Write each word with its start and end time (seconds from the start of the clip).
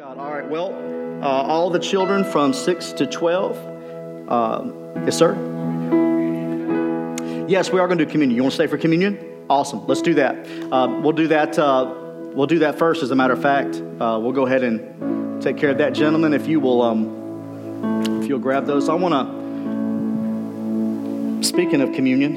God. 0.00 0.16
All 0.16 0.32
right, 0.32 0.48
well, 0.48 0.72
uh, 1.22 1.26
all 1.26 1.68
the 1.68 1.78
children 1.78 2.24
from 2.24 2.54
6 2.54 2.92
to 2.92 3.06
12. 3.06 4.28
Uh, 4.30 4.72
yes, 5.04 5.18
sir? 5.18 5.34
Yes, 7.46 7.70
we 7.70 7.78
are 7.80 7.86
going 7.86 7.98
to 7.98 8.06
do 8.06 8.10
communion. 8.10 8.34
You 8.34 8.42
want 8.42 8.52
to 8.52 8.54
stay 8.54 8.66
for 8.66 8.78
communion? 8.78 9.44
Awesome. 9.50 9.86
Let's 9.86 10.00
do 10.00 10.14
that. 10.14 10.48
Uh, 10.72 11.00
we'll 11.02 11.12
do 11.12 11.28
that. 11.28 11.58
Uh, 11.58 11.92
we'll 12.32 12.46
do 12.46 12.60
that 12.60 12.78
first. 12.78 13.02
As 13.02 13.10
a 13.10 13.14
matter 13.14 13.34
of 13.34 13.42
fact, 13.42 13.76
uh, 13.76 14.18
we'll 14.22 14.32
go 14.32 14.46
ahead 14.46 14.62
and 14.64 15.42
take 15.42 15.58
care 15.58 15.68
of 15.68 15.76
that, 15.76 15.92
gentlemen. 15.92 16.32
If 16.32 16.46
you 16.46 16.60
will, 16.60 16.80
um, 16.80 18.22
if 18.22 18.26
you'll 18.26 18.38
grab 18.38 18.64
those. 18.64 18.88
I 18.88 18.94
want 18.94 19.12
to. 21.42 21.46
Speaking 21.46 21.82
of 21.82 21.92
communion, 21.92 22.36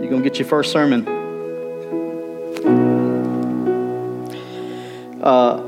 you're 0.00 0.10
going 0.10 0.20
to 0.20 0.28
get 0.28 0.40
your 0.40 0.48
first 0.48 0.72
sermon. 0.72 1.17
Uh, 5.28 5.58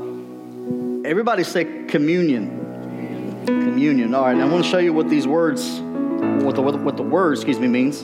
everybody 1.05 1.43
say 1.43 1.85
communion. 1.85 3.45
Communion. 3.45 4.15
All 4.15 4.23
right, 4.23 4.35
I 4.35 4.45
want 4.45 4.63
to 4.63 4.69
show 4.71 4.79
you 4.79 4.91
what 4.91 5.07
these 5.07 5.27
words, 5.27 5.79
what 6.43 6.55
the, 6.55 6.63
what 6.63 6.97
the 6.97 7.03
word, 7.03 7.33
excuse 7.33 7.59
me, 7.59 7.67
means. 7.67 8.01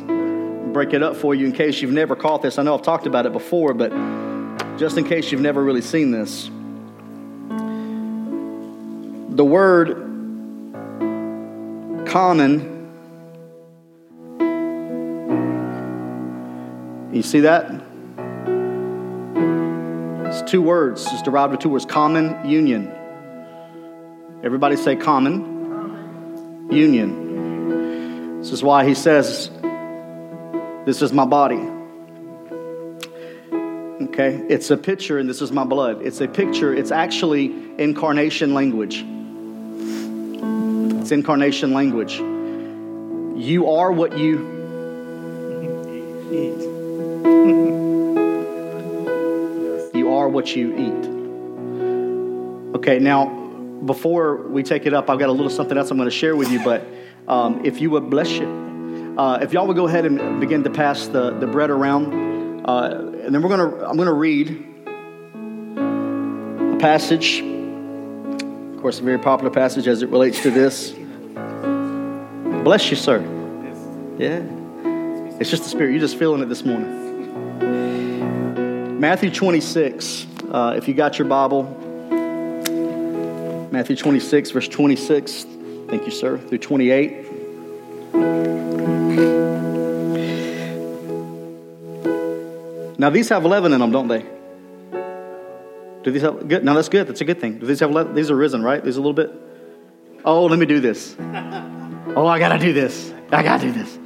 Break 0.72 0.94
it 0.94 1.02
up 1.02 1.16
for 1.16 1.34
you 1.34 1.48
in 1.48 1.54
case 1.54 1.82
you've 1.82 1.92
never 1.92 2.16
caught 2.16 2.44
this. 2.44 2.60
I 2.60 2.62
know 2.62 2.76
I've 2.76 2.84
talked 2.84 3.08
about 3.08 3.26
it 3.26 3.34
before, 3.34 3.74
but 3.74 3.90
just 4.78 5.00
in 5.00 5.04
case 5.04 5.32
you've 5.32 5.42
never 5.42 5.64
really 5.64 5.82
seen 5.82 6.12
this. 6.12 6.46
The 9.36 9.44
word 9.44 9.96
common, 12.06 12.86
you 17.12 17.24
see 17.24 17.40
that? 17.40 17.87
Two 20.48 20.62
words. 20.62 21.06
It's 21.12 21.22
derived 21.24 21.54
of 21.54 21.60
two 21.60 21.68
words 21.68 21.86
common 21.86 22.50
union. 22.50 22.90
Everybody 24.44 24.78
say 24.78 24.96
common 24.96 26.70
union. 26.72 28.40
This 28.40 28.54
is 28.54 28.64
why 28.64 28.88
he 28.88 28.94
says, 28.94 29.50
This 30.86 31.02
is 31.02 31.12
my 31.12 31.26
body. 31.26 31.60
Okay? 34.06 34.42
It's 34.48 34.72
a 34.72 34.78
picture, 34.78 35.20
and 35.20 35.28
this 35.30 35.42
is 35.42 35.52
my 35.52 35.66
blood. 35.66 36.02
It's 36.02 36.22
a 36.22 36.30
picture. 36.30 36.74
It's 36.74 36.92
actually 36.92 37.48
incarnation 37.78 38.54
language. 38.54 39.04
It's 41.02 41.12
incarnation 41.12 41.74
language. 41.74 42.14
You 43.38 43.70
are 43.70 43.92
what 43.92 44.18
you 44.18 44.56
eat. 47.68 47.74
are 50.28 50.30
what 50.30 50.56
you 50.56 50.76
eat. 50.76 51.06
Okay, 52.76 53.00
now, 53.00 53.28
before 53.86 54.48
we 54.50 54.62
take 54.62 54.86
it 54.86 54.94
up, 54.94 55.10
I've 55.10 55.20
got 55.20 55.30
a 55.30 55.32
little 55.32 55.50
something 55.50 55.78
else 55.78 55.90
I'm 55.90 55.98
going 55.98 56.10
to 56.10 56.16
share 56.16 56.36
with 56.36 56.52
you, 56.52 56.62
but 56.64 56.86
um, 57.28 57.66
if 57.66 57.80
you 57.80 57.90
would 57.92 58.10
bless 58.10 58.32
you. 58.32 59.16
Uh, 59.18 59.40
if 59.42 59.54
y'all 59.54 59.66
would 59.66 59.78
go 59.78 59.88
ahead 59.88 60.06
and 60.06 60.40
begin 60.42 60.64
to 60.64 60.70
pass 60.70 61.08
the, 61.08 61.32
the 61.32 61.48
bread 61.48 61.70
around, 61.70 62.66
uh, 62.66 63.14
and 63.24 63.34
then 63.34 63.42
we're 63.42 63.56
going 63.56 63.72
to, 63.72 63.88
I'm 63.88 63.96
going 63.96 64.08
to 64.08 64.14
read 64.14 64.50
a 66.74 66.78
passage. 66.78 67.42
Of 67.42 68.82
course, 68.82 69.00
a 69.00 69.04
very 69.04 69.18
popular 69.18 69.50
passage 69.50 69.88
as 69.88 70.02
it 70.02 70.10
relates 70.10 70.42
to 70.44 70.52
this. 70.52 70.94
Bless 72.64 72.90
you, 72.90 72.98
sir. 72.98 73.22
Yeah. 74.20 74.44
It's 75.40 75.50
just 75.50 75.64
the 75.64 75.70
Spirit. 75.70 75.92
You're 75.92 76.02
just 76.02 76.18
feeling 76.18 76.42
it 76.42 76.50
this 76.50 76.66
morning. 76.66 78.07
Matthew 79.00 79.30
26, 79.30 80.26
uh, 80.50 80.74
if 80.76 80.88
you 80.88 80.96
got 80.96 81.20
your 81.20 81.28
Bible, 81.28 81.64
Matthew 83.72 83.96
26, 83.96 84.50
verse 84.52 84.68
26. 84.68 85.46
Thank 85.88 86.06
you, 86.06 86.12
sir. 86.12 86.40
Through 86.40 86.58
28. 86.58 87.28
Now, 93.00 93.12
these 93.12 93.30
have 93.30 93.46
leaven 93.46 93.72
in 93.74 93.80
them, 93.80 93.92
don't 93.92 94.08
they? 94.08 94.26
Do 96.04 96.12
these 96.12 96.24
have 96.24 96.48
good? 96.48 96.66
No, 96.66 96.74
that's 96.74 96.90
good. 96.90 97.08
That's 97.08 97.22
a 97.22 97.26
good 97.26 97.40
thing. 97.40 97.60
Do 97.60 97.68
these 97.68 97.82
have 97.82 97.92
leaven? 97.92 98.16
These 98.16 98.32
are 98.32 98.36
risen, 98.36 98.64
right? 98.64 98.84
These 98.84 98.98
are 98.98 99.00
a 99.00 99.04
little 99.04 99.14
bit. 99.14 99.32
Oh, 100.26 100.46
let 100.46 100.58
me 100.58 100.66
do 100.66 100.80
this. 100.80 101.16
Oh, 102.16 102.26
I 102.26 102.40
gotta 102.40 102.58
do 102.58 102.74
this. 102.74 103.14
I 103.32 103.44
gotta 103.44 103.68
do 103.68 103.72
this. 103.74 104.00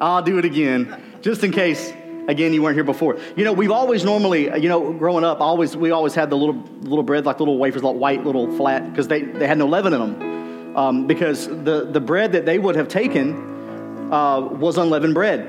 I'll 0.00 0.22
do 0.22 0.38
it 0.38 0.44
again, 0.44 1.00
just 1.20 1.44
in 1.44 1.52
case 1.52 1.92
Again, 2.32 2.54
you 2.54 2.62
weren't 2.62 2.76
here 2.76 2.82
before. 2.82 3.18
You 3.36 3.44
know, 3.44 3.52
we've 3.52 3.70
always 3.70 4.06
normally, 4.06 4.44
you 4.58 4.70
know, 4.70 4.94
growing 4.94 5.22
up, 5.22 5.42
always 5.42 5.76
we 5.76 5.90
always 5.90 6.14
had 6.14 6.30
the 6.30 6.36
little 6.36 6.54
little 6.80 7.02
bread, 7.02 7.26
like 7.26 7.40
little 7.40 7.58
wafers, 7.58 7.82
like 7.82 7.94
white, 7.94 8.24
little 8.24 8.50
flat, 8.56 8.90
because 8.90 9.06
they, 9.06 9.20
they 9.20 9.46
had 9.46 9.58
no 9.58 9.66
leaven 9.66 9.92
in 9.92 10.00
them. 10.00 10.76
Um, 10.76 11.06
because 11.06 11.46
the, 11.46 11.86
the 11.90 12.00
bread 12.00 12.32
that 12.32 12.46
they 12.46 12.58
would 12.58 12.74
have 12.76 12.88
taken 12.88 14.10
uh, 14.10 14.40
was 14.40 14.78
unleavened 14.78 15.12
bread. 15.12 15.40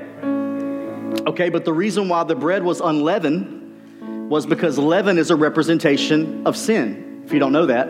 Okay, 1.26 1.48
but 1.48 1.64
the 1.64 1.72
reason 1.72 2.10
why 2.10 2.22
the 2.24 2.34
bread 2.34 2.62
was 2.62 2.82
unleavened 2.82 4.28
was 4.30 4.44
because 4.44 4.76
leaven 4.76 5.16
is 5.16 5.30
a 5.30 5.36
representation 5.36 6.46
of 6.46 6.54
sin, 6.54 7.22
if 7.24 7.32
you 7.32 7.38
don't 7.38 7.52
know 7.52 7.64
that. 7.64 7.88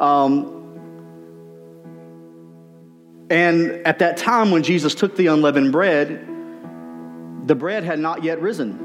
Um, 0.00 0.54
and 3.30 3.84
at 3.84 3.98
that 3.98 4.16
time, 4.16 4.52
when 4.52 4.62
Jesus 4.62 4.94
took 4.94 5.16
the 5.16 5.26
unleavened 5.26 5.72
bread, 5.72 6.27
the 7.48 7.54
bread 7.54 7.82
had 7.82 7.98
not 7.98 8.22
yet 8.22 8.40
risen. 8.42 8.84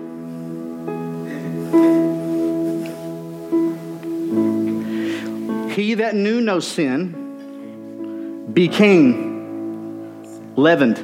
He 5.71 5.95
that 5.95 6.15
knew 6.15 6.39
no 6.39 6.61
sin 6.61 8.47
became 8.53 10.23
leavened, 10.55 10.97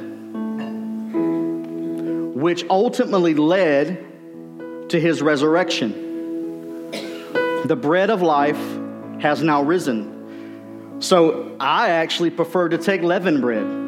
which 2.34 2.64
ultimately 2.70 3.34
led 3.34 4.06
to 4.88 4.98
his 4.98 5.20
resurrection. 5.20 6.90
The 7.66 7.76
bread 7.76 8.08
of 8.08 8.22
life 8.22 8.56
has 9.20 9.42
now 9.42 9.60
risen. 9.62 11.00
So 11.00 11.56
I 11.60 11.90
actually 11.90 12.30
prefer 12.30 12.70
to 12.70 12.78
take 12.78 13.02
leavened 13.02 13.42
bread. 13.42 13.79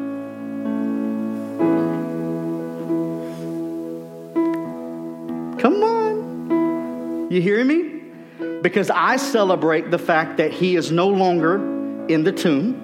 You 7.33 7.41
hear 7.41 7.65
me? 7.65 8.01
Because 8.61 8.91
I 8.91 9.15
celebrate 9.15 9.89
the 9.89 9.97
fact 9.97 10.37
that 10.37 10.53
he 10.53 10.75
is 10.75 10.91
no 10.91 11.07
longer 11.07 11.55
in 12.07 12.23
the 12.23 12.31
tomb. 12.31 12.79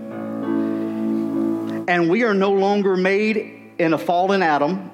And 1.88 2.10
we 2.10 2.24
are 2.24 2.34
no 2.34 2.52
longer 2.52 2.98
made 2.98 3.76
in 3.78 3.94
a 3.94 3.98
fallen 4.00 4.42
Adam, 4.42 4.90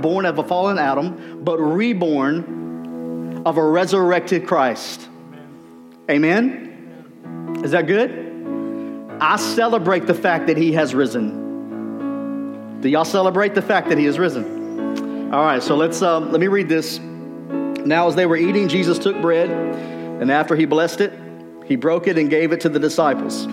born 0.00 0.24
of 0.24 0.38
a 0.38 0.44
fallen 0.44 0.78
Adam, 0.78 1.42
but 1.42 1.58
reborn 1.58 3.42
of 3.44 3.56
a 3.56 3.64
resurrected 3.64 4.46
Christ. 4.46 5.08
Amen? 6.08 7.58
Is 7.64 7.72
that 7.72 7.88
good? 7.88 9.18
I 9.20 9.34
celebrate 9.34 10.06
the 10.06 10.14
fact 10.14 10.46
that 10.46 10.56
he 10.56 10.74
has 10.74 10.94
risen. 10.94 12.80
Do 12.80 12.88
y'all 12.88 13.04
celebrate 13.04 13.56
the 13.56 13.62
fact 13.62 13.88
that 13.88 13.98
he 13.98 14.04
has 14.04 14.16
risen? 14.16 15.32
All 15.34 15.44
right, 15.44 15.60
so 15.60 15.74
let's 15.74 16.02
uh, 16.02 16.20
let 16.20 16.40
me 16.40 16.46
read 16.46 16.68
this 16.68 17.00
now, 17.84 18.08
as 18.08 18.14
they 18.14 18.26
were 18.26 18.36
eating, 18.36 18.68
Jesus 18.68 18.98
took 18.98 19.20
bread, 19.20 19.50
and 19.50 20.30
after 20.30 20.54
he 20.54 20.66
blessed 20.66 21.00
it, 21.00 21.12
he 21.66 21.76
broke 21.76 22.06
it 22.06 22.18
and 22.18 22.30
gave 22.30 22.52
it 22.52 22.60
to 22.62 22.68
the 22.68 22.78
disciples 22.78 23.46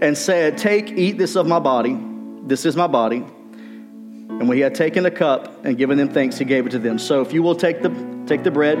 and 0.00 0.16
said, 0.16 0.58
Take, 0.58 0.90
eat 0.92 1.18
this 1.18 1.36
of 1.36 1.46
my 1.46 1.58
body. 1.58 1.98
This 2.42 2.64
is 2.64 2.76
my 2.76 2.86
body. 2.86 3.18
And 3.18 4.48
when 4.48 4.56
he 4.56 4.62
had 4.62 4.74
taken 4.74 5.06
a 5.06 5.10
cup 5.10 5.64
and 5.64 5.78
given 5.78 5.96
them 5.96 6.10
thanks, 6.10 6.36
he 6.38 6.44
gave 6.44 6.66
it 6.66 6.70
to 6.70 6.78
them. 6.78 6.98
So 6.98 7.22
if 7.22 7.32
you 7.32 7.42
will 7.42 7.54
take 7.54 7.82
the, 7.82 8.24
take 8.26 8.42
the 8.42 8.50
bread. 8.50 8.76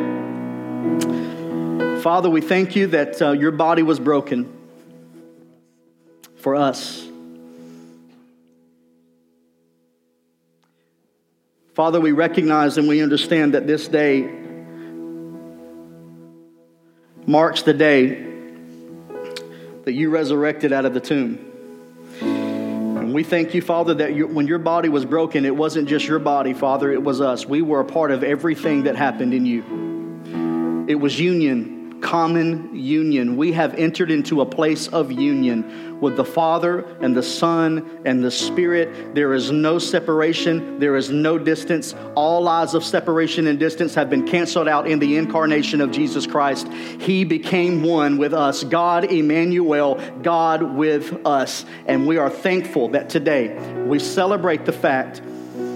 Father, 2.02 2.28
we 2.28 2.40
thank 2.40 2.76
you 2.76 2.88
that 2.88 3.20
uh, 3.22 3.32
your 3.32 3.50
body 3.50 3.82
was 3.82 3.98
broken 3.98 4.52
for 6.36 6.54
us. 6.54 7.08
Father, 11.76 12.00
we 12.00 12.12
recognize 12.12 12.78
and 12.78 12.88
we 12.88 13.02
understand 13.02 13.52
that 13.52 13.66
this 13.66 13.86
day 13.86 14.22
marks 17.26 17.60
the 17.64 17.74
day 17.74 18.24
that 19.84 19.92
you 19.92 20.08
resurrected 20.08 20.72
out 20.72 20.86
of 20.86 20.94
the 20.94 21.00
tomb. 21.00 21.38
And 22.22 23.12
we 23.12 23.22
thank 23.22 23.52
you, 23.52 23.60
Father, 23.60 23.92
that 23.92 24.14
you, 24.14 24.26
when 24.26 24.46
your 24.46 24.58
body 24.58 24.88
was 24.88 25.04
broken, 25.04 25.44
it 25.44 25.54
wasn't 25.54 25.86
just 25.86 26.06
your 26.06 26.18
body, 26.18 26.54
Father, 26.54 26.90
it 26.90 27.02
was 27.02 27.20
us. 27.20 27.44
We 27.44 27.60
were 27.60 27.80
a 27.80 27.84
part 27.84 28.10
of 28.10 28.24
everything 28.24 28.84
that 28.84 28.96
happened 28.96 29.34
in 29.34 29.44
you. 29.44 30.86
It 30.88 30.94
was 30.94 31.20
union, 31.20 32.00
common 32.00 32.74
union. 32.74 33.36
We 33.36 33.52
have 33.52 33.74
entered 33.74 34.10
into 34.10 34.40
a 34.40 34.46
place 34.46 34.88
of 34.88 35.12
union 35.12 35.85
with 36.00 36.16
the 36.16 36.24
Father 36.24 36.80
and 37.00 37.16
the 37.16 37.22
Son 37.22 38.00
and 38.04 38.22
the 38.22 38.30
Spirit. 38.30 39.14
There 39.14 39.34
is 39.34 39.50
no 39.50 39.78
separation, 39.78 40.78
there 40.78 40.96
is 40.96 41.10
no 41.10 41.38
distance. 41.38 41.94
All 42.14 42.42
lies 42.42 42.74
of 42.74 42.84
separation 42.84 43.46
and 43.46 43.58
distance 43.58 43.94
have 43.94 44.10
been 44.10 44.26
canceled 44.26 44.68
out 44.68 44.86
in 44.86 44.98
the 44.98 45.16
incarnation 45.16 45.80
of 45.80 45.90
Jesus 45.90 46.26
Christ. 46.26 46.68
He 46.68 47.24
became 47.24 47.82
one 47.82 48.18
with 48.18 48.34
us, 48.34 48.64
God 48.64 49.04
Emmanuel, 49.04 50.00
God 50.22 50.62
with 50.62 51.26
us. 51.26 51.64
And 51.86 52.06
we 52.06 52.18
are 52.18 52.30
thankful 52.30 52.88
that 52.90 53.08
today 53.08 53.56
we 53.86 53.98
celebrate 53.98 54.64
the 54.64 54.72
fact 54.72 55.22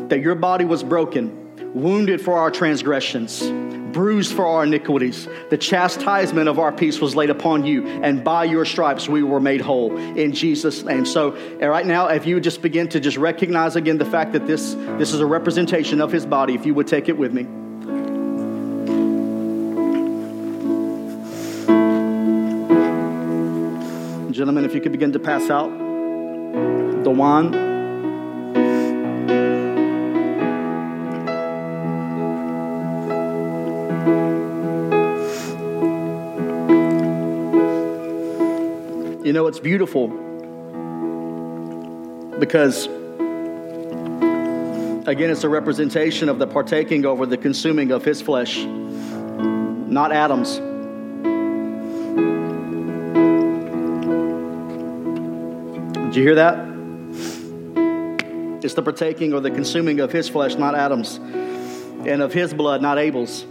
that 0.09 0.21
your 0.21 0.35
body 0.35 0.65
was 0.65 0.83
broken, 0.83 1.73
wounded 1.75 2.21
for 2.21 2.37
our 2.37 2.51
transgressions 2.51 3.70
bruised 3.93 4.33
for 4.33 4.47
our 4.47 4.65
iniquities. 4.65 5.29
The 5.51 5.59
chastisement 5.59 6.49
of 6.49 6.59
our 6.59 6.73
peace 6.73 7.01
was 7.01 7.15
laid 7.17 7.31
upon 7.31 7.65
you, 7.65 7.87
and 7.87 8.23
by 8.25 8.45
your 8.45 8.65
stripes 8.65 9.09
we 9.09 9.23
were 9.23 9.41
made 9.41 9.61
whole 9.61 9.97
in 9.97 10.33
Jesus' 10.33 10.83
name. 10.85 11.07
So, 11.07 11.33
eh, 11.33 11.67
right 11.67 11.87
now, 11.87 12.09
if 12.09 12.27
you 12.27 12.35
would 12.37 12.45
just 12.45 12.63
begin 12.63 12.89
to 12.91 13.01
just 13.01 13.17
recognize 13.17 13.77
again 13.77 13.99
the 13.99 14.05
fact 14.05 14.33
that 14.33 14.47
this, 14.47 14.75
this 14.99 15.13
is 15.13 15.21
a 15.21 15.27
representation 15.27 16.01
of 16.01 16.13
his 16.13 16.27
body, 16.27 16.55
if 16.55 16.67
you 16.67 16.75
would 16.75 16.87
take 16.87 17.09
it 17.09 17.17
with 17.17 17.33
me. 17.33 17.43
Gentlemen, 24.33 24.65
if 24.65 24.75
you 24.75 24.81
could 24.81 24.93
begin 24.93 25.13
to 25.13 25.19
pass 25.19 25.51
out 25.51 25.69
the 27.05 27.11
wine. 27.11 27.70
It's 39.51 39.59
beautiful 39.59 40.07
because, 42.39 42.87
again, 45.09 45.29
it's 45.29 45.43
a 45.43 45.49
representation 45.49 46.29
of 46.29 46.39
the 46.39 46.47
partaking 46.47 47.05
over 47.05 47.27
the 47.27 47.37
consuming 47.37 47.91
of 47.91 48.05
his 48.05 48.23
flesh, 48.23 48.59
not 48.63 50.13
Adam's. 50.13 50.59
Did 56.07 56.15
you 56.15 56.23
hear 56.23 56.37
that? 56.37 56.69
It's 58.65 58.75
the 58.75 58.83
partaking 58.83 59.35
or 59.35 59.41
the 59.41 59.51
consuming 59.51 59.99
of 59.99 60.13
his 60.13 60.29
flesh, 60.29 60.55
not 60.55 60.77
Adam's, 60.77 61.17
and 61.17 62.23
of 62.23 62.33
his 62.33 62.55
blood, 62.55 62.83
not 62.83 62.99
Abel's. 62.99 63.43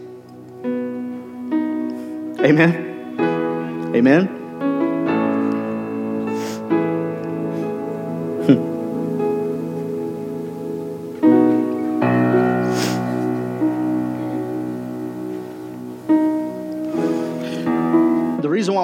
Amen. 2.41 3.91
Amen. 3.93 4.38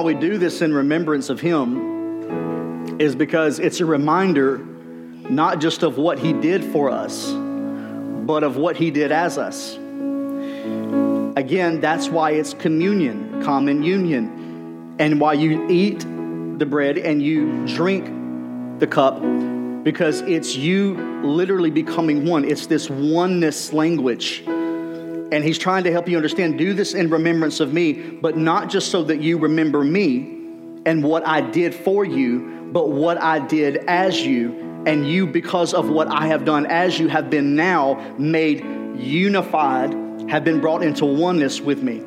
We 0.06 0.14
do 0.14 0.38
this 0.38 0.62
in 0.62 0.72
remembrance 0.72 1.30
of 1.32 1.42
Him 1.42 3.00
is 3.02 3.16
because 3.16 3.58
it's 3.58 3.80
a 3.80 3.86
reminder 3.86 4.60
not 4.60 5.60
just 5.60 5.82
of 5.82 5.98
what 5.98 6.20
He 6.20 6.32
did 6.32 6.64
for 6.64 6.92
us, 6.92 7.32
but 7.32 8.44
of 8.44 8.56
what 8.56 8.78
He 8.78 8.92
did 8.92 9.12
as 9.12 9.40
us. 9.40 9.74
Again, 11.36 11.82
that's 11.82 12.08
why 12.08 12.32
it's 12.32 12.54
communion, 12.54 13.42
common 13.42 13.82
union, 13.82 14.96
and 15.00 15.20
why 15.20 15.34
you 15.34 15.68
eat 15.70 16.02
the 16.60 16.68
bread 16.68 17.00
and 17.00 17.22
you 17.22 17.66
drink 17.66 18.06
the 18.80 18.88
cup 18.88 19.20
because 19.84 20.22
it's 20.22 20.56
you 20.56 20.94
literally 21.24 21.72
becoming 21.72 22.26
one. 22.26 22.46
It's 22.46 22.68
this 22.68 22.92
oneness 22.92 23.74
language 23.74 24.44
and 25.32 25.44
he's 25.44 25.58
trying 25.58 25.84
to 25.86 25.92
help 25.92 26.08
you 26.08 26.16
understand 26.18 26.58
do 26.58 26.74
this 26.74 26.94
in 26.94 27.10
remembrance 27.10 27.60
of 27.60 27.74
me, 27.74 27.94
but 27.94 28.38
not 28.38 28.70
just 28.70 28.92
so 28.92 29.04
that 29.04 29.22
you 29.22 29.38
remember 29.38 29.84
me 29.84 30.20
and 30.86 31.04
what 31.04 31.26
I 31.26 31.42
did 31.42 31.74
for 31.74 32.06
you, 32.06 32.70
but 32.72 32.90
what 32.90 33.22
I 33.22 33.40
did 33.40 33.78
as 33.88 34.24
you. 34.26 34.84
And 34.86 35.10
you, 35.10 35.26
because 35.26 35.74
of 35.74 35.90
what 35.90 36.08
I 36.10 36.28
have 36.28 36.46
done 36.46 36.68
as 36.68 37.00
you, 37.00 37.08
have 37.08 37.32
been 37.32 37.56
now 37.56 38.16
made 38.20 38.64
unified, 38.96 39.94
have 40.30 40.44
been 40.44 40.62
brought 40.62 40.84
into 40.84 41.06
oneness 41.06 41.60
with 41.60 41.82
me. 41.82 42.04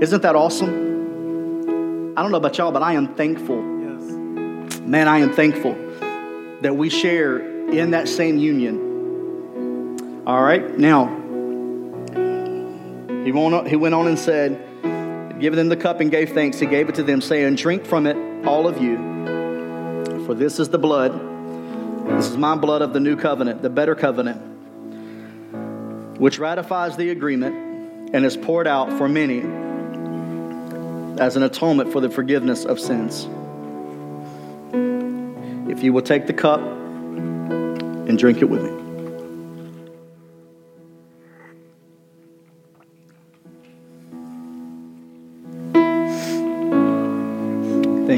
Isn't 0.00 0.22
that 0.22 0.34
awesome? 0.34 2.14
I 2.16 2.22
don't 2.22 2.30
know 2.30 2.38
about 2.38 2.56
y'all, 2.56 2.72
but 2.72 2.82
I 2.82 2.94
am 2.94 3.14
thankful. 3.16 3.58
Yes. 3.82 4.80
Man, 4.80 5.08
I 5.08 5.18
am 5.18 5.34
thankful 5.34 5.74
that 6.62 6.74
we 6.74 6.88
share 6.88 7.38
in 7.68 7.90
that 7.90 8.08
same 8.08 8.38
union. 8.38 10.24
All 10.26 10.42
right, 10.42 10.78
now 10.78 11.25
he 13.26 13.32
went 13.32 13.94
on, 13.94 14.06
and 14.06 14.16
said, 14.16 14.52
Giving 15.40 15.56
them 15.56 15.68
the 15.68 15.76
cup 15.76 16.00
and 16.00 16.12
gave 16.12 16.30
thanks, 16.30 16.60
he 16.60 16.66
gave 16.66 16.88
it 16.88 16.94
to 16.94 17.02
them, 17.02 17.20
saying, 17.20 17.56
Drink 17.56 17.84
from 17.84 18.06
it, 18.06 18.16
all 18.46 18.68
of 18.68 18.80
you, 18.80 18.96
for 20.24 20.32
this 20.32 20.60
is 20.60 20.68
the 20.68 20.78
blood. 20.78 21.12
This 22.18 22.28
is 22.28 22.36
my 22.36 22.54
blood 22.54 22.82
of 22.82 22.92
the 22.92 23.00
new 23.00 23.16
covenant, 23.16 23.62
the 23.62 23.68
better 23.68 23.96
covenant, 23.96 24.40
which 26.20 26.38
ratifies 26.38 26.96
the 26.96 27.10
agreement 27.10 28.14
and 28.14 28.24
is 28.24 28.36
poured 28.36 28.68
out 28.68 28.92
for 28.92 29.08
many 29.08 29.40
as 31.20 31.34
an 31.34 31.42
atonement 31.42 31.90
for 31.90 32.00
the 32.00 32.08
forgiveness 32.08 32.64
of 32.64 32.78
sins. 32.78 33.28
If 35.68 35.82
you 35.82 35.92
will 35.92 36.02
take 36.02 36.28
the 36.28 36.32
cup 36.32 36.60
and 36.60 38.16
drink 38.16 38.40
it 38.40 38.44
with 38.44 38.62
me. 38.62 38.85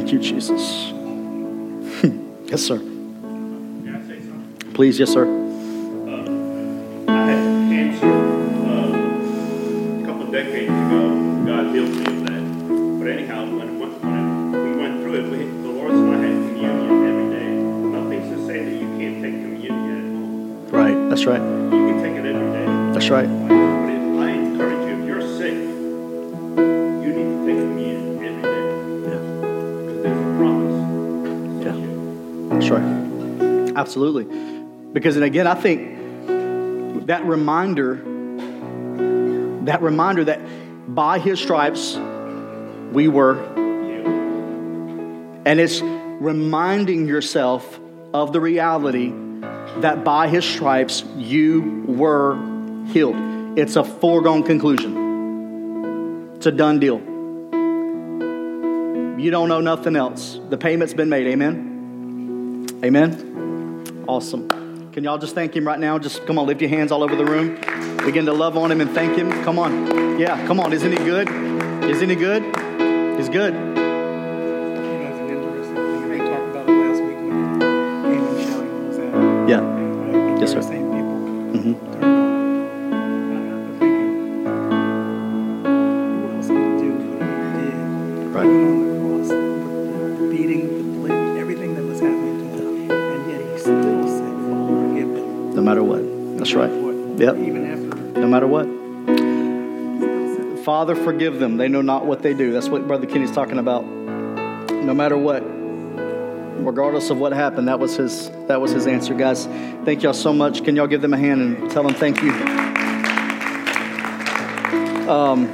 Thank 0.09 0.25
you, 0.25 0.41
Jesus. 0.41 0.91
yes, 2.51 2.63
sir. 2.63 2.79
Please, 4.73 4.99
yes, 4.99 5.13
sir. 5.13 5.27
Uh, 6.09 7.13
I 7.13 7.31
had 7.31 7.59
Absolutely. 33.79 34.25
Because, 34.93 35.15
and 35.15 35.25
again, 35.25 35.47
I 35.47 35.55
think 35.55 37.07
that 37.07 37.25
reminder, 37.25 37.95
that 39.67 39.81
reminder 39.83 40.25
that 40.25 40.41
by 40.93 41.21
his 41.21 41.39
stripes 41.39 41.97
we 42.93 43.07
were, 43.07 43.39
and 45.47 45.61
it's 45.61 45.81
reminding 45.81 47.07
yourself 47.07 47.79
of 48.13 48.33
the 48.33 48.41
reality 48.41 49.13
that 49.77 50.03
by 50.03 50.27
his 50.27 50.45
stripes 50.45 51.05
you 51.17 51.85
were 51.87 52.35
healed. 52.87 53.15
It's 53.57 53.77
a 53.77 53.85
foregone 53.85 54.43
conclusion, 54.43 56.33
it's 56.35 56.47
a 56.47 56.53
done 56.53 56.81
deal. 56.81 56.99
You 59.21 59.31
don't 59.31 59.49
know 59.49 59.61
nothing 59.61 59.95
else. 59.95 60.41
The 60.49 60.59
payment's 60.59 60.95
been 60.95 61.09
made. 61.09 61.29
Amen. 61.29 62.67
Amen. 62.85 63.28
Awesome. 64.09 64.49
Can 64.93 65.05
y'all 65.05 65.19
just 65.19 65.35
thank 65.35 65.55
him 65.55 65.67
right 65.67 65.79
now? 65.79 65.99
Just 65.99 66.25
come 66.27 66.39
on, 66.39 66.47
lift 66.47 66.63
your 66.63 66.71
hands 66.71 66.91
all 66.91 67.03
over 67.03 67.15
the 67.15 67.27
room. 67.27 67.57
Begin 68.07 68.25
to 68.25 68.33
love 68.33 68.57
on 68.57 68.73
him 68.73 68.81
and 68.81 68.91
thank 68.93 69.15
him. 69.19 69.31
Come 69.45 69.59
on. 69.59 70.19
Yeah, 70.19 70.47
come 70.47 70.59
on. 70.61 70.73
Isn't 70.73 70.93
he 70.93 70.97
good? 70.97 71.29
Isn't 71.85 72.09
he 72.09 72.17
good? 72.17 72.43
He's 73.19 73.29
good. 73.29 73.53
Yeah. 79.47 79.61
Yes, 80.39 80.53
sir. 80.53 80.61
Mm-hmm. 80.61 82.18
Right, 96.55 96.71
yep. 97.19 97.37
No 97.37 98.27
matter 98.27 98.47
what. 98.47 98.67
Father, 100.65 100.95
forgive 100.95 101.39
them. 101.39 101.57
They 101.57 101.69
know 101.69 101.83
not 101.83 102.07
what 102.07 102.23
they 102.23 102.35
do. 102.35 102.53
That's 102.53 102.69
what 102.69 102.87
Brother 102.87 103.07
Kenny's 103.07 103.31
talking 103.31 103.59
about. 103.59 103.85
No 103.87 104.95
matter 104.95 105.17
what, 105.17 105.41
regardless 106.65 107.11
of 107.11 107.19
what 107.19 107.33
happened, 107.33 107.69
that 107.69 107.79
was 107.79 107.97
his 107.97 108.31
that 108.47 108.61
was 108.61 108.73
his 108.73 108.87
answer, 108.87 109.15
guys. 109.15 109.47
Thank 109.85 110.03
y'all 110.03 110.13
so 110.13 110.33
much. 110.33 110.65
Can 110.65 110.77
y'all 110.77 110.87
give 110.87 111.03
them 111.03 111.15
a 111.15 111.19
hand 111.19 111.41
and 111.41 111.71
tell 111.71 111.83
them 111.83 111.95
thank 111.95 112.23
you? 112.23 112.33
Um, 115.09 115.49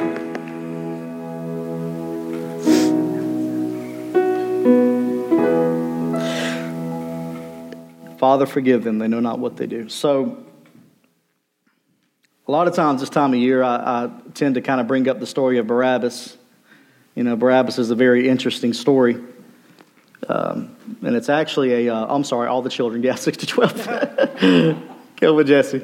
Father, 8.19 8.47
forgive 8.47 8.85
them. 8.85 8.99
They 8.99 9.07
know 9.07 9.21
not 9.21 9.39
what 9.39 9.57
they 9.57 9.67
do. 9.67 9.89
So, 9.89 10.39
a 12.47 12.53
lot 12.53 12.69
of 12.69 12.75
times 12.75 13.01
this 13.01 13.09
time 13.09 13.33
of 13.33 13.39
year, 13.39 13.63
I, 13.63 13.77
I 14.05 14.11
tend 14.35 14.57
to 14.57 14.61
kind 14.61 14.81
of 14.81 14.87
bring 14.87 15.09
up 15.09 15.19
the 15.19 15.27
story 15.27 15.59
of 15.59 15.67
Barabbas. 15.67 16.37
You 17.15 17.25
know, 17.25 17.37
Barabbas 17.37 17.79
is 17.79 17.91
a 17.91 17.95
very 17.95 18.29
interesting 18.29 18.75
story. 18.75 19.19
Um, 20.29 20.77
and 21.03 21.17
it's 21.17 21.29
actually 21.29 21.87
a. 21.87 21.95
am 21.95 22.11
uh, 22.11 22.23
sorry, 22.23 22.49
all 22.49 22.63
the 22.63 22.71
children. 22.71 23.03
Yeah, 23.05 23.15
6 23.15 23.39
to 23.39 23.47
12. 23.47 24.77
Go 25.21 25.35
with 25.35 25.47
Jesse. 25.47 25.83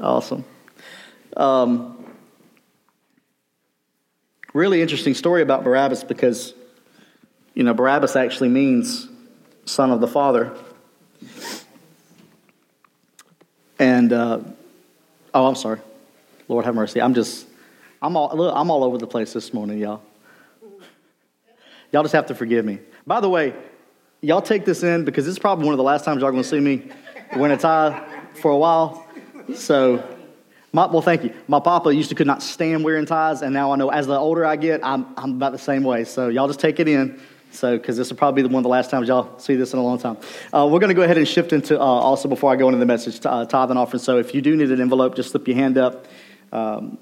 Awesome. 0.00 0.44
Um, 1.36 2.04
really 4.52 4.82
interesting 4.82 5.14
story 5.14 5.42
about 5.42 5.64
Barabbas 5.64 6.04
because, 6.04 6.54
you 7.54 7.62
know, 7.62 7.72
Barabbas 7.72 8.16
actually 8.16 8.48
means 8.48 9.08
son 9.64 9.90
of 9.90 10.00
the 10.00 10.08
Father. 10.08 10.54
And, 13.78 14.12
uh, 14.12 14.40
oh, 15.34 15.46
I'm 15.46 15.54
sorry. 15.54 15.80
Lord 16.48 16.64
have 16.64 16.74
mercy. 16.74 17.00
I'm 17.00 17.14
just, 17.14 17.46
I'm 18.00 18.16
all, 18.16 18.36
look, 18.36 18.52
I'm 18.54 18.70
all 18.70 18.84
over 18.84 18.98
the 18.98 19.06
place 19.06 19.32
this 19.32 19.54
morning, 19.54 19.78
y'all. 19.78 20.02
Y'all 21.92 22.02
just 22.02 22.14
have 22.14 22.26
to 22.26 22.34
forgive 22.34 22.64
me. 22.64 22.78
By 23.06 23.20
the 23.20 23.28
way, 23.28 23.54
y'all 24.20 24.42
take 24.42 24.64
this 24.64 24.82
in 24.82 25.04
because 25.04 25.24
this 25.24 25.32
is 25.32 25.38
probably 25.38 25.64
one 25.64 25.74
of 25.74 25.78
the 25.78 25.84
last 25.84 26.04
times 26.04 26.20
y'all 26.20 26.28
are 26.28 26.32
going 26.32 26.42
to 26.42 26.48
see 26.48 26.60
me 26.60 26.90
wearing 27.36 27.56
a 27.56 27.60
tie 27.60 28.02
for 28.34 28.50
a 28.50 28.56
while. 28.56 29.06
So, 29.54 30.02
my, 30.72 30.86
well, 30.86 31.02
thank 31.02 31.24
you. 31.24 31.34
My 31.48 31.60
papa 31.60 31.94
used 31.94 32.08
to 32.08 32.14
could 32.14 32.26
not 32.26 32.42
stand 32.42 32.82
wearing 32.82 33.04
ties, 33.04 33.42
and 33.42 33.52
now 33.52 33.72
I 33.72 33.76
know 33.76 33.90
as 33.90 34.06
the 34.06 34.16
older 34.16 34.46
I 34.46 34.56
get, 34.56 34.80
I'm, 34.82 35.06
I'm 35.18 35.32
about 35.32 35.52
the 35.52 35.58
same 35.58 35.82
way. 35.82 36.04
So, 36.04 36.28
y'all 36.28 36.46
just 36.46 36.60
take 36.60 36.80
it 36.80 36.88
in. 36.88 37.20
So, 37.52 37.76
because 37.76 37.96
this 37.96 38.08
will 38.08 38.16
probably 38.16 38.42
be 38.42 38.48
one 38.48 38.60
of 38.60 38.62
the 38.62 38.70
last 38.70 38.90
times 38.90 39.08
y'all 39.08 39.38
see 39.38 39.56
this 39.56 39.74
in 39.74 39.78
a 39.78 39.82
long 39.82 39.98
time. 39.98 40.16
Uh, 40.52 40.66
we're 40.70 40.80
going 40.80 40.88
to 40.88 40.94
go 40.94 41.02
ahead 41.02 41.18
and 41.18 41.28
shift 41.28 41.52
into 41.52 41.78
uh, 41.78 41.82
also 41.82 42.28
before 42.28 42.50
I 42.50 42.56
go 42.56 42.66
into 42.68 42.78
the 42.78 42.86
message, 42.86 43.20
uh, 43.24 43.44
tithe 43.44 43.70
and 43.70 43.78
offering. 43.78 44.02
So, 44.02 44.18
if 44.18 44.34
you 44.34 44.40
do 44.40 44.56
need 44.56 44.70
an 44.70 44.80
envelope, 44.80 45.14
just 45.14 45.30
slip 45.30 45.46
your 45.46 45.56
hand 45.56 45.76
up. 45.76 46.06
Um, 46.50 46.98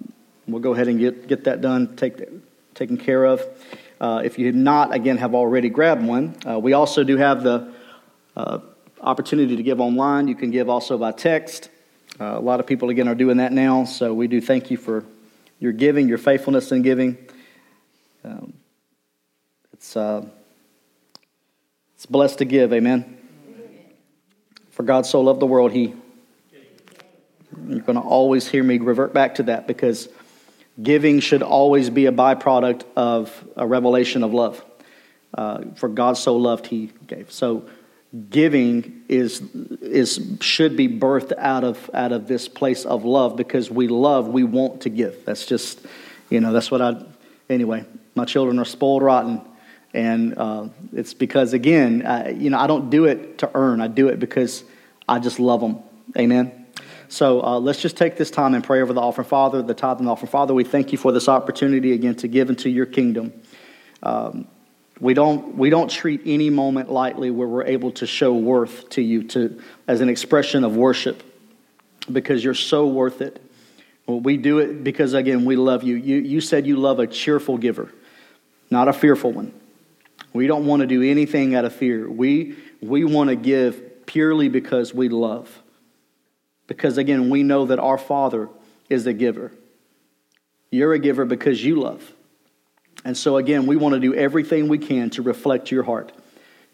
we'll 0.49 0.61
go 0.61 0.75
ahead 0.75 0.88
and 0.88 0.99
get, 0.99 1.28
get 1.28 1.45
that 1.45 1.61
done, 1.61 1.97
take 1.97 2.16
that, 2.16 2.28
taken 2.75 2.97
care 2.97 3.25
of. 3.25 3.42
Uh, 4.00 4.23
if 4.25 4.38
you 4.38 4.50
not, 4.52 4.95
again, 4.95 5.19
have 5.19 5.35
already 5.35 5.69
grabbed 5.69 6.04
one, 6.04 6.35
uh, 6.49 6.59
we 6.59 6.73
also 6.73 7.04
do 7.04 7.16
have 7.16 7.42
the 7.42 7.73
uh, 8.37 8.59
opportunity 9.00 9.57
to 9.57 9.62
give 9.62 9.80
online. 9.80 10.26
You 10.26 10.35
can 10.35 10.50
give 10.50 10.69
also 10.69 10.99
by 10.99 11.12
text. 11.12 11.71
a 12.19 12.40
lot 12.40 12.59
of 12.59 12.66
people, 12.66 12.90
again, 12.90 13.07
are 13.07 13.14
doing 13.14 13.37
that 13.37 13.52
now. 13.52 13.85
So, 13.85 14.14
we 14.14 14.26
do 14.26 14.40
thank 14.40 14.71
you 14.71 14.76
for 14.76 15.04
your 15.61 15.73
giving, 15.73 16.09
your 16.09 16.19
faithfulness 16.19 16.73
in 16.73 16.83
giving. 16.83 17.19
Um, 18.25 18.54
it's 19.75 19.97
it's 22.00 22.07
blessed 22.07 22.38
to 22.38 22.47
give, 22.47 22.73
amen. 22.73 23.19
For 24.71 24.83
God 24.85 25.04
so 25.04 25.21
loved 25.21 25.38
the 25.38 25.47
world, 25.47 25.71
He. 25.71 25.95
You're 27.69 27.80
going 27.80 27.97
to 27.97 28.00
always 28.00 28.49
hear 28.49 28.64
me 28.64 28.78
revert 28.78 29.12
back 29.12 29.35
to 29.35 29.42
that 29.42 29.66
because 29.66 30.09
giving 30.83 31.21
should 31.21 31.42
always 31.42 31.90
be 31.90 32.07
a 32.07 32.12
byproduct 32.12 32.85
of 32.97 33.47
a 33.54 33.66
revelation 33.66 34.23
of 34.23 34.33
love. 34.33 34.64
Uh, 35.35 35.64
for 35.76 35.90
God 35.90 36.16
so 36.16 36.38
loved, 36.38 36.69
He 36.69 36.90
gave. 37.07 37.30
So 37.30 37.69
giving 38.30 39.02
is 39.07 39.42
is 39.83 40.38
should 40.40 40.78
be 40.78 40.88
birthed 40.88 41.35
out 41.37 41.64
of 41.64 41.90
out 41.92 42.12
of 42.12 42.26
this 42.28 42.49
place 42.49 42.87
of 42.87 43.04
love 43.04 43.37
because 43.37 43.71
we 43.71 43.88
love, 43.88 44.26
we 44.26 44.42
want 44.42 44.80
to 44.80 44.88
give. 44.88 45.26
That's 45.26 45.45
just, 45.45 45.85
you 46.30 46.40
know, 46.40 46.54
that's 46.54 46.71
what 46.71 46.80
I. 46.80 47.04
Anyway, 47.50 47.85
my 48.14 48.25
children 48.25 48.59
are 48.59 48.64
spoiled 48.64 49.02
rotten 49.02 49.42
and 49.92 50.38
uh, 50.38 50.68
it's 50.92 51.14
because, 51.14 51.52
again, 51.52 52.06
I, 52.06 52.30
you 52.30 52.50
know, 52.50 52.59
I 52.59 52.66
don't 52.66 52.90
do 52.90 53.06
it 53.06 53.38
to 53.38 53.50
earn. 53.54 53.80
I 53.80 53.88
do 53.88 54.09
it 54.09 54.20
because 54.20 54.64
I 55.09 55.18
just 55.18 55.40
love 55.40 55.61
them. 55.61 55.78
Amen. 56.16 56.66
So 57.09 57.42
uh, 57.42 57.59
let's 57.59 57.82
just 57.82 57.97
take 57.97 58.16
this 58.16 58.30
time 58.30 58.54
and 58.54 58.62
pray 58.62 58.80
over 58.82 58.92
the 58.92 59.00
offering, 59.00 59.26
Father, 59.26 59.62
the 59.62 59.75
tithe 59.75 59.99
and 59.99 60.09
offering. 60.09 60.30
Father, 60.30 60.54
we 60.54 60.62
thank 60.62 60.92
you 60.92 60.99
for 60.99 61.11
this 61.11 61.28
opportunity 61.28 61.92
again 61.92 62.14
to 62.16 62.28
give 62.28 62.50
into 62.50 62.70
your 62.70 62.87
kingdom. 62.87 63.32
Um, 64.02 64.47
we 65.00 65.14
don't, 65.14 65.56
we 65.56 65.70
don't 65.70 65.90
treat 65.90 66.20
any 66.25 66.50
moment 66.50 66.92
lightly 66.92 67.30
where 67.30 67.49
we're 67.49 67.64
able 67.64 67.90
to 67.92 68.06
show 68.06 68.35
worth 68.35 68.90
to 68.90 69.02
you 69.02 69.25
to, 69.25 69.61
as 69.88 70.00
an 70.00 70.09
expression 70.09 70.62
of 70.62 70.76
worship 70.76 71.23
because 72.12 72.44
you're 72.44 72.54
so 72.54 72.87
worth 72.87 73.20
it. 73.20 73.42
Well, 74.06 74.20
we 74.20 74.37
do 74.37 74.59
it 74.59 74.85
because, 74.85 75.14
again, 75.14 75.44
we 75.44 75.56
love 75.56 75.82
you. 75.82 75.97
you. 75.97 76.16
You 76.16 76.40
said 76.40 76.66
you 76.66 76.76
love 76.76 77.00
a 77.00 77.06
cheerful 77.06 77.59
giver, 77.59 77.92
not 78.70 78.88
a 78.88 78.92
fearful 78.92 79.32
one. 79.32 79.52
We 80.32 80.46
don't 80.46 80.66
want 80.66 80.80
to 80.80 80.87
do 80.87 81.02
anything 81.02 81.54
out 81.54 81.64
of 81.64 81.75
fear. 81.75 82.08
We, 82.08 82.56
we 82.80 83.04
want 83.04 83.30
to 83.30 83.37
give 83.37 84.06
purely 84.06 84.49
because 84.49 84.94
we 84.94 85.08
love. 85.08 85.62
Because 86.66 86.99
again, 86.99 87.30
we 87.30 87.42
know 87.42 87.66
that 87.66 87.78
our 87.78 87.99
Father 87.99 88.49
is 88.88 89.06
a 89.06 89.12
giver. 89.12 89.52
You're 90.70 90.92
a 90.92 90.99
giver 90.99 91.25
because 91.25 91.64
you 91.64 91.76
love. 91.76 92.12
And 93.04 93.16
so, 93.16 93.38
again, 93.38 93.66
we 93.66 93.76
want 93.76 93.94
to 93.94 94.00
do 94.00 94.14
everything 94.14 94.68
we 94.68 94.78
can 94.78 95.10
to 95.10 95.22
reflect 95.22 95.70
your 95.70 95.82
heart 95.82 96.12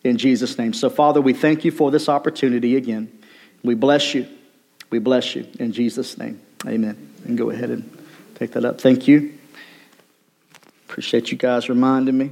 in 0.02 0.18
Jesus' 0.18 0.58
name. 0.58 0.72
So, 0.72 0.90
Father, 0.90 1.20
we 1.20 1.32
thank 1.32 1.64
you 1.64 1.70
for 1.70 1.90
this 1.90 2.08
opportunity 2.08 2.76
again. 2.76 3.10
We 3.62 3.74
bless 3.74 4.14
you. 4.14 4.26
We 4.90 4.98
bless 4.98 5.34
you 5.34 5.46
in 5.58 5.72
Jesus' 5.72 6.18
name. 6.18 6.40
Amen. 6.66 7.12
And 7.24 7.38
go 7.38 7.50
ahead 7.50 7.70
and 7.70 7.98
take 8.34 8.52
that 8.52 8.64
up. 8.64 8.80
Thank 8.80 9.08
you. 9.08 9.38
Appreciate 10.88 11.30
you 11.30 11.38
guys 11.38 11.68
reminding 11.68 12.16
me. 12.16 12.30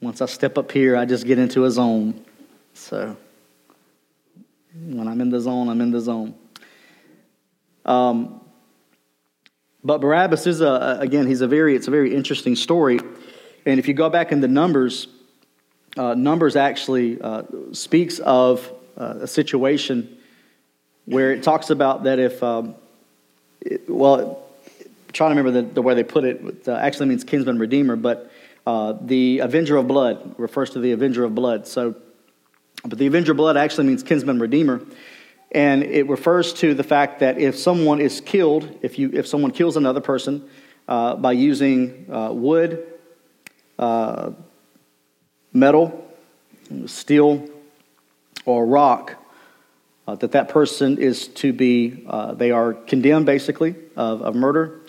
Once 0.00 0.20
I 0.20 0.26
step 0.26 0.58
up 0.58 0.70
here, 0.72 0.96
I 0.96 1.06
just 1.06 1.26
get 1.26 1.38
into 1.38 1.64
a 1.64 1.70
zone. 1.70 2.22
So 2.74 3.16
when 4.74 5.08
I'm 5.08 5.20
in 5.20 5.30
the 5.30 5.40
zone, 5.40 5.68
I'm 5.68 5.80
in 5.80 5.90
the 5.90 6.00
zone. 6.00 6.34
Um, 7.86 8.40
but 9.82 10.00
Barabbas 10.00 10.46
is 10.46 10.60
a, 10.60 10.98
again, 11.00 11.26
he's 11.26 11.40
a 11.40 11.46
very, 11.46 11.74
it's 11.74 11.88
a 11.88 11.90
very 11.90 12.14
interesting 12.14 12.56
story. 12.56 12.98
And 13.64 13.78
if 13.78 13.88
you 13.88 13.94
go 13.94 14.10
back 14.10 14.32
in 14.32 14.40
the 14.40 14.48
Numbers, 14.48 15.06
uh, 15.96 16.14
Numbers 16.14 16.56
actually 16.56 17.20
uh, 17.20 17.44
speaks 17.72 18.18
of 18.18 18.70
uh, 18.98 19.20
a 19.22 19.26
situation 19.26 20.18
where 21.06 21.32
it 21.32 21.42
talks 21.42 21.70
about 21.70 22.04
that 22.04 22.18
if, 22.18 22.42
um, 22.42 22.74
it, 23.60 23.88
well, 23.88 24.44
I'm 24.78 25.12
trying 25.12 25.30
to 25.30 25.40
remember 25.40 25.62
the, 25.62 25.74
the 25.74 25.82
way 25.82 25.94
they 25.94 26.04
put 26.04 26.24
it, 26.24 26.44
it 26.44 26.68
uh, 26.68 26.74
actually 26.74 27.06
means 27.06 27.24
kinsman 27.24 27.58
redeemer, 27.58 27.96
but 27.96 28.30
uh, 28.66 28.94
the 29.00 29.38
Avenger 29.38 29.76
of 29.76 29.86
Blood 29.86 30.34
refers 30.38 30.70
to 30.70 30.80
the 30.80 30.92
Avenger 30.92 31.24
of 31.24 31.34
Blood. 31.34 31.66
So, 31.68 31.94
but 32.84 32.98
the 32.98 33.06
Avenger 33.06 33.32
of 33.32 33.36
Blood 33.36 33.56
actually 33.56 33.86
means 33.86 34.02
kinsman 34.02 34.40
redeemer. 34.40 34.82
And 35.52 35.84
it 35.84 36.08
refers 36.08 36.52
to 36.54 36.74
the 36.74 36.82
fact 36.82 37.20
that 37.20 37.38
if 37.38 37.56
someone 37.56 38.00
is 38.00 38.20
killed, 38.20 38.78
if, 38.82 38.98
you, 38.98 39.10
if 39.12 39.26
someone 39.26 39.52
kills 39.52 39.76
another 39.76 40.00
person 40.00 40.48
uh, 40.88 41.14
by 41.14 41.32
using 41.32 42.06
uh, 42.12 42.32
wood, 42.32 42.84
uh, 43.78 44.32
metal, 45.52 46.04
steel, 46.86 47.48
or 48.44 48.66
rock, 48.66 49.14
uh, 50.08 50.16
that 50.16 50.32
that 50.32 50.48
person 50.48 50.98
is 50.98 51.28
to 51.28 51.52
be, 51.52 52.04
they 52.34 52.50
are 52.50 52.74
condemned 52.74 53.26
basically 53.26 53.76
of, 53.96 54.22
of 54.22 54.34
murder 54.34 54.80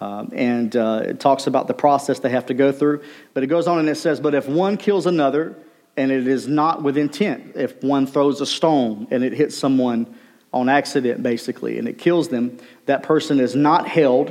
um, 0.00 0.30
and 0.34 0.74
uh, 0.76 1.02
it 1.04 1.20
talks 1.20 1.46
about 1.46 1.68
the 1.68 1.74
process 1.74 2.18
they 2.18 2.28
have 2.30 2.46
to 2.46 2.54
go 2.54 2.72
through. 2.72 3.02
But 3.34 3.42
it 3.42 3.46
goes 3.46 3.66
on 3.66 3.78
and 3.78 3.88
it 3.88 3.96
says, 3.96 4.20
But 4.20 4.34
if 4.34 4.48
one 4.48 4.76
kills 4.76 5.06
another, 5.06 5.56
and 5.96 6.12
it 6.12 6.28
is 6.28 6.46
not 6.46 6.82
with 6.82 6.98
intent, 6.98 7.52
if 7.56 7.82
one 7.82 8.06
throws 8.06 8.40
a 8.40 8.46
stone 8.46 9.08
and 9.10 9.24
it 9.24 9.32
hits 9.32 9.56
someone 9.56 10.14
on 10.52 10.68
accident, 10.68 11.22
basically, 11.22 11.78
and 11.78 11.88
it 11.88 11.98
kills 11.98 12.28
them, 12.28 12.58
that 12.84 13.02
person 13.02 13.40
is 13.40 13.54
not 13.54 13.88
held. 13.88 14.30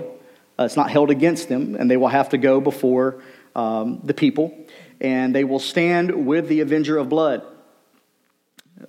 Uh, 0.57 0.63
it's 0.63 0.77
not 0.77 0.89
held 0.89 1.10
against 1.10 1.50
them, 1.50 1.75
and 1.75 1.89
they 1.89 1.98
will 1.98 2.07
have 2.07 2.29
to 2.29 2.38
go 2.38 2.62
before 2.62 3.22
um, 3.55 4.00
the 4.03 4.13
people, 4.13 4.57
and 5.01 5.36
they 5.36 5.43
will 5.43 5.60
stand 5.60 6.25
with 6.25 6.48
the 6.48 6.62
avenger 6.62 6.98
of 6.98 7.10
blood 7.10 7.43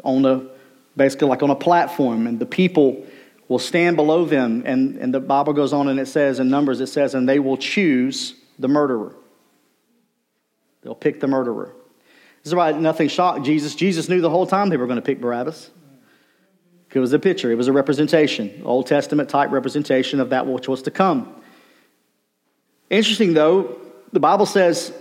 on 0.05 0.23
the 0.23 0.51
basically 0.97 1.29
like 1.29 1.43
on 1.43 1.51
a 1.51 1.57
platform, 1.57 2.27
and 2.27 2.39
the 2.39 2.47
people 2.47 3.05
will 3.49 3.59
stand 3.59 3.97
below 3.97 4.25
them. 4.25 4.63
And, 4.67 4.97
and 4.97 5.15
the 5.15 5.21
Bible 5.21 5.53
goes 5.53 5.73
on 5.73 5.89
and 5.89 6.01
it 6.01 6.07
says, 6.07 6.41
in 6.41 6.49
Numbers, 6.49 6.81
it 6.81 6.89
says, 6.89 7.15
and 7.15 7.29
they 7.29 7.39
will 7.39 7.57
choose 7.57 8.35
the 8.59 8.69
murderer. 8.69 9.15
They'll 10.83 10.95
pick 10.95 11.21
the 11.21 11.27
murderer. 11.27 11.75
This 12.43 12.53
is 12.53 12.55
why 12.55 12.73
nothing 12.73 13.09
shocked 13.09 13.45
Jesus. 13.45 13.75
Jesus 13.75 14.09
knew 14.09 14.21
the 14.21 14.31
whole 14.31 14.47
time 14.47 14.69
they 14.69 14.77
were 14.77 14.87
going 14.87 14.97
to 14.97 15.03
pick 15.03 15.21
Barabbas. 15.21 15.71
It 16.93 17.01
was 17.01 17.13
a 17.13 17.19
picture, 17.19 17.53
it 17.53 17.57
was 17.57 17.69
a 17.69 17.73
representation, 17.73 18.63
Old 18.65 18.87
Testament 18.87 19.29
type 19.29 19.51
representation 19.51 20.19
of 20.19 20.31
that 20.31 20.47
which 20.47 20.67
was 20.67 20.81
to 20.83 20.91
come. 20.91 21.43
Interesting, 22.89 23.35
though, 23.35 23.79
the 24.13 24.21
Bible 24.21 24.47
says 24.47 24.95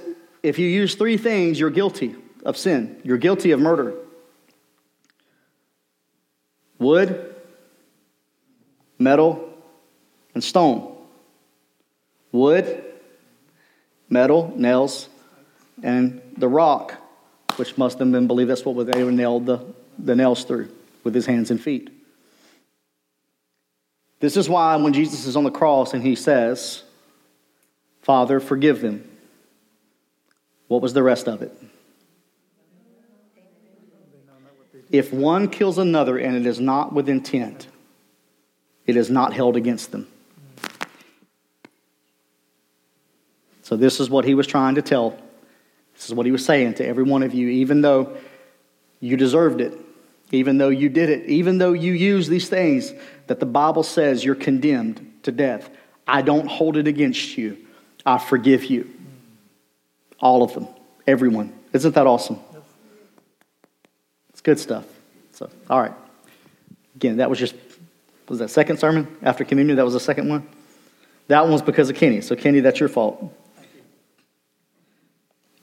if 0.44 0.60
you 0.60 0.68
use 0.68 0.96
three 0.96 1.16
things, 1.16 1.58
you're 1.58 1.70
guilty 1.70 2.16
of 2.44 2.58
sin. 2.58 3.00
You're 3.06 3.18
guilty 3.18 3.52
of 3.52 3.62
murder 3.62 3.96
wood, 6.80 7.35
metal, 8.98 9.50
and 10.34 10.44
stone. 10.44 10.96
Wood, 12.32 12.84
metal, 14.10 14.54
nails, 14.56 15.10
and 15.84 16.22
the 16.38 16.48
rock, 16.48 16.96
which 17.58 17.78
must 17.78 18.00
have 18.00 18.12
been 18.12 18.28
believed 18.28 18.50
that's 18.50 18.66
what 18.66 18.88
they 18.88 19.04
nailed 19.04 19.46
the, 19.46 19.66
the 19.98 20.16
nails 20.16 20.44
through 20.44 20.70
with 21.04 21.16
his 21.16 21.26
hands 21.26 21.52
and 21.52 21.62
feet. 21.62 21.90
This 24.20 24.38
is 24.38 24.50
why 24.50 24.76
when 24.78 24.94
Jesus 24.94 25.26
is 25.26 25.36
on 25.36 25.44
the 25.44 25.52
cross 25.52 25.94
and 25.94 26.02
he 26.02 26.16
says, 26.16 26.84
Father, 28.02 28.40
forgive 28.40 28.82
them, 28.82 29.10
what 30.68 30.82
was 30.82 30.94
the 30.94 31.04
rest 31.04 31.28
of 31.28 31.42
it? 31.42 31.52
If 34.92 35.12
one 35.12 35.50
kills 35.50 35.78
another 35.78 36.18
and 36.18 36.36
it 36.36 36.46
is 36.46 36.60
not 36.60 36.94
with 36.94 37.10
intent, 37.10 37.68
it 38.86 38.96
is 38.96 39.10
not 39.10 39.34
held 39.34 39.56
against 39.56 39.92
them. 39.92 40.08
So, 43.64 43.76
this 43.76 44.00
is 44.00 44.10
what 44.10 44.26
he 44.26 44.36
was 44.36 44.46
trying 44.46 44.76
to 44.76 44.82
tell. 44.82 45.18
This 45.96 46.08
is 46.08 46.14
what 46.14 46.26
he 46.26 46.32
was 46.32 46.46
saying 46.46 46.76
to 46.76 46.86
every 46.86 47.04
one 47.04 47.24
of 47.24 47.34
you, 47.34 47.48
even 47.50 47.82
though 47.82 48.16
you 49.00 49.18
deserved 49.18 49.62
it, 49.62 49.74
even 50.32 50.58
though 50.58 50.70
you 50.70 50.90
did 50.90 51.10
it, 51.10 51.28
even 51.28 51.58
though 51.58 51.74
you 51.74 51.94
use 51.94 52.28
these 52.28 52.50
things 52.50 52.94
that 53.28 53.40
the 53.40 53.46
Bible 53.46 53.84
says 53.84 54.24
you're 54.24 54.36
condemned 54.36 55.14
to 55.24 55.32
death. 55.32 55.70
I 56.08 56.22
don't 56.22 56.48
hold 56.48 56.78
it 56.78 56.88
against 56.88 57.38
you. 57.38 57.58
I 58.06 58.18
forgive 58.18 58.66
you. 58.66 58.92
All 60.20 60.44
of 60.44 60.54
them, 60.54 60.68
everyone. 61.08 61.54
Isn't 61.74 61.96
that 61.96 62.08
awesome? 62.08 62.40
It's 64.30 64.42
good 64.42 64.60
stuff. 64.60 64.86
So, 65.32 65.50
all 65.70 65.82
right. 65.82 65.94
Again, 66.96 67.18
that 67.18 67.30
was 67.30 67.40
just, 67.40 67.56
was 68.28 68.40
that 68.40 68.50
second 68.50 68.78
sermon 68.78 69.18
after 69.22 69.44
communion? 69.44 69.78
That 69.78 69.86
was 69.86 69.94
the 69.94 70.00
second 70.00 70.30
one? 70.30 70.48
That 71.28 71.42
one 71.44 71.52
was 71.52 71.62
because 71.62 71.90
of 71.90 71.96
Kenny. 71.96 72.22
So, 72.22 72.36
Kenny, 72.36 72.60
that's 72.60 72.80
your 72.80 72.90
fault. 72.90 73.34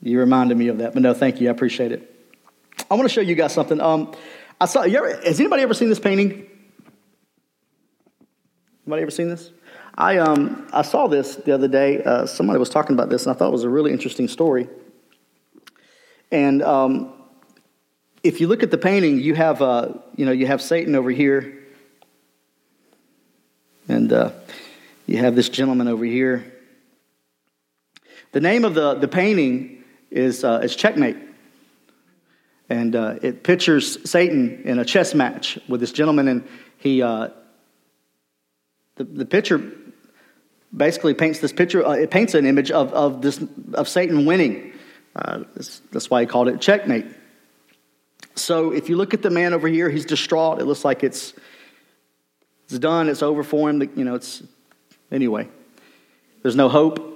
You 0.01 0.19
reminded 0.19 0.57
me 0.57 0.67
of 0.67 0.79
that. 0.79 0.93
But 0.93 1.01
no, 1.01 1.13
thank 1.13 1.39
you. 1.39 1.47
I 1.47 1.51
appreciate 1.51 1.91
it. 1.91 2.09
I 2.91 2.95
want 2.95 3.07
to 3.07 3.13
show 3.13 3.21
you 3.21 3.35
guys 3.35 3.53
something. 3.53 3.79
Um, 3.79 4.13
I 4.59 4.65
saw, 4.65 4.83
you 4.83 4.97
ever, 4.97 5.21
has 5.23 5.39
anybody 5.39 5.63
ever 5.63 5.73
seen 5.73 5.89
this 5.89 5.99
painting? 5.99 6.47
Anybody 8.85 9.01
ever 9.01 9.11
seen 9.11 9.29
this? 9.29 9.51
I, 9.95 10.17
um, 10.17 10.67
I 10.73 10.81
saw 10.81 11.07
this 11.07 11.35
the 11.35 11.53
other 11.53 11.67
day. 11.67 12.03
Uh, 12.03 12.25
somebody 12.25 12.59
was 12.59 12.69
talking 12.69 12.93
about 12.95 13.09
this, 13.09 13.25
and 13.25 13.33
I 13.33 13.37
thought 13.37 13.47
it 13.47 13.53
was 13.53 13.63
a 13.63 13.69
really 13.69 13.91
interesting 13.91 14.27
story. 14.27 14.67
And 16.31 16.61
um, 16.63 17.13
if 18.23 18.41
you 18.41 18.47
look 18.47 18.63
at 18.63 18.71
the 18.71 18.77
painting, 18.77 19.19
you 19.19 19.35
have, 19.35 19.61
uh, 19.61 19.93
you 20.15 20.25
know, 20.25 20.31
you 20.31 20.47
have 20.47 20.61
Satan 20.61 20.95
over 20.95 21.11
here, 21.11 21.62
and 23.87 24.11
uh, 24.13 24.31
you 25.05 25.17
have 25.17 25.35
this 25.35 25.49
gentleman 25.49 25.87
over 25.87 26.05
here. 26.05 26.53
The 28.31 28.41
name 28.41 28.65
of 28.65 28.73
the, 28.73 28.95
the 28.95 29.07
painting 29.07 29.83
is, 30.09 30.43
uh, 30.43 30.61
is 30.63 30.75
Checkmate. 30.75 31.17
And 32.69 32.95
uh, 32.95 33.15
it 33.21 33.43
pictures 33.43 34.09
Satan 34.09 34.63
in 34.65 34.79
a 34.79 34.85
chess 34.85 35.13
match 35.13 35.59
with 35.67 35.79
this 35.79 35.91
gentleman, 35.91 36.27
and 36.27 36.47
he, 36.77 37.01
uh, 37.01 37.29
the, 38.95 39.03
the 39.03 39.25
picture 39.25 39.71
basically 40.75 41.13
paints 41.13 41.39
this 41.39 41.51
picture, 41.51 41.85
uh, 41.85 41.91
it 41.91 42.09
paints 42.09 42.33
an 42.33 42.45
image 42.45 42.71
of, 42.71 42.91
of, 42.93 43.21
this, 43.21 43.43
of 43.73 43.87
Satan 43.87 44.25
winning. 44.25 44.73
Uh, 45.15 45.43
that's, 45.55 45.81
that's 45.91 46.09
why 46.09 46.21
he 46.21 46.25
called 46.25 46.47
it 46.47 46.59
checkmate. 46.61 47.05
So 48.35 48.71
if 48.71 48.89
you 48.89 48.95
look 48.95 49.13
at 49.13 49.21
the 49.21 49.29
man 49.29 49.53
over 49.53 49.67
here, 49.67 49.89
he's 49.89 50.05
distraught. 50.05 50.59
It 50.59 50.65
looks 50.65 50.83
like 50.83 51.03
it's, 51.03 51.33
it's 52.65 52.79
done, 52.79 53.09
it's 53.09 53.21
over 53.21 53.43
for 53.43 53.69
him. 53.69 53.81
You 53.95 54.03
know, 54.03 54.15
it's, 54.15 54.43
anyway, 55.11 55.47
there's 56.41 56.55
no 56.55 56.69
hope. 56.69 57.09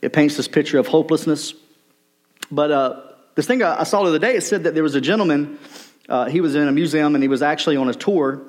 It 0.00 0.12
paints 0.12 0.36
this 0.36 0.48
picture 0.48 0.78
of 0.78 0.86
hopelessness. 0.86 1.54
But 2.50 2.70
uh, 2.70 3.00
this 3.34 3.46
thing 3.46 3.62
I, 3.62 3.84
saw 3.84 4.02
the 4.02 4.10
other 4.10 4.18
day, 4.18 4.36
it 4.36 4.42
said 4.42 4.64
that 4.64 4.74
there 4.74 4.82
was 4.82 4.94
a 4.94 5.00
gentleman, 5.00 5.58
uh, 6.08 6.28
he 6.28 6.40
was 6.40 6.54
in 6.54 6.68
a 6.68 6.72
museum 6.72 7.14
and 7.14 7.22
he 7.22 7.28
was 7.28 7.42
actually 7.42 7.76
on 7.76 7.88
a 7.88 7.94
tour 7.94 8.42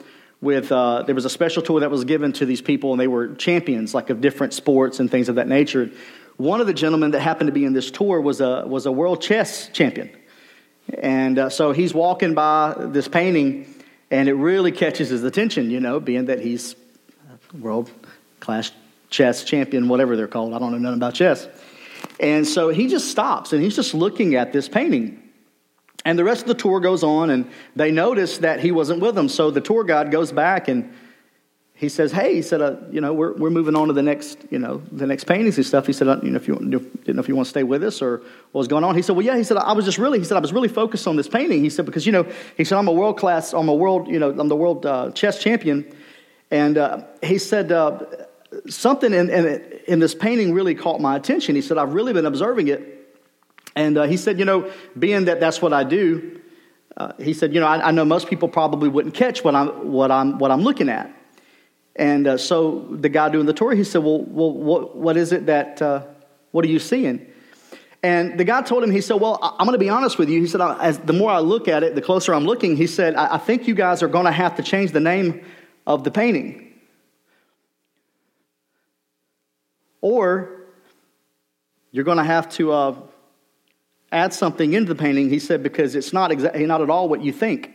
with 0.43 0.73
uh, 0.73 1.03
there 1.03 1.15
was 1.15 1.23
a 1.23 1.29
special 1.29 1.63
tour 1.63 1.79
that 1.79 1.89
was 1.89 2.03
given 2.03 2.33
to 2.33 2.45
these 2.45 2.61
people 2.61 2.91
and 2.91 2.99
they 2.99 3.07
were 3.07 3.33
champions 3.35 3.93
like 3.93 4.09
of 4.09 4.19
different 4.19 4.53
sports 4.53 4.99
and 4.99 5.09
things 5.09 5.29
of 5.29 5.35
that 5.35 5.47
nature 5.47 5.89
one 6.35 6.59
of 6.59 6.67
the 6.67 6.73
gentlemen 6.73 7.11
that 7.11 7.21
happened 7.21 7.47
to 7.47 7.53
be 7.53 7.63
in 7.63 7.71
this 7.71 7.89
tour 7.89 8.19
was 8.19 8.41
a 8.41 8.65
was 8.67 8.85
a 8.85 8.91
world 8.91 9.21
chess 9.21 9.69
champion 9.69 10.09
and 11.01 11.39
uh, 11.39 11.49
so 11.49 11.71
he's 11.71 11.93
walking 11.93 12.33
by 12.33 12.75
this 12.77 13.07
painting 13.07 13.72
and 14.13 14.29
it 14.29 14.33
really 14.33 14.71
catches 14.71 15.09
his 15.09 15.23
attention 15.23 15.69
you 15.69 15.79
know 15.79 15.99
being 15.99 16.25
that 16.25 16.39
he's 16.39 16.75
uh, 17.29 17.57
world 17.59 17.91
class 18.39 18.71
chess 19.13 19.43
champion 19.43 19.87
whatever 19.87 20.17
they're 20.17 20.27
called. 20.27 20.53
I 20.53 20.59
don't 20.59 20.71
know 20.71 20.77
nothing 20.77 20.97
about 20.97 21.13
chess. 21.13 21.47
And 22.19 22.45
so 22.45 22.69
he 22.69 22.87
just 22.87 23.11
stops 23.11 23.53
and 23.53 23.63
he's 23.63 23.75
just 23.75 23.93
looking 23.93 24.35
at 24.35 24.51
this 24.51 24.67
painting. 24.67 25.19
And 26.03 26.19
the 26.19 26.23
rest 26.25 26.41
of 26.41 26.47
the 26.49 26.55
tour 26.55 26.81
goes 26.81 27.01
on, 27.01 27.29
and 27.29 27.49
they 27.77 27.89
notice 27.89 28.39
that 28.39 28.59
he 28.59 28.71
wasn't 28.71 28.99
with 28.99 29.15
them. 29.15 29.29
So 29.29 29.51
the 29.51 29.61
tour 29.61 29.85
guide 29.85 30.11
goes 30.11 30.33
back 30.33 30.67
and 30.67 30.93
he 31.83 31.89
says, 31.89 32.11
"Hey," 32.11 32.35
he 32.35 32.41
said, 32.41 32.61
uh, 32.61 32.77
"You 32.89 33.01
know, 33.01 33.13
we're, 33.13 33.33
we're 33.33 33.49
moving 33.49 33.75
on 33.75 33.87
to 33.89 33.93
the 33.93 34.01
next, 34.01 34.39
you 34.49 34.57
know, 34.57 34.81
the 34.91 35.05
next 35.05 35.25
paintings 35.25 35.57
and 35.57 35.65
stuff." 35.65 35.85
He 35.85 35.93
said, 35.93 36.07
uh, 36.07 36.19
"You 36.23 36.31
know, 36.31 36.37
if 36.37 36.47
you 36.47 36.55
didn't 36.55 37.15
know 37.15 37.21
if 37.21 37.27
you 37.27 37.35
want 37.35 37.45
to 37.47 37.49
stay 37.49 37.63
with 37.63 37.83
us 37.83 38.01
or 38.01 38.17
what 38.51 38.59
was 38.59 38.67
going 38.69 38.83
on." 38.83 38.95
He 38.95 39.01
said, 39.01 39.15
"Well, 39.15 39.25
yeah." 39.25 39.37
He 39.37 39.43
said, 39.43 39.57
"I 39.57 39.73
was 39.73 39.85
just 39.85 39.97
really," 39.97 40.17
he 40.17 40.25
said, 40.25 40.37
"I 40.37 40.39
was 40.39 40.53
really 40.53 40.69
focused 40.69 41.07
on 41.07 41.17
this 41.17 41.27
painting." 41.27 41.61
He 41.61 41.69
said, 41.69 41.85
"Because 41.85 42.05
you 42.05 42.13
know," 42.13 42.25
he 42.55 42.63
said, 42.63 42.77
"I'm 42.77 42.87
a 42.87 42.93
world 42.93 43.17
class, 43.17 43.53
I'm 43.53 43.67
a 43.67 43.75
world, 43.75 44.07
you 44.07 44.17
know, 44.17 44.31
I'm 44.31 44.47
the 44.47 44.55
world 44.55 44.85
uh, 44.85 45.11
chess 45.11 45.39
champion," 45.39 45.85
and 46.49 46.77
uh, 46.77 47.03
he 47.21 47.37
said. 47.37 47.71
Uh, 47.71 47.99
something 48.67 49.15
in, 49.15 49.31
in, 49.31 49.63
in 49.87 49.97
this 49.97 50.13
painting 50.13 50.53
really 50.53 50.75
caught 50.75 51.01
my 51.01 51.15
attention. 51.15 51.55
He 51.55 51.61
said, 51.63 51.79
I've 51.79 51.95
really 51.95 52.13
been 52.13 52.27
observing 52.27 52.67
it 52.67 53.03
and 53.75 53.97
uh, 53.97 54.03
he 54.03 54.15
said, 54.15 54.37
you 54.37 54.45
know, 54.45 54.71
being 54.99 55.25
that 55.25 55.39
that's 55.39 55.59
what 55.59 55.73
I 55.73 55.83
do, 55.83 56.39
he 57.19 57.33
said, 57.33 57.53
you 57.53 57.59
know, 57.59 57.67
I, 57.67 57.87
I, 57.87 57.91
know 57.91 58.05
most 58.05 58.27
people 58.27 58.47
probably 58.47 58.87
wouldn't 58.87 59.15
catch 59.15 59.43
what 59.43 59.55
I'm, 59.55 59.91
what 59.91 60.11
I'm, 60.11 60.37
what 60.37 60.51
I'm 60.51 60.61
looking 60.61 60.89
at. 60.89 61.11
And 61.95 62.25
uh, 62.27 62.37
so 62.37 62.87
the 62.89 63.09
guy 63.09 63.29
doing 63.29 63.45
the 63.45 63.53
tour, 63.53 63.73
he 63.75 63.83
said, 63.83 64.03
well, 64.03 64.21
well 64.21 64.51
what, 64.51 64.95
what 64.95 65.17
is 65.17 65.31
it 65.31 65.45
that, 65.45 65.81
uh, 65.81 66.03
what 66.51 66.65
are 66.65 66.69
you 66.69 66.79
seeing? 66.79 67.27
And 68.01 68.37
the 68.37 68.43
guy 68.43 68.61
told 68.61 68.83
him, 68.83 68.91
he 68.91 68.99
said, 68.99 69.15
well, 69.15 69.39
I'm 69.41 69.65
going 69.65 69.75
to 69.75 69.83
be 69.83 69.89
honest 69.89 70.17
with 70.17 70.27
you. 70.27 70.41
He 70.41 70.47
said, 70.47 70.59
as 70.59 70.97
the 70.99 71.13
more 71.13 71.31
I 71.31 71.39
look 71.39 71.67
at 71.67 71.83
it, 71.83 71.95
the 71.95 72.01
closer 72.01 72.33
I'm 72.33 72.45
looking, 72.45 72.75
he 72.75 72.87
said, 72.87 73.15
I, 73.15 73.35
I 73.35 73.37
think 73.37 73.67
you 73.67 73.75
guys 73.75 74.03
are 74.03 74.07
going 74.07 74.25
to 74.25 74.31
have 74.31 74.57
to 74.57 74.63
change 74.63 74.91
the 74.91 74.99
name 74.99 75.45
of 75.87 76.03
the 76.03 76.11
painting. 76.11 76.73
Or 80.01 80.65
you're 81.91 82.03
going 82.03 82.17
to 82.17 82.25
have 82.25 82.49
to 82.49 82.71
uh, 82.73 82.95
add 84.11 84.33
something 84.33 84.73
into 84.73 84.93
the 84.93 84.99
painting, 84.99 85.29
he 85.29 85.39
said, 85.39 85.63
because 85.63 85.95
it's 85.95 86.11
not, 86.11 86.31
exa- 86.31 86.67
not 86.67 86.81
at 86.81 86.89
all 86.89 87.07
what 87.07 87.21
you 87.21 87.31
think. 87.31 87.71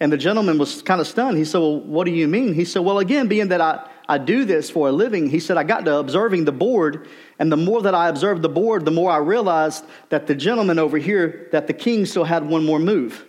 And 0.00 0.12
the 0.12 0.16
gentleman 0.16 0.58
was 0.58 0.82
kind 0.82 1.00
of 1.00 1.06
stunned. 1.06 1.38
He 1.38 1.44
said, 1.44 1.58
Well, 1.58 1.80
what 1.80 2.04
do 2.04 2.12
you 2.12 2.28
mean? 2.28 2.54
He 2.54 2.64
said, 2.64 2.80
Well, 2.80 2.98
again, 2.98 3.26
being 3.26 3.48
that 3.48 3.60
I, 3.60 3.88
I 4.08 4.18
do 4.18 4.44
this 4.44 4.70
for 4.70 4.88
a 4.88 4.92
living, 4.92 5.28
he 5.28 5.40
said, 5.40 5.56
I 5.56 5.64
got 5.64 5.84
to 5.86 5.96
observing 5.96 6.44
the 6.44 6.52
board. 6.52 7.08
And 7.38 7.50
the 7.50 7.56
more 7.56 7.82
that 7.82 7.94
I 7.94 8.08
observed 8.08 8.42
the 8.42 8.48
board, 8.48 8.84
the 8.84 8.90
more 8.90 9.10
I 9.10 9.18
realized 9.18 9.84
that 10.10 10.26
the 10.26 10.34
gentleman 10.34 10.78
over 10.78 10.98
here, 10.98 11.48
that 11.52 11.66
the 11.66 11.72
king 11.72 12.06
still 12.06 12.24
had 12.24 12.46
one 12.46 12.64
more 12.64 12.78
move 12.78 13.24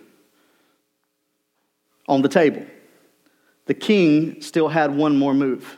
on 2.08 2.22
the 2.22 2.28
table. 2.28 2.64
The 3.66 3.74
king 3.74 4.40
still 4.42 4.68
had 4.68 4.94
one 4.94 5.16
more 5.16 5.34
move. 5.34 5.76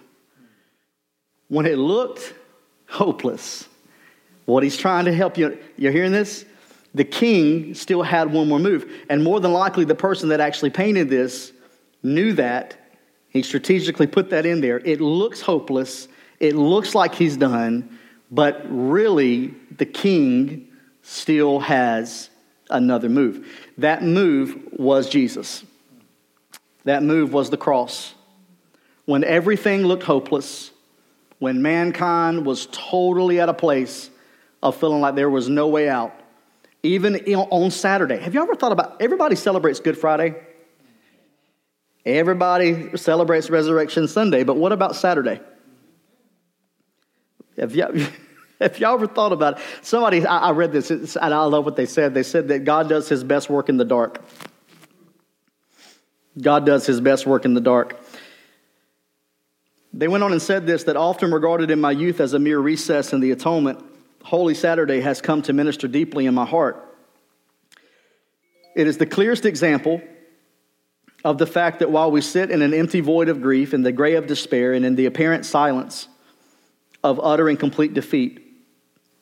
When 1.48 1.66
it 1.66 1.76
looked 1.76 2.32
hopeless, 2.88 3.68
what 4.46 4.62
he's 4.62 4.76
trying 4.76 5.04
to 5.06 5.14
help 5.14 5.36
you, 5.36 5.58
you're 5.76 5.92
hearing 5.92 6.12
this? 6.12 6.44
The 6.94 7.04
king 7.04 7.74
still 7.74 8.02
had 8.02 8.32
one 8.32 8.48
more 8.48 8.58
move. 8.58 8.90
And 9.08 9.24
more 9.24 9.40
than 9.40 9.52
likely, 9.52 9.84
the 9.84 9.94
person 9.94 10.28
that 10.28 10.40
actually 10.40 10.70
painted 10.70 11.08
this 11.08 11.52
knew 12.02 12.32
that. 12.34 12.76
He 13.28 13.42
strategically 13.42 14.06
put 14.06 14.30
that 14.30 14.44
in 14.44 14.60
there. 14.60 14.78
It 14.80 15.00
looks 15.00 15.40
hopeless. 15.40 16.08
It 16.38 16.54
looks 16.54 16.94
like 16.94 17.14
he's 17.14 17.36
done. 17.36 17.98
But 18.30 18.62
really, 18.68 19.54
the 19.78 19.86
king 19.86 20.68
still 21.02 21.60
has 21.60 22.28
another 22.70 23.08
move. 23.08 23.46
That 23.78 24.02
move 24.02 24.58
was 24.72 25.08
Jesus. 25.08 25.64
That 26.84 27.02
move 27.02 27.32
was 27.32 27.50
the 27.50 27.56
cross. 27.56 28.14
When 29.04 29.24
everything 29.24 29.86
looked 29.86 30.04
hopeless, 30.04 30.70
when 31.38 31.62
mankind 31.62 32.46
was 32.46 32.68
totally 32.70 33.40
at 33.40 33.48
a 33.48 33.54
place 33.54 34.10
of 34.62 34.76
feeling 34.76 35.00
like 35.00 35.14
there 35.14 35.30
was 35.30 35.48
no 35.48 35.68
way 35.68 35.88
out. 35.88 36.14
Even 36.82 37.16
on 37.34 37.70
Saturday. 37.70 38.18
Have 38.18 38.34
you 38.34 38.42
ever 38.42 38.54
thought 38.54 38.72
about 38.72 39.00
everybody 39.00 39.36
celebrates 39.36 39.78
Good 39.78 39.96
Friday? 39.96 40.34
Everybody 42.04 42.96
celebrates 42.96 43.48
Resurrection 43.48 44.08
Sunday, 44.08 44.42
but 44.42 44.56
what 44.56 44.72
about 44.72 44.96
Saturday? 44.96 45.40
Have 47.56 47.76
y'all, 47.76 47.94
have 48.60 48.78
y'all 48.80 48.94
ever 48.94 49.06
thought 49.06 49.32
about 49.32 49.58
it? 49.58 49.64
Somebody, 49.82 50.26
I, 50.26 50.38
I 50.38 50.50
read 50.50 50.72
this, 50.72 50.90
and 50.90 51.16
I 51.16 51.44
love 51.44 51.64
what 51.64 51.76
they 51.76 51.86
said. 51.86 52.14
They 52.14 52.24
said 52.24 52.48
that 52.48 52.64
God 52.64 52.88
does 52.88 53.08
his 53.08 53.22
best 53.22 53.48
work 53.48 53.68
in 53.68 53.76
the 53.76 53.84
dark. 53.84 54.20
God 56.40 56.66
does 56.66 56.86
his 56.86 57.00
best 57.00 57.26
work 57.26 57.44
in 57.44 57.54
the 57.54 57.60
dark. 57.60 58.00
They 59.92 60.08
went 60.08 60.24
on 60.24 60.32
and 60.32 60.40
said 60.40 60.66
this 60.66 60.84
that 60.84 60.96
often 60.96 61.30
regarded 61.30 61.70
in 61.70 61.80
my 61.80 61.90
youth 61.90 62.20
as 62.20 62.32
a 62.32 62.38
mere 62.38 62.58
recess 62.58 63.12
in 63.12 63.20
the 63.20 63.30
atonement, 63.30 63.84
Holy 64.24 64.54
Saturday 64.54 65.00
has 65.00 65.20
come 65.20 65.42
to 65.42 65.52
minister 65.52 65.88
deeply 65.88 66.26
in 66.26 66.34
my 66.34 66.44
heart. 66.44 66.88
It 68.74 68.86
is 68.86 68.98
the 68.98 69.06
clearest 69.06 69.44
example 69.44 70.00
of 71.24 71.38
the 71.38 71.46
fact 71.46 71.80
that 71.80 71.90
while 71.90 72.10
we 72.10 72.20
sit 72.20 72.50
in 72.50 72.62
an 72.62 72.74
empty 72.74 73.00
void 73.00 73.28
of 73.28 73.42
grief, 73.42 73.74
in 73.74 73.82
the 73.82 73.92
gray 73.92 74.14
of 74.14 74.26
despair, 74.26 74.72
and 74.72 74.84
in 74.84 74.96
the 74.96 75.06
apparent 75.06 75.44
silence 75.44 76.08
of 77.04 77.20
utter 77.22 77.48
and 77.48 77.58
complete 77.58 77.94
defeat, 77.94 78.40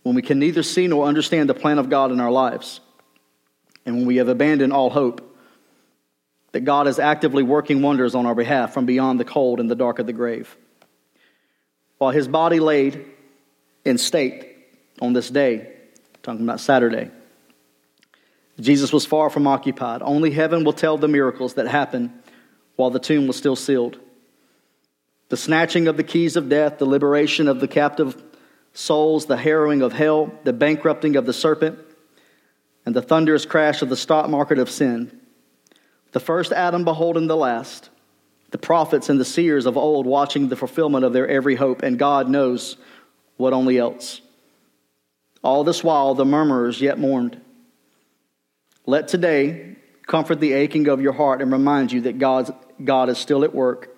when 0.02 0.14
we 0.14 0.22
can 0.22 0.38
neither 0.38 0.62
see 0.62 0.86
nor 0.86 1.06
understand 1.06 1.48
the 1.48 1.54
plan 1.54 1.78
of 1.78 1.90
God 1.90 2.10
in 2.12 2.20
our 2.20 2.30
lives, 2.30 2.80
and 3.84 3.96
when 3.96 4.06
we 4.06 4.16
have 4.16 4.28
abandoned 4.28 4.72
all 4.72 4.90
hope, 4.90 5.26
that 6.52 6.60
God 6.60 6.88
is 6.88 6.98
actively 6.98 7.42
working 7.42 7.82
wonders 7.82 8.14
on 8.14 8.26
our 8.26 8.34
behalf 8.34 8.72
from 8.72 8.86
beyond 8.86 9.20
the 9.20 9.24
cold 9.24 9.60
and 9.60 9.70
the 9.70 9.74
dark 9.74 9.98
of 9.98 10.06
the 10.06 10.12
grave. 10.12 10.56
While 11.98 12.10
his 12.10 12.28
body 12.28 12.60
laid 12.60 13.04
in 13.84 13.98
state 13.98 14.49
on 15.00 15.12
this 15.12 15.30
day, 15.30 15.72
talking 16.22 16.42
about 16.42 16.60
Saturday, 16.60 17.10
Jesus 18.60 18.92
was 18.92 19.06
far 19.06 19.30
from 19.30 19.46
occupied. 19.46 20.02
Only 20.02 20.30
heaven 20.30 20.64
will 20.64 20.72
tell 20.72 20.98
the 20.98 21.08
miracles 21.08 21.54
that 21.54 21.66
happened 21.66 22.10
while 22.76 22.90
the 22.90 22.98
tomb 22.98 23.26
was 23.26 23.36
still 23.36 23.56
sealed. 23.56 23.98
The 25.28 25.36
snatching 25.36 25.86
of 25.86 25.96
the 25.96 26.04
keys 26.04 26.36
of 26.36 26.48
death, 26.48 26.78
the 26.78 26.86
liberation 26.86 27.48
of 27.48 27.60
the 27.60 27.68
captive 27.68 28.20
souls, 28.72 29.26
the 29.26 29.36
harrowing 29.36 29.82
of 29.82 29.92
hell, 29.92 30.32
the 30.44 30.52
bankrupting 30.52 31.16
of 31.16 31.26
the 31.26 31.32
serpent, 31.32 31.78
and 32.84 32.94
the 32.94 33.02
thunderous 33.02 33.46
crash 33.46 33.82
of 33.82 33.88
the 33.88 33.96
stock 33.96 34.28
market 34.28 34.58
of 34.58 34.70
sin. 34.70 35.20
The 36.12 36.20
first 36.20 36.52
Adam 36.52 36.84
beholding 36.84 37.28
the 37.28 37.36
last, 37.36 37.90
the 38.50 38.58
prophets 38.58 39.08
and 39.08 39.20
the 39.20 39.24
seers 39.24 39.66
of 39.66 39.76
old 39.76 40.06
watching 40.06 40.48
the 40.48 40.56
fulfillment 40.56 41.04
of 41.04 41.12
their 41.12 41.28
every 41.28 41.54
hope, 41.54 41.82
and 41.82 41.98
God 41.98 42.28
knows 42.28 42.76
what 43.36 43.52
only 43.52 43.78
else. 43.78 44.20
All 45.42 45.64
this 45.64 45.82
while, 45.82 46.14
the 46.14 46.24
murmurers 46.24 46.80
yet 46.80 46.98
mourned. 46.98 47.40
Let 48.86 49.08
today 49.08 49.76
comfort 50.06 50.40
the 50.40 50.52
aching 50.52 50.88
of 50.88 51.00
your 51.00 51.12
heart 51.12 51.40
and 51.40 51.52
remind 51.52 51.92
you 51.92 52.02
that 52.02 52.18
God's, 52.18 52.50
God 52.82 53.08
is 53.08 53.18
still 53.18 53.44
at 53.44 53.54
work, 53.54 53.94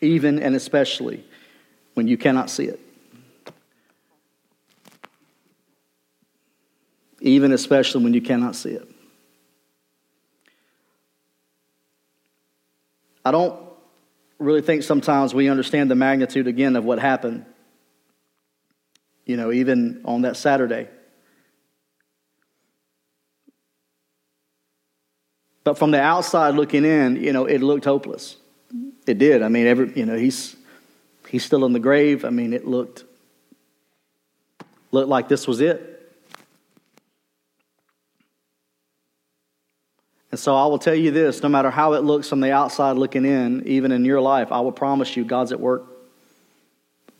even 0.00 0.38
and 0.38 0.54
especially 0.54 1.24
when 1.94 2.06
you 2.06 2.16
cannot 2.16 2.50
see 2.50 2.64
it. 2.64 2.80
Even 7.20 7.52
especially 7.52 8.04
when 8.04 8.12
you 8.12 8.20
cannot 8.20 8.54
see 8.54 8.70
it. 8.70 8.88
I 13.24 13.30
don't 13.30 13.58
really 14.38 14.60
think 14.60 14.82
sometimes 14.82 15.32
we 15.32 15.48
understand 15.48 15.90
the 15.90 15.94
magnitude 15.94 16.46
again 16.46 16.76
of 16.76 16.84
what 16.84 16.98
happened, 16.98 17.46
you 19.26 19.36
know, 19.36 19.52
even 19.52 20.00
on 20.04 20.22
that 20.22 20.36
Saturday. 20.36 20.88
But 25.64 25.78
from 25.78 25.90
the 25.90 26.00
outside 26.00 26.54
looking 26.54 26.84
in, 26.84 27.16
you 27.16 27.32
know, 27.32 27.46
it 27.46 27.62
looked 27.62 27.86
hopeless. 27.86 28.36
It 29.06 29.18
did. 29.18 29.42
I 29.42 29.48
mean, 29.48 29.66
every, 29.66 29.92
you 29.94 30.04
know, 30.04 30.16
he's 30.16 30.56
he's 31.28 31.44
still 31.44 31.64
in 31.64 31.72
the 31.72 31.80
grave. 31.80 32.24
I 32.24 32.30
mean, 32.30 32.52
it 32.52 32.66
looked 32.66 33.04
looked 34.92 35.08
like 35.08 35.28
this 35.28 35.48
was 35.48 35.60
it. 35.60 35.90
And 40.30 40.38
so 40.38 40.56
I 40.56 40.66
will 40.66 40.78
tell 40.78 40.94
you 40.94 41.12
this 41.12 41.42
no 41.42 41.48
matter 41.48 41.70
how 41.70 41.94
it 41.94 42.02
looks 42.02 42.28
from 42.28 42.40
the 42.40 42.52
outside 42.52 42.96
looking 42.96 43.24
in, 43.24 43.66
even 43.66 43.92
in 43.92 44.04
your 44.04 44.20
life, 44.20 44.52
I 44.52 44.60
will 44.60 44.72
promise 44.72 45.16
you 45.16 45.24
God's 45.24 45.52
at 45.52 45.60
work. 45.60 45.93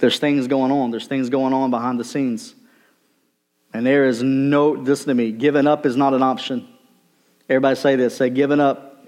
There's 0.04 0.18
things 0.18 0.48
going 0.48 0.70
on, 0.70 0.90
there's 0.90 1.06
things 1.06 1.30
going 1.30 1.54
on 1.54 1.70
behind 1.70 1.98
the 1.98 2.04
scenes. 2.04 2.54
And 3.72 3.86
there 3.86 4.04
is 4.04 4.22
no, 4.22 4.72
listen 4.72 5.06
to 5.06 5.14
me, 5.14 5.32
giving 5.32 5.66
up 5.66 5.86
is 5.86 5.96
not 5.96 6.12
an 6.12 6.22
option. 6.22 6.68
Everybody 7.48 7.74
say 7.74 7.96
this 7.96 8.14
say, 8.14 8.28
giving 8.28 8.60
up 8.60 9.06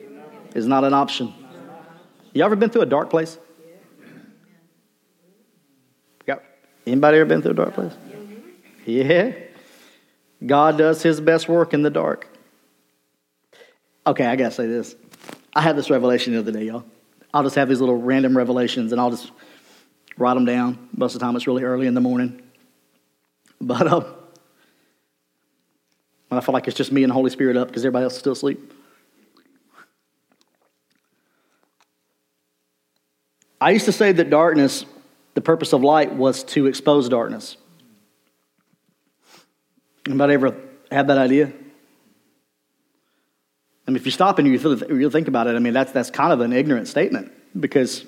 is 0.55 0.67
not 0.67 0.85
an 0.85 0.95
option. 0.95 1.35
You 2.33 2.43
ever 2.45 2.57
been 2.57 2.71
through 2.71 2.81
a 2.81 2.87
dark 2.87 3.11
place? 3.11 3.37
Yeah. 6.27 6.37
Anybody 6.87 7.19
ever 7.19 7.29
been 7.29 7.43
through 7.43 7.51
a 7.51 7.57
dark 7.57 7.75
place? 7.75 7.93
Yeah. 8.87 9.33
God 10.47 10.79
does 10.79 11.03
his 11.03 11.21
best 11.21 11.47
work 11.47 11.75
in 11.75 11.83
the 11.83 11.91
dark. 11.91 12.27
Okay, 14.07 14.25
I 14.25 14.35
gotta 14.35 14.51
say 14.51 14.67
this. 14.67 14.97
I 15.55 15.61
had 15.61 15.77
this 15.77 15.91
revelation 15.91 16.33
the 16.33 16.39
other 16.39 16.53
day, 16.53 16.65
y'all. 16.65 16.87
I'll 17.35 17.43
just 17.43 17.57
have 17.57 17.69
these 17.69 17.81
little 17.81 18.01
random 18.01 18.35
revelations 18.35 18.93
and 18.93 18.99
I'll 18.99 19.11
just 19.11 19.31
write 20.19 20.35
them 20.35 20.45
down. 20.45 20.89
Most 20.97 21.15
of 21.15 21.21
the 21.21 21.27
time 21.27 21.37
it's 21.37 21.47
really 21.47 21.63
early 21.63 21.87
in 21.87 21.95
the 21.95 22.01
morning. 22.01 22.43
But 23.61 23.87
um, 23.87 24.05
I 26.31 26.41
feel 26.41 26.53
like 26.53 26.69
it's 26.69 26.77
just 26.77 26.93
me 26.93 27.03
and 27.03 27.11
the 27.11 27.15
Holy 27.15 27.31
Spirit 27.31 27.57
up 27.57 27.69
because 27.69 27.83
everybody 27.85 28.05
else 28.05 28.15
is 28.15 28.19
still 28.19 28.33
asleep. 28.33 28.73
I 33.61 33.71
used 33.71 33.87
to 33.87 33.93
say 33.93 34.13
that 34.13 34.29
darkness, 34.29 34.85
the 35.35 35.41
purpose 35.41 35.73
of 35.73 35.83
light 35.83 36.15
was 36.15 36.45
to 36.45 36.67
expose 36.67 37.09
darkness. 37.09 37.57
Anybody 40.07 40.35
ever 40.35 40.55
had 40.91 41.09
that 41.09 41.19
idea? 41.19 41.53
I 43.87 43.91
mean, 43.91 43.97
if 43.97 44.05
you 44.05 44.13
stop 44.13 44.39
and 44.39 44.47
you 44.47 45.11
think 45.11 45.29
about 45.29 45.47
it, 45.47 45.57
I 45.57 45.59
mean, 45.59 45.73
that's, 45.73 45.93
that's 45.93 46.11
kind 46.11 46.33
of 46.33 46.41
an 46.41 46.53
ignorant 46.53 46.89
statement 46.89 47.33
because 47.59 48.05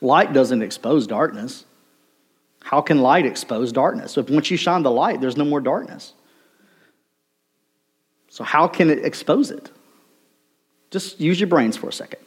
light 0.00 0.32
doesn't 0.32 0.62
expose 0.62 1.06
darkness. 1.06 1.64
How 2.62 2.80
can 2.80 3.00
light 3.00 3.26
expose 3.26 3.72
darkness? 3.72 4.12
So 4.12 4.20
if 4.20 4.30
once 4.30 4.50
you 4.50 4.56
shine 4.56 4.82
the 4.82 4.90
light, 4.90 5.20
there's 5.20 5.36
no 5.36 5.44
more 5.44 5.60
darkness. 5.60 6.12
So, 8.36 8.44
how 8.44 8.68
can 8.68 8.90
it 8.90 9.02
expose 9.02 9.50
it? 9.50 9.70
Just 10.90 11.18
use 11.18 11.40
your 11.40 11.46
brains 11.46 11.74
for 11.74 11.88
a 11.88 11.92
second. 11.92 12.20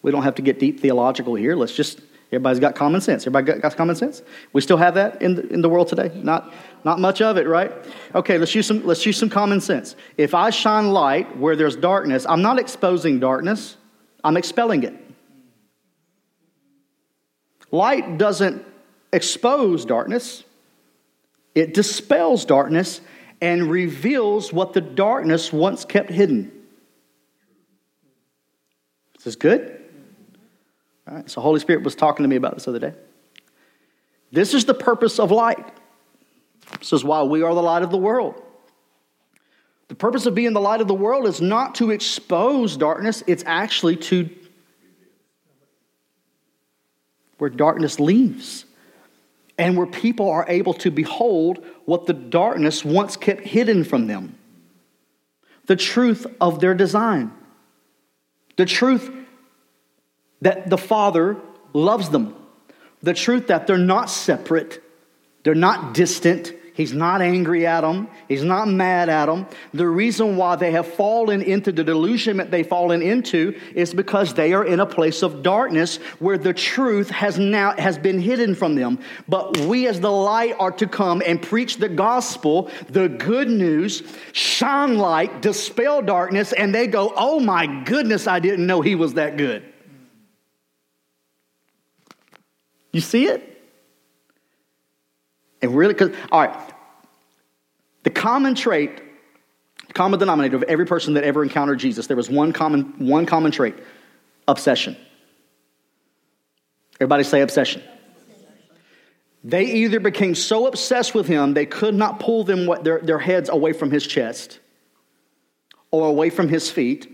We 0.00 0.12
don't 0.12 0.22
have 0.22 0.36
to 0.36 0.42
get 0.42 0.60
deep 0.60 0.78
theological 0.78 1.34
here. 1.34 1.56
Let's 1.56 1.74
just, 1.74 2.00
everybody's 2.28 2.60
got 2.60 2.76
common 2.76 3.00
sense. 3.00 3.22
Everybody 3.22 3.46
got, 3.46 3.60
got 3.60 3.76
common 3.76 3.96
sense? 3.96 4.22
We 4.52 4.60
still 4.60 4.76
have 4.76 4.94
that 4.94 5.20
in 5.20 5.34
the, 5.34 5.48
in 5.48 5.60
the 5.60 5.68
world 5.68 5.88
today? 5.88 6.12
Not, 6.22 6.52
not 6.84 7.00
much 7.00 7.20
of 7.20 7.36
it, 7.36 7.48
right? 7.48 7.72
Okay, 8.14 8.38
let's 8.38 8.54
use, 8.54 8.68
some, 8.68 8.86
let's 8.86 9.04
use 9.04 9.16
some 9.16 9.28
common 9.28 9.60
sense. 9.60 9.96
If 10.16 10.34
I 10.34 10.50
shine 10.50 10.92
light 10.92 11.36
where 11.36 11.56
there's 11.56 11.74
darkness, 11.74 12.24
I'm 12.28 12.40
not 12.40 12.60
exposing 12.60 13.18
darkness, 13.18 13.76
I'm 14.22 14.36
expelling 14.36 14.84
it. 14.84 14.94
Light 17.70 18.18
doesn't 18.18 18.64
expose 19.12 19.84
darkness, 19.84 20.44
it 21.54 21.74
dispels 21.74 22.44
darkness 22.44 23.00
and 23.40 23.70
reveals 23.70 24.52
what 24.52 24.72
the 24.72 24.80
darkness 24.80 25.52
once 25.52 25.84
kept 25.84 26.10
hidden. 26.10 26.52
This 29.14 29.20
is 29.20 29.24
this 29.24 29.36
good? 29.36 29.84
All 31.08 31.14
right, 31.14 31.30
so 31.30 31.40
Holy 31.40 31.60
Spirit 31.60 31.82
was 31.82 31.94
talking 31.94 32.24
to 32.24 32.28
me 32.28 32.36
about 32.36 32.54
this 32.54 32.68
other 32.68 32.78
day. 32.78 32.94
This 34.30 34.54
is 34.54 34.64
the 34.64 34.74
purpose 34.74 35.18
of 35.18 35.30
light. 35.30 35.66
This 36.78 36.92
is 36.92 37.02
why 37.02 37.22
we 37.22 37.42
are 37.42 37.54
the 37.54 37.62
light 37.62 37.82
of 37.82 37.90
the 37.90 37.98
world. 37.98 38.42
The 39.88 39.94
purpose 39.94 40.26
of 40.26 40.34
being 40.34 40.52
the 40.52 40.60
light 40.60 40.82
of 40.82 40.88
the 40.88 40.94
world 40.94 41.26
is 41.26 41.40
not 41.40 41.76
to 41.76 41.90
expose 41.90 42.76
darkness, 42.76 43.24
it's 43.26 43.42
actually 43.46 43.96
to 43.96 44.28
where 47.38 47.50
darkness 47.50 47.98
leaves 47.98 48.64
and 49.56 49.76
where 49.76 49.86
people 49.86 50.30
are 50.30 50.44
able 50.48 50.74
to 50.74 50.90
behold 50.90 51.64
what 51.84 52.06
the 52.06 52.12
darkness 52.12 52.84
once 52.84 53.16
kept 53.16 53.42
hidden 53.42 53.82
from 53.82 54.06
them. 54.06 54.38
The 55.66 55.76
truth 55.76 56.26
of 56.40 56.60
their 56.60 56.74
design, 56.74 57.32
the 58.56 58.64
truth 58.64 59.10
that 60.40 60.70
the 60.70 60.78
Father 60.78 61.36
loves 61.72 62.10
them, 62.10 62.34
the 63.02 63.14
truth 63.14 63.48
that 63.48 63.66
they're 63.66 63.76
not 63.76 64.10
separate, 64.10 64.82
they're 65.42 65.54
not 65.54 65.94
distant. 65.94 66.52
He's 66.78 66.92
not 66.92 67.20
angry 67.20 67.66
at 67.66 67.80
them. 67.80 68.06
He's 68.28 68.44
not 68.44 68.68
mad 68.68 69.08
at 69.08 69.26
them. 69.26 69.48
The 69.74 69.88
reason 69.88 70.36
why 70.36 70.54
they 70.54 70.70
have 70.70 70.86
fallen 70.86 71.42
into 71.42 71.72
the 71.72 71.82
delusion 71.82 72.36
that 72.36 72.52
they've 72.52 72.64
fallen 72.64 73.02
into 73.02 73.58
is 73.74 73.92
because 73.92 74.34
they 74.34 74.52
are 74.52 74.64
in 74.64 74.78
a 74.78 74.86
place 74.86 75.24
of 75.24 75.42
darkness 75.42 75.96
where 76.20 76.38
the 76.38 76.54
truth 76.54 77.10
has 77.10 77.36
now 77.36 77.74
has 77.76 77.98
been 77.98 78.20
hidden 78.20 78.54
from 78.54 78.76
them. 78.76 79.00
But 79.28 79.58
we 79.58 79.88
as 79.88 79.98
the 79.98 80.12
light 80.12 80.54
are 80.60 80.70
to 80.70 80.86
come 80.86 81.20
and 81.26 81.42
preach 81.42 81.78
the 81.78 81.88
gospel, 81.88 82.70
the 82.88 83.08
good 83.08 83.50
news, 83.50 84.04
shine 84.30 84.98
light, 84.98 85.42
dispel 85.42 86.00
darkness, 86.00 86.52
and 86.52 86.72
they 86.72 86.86
go, 86.86 87.12
"Oh 87.16 87.40
my 87.40 87.66
goodness, 87.66 88.28
I 88.28 88.38
didn't 88.38 88.68
know 88.68 88.82
he 88.82 88.94
was 88.94 89.14
that 89.14 89.36
good." 89.36 89.64
You 92.92 93.00
see 93.00 93.26
it? 93.26 93.57
And 95.60 95.74
really, 95.74 95.94
because, 95.94 96.14
all 96.30 96.40
right, 96.40 96.74
the 98.04 98.10
common 98.10 98.54
trait, 98.54 99.02
common 99.92 100.18
denominator 100.18 100.56
of 100.56 100.62
every 100.64 100.86
person 100.86 101.14
that 101.14 101.24
ever 101.24 101.42
encountered 101.42 101.78
Jesus, 101.78 102.06
there 102.06 102.16
was 102.16 102.30
one 102.30 102.52
common, 102.52 103.06
one 103.06 103.26
common 103.26 103.50
trait 103.50 103.74
obsession. 104.46 104.96
Everybody 106.94 107.24
say 107.24 107.40
obsession. 107.42 107.82
They 109.44 109.64
either 109.64 110.00
became 110.00 110.34
so 110.34 110.66
obsessed 110.66 111.14
with 111.14 111.26
him 111.26 111.54
they 111.54 111.66
could 111.66 111.94
not 111.94 112.18
pull 112.18 112.44
them 112.44 112.68
their, 112.82 113.00
their 113.00 113.18
heads 113.18 113.48
away 113.48 113.72
from 113.72 113.90
his 113.90 114.06
chest 114.06 114.58
or 115.90 116.08
away 116.08 116.28
from 116.28 116.48
his 116.48 116.70
feet, 116.70 117.10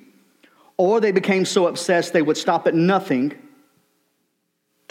or 0.76 1.00
they 1.00 1.12
became 1.12 1.44
so 1.44 1.66
obsessed 1.66 2.12
they 2.12 2.22
would 2.22 2.36
stop 2.36 2.66
at 2.66 2.74
nothing 2.74 3.32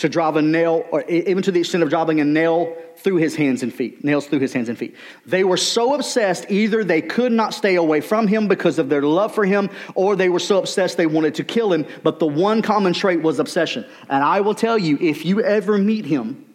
to 0.03 0.09
drive 0.09 0.35
a 0.35 0.41
nail, 0.41 0.85
or 0.91 1.01
even 1.09 1.41
to 1.43 1.51
the 1.51 1.61
extent 1.61 1.81
of 1.81 1.89
driving 1.89 2.19
a 2.19 2.25
nail 2.25 2.75
through 2.97 3.15
his 3.15 3.37
hands 3.37 3.63
and 3.63 3.73
feet, 3.73 4.03
nails 4.03 4.27
through 4.27 4.39
his 4.39 4.51
hands 4.51 4.67
and 4.67 4.77
feet. 4.77 4.97
They 5.25 5.45
were 5.45 5.55
so 5.55 5.95
obsessed, 5.95 6.45
either 6.49 6.83
they 6.83 7.01
could 7.01 7.31
not 7.31 7.53
stay 7.53 7.75
away 7.75 8.01
from 8.01 8.27
him 8.27 8.49
because 8.49 8.79
of 8.79 8.89
their 8.89 9.01
love 9.01 9.33
for 9.33 9.45
him, 9.45 9.69
or 9.95 10.17
they 10.17 10.27
were 10.27 10.41
so 10.41 10.59
obsessed 10.59 10.97
they 10.97 11.05
wanted 11.05 11.35
to 11.35 11.45
kill 11.45 11.71
him. 11.71 11.85
But 12.03 12.19
the 12.19 12.27
one 12.27 12.61
common 12.61 12.91
trait 12.91 13.21
was 13.21 13.39
obsession. 13.39 13.85
And 14.09 14.21
I 14.21 14.41
will 14.41 14.55
tell 14.55 14.77
you, 14.77 14.97
if 14.99 15.23
you 15.23 15.41
ever 15.41 15.77
meet 15.77 16.05
him, 16.05 16.53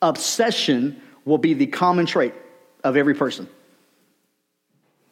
obsession 0.00 1.02
will 1.24 1.38
be 1.38 1.54
the 1.54 1.66
common 1.66 2.06
trait 2.06 2.32
of 2.84 2.96
every 2.96 3.14
person. 3.14 3.48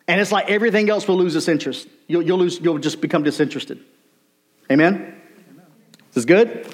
And 0.06 0.20
it's 0.20 0.30
like 0.30 0.48
everything 0.48 0.88
else 0.88 1.08
will 1.08 1.18
lose 1.18 1.34
its 1.34 1.48
interest. 1.48 1.88
You'll, 2.06 2.22
you'll, 2.22 2.38
lose, 2.38 2.60
you'll 2.60 2.78
just 2.78 3.00
become 3.00 3.24
disinterested. 3.24 3.80
Amen? 4.70 5.20
Is 6.10 6.14
this 6.14 6.24
good? 6.24 6.72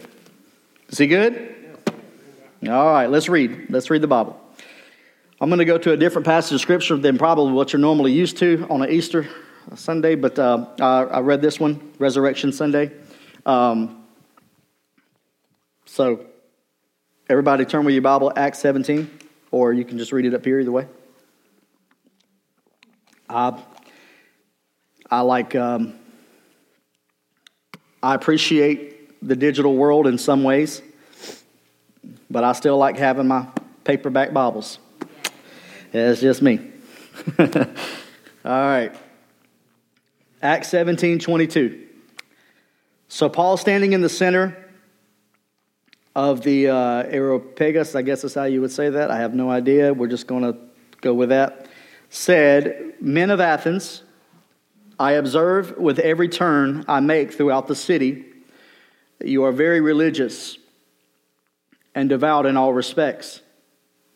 Is 0.95 0.99
he 0.99 1.09
good? 1.09 1.53
All 2.69 2.93
right, 2.93 3.11
let's 3.11 3.29
read. 3.29 3.67
Let's 3.69 3.91
read 3.91 4.01
the 4.01 4.07
Bible. 4.07 4.41
I'm 5.41 5.49
going 5.49 5.59
to 5.59 5.65
go 5.65 5.77
to 5.77 5.91
a 5.91 5.97
different 5.97 6.25
passage 6.25 6.55
of 6.55 6.61
Scripture 6.61 6.97
than 6.97 7.19
probably 7.19 7.53
what 7.53 7.73
you're 7.73 7.81
normally 7.81 8.13
used 8.13 8.37
to 8.37 8.65
on 8.71 8.81
an 8.81 8.89
Easter 8.89 9.27
Sunday, 9.75 10.15
but 10.15 10.39
uh, 10.39 10.67
I, 10.81 11.19
read 11.19 11.43
this 11.43 11.59
one, 11.59 11.93
Resurrection 11.99 12.53
Sunday. 12.53 12.93
Um, 13.45 14.05
so, 15.85 16.27
everybody 17.29 17.65
turn 17.65 17.85
with 17.85 17.95
your 17.95 18.03
Bible, 18.03 18.33
Acts 18.37 18.61
17, 18.61 19.11
or 19.51 19.73
you 19.73 19.85
can 19.85 19.99
just 19.99 20.13
read 20.13 20.27
it 20.27 20.33
up 20.33 20.45
here 20.45 20.61
either 20.61 20.71
way. 20.71 20.87
I, 23.29 23.61
I 25.11 25.23
like, 25.23 25.57
um, 25.57 25.99
I 28.01 28.15
appreciate 28.15 28.94
the 29.25 29.35
digital 29.35 29.75
world 29.75 30.07
in 30.07 30.19
some 30.19 30.45
ways, 30.45 30.83
but 32.31 32.45
I 32.45 32.53
still 32.53 32.77
like 32.77 32.99
having 32.99 33.27
my 33.27 33.49
paperback 33.83 34.33
Bibles. 34.33 34.79
Yeah, 35.93 36.11
it's 36.11 36.21
just 36.21 36.43
me. 36.43 36.61
All 37.39 37.47
right. 38.45 38.95
Acts 40.43 40.69
17 40.69 41.19
22. 41.21 41.87
So 43.09 43.29
Paul 43.29 43.57
standing 43.57 43.95
in 43.95 44.03
the 44.03 44.09
center 44.09 44.57
of 46.15 46.43
the 46.43 46.69
uh, 46.69 47.03
Areopagus, 47.05 47.95
I 47.95 48.03
guess 48.03 48.23
that's 48.23 48.35
how 48.35 48.45
you 48.45 48.61
would 48.61 48.73
say 48.73 48.91
that. 48.91 49.11
I 49.11 49.19
have 49.19 49.35
no 49.35 49.51
idea. 49.51 49.95
We're 49.95 50.09
just 50.09 50.27
going 50.27 50.43
to 50.43 50.59
go 51.01 51.15
with 51.15 51.31
that. 51.31 51.67
Said, 52.11 52.95
Men 53.01 53.31
of 53.31 53.41
Athens, 53.41 54.03
I 54.99 55.13
observe 55.13 55.79
with 55.79 55.99
every 55.99 56.29
turn 56.29 56.85
I 56.87 57.01
make 57.01 57.33
throughout 57.33 57.67
the 57.67 57.75
city 57.75 58.34
you 59.27 59.45
are 59.45 59.53
very 59.53 59.81
religious 59.81 60.59
and 61.95 62.09
devout 62.09 62.47
in 62.47 62.57
all 62.57 62.73
respects. 62.73 63.41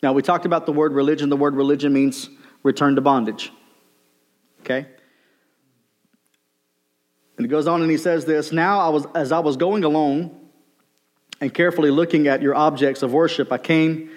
Now, 0.03 0.12
we 0.12 0.23
talked 0.23 0.47
about 0.47 0.66
the 0.66 0.73
word 0.73 0.92
religion. 0.92 1.29
The 1.29 1.37
word 1.37 1.55
religion 1.55 1.92
means 1.92 2.29
return 2.62 2.94
to 2.97 3.01
bondage. 3.01 3.53
Okay? 4.61 4.87
And 7.37 7.44
it 7.44 7.49
goes 7.49 7.66
on 7.68 7.83
and 7.83 7.90
he 7.90 7.97
says 7.97 8.25
this 8.25 8.53
Now, 8.53 8.81
I 8.81 8.88
was, 8.88 9.07
as 9.14 9.33
I 9.33 9.38
was 9.38 9.57
going 9.57 9.85
along 9.85 10.35
and 11.40 11.53
carefully 11.55 11.90
looking 11.90 12.27
at 12.27 12.42
your 12.42 12.55
objects 12.55 13.03
of 13.03 13.12
worship, 13.12 13.53
I 13.53 13.59
came 13.59 14.11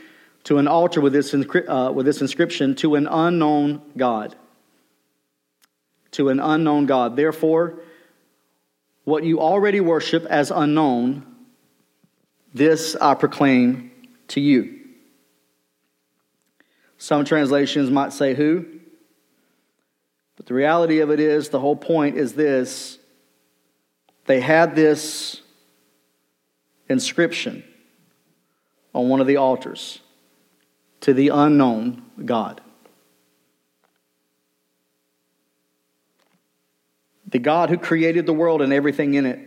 to 0.46 0.58
an 0.58 0.68
altar 0.68 1.02
with 1.02 1.14
this, 1.14 1.34
uh, 1.34 1.92
with 1.94 2.06
this 2.06 2.22
inscription 2.22 2.76
to 2.76 2.96
an 2.96 3.08
unknown 3.08 3.82
God. 3.96 4.36
To 6.12 6.30
an 6.30 6.40
unknown 6.40 6.88
God. 6.88 7.16
Therefore, 7.16 7.80
what 9.12 9.26
you 9.26 9.42
already 9.42 9.82
worship 9.82 10.26
as 10.28 10.52
unknown, 10.52 11.26
this 12.54 12.96
I 12.96 13.14
proclaim 13.14 13.92
to 14.30 14.40
you. 14.40 14.80
Some 16.98 17.26
translations 17.26 17.92
might 17.92 18.14
say 18.14 18.34
who, 18.34 18.66
but 20.38 20.46
the 20.46 20.54
reality 20.54 21.00
of 21.00 21.12
it 21.12 21.20
is 21.20 21.50
the 21.50 21.60
whole 21.60 21.76
point 21.76 22.16
is 22.16 22.36
this 22.36 23.00
they 24.28 24.40
had 24.40 24.78
this 24.78 25.42
inscription 26.88 27.66
on 28.96 29.10
one 29.10 29.20
of 29.20 29.28
the 29.28 29.36
altars 29.36 30.00
to 31.02 31.14
the 31.14 31.30
unknown 31.30 32.02
God. 32.24 32.62
The 37.32 37.40
God 37.40 37.70
who 37.70 37.78
created 37.78 38.26
the 38.26 38.34
world 38.34 38.62
and 38.62 38.72
everything 38.72 39.14
in 39.14 39.26
it, 39.26 39.40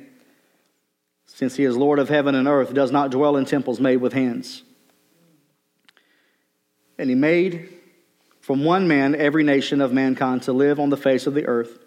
since 1.26 1.56
he 1.56 1.64
is 1.64 1.76
Lord 1.76 1.98
of 1.98 2.08
heaven 2.08 2.34
and 2.34 2.48
earth, 2.48 2.72
does 2.74 2.90
not 2.90 3.10
dwell 3.10 3.36
in 3.36 3.44
temples 3.44 3.80
made 3.80 3.98
with 3.98 4.12
hands. 4.12 4.62
And 6.98 7.08
he 7.08 7.14
made 7.14 7.68
from 8.40 8.64
one 8.64 8.88
man 8.88 9.14
every 9.14 9.42
nation 9.42 9.80
of 9.80 9.92
mankind 9.92 10.42
to 10.44 10.52
live 10.52 10.78
on 10.78 10.90
the 10.90 10.96
face 10.96 11.26
of 11.26 11.34
the 11.34 11.46
earth, 11.46 11.78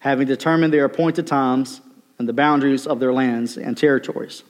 having 0.00 0.26
determined 0.26 0.72
their 0.72 0.84
appointed 0.84 1.26
times 1.26 1.80
and 2.18 2.28
the 2.28 2.32
boundaries 2.32 2.86
of 2.86 2.98
their 3.00 3.12
lands 3.12 3.56
and 3.56 3.76
territories. 3.76 4.42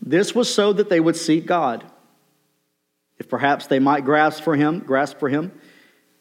This 0.00 0.34
was 0.34 0.52
so 0.52 0.72
that 0.72 0.88
they 0.88 1.00
would 1.00 1.16
seek 1.16 1.46
God, 1.46 1.84
if 3.18 3.28
perhaps 3.28 3.66
they 3.66 3.80
might 3.80 4.04
grasp 4.04 4.42
for 4.42 4.54
him, 4.54 4.80
grasp 4.80 5.18
for 5.18 5.28
him, 5.28 5.50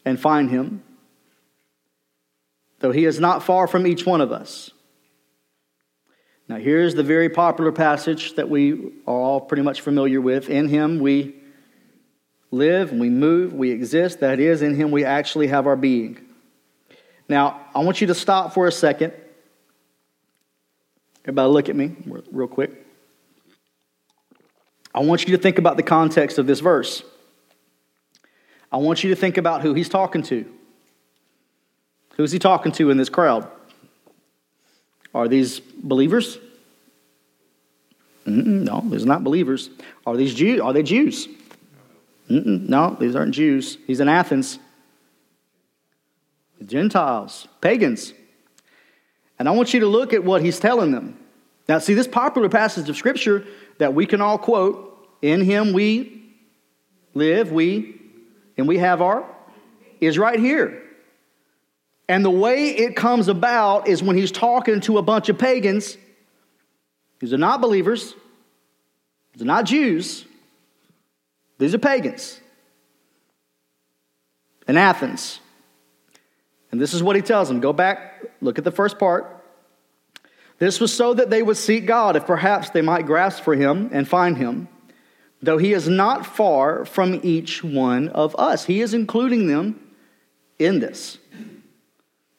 and 0.05 0.19
find 0.19 0.49
him 0.49 0.83
though 2.79 2.91
he 2.91 3.05
is 3.05 3.19
not 3.19 3.43
far 3.43 3.67
from 3.67 3.87
each 3.87 4.05
one 4.05 4.21
of 4.21 4.31
us. 4.31 4.71
Now, 6.49 6.57
here's 6.57 6.95
the 6.95 7.03
very 7.03 7.29
popular 7.29 7.71
passage 7.71 8.35
that 8.35 8.49
we 8.49 8.93
are 9.05 9.13
all 9.13 9.41
pretty 9.41 9.63
much 9.63 9.81
familiar 9.81 10.21
with. 10.21 10.49
In 10.49 10.69
him 10.69 10.99
we 10.99 11.35
live, 12.51 12.93
we 12.93 13.09
move, 13.09 13.53
we 13.53 13.71
exist. 13.71 14.21
That 14.21 14.39
is, 14.39 14.61
in 14.61 14.75
him 14.75 14.91
we 14.91 15.03
actually 15.03 15.47
have 15.47 15.67
our 15.67 15.75
being. 15.75 16.19
Now, 17.27 17.65
I 17.75 17.79
want 17.79 17.99
you 17.99 18.07
to 18.07 18.15
stop 18.15 18.53
for 18.53 18.67
a 18.67 18.71
second. 18.71 19.13
Everybody, 21.23 21.49
look 21.51 21.67
at 21.67 21.75
me 21.75 21.95
real 22.31 22.47
quick. 22.47 22.85
I 24.95 25.01
want 25.01 25.27
you 25.27 25.35
to 25.35 25.41
think 25.41 25.57
about 25.57 25.75
the 25.75 25.83
context 25.83 26.37
of 26.37 26.47
this 26.47 26.61
verse. 26.61 27.03
I 28.71 28.77
want 28.77 29.03
you 29.03 29.09
to 29.09 29.15
think 29.15 29.37
about 29.37 29.61
who 29.61 29.73
he's 29.73 29.89
talking 29.89 30.23
to. 30.23 30.45
Who's 32.17 32.31
he 32.31 32.39
talking 32.39 32.71
to 32.73 32.89
in 32.89 32.97
this 32.97 33.09
crowd? 33.09 33.47
Are 35.13 35.27
these 35.27 35.59
believers? 35.59 36.39
Mm-mm, 38.25 38.63
no, 38.63 38.81
these 38.89 39.03
are 39.03 39.07
not 39.07 39.23
believers. 39.23 39.69
Are 40.05 40.17
these 40.17 40.33
Jews? 40.33 40.59
Are 40.59 40.73
they 40.73 40.83
Jews? 40.83 41.27
Mm-mm, 42.29 42.67
no, 42.67 42.97
these 42.99 43.15
aren't 43.15 43.33
Jews. 43.33 43.77
He's 43.87 43.99
in 43.99 44.09
Athens. 44.09 44.59
Gentiles, 46.65 47.47
pagans. 47.61 48.13
And 49.39 49.47
I 49.47 49.51
want 49.51 49.73
you 49.73 49.79
to 49.81 49.87
look 49.87 50.11
at 50.11 50.23
what 50.23 50.41
he's 50.41 50.59
telling 50.59 50.91
them. 50.91 51.17
Now, 51.69 51.77
see, 51.77 51.93
this 51.93 52.07
popular 52.07 52.49
passage 52.49 52.89
of 52.89 52.97
Scripture 52.97 53.45
that 53.77 53.93
we 53.93 54.07
can 54.07 54.21
all 54.21 54.39
quote 54.39 55.07
in 55.21 55.41
him 55.41 55.71
we 55.71 56.33
live, 57.13 57.51
we, 57.51 58.01
and 58.57 58.67
we 58.67 58.79
have 58.79 59.01
our, 59.01 59.23
is 60.01 60.17
right 60.17 60.39
here. 60.39 60.83
And 62.09 62.23
the 62.23 62.31
way 62.31 62.69
it 62.69 62.95
comes 62.95 63.27
about 63.27 63.87
is 63.87 64.01
when 64.01 64.15
he's 64.15 64.31
talking 64.31 64.79
to 64.81 64.97
a 64.97 65.01
bunch 65.01 65.29
of 65.29 65.37
pagans. 65.37 65.97
These 67.19 67.33
are 67.33 67.37
not 67.37 67.61
believers, 67.61 68.13
these 69.33 69.41
are 69.41 69.45
not 69.45 69.65
Jews, 69.65 70.25
these 71.57 71.73
are 71.73 71.79
pagans. 71.79 72.39
in 74.67 74.77
Athens. 74.77 75.39
And 76.71 76.81
this 76.81 76.93
is 76.93 77.01
what 77.01 77.15
he 77.15 77.21
tells 77.21 77.47
them. 77.47 77.59
Go 77.59 77.73
back, 77.73 78.23
look 78.41 78.57
at 78.57 78.63
the 78.63 78.71
first 78.71 78.99
part. 78.99 79.33
This 80.59 80.79
was 80.79 80.93
so 80.93 81.13
that 81.13 81.29
they 81.29 81.41
would 81.41 81.57
seek 81.57 81.85
God, 81.85 82.15
if 82.15 82.25
perhaps 82.25 82.71
they 82.71 82.81
might 82.81 83.05
grasp 83.05 83.43
for 83.43 83.55
him 83.55 83.89
and 83.93 84.07
find 84.07 84.37
him, 84.37 84.67
though 85.41 85.57
he 85.57 85.73
is 85.73 85.87
not 85.87 86.25
far 86.25 86.83
from 86.83 87.19
each 87.23 87.63
one 87.63 88.09
of 88.09 88.35
us. 88.37 88.65
He 88.65 88.81
is 88.81 88.93
including 88.93 89.47
them 89.47 89.79
in 90.59 90.79
this. 90.79 91.19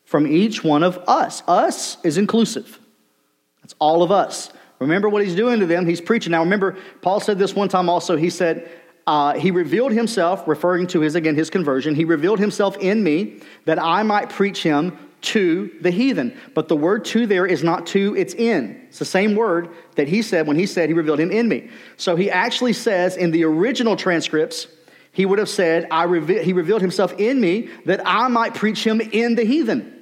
From 0.09 0.27
each 0.27 0.65
one 0.65 0.83
of 0.83 0.97
us. 1.07 1.43
Us 1.47 1.99
is 2.03 2.17
inclusive. 2.17 2.81
That's 3.61 3.75
all 3.79 4.03
of 4.03 4.11
us. 4.11 4.51
Remember 4.79 5.07
what 5.07 5.23
he's 5.23 5.35
doing 5.35 5.61
to 5.61 5.67
them? 5.67 5.85
He's 5.85 6.01
preaching. 6.01 6.31
Now, 6.31 6.43
remember, 6.43 6.79
Paul 7.03 7.21
said 7.21 7.39
this 7.39 7.55
one 7.55 7.69
time 7.69 7.91
also. 7.91 8.17
He 8.17 8.31
said, 8.31 8.71
uh, 9.07 9.35
He 9.35 9.51
revealed 9.51 9.93
himself, 9.93 10.49
referring 10.49 10.87
to 10.87 11.01
his, 11.01 11.15
again, 11.15 11.35
his 11.35 11.51
conversion. 11.51 11.95
He 11.95 12.07
revealed 12.07 12.39
himself 12.39 12.79
in 12.79 13.05
me 13.05 13.43
that 13.67 13.79
I 13.79 14.03
might 14.03 14.31
preach 14.31 14.63
him 14.63 14.97
to 15.21 15.71
the 15.83 15.91
heathen. 15.91 16.35
But 16.55 16.69
the 16.69 16.77
word 16.77 17.05
to 17.07 17.27
there 17.27 17.47
is 17.47 17.63
not 17.63 17.87
to, 17.89 18.17
it's 18.17 18.33
in. 18.33 18.81
It's 18.89 19.01
the 19.01 19.05
same 19.05 19.37
word 19.37 19.69
that 19.97 20.09
he 20.09 20.23
said 20.23 20.47
when 20.47 20.59
he 20.59 20.65
said 20.65 20.89
he 20.89 20.95
revealed 20.95 21.21
him 21.21 21.31
in 21.31 21.51
me. 21.51 21.69
So 21.99 22.17
he 22.17 22.31
actually 22.31 22.73
says 22.73 23.19
in 23.19 23.31
the 23.31 23.45
original 23.45 23.95
transcripts, 23.95 24.69
he 25.13 25.27
would 25.27 25.39
have 25.39 25.51
said, 25.51 25.87
I 25.91 26.05
reve- 26.05 26.43
He 26.43 26.55
revealed 26.55 26.81
himself 26.81 27.13
in 27.19 27.43
me 27.43 27.69
that 27.85 28.01
I 28.07 28.29
might 28.29 28.55
preach 28.55 28.87
him 28.87 29.03
in 29.03 29.35
the 29.35 29.45
heathen. 29.45 29.97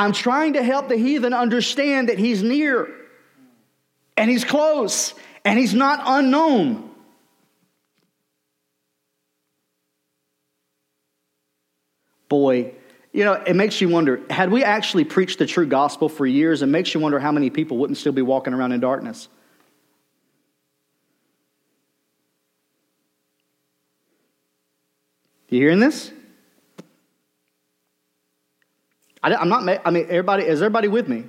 I'm 0.00 0.12
trying 0.12 0.54
to 0.54 0.62
help 0.62 0.88
the 0.88 0.96
heathen 0.96 1.34
understand 1.34 2.08
that 2.08 2.18
he's 2.18 2.42
near 2.42 2.88
and 4.16 4.30
he's 4.30 4.46
close 4.46 5.12
and 5.44 5.58
he's 5.58 5.74
not 5.74 6.00
unknown. 6.06 6.90
Boy, 12.30 12.72
you 13.12 13.24
know, 13.24 13.34
it 13.34 13.54
makes 13.54 13.78
you 13.82 13.90
wonder 13.90 14.22
had 14.30 14.50
we 14.50 14.64
actually 14.64 15.04
preached 15.04 15.38
the 15.38 15.44
true 15.44 15.66
gospel 15.66 16.08
for 16.08 16.26
years, 16.26 16.62
it 16.62 16.66
makes 16.66 16.94
you 16.94 17.00
wonder 17.00 17.18
how 17.18 17.30
many 17.30 17.50
people 17.50 17.76
wouldn't 17.76 17.98
still 17.98 18.12
be 18.12 18.22
walking 18.22 18.54
around 18.54 18.72
in 18.72 18.80
darkness. 18.80 19.28
You 25.50 25.58
hearing 25.58 25.80
this? 25.80 26.10
I, 29.22 29.34
am 29.34 29.48
not, 29.48 29.80
I 29.84 29.90
mean, 29.90 30.06
everybody, 30.08 30.44
is 30.44 30.62
everybody 30.62 30.88
with 30.88 31.08
me? 31.08 31.24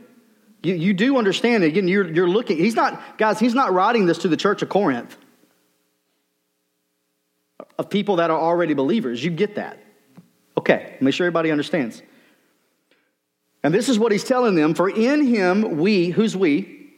You, 0.63 0.75
you 0.75 0.93
do 0.93 1.17
understand, 1.17 1.63
again, 1.63 1.87
you're, 1.87 2.09
you're 2.09 2.29
looking, 2.29 2.57
he's 2.57 2.75
not, 2.75 3.17
guys, 3.17 3.39
he's 3.39 3.55
not 3.55 3.73
writing 3.73 4.05
this 4.05 4.19
to 4.19 4.27
the 4.27 4.37
church 4.37 4.61
of 4.61 4.69
Corinth 4.69 5.17
of 7.77 7.89
people 7.89 8.17
that 8.17 8.29
are 8.29 8.39
already 8.39 8.73
believers. 8.73 9.23
You 9.23 9.31
get 9.31 9.55
that. 9.55 9.79
Okay, 10.57 10.97
make 11.01 11.13
sure 11.13 11.25
everybody 11.25 11.51
understands. 11.51 12.01
And 13.63 13.73
this 13.73 13.89
is 13.89 13.97
what 13.99 14.11
he's 14.11 14.23
telling 14.23 14.55
them 14.55 14.73
For 14.73 14.89
in 14.89 15.25
him 15.25 15.77
we, 15.77 16.09
who's 16.09 16.35
we? 16.35 16.93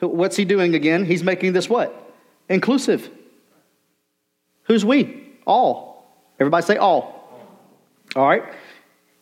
What's 0.00 0.36
he 0.36 0.44
doing 0.44 0.74
again? 0.74 1.04
He's 1.04 1.22
making 1.22 1.54
this 1.54 1.68
what? 1.68 2.12
Inclusive. 2.48 3.10
Who's 4.64 4.84
we? 4.84 5.32
All. 5.46 6.06
Everybody 6.38 6.66
say 6.66 6.76
all. 6.76 7.48
All 8.14 8.26
right. 8.26 8.44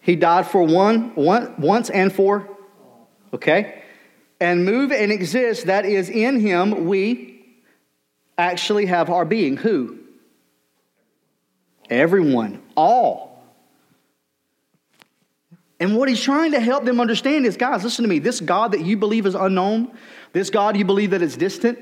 He 0.02 0.16
died 0.16 0.46
for 0.46 0.62
one, 0.62 1.14
one 1.14 1.54
once 1.58 1.88
and 1.88 2.12
for 2.12 2.52
Okay? 3.32 3.82
And 4.40 4.64
move 4.64 4.92
and 4.92 5.12
exist, 5.12 5.66
that 5.66 5.84
is, 5.84 6.08
in 6.08 6.40
him, 6.40 6.86
we 6.86 7.44
actually 8.36 8.86
have 8.86 9.08
our 9.08 9.24
being. 9.24 9.56
Who? 9.56 9.98
Everyone. 11.88 12.62
All. 12.76 13.30
And 15.78 15.96
what 15.96 16.08
he's 16.08 16.20
trying 16.20 16.52
to 16.52 16.60
help 16.60 16.84
them 16.84 17.00
understand 17.00 17.44
is 17.44 17.56
guys, 17.56 17.82
listen 17.82 18.04
to 18.04 18.08
me. 18.08 18.20
This 18.20 18.40
God 18.40 18.72
that 18.72 18.84
you 18.84 18.96
believe 18.96 19.26
is 19.26 19.34
unknown, 19.34 19.92
this 20.32 20.50
God 20.50 20.76
you 20.76 20.84
believe 20.84 21.10
that 21.10 21.22
is 21.22 21.36
distant, 21.36 21.78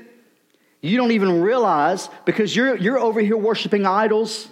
you 0.81 0.97
don't 0.97 1.11
even 1.11 1.41
realize 1.41 2.09
because 2.25 2.55
you're, 2.55 2.75
you're 2.75 2.99
over 2.99 3.21
here 3.21 3.37
worshiping 3.37 3.85
idols 3.85 4.47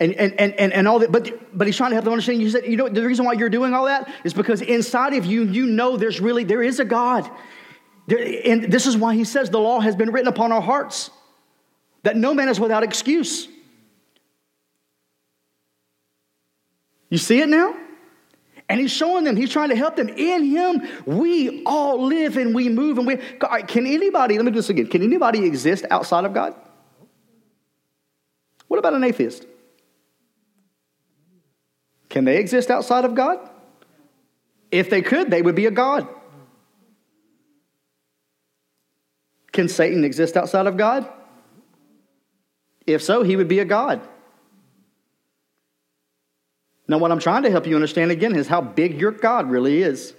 and, 0.00 0.12
and, 0.14 0.32
and, 0.38 0.72
and 0.72 0.88
all 0.88 0.98
that. 1.00 1.10
But, 1.10 1.56
but 1.56 1.66
he's 1.66 1.76
trying 1.76 1.90
to 1.90 1.94
help 1.96 2.04
them 2.04 2.12
understand. 2.12 2.40
You 2.40 2.50
said, 2.50 2.66
you 2.66 2.76
know, 2.76 2.88
the 2.88 3.04
reason 3.06 3.24
why 3.24 3.32
you're 3.32 3.48
doing 3.48 3.74
all 3.74 3.86
that 3.86 4.10
is 4.24 4.32
because 4.32 4.60
inside 4.60 5.14
of 5.14 5.24
you, 5.24 5.44
you 5.44 5.66
know 5.66 5.96
there's 5.96 6.20
really, 6.20 6.44
there 6.44 6.62
is 6.62 6.80
a 6.80 6.84
God. 6.84 7.28
There, 8.06 8.18
and 8.44 8.72
this 8.72 8.86
is 8.86 8.96
why 8.96 9.14
he 9.14 9.24
says 9.24 9.50
the 9.50 9.58
law 9.58 9.80
has 9.80 9.96
been 9.96 10.12
written 10.12 10.28
upon 10.28 10.52
our 10.52 10.62
hearts, 10.62 11.10
that 12.04 12.16
no 12.16 12.32
man 12.32 12.48
is 12.48 12.58
without 12.58 12.82
excuse. 12.82 13.48
You 17.10 17.18
see 17.18 17.40
it 17.40 17.48
now? 17.48 17.74
And 18.70 18.78
he's 18.78 18.92
showing 18.92 19.24
them, 19.24 19.34
he's 19.34 19.50
trying 19.50 19.70
to 19.70 19.76
help 19.76 19.96
them. 19.96 20.10
In 20.10 20.44
him, 20.44 20.86
we 21.06 21.62
all 21.64 22.04
live 22.04 22.36
and 22.36 22.54
we 22.54 22.68
move 22.68 22.98
and 22.98 23.06
we. 23.06 23.16
Can 23.16 23.86
anybody, 23.86 24.36
let 24.36 24.44
me 24.44 24.50
do 24.50 24.56
this 24.56 24.68
again. 24.68 24.88
Can 24.88 25.02
anybody 25.02 25.44
exist 25.46 25.86
outside 25.90 26.24
of 26.26 26.34
God? 26.34 26.54
What 28.68 28.78
about 28.78 28.92
an 28.92 29.04
atheist? 29.04 29.46
Can 32.08 32.24
they 32.24 32.38
exist 32.38 32.70
outside 32.70 33.04
of 33.04 33.14
God? 33.14 33.38
If 34.70 34.90
they 34.90 35.02
could, 35.02 35.30
they 35.30 35.42
would 35.42 35.54
be 35.54 35.66
a 35.66 35.70
God. 35.70 36.08
Can 39.52 39.68
Satan 39.68 40.04
exist 40.04 40.36
outside 40.36 40.66
of 40.66 40.76
God? 40.76 41.08
If 42.86 43.02
so, 43.02 43.22
he 43.22 43.36
would 43.36 43.48
be 43.48 43.58
a 43.58 43.64
God. 43.64 44.00
Now, 46.86 46.98
what 46.98 47.12
I'm 47.12 47.18
trying 47.18 47.42
to 47.42 47.50
help 47.50 47.66
you 47.66 47.74
understand 47.74 48.10
again 48.10 48.34
is 48.34 48.46
how 48.46 48.62
big 48.62 48.98
your 48.98 49.10
God 49.10 49.50
really 49.50 49.82
is. 49.82 50.14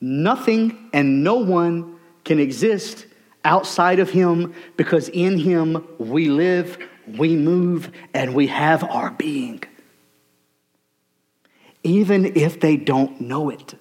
Nothing 0.00 0.88
and 0.92 1.24
no 1.24 1.36
one 1.36 1.98
can 2.24 2.38
exist 2.38 3.06
outside 3.44 3.98
of 3.98 4.10
him 4.10 4.54
because 4.76 5.08
in 5.08 5.38
him 5.38 5.86
we 5.98 6.28
live, 6.28 6.78
we 7.18 7.36
move, 7.36 7.90
and 8.14 8.34
we 8.34 8.48
have 8.48 8.84
our 8.84 9.10
being. 9.10 9.62
Even 11.82 12.36
if 12.36 12.60
they 12.60 12.76
don't 12.76 13.20
know 13.20 13.50
it, 13.50 13.74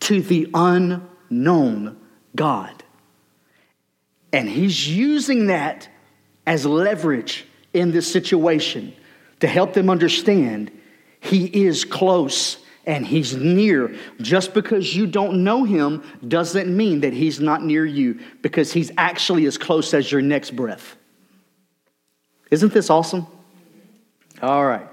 to 0.00 0.20
the 0.20 0.48
unknown 0.54 1.96
God. 2.34 2.84
And 4.32 4.48
he's 4.48 4.88
using 4.88 5.46
that 5.46 5.88
as 6.46 6.66
leverage 6.66 7.46
in 7.72 7.90
this 7.90 8.10
situation 8.10 8.94
to 9.40 9.48
help 9.48 9.72
them 9.72 9.90
understand 9.90 10.70
he 11.20 11.46
is 11.46 11.84
close 11.84 12.58
and 12.86 13.04
he's 13.04 13.34
near. 13.34 13.96
Just 14.20 14.54
because 14.54 14.94
you 14.94 15.06
don't 15.06 15.42
know 15.42 15.64
him 15.64 16.04
doesn't 16.26 16.74
mean 16.74 17.00
that 17.00 17.12
he's 17.12 17.40
not 17.40 17.64
near 17.64 17.84
you 17.84 18.20
because 18.42 18.72
he's 18.72 18.92
actually 18.96 19.46
as 19.46 19.58
close 19.58 19.92
as 19.92 20.10
your 20.10 20.22
next 20.22 20.54
breath. 20.54 20.96
Isn't 22.50 22.72
this 22.72 22.90
awesome? 22.90 23.26
All 24.42 24.64
right. 24.64 24.86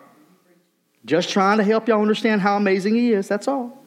Just 1.06 1.30
trying 1.30 1.58
to 1.58 1.64
help 1.64 1.88
y'all 1.88 2.02
understand 2.02 2.42
how 2.42 2.56
amazing 2.56 2.96
he 2.96 3.14
is. 3.14 3.28
That's 3.28 3.48
all. 3.48 3.84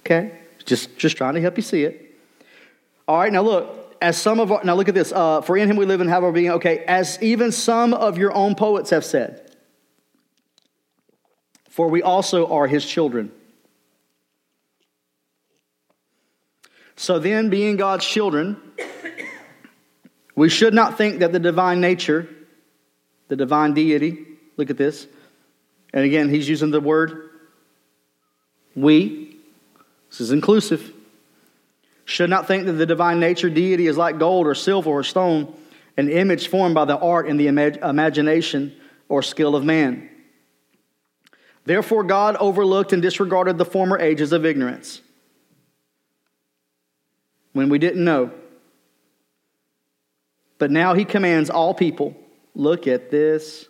Okay? 0.00 0.38
Just, 0.64 0.96
just 0.96 1.16
trying 1.16 1.34
to 1.34 1.40
help 1.40 1.56
you 1.56 1.62
see 1.62 1.84
it. 1.84 2.18
All 3.08 3.18
right, 3.18 3.32
now 3.32 3.42
look, 3.42 3.96
as 4.00 4.16
some 4.16 4.38
of 4.40 4.52
our, 4.52 4.62
now 4.62 4.74
look 4.74 4.88
at 4.88 4.94
this. 4.94 5.12
Uh, 5.12 5.40
for 5.40 5.56
in 5.56 5.68
him 5.68 5.76
we 5.76 5.84
live 5.84 6.00
and 6.00 6.08
have 6.08 6.22
our 6.22 6.32
being. 6.32 6.50
Okay, 6.52 6.84
as 6.86 7.18
even 7.22 7.50
some 7.50 7.92
of 7.92 8.18
your 8.18 8.32
own 8.32 8.54
poets 8.54 8.90
have 8.90 9.04
said, 9.04 9.50
for 11.68 11.88
we 11.88 12.02
also 12.02 12.46
are 12.52 12.66
his 12.66 12.84
children. 12.84 13.32
So 16.96 17.18
then, 17.18 17.48
being 17.48 17.76
God's 17.76 18.04
children, 18.04 18.60
we 20.34 20.48
should 20.48 20.74
not 20.74 20.98
think 20.98 21.20
that 21.20 21.32
the 21.32 21.40
divine 21.40 21.80
nature 21.80 22.28
the 23.30 23.36
divine 23.36 23.72
deity. 23.72 24.26
Look 24.58 24.68
at 24.68 24.76
this. 24.76 25.06
And 25.94 26.04
again, 26.04 26.28
he's 26.28 26.48
using 26.48 26.70
the 26.70 26.80
word 26.80 27.30
we. 28.74 29.36
This 30.10 30.20
is 30.20 30.32
inclusive. 30.32 30.92
Should 32.04 32.28
not 32.28 32.48
think 32.48 32.66
that 32.66 32.72
the 32.72 32.86
divine 32.86 33.20
nature 33.20 33.48
deity 33.48 33.86
is 33.86 33.96
like 33.96 34.18
gold 34.18 34.48
or 34.48 34.54
silver 34.54 34.90
or 34.90 35.04
stone, 35.04 35.54
an 35.96 36.10
image 36.10 36.48
formed 36.48 36.74
by 36.74 36.84
the 36.84 36.98
art 36.98 37.28
and 37.28 37.38
the 37.38 37.46
imagination 37.46 38.74
or 39.08 39.22
skill 39.22 39.54
of 39.54 39.64
man. 39.64 40.10
Therefore, 41.64 42.02
God 42.02 42.36
overlooked 42.36 42.92
and 42.92 43.00
disregarded 43.00 43.58
the 43.58 43.64
former 43.64 43.96
ages 43.98 44.32
of 44.32 44.44
ignorance 44.44 45.00
when 47.52 47.68
we 47.68 47.78
didn't 47.78 48.02
know. 48.02 48.32
But 50.58 50.72
now 50.72 50.94
he 50.94 51.04
commands 51.04 51.48
all 51.48 51.74
people 51.74 52.16
Look 52.54 52.86
at 52.86 53.10
this. 53.10 53.66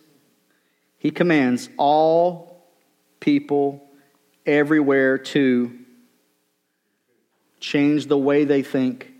He 0.97 1.11
commands 1.11 1.69
all 1.77 2.65
people 3.19 3.87
everywhere 4.45 5.17
to 5.17 5.77
change 7.59 8.07
the 8.07 8.17
way 8.17 8.43
they 8.43 8.63
think. 8.63 9.11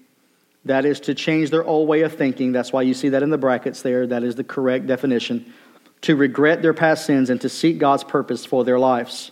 That 0.65 0.85
is 0.85 0.99
to 1.01 1.15
change 1.15 1.49
their 1.49 1.63
old 1.63 1.87
way 1.87 2.01
of 2.01 2.13
thinking. 2.13 2.51
That's 2.51 2.71
why 2.71 2.83
you 2.83 2.93
see 2.93 3.09
that 3.09 3.23
in 3.23 3.29
the 3.29 3.37
brackets 3.37 3.81
there. 3.81 4.05
That 4.07 4.23
is 4.23 4.35
the 4.35 4.43
correct 4.43 4.87
definition. 4.87 5.53
to 6.01 6.15
regret 6.15 6.61
their 6.61 6.73
past 6.73 7.05
sins 7.05 7.29
and 7.29 7.39
to 7.41 7.49
seek 7.49 7.77
God's 7.77 8.03
purpose 8.03 8.45
for 8.45 8.63
their 8.63 8.79
lives. 8.79 9.31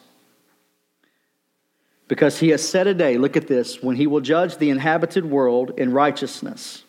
Because 2.07 2.39
he 2.39 2.49
has 2.49 2.67
set 2.67 2.88
a 2.88 2.93
day, 2.93 3.17
look 3.17 3.38
at 3.38 3.47
this, 3.47 3.84
when 3.84 3.95
he 3.95 4.07
will 4.07 4.21
judge 4.21 4.57
the 4.57 4.69
inhabited 4.69 5.25
world 5.25 5.71
in 5.77 5.91
righteousness 5.91 6.84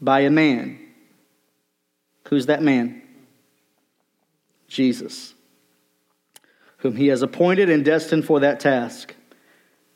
by 0.00 0.20
a 0.20 0.30
man. 0.30 0.78
Who's 2.28 2.46
that 2.46 2.62
man? 2.62 3.02
Jesus, 4.68 5.34
whom 6.78 6.96
he 6.96 7.08
has 7.08 7.22
appointed 7.22 7.70
and 7.70 7.84
destined 7.84 8.26
for 8.26 8.40
that 8.40 8.60
task. 8.60 9.14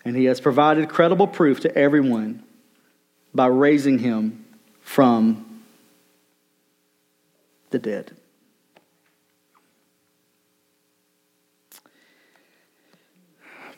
And 0.05 0.17
he 0.17 0.25
has 0.25 0.41
provided 0.41 0.89
credible 0.89 1.27
proof 1.27 1.61
to 1.61 1.77
everyone 1.77 2.43
by 3.35 3.47
raising 3.47 3.99
him 3.99 4.45
from 4.81 5.63
the 7.71 7.79
dead. 7.79 8.17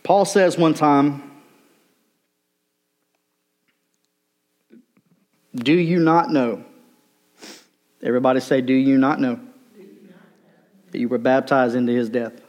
Paul 0.02 0.24
says 0.24 0.56
one 0.56 0.74
time, 0.74 1.33
Do 5.54 5.72
you 5.72 6.00
not 6.00 6.30
know? 6.30 6.64
Everybody 8.02 8.40
say, 8.40 8.60
Do 8.60 8.74
you 8.74 8.98
not 8.98 9.20
know? 9.20 9.40
That 10.90 10.98
you 10.98 11.08
were 11.08 11.18
baptized 11.18 11.74
into 11.74 11.92
his 11.92 12.08
death. 12.08 12.40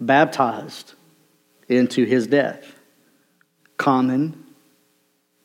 Baptized 0.00 0.94
into 1.68 2.04
his 2.04 2.26
death. 2.26 2.64
Common 3.76 4.44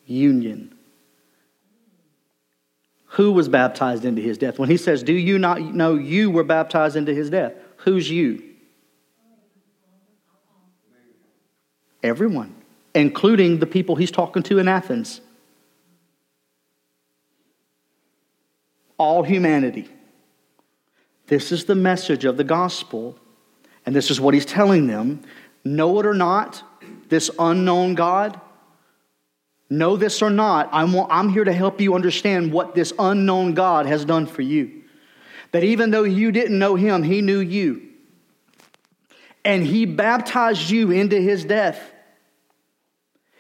union. 0.06 0.76
Who 3.06 3.32
was 3.32 3.50
baptized 3.50 4.06
into 4.06 4.22
his 4.22 4.38
death? 4.38 4.58
When 4.58 4.70
he 4.70 4.78
says, 4.78 5.04
Do 5.04 5.14
you 5.14 5.38
not 5.38 5.62
know 5.62 5.96
you 5.96 6.32
were 6.32 6.44
baptized 6.44 6.96
into 6.96 7.14
his 7.14 7.30
death? 7.30 7.54
Who's 7.78 8.10
you? 8.10 8.44
Everyone, 12.04 12.56
including 12.96 13.60
the 13.60 13.68
people 13.68 13.96
he's 13.96 14.12
talking 14.12 14.44
to 14.44 14.60
in 14.60 14.68
Athens. 14.68 15.22
All 19.02 19.24
humanity. 19.24 19.90
This 21.26 21.52
is 21.52 21.66
the 21.66 21.74
message 21.74 22.24
of 22.24 22.38
the 22.38 22.44
gospel, 22.44 23.18
and 23.84 23.96
this 23.96 24.12
is 24.12 24.22
what 24.22 24.36
he's 24.36 24.46
telling 24.46 24.86
them. 24.86 25.24
Know 25.66 26.00
it 26.00 26.06
or 26.06 26.14
not, 26.14 26.62
this 27.10 27.32
unknown 27.40 27.96
God, 27.96 28.40
know 29.72 29.98
this 29.98 30.22
or 30.22 30.30
not, 30.30 30.70
I'm, 30.72 30.96
I'm 31.10 31.30
here 31.30 31.44
to 31.44 31.52
help 31.52 31.82
you 31.82 31.96
understand 31.96 32.54
what 32.54 32.76
this 32.76 32.94
unknown 33.00 33.56
God 33.56 33.88
has 33.88 34.06
done 34.06 34.28
for 34.28 34.44
you. 34.44 34.84
That 35.52 35.64
even 35.64 35.90
though 35.90 36.04
you 36.04 36.32
didn't 36.32 36.60
know 36.60 36.76
him, 36.76 37.02
he 37.02 37.22
knew 37.22 37.40
you. 37.40 37.90
And 39.44 39.66
he 39.66 39.88
baptized 39.88 40.70
you 40.70 40.92
into 40.92 41.20
his 41.20 41.44
death. 41.44 41.92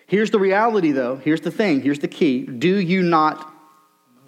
Here's 0.07 0.31
the 0.31 0.39
reality, 0.39 0.91
though. 0.91 1.17
Here's 1.17 1.41
the 1.41 1.51
thing. 1.51 1.83
Here's 1.83 1.99
the 1.99 2.07
key. 2.07 2.47
Do 2.47 2.79
you 2.79 3.03
not 3.03 3.53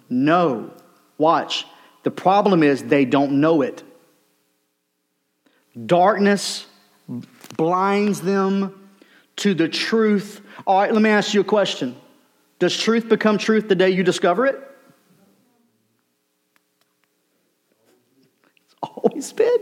know? 0.08 0.70
Watch. 1.18 1.66
The 2.02 2.10
problem 2.10 2.62
is 2.62 2.82
they 2.82 3.04
don't 3.04 3.40
know 3.40 3.62
it. 3.62 3.82
Darkness 5.86 6.66
blinds 7.56 8.20
them 8.20 8.88
to 9.36 9.54
the 9.54 9.68
truth. 9.68 10.40
All 10.66 10.80
right, 10.80 10.92
let 10.92 11.02
me 11.02 11.10
ask 11.10 11.34
you 11.34 11.40
a 11.40 11.44
question. 11.44 11.96
Does 12.58 12.76
truth 12.76 13.08
become 13.08 13.38
truth 13.38 13.68
the 13.68 13.74
day 13.74 13.90
you 13.90 14.04
discover 14.04 14.46
it? 14.46 14.60
It's 18.64 18.74
always 18.82 19.32
been. 19.32 19.58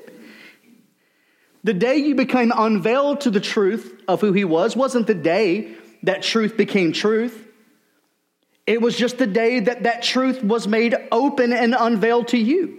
The 1.64 1.74
day 1.74 1.96
you 1.96 2.14
became 2.14 2.52
unveiled 2.54 3.22
to 3.22 3.30
the 3.30 3.40
truth 3.40 4.02
of 4.08 4.20
who 4.20 4.32
he 4.32 4.44
was 4.44 4.76
wasn't 4.76 5.06
the 5.06 5.14
day 5.14 5.74
that 6.02 6.22
truth 6.22 6.56
became 6.56 6.92
truth. 6.92 7.46
It 8.66 8.80
was 8.80 8.96
just 8.96 9.18
the 9.18 9.26
day 9.26 9.60
that 9.60 9.82
that 9.82 10.02
truth 10.02 10.42
was 10.42 10.68
made 10.68 10.94
open 11.10 11.52
and 11.52 11.74
unveiled 11.78 12.28
to 12.28 12.38
you. 12.38 12.78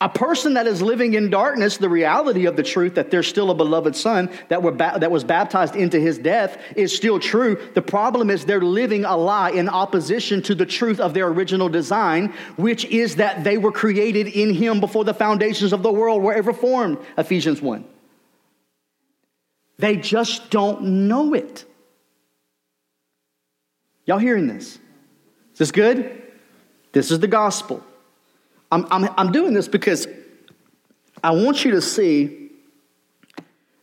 A 0.00 0.08
person 0.08 0.54
that 0.54 0.66
is 0.66 0.82
living 0.82 1.14
in 1.14 1.30
darkness, 1.30 1.76
the 1.76 1.88
reality 1.88 2.46
of 2.46 2.56
the 2.56 2.64
truth 2.64 2.96
that 2.96 3.12
there's 3.12 3.28
still 3.28 3.52
a 3.52 3.54
beloved 3.54 3.94
son 3.94 4.30
that, 4.48 4.60
were 4.60 4.72
ba- 4.72 4.96
that 4.98 5.12
was 5.12 5.22
baptized 5.22 5.76
into 5.76 6.00
his 6.00 6.18
death 6.18 6.58
is 6.74 6.92
still 6.92 7.20
true. 7.20 7.56
The 7.74 7.82
problem 7.82 8.28
is 8.28 8.44
they're 8.44 8.60
living 8.60 9.04
a 9.04 9.16
lie 9.16 9.50
in 9.50 9.68
opposition 9.68 10.42
to 10.42 10.56
the 10.56 10.66
truth 10.66 10.98
of 10.98 11.14
their 11.14 11.28
original 11.28 11.68
design, 11.68 12.34
which 12.56 12.84
is 12.86 13.14
that 13.16 13.44
they 13.44 13.58
were 13.58 13.70
created 13.70 14.26
in 14.26 14.52
him 14.52 14.80
before 14.80 15.04
the 15.04 15.14
foundations 15.14 15.72
of 15.72 15.84
the 15.84 15.92
world 15.92 16.20
were 16.20 16.34
ever 16.34 16.52
formed. 16.52 16.98
Ephesians 17.16 17.62
1. 17.62 17.84
They 19.78 19.94
just 19.94 20.50
don't 20.50 20.82
know 21.06 21.32
it. 21.32 21.64
Y'all 24.06 24.18
hearing 24.18 24.46
this? 24.46 24.78
Is 25.52 25.58
this 25.58 25.70
good? 25.70 26.22
This 26.92 27.10
is 27.10 27.20
the 27.20 27.28
gospel. 27.28 27.82
I'm, 28.70 28.86
I'm, 28.90 29.08
I'm 29.16 29.32
doing 29.32 29.54
this 29.54 29.68
because 29.68 30.06
I 31.22 31.32
want 31.32 31.64
you 31.64 31.72
to 31.72 31.80
see 31.80 32.50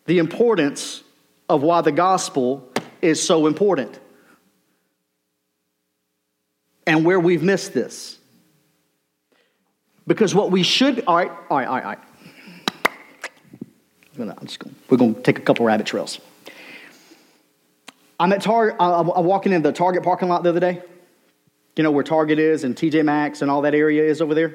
the 0.05 0.17
importance 0.17 1.03
of 1.47 1.61
why 1.61 1.81
the 1.81 1.91
gospel 1.91 2.67
is 3.01 3.21
so 3.21 3.47
important 3.47 3.99
and 6.85 7.05
where 7.05 7.19
we've 7.19 7.43
missed 7.43 7.73
this. 7.73 8.17
Because 10.07 10.33
what 10.33 10.49
we 10.49 10.63
should, 10.63 11.03
all 11.05 11.15
right, 11.15 11.31
all 11.49 11.57
right, 11.57 11.67
all 11.67 11.75
right, 11.75 11.83
all 11.83 11.91
right 11.91 11.99
I'm 14.19 14.47
just 14.47 14.59
gonna, 14.59 14.75
we're 14.89 14.97
going 14.97 15.15
to 15.15 15.21
take 15.21 15.37
a 15.37 15.41
couple 15.41 15.65
rabbit 15.65 15.85
trails. 15.85 16.19
I'm 18.19 18.33
at 18.33 18.41
Target, 18.41 18.75
I'm 18.79 19.25
walking 19.25 19.53
in 19.53 19.61
the 19.61 19.71
Target 19.71 20.03
parking 20.03 20.27
lot 20.27 20.43
the 20.43 20.49
other 20.49 20.59
day. 20.59 20.81
You 21.75 21.83
know 21.83 21.91
where 21.91 22.03
Target 22.03 22.39
is 22.39 22.65
and 22.65 22.75
TJ 22.75 23.05
Maxx 23.05 23.41
and 23.41 23.49
all 23.49 23.61
that 23.61 23.73
area 23.73 24.03
is 24.03 24.21
over 24.21 24.35
there? 24.35 24.53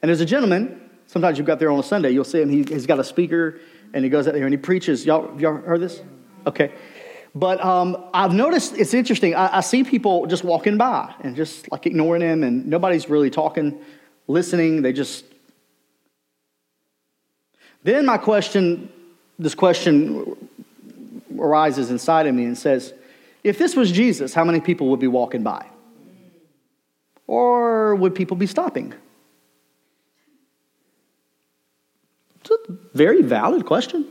And 0.00 0.08
there's 0.08 0.22
a 0.22 0.26
gentleman, 0.26 0.80
sometimes 1.06 1.36
you 1.36 1.42
have 1.42 1.46
got 1.46 1.58
there 1.58 1.70
on 1.70 1.78
a 1.78 1.82
Sunday, 1.82 2.10
you'll 2.10 2.24
see 2.24 2.40
him, 2.40 2.48
he, 2.48 2.72
has 2.72 2.86
got 2.86 2.98
a 2.98 3.04
speaker 3.04 3.60
and 3.92 4.02
he 4.02 4.08
goes 4.08 4.26
out 4.26 4.32
there 4.32 4.44
and 4.44 4.52
he 4.54 4.56
preaches. 4.56 5.04
Y'all, 5.04 5.38
y'all 5.38 5.56
heard 5.56 5.82
this? 5.82 6.00
Okay. 6.46 6.72
But 7.34 7.62
um, 7.62 8.08
I've 8.14 8.32
noticed 8.32 8.76
it's 8.78 8.94
interesting. 8.94 9.34
I, 9.34 9.58
I, 9.58 9.60
see 9.60 9.84
people 9.84 10.26
just 10.26 10.44
walking 10.44 10.76
by 10.76 11.14
and 11.20 11.34
just 11.34 11.70
like 11.72 11.86
ignoring 11.86 12.20
him, 12.20 12.42
and 12.42 12.66
nobody's 12.66 13.08
really 13.08 13.30
talking, 13.30 13.80
listening. 14.26 14.82
They 14.82 14.92
just 14.92 15.24
then 17.84 18.06
my 18.06 18.18
question, 18.18 18.90
this 19.38 19.54
question 19.54 20.36
arises 21.42 21.90
inside 21.90 22.26
of 22.26 22.34
me 22.34 22.44
and 22.44 22.56
says, 22.56 22.94
if 23.42 23.58
this 23.58 23.74
was 23.74 23.90
Jesus, 23.90 24.32
how 24.32 24.44
many 24.44 24.60
people 24.60 24.88
would 24.90 25.00
be 25.00 25.08
walking 25.08 25.42
by? 25.42 25.66
Or 27.26 27.94
would 27.94 28.14
people 28.14 28.36
be 28.36 28.46
stopping? 28.46 28.94
It's 32.40 32.50
a 32.50 32.72
very 32.94 33.22
valid 33.22 33.66
question. 33.66 34.06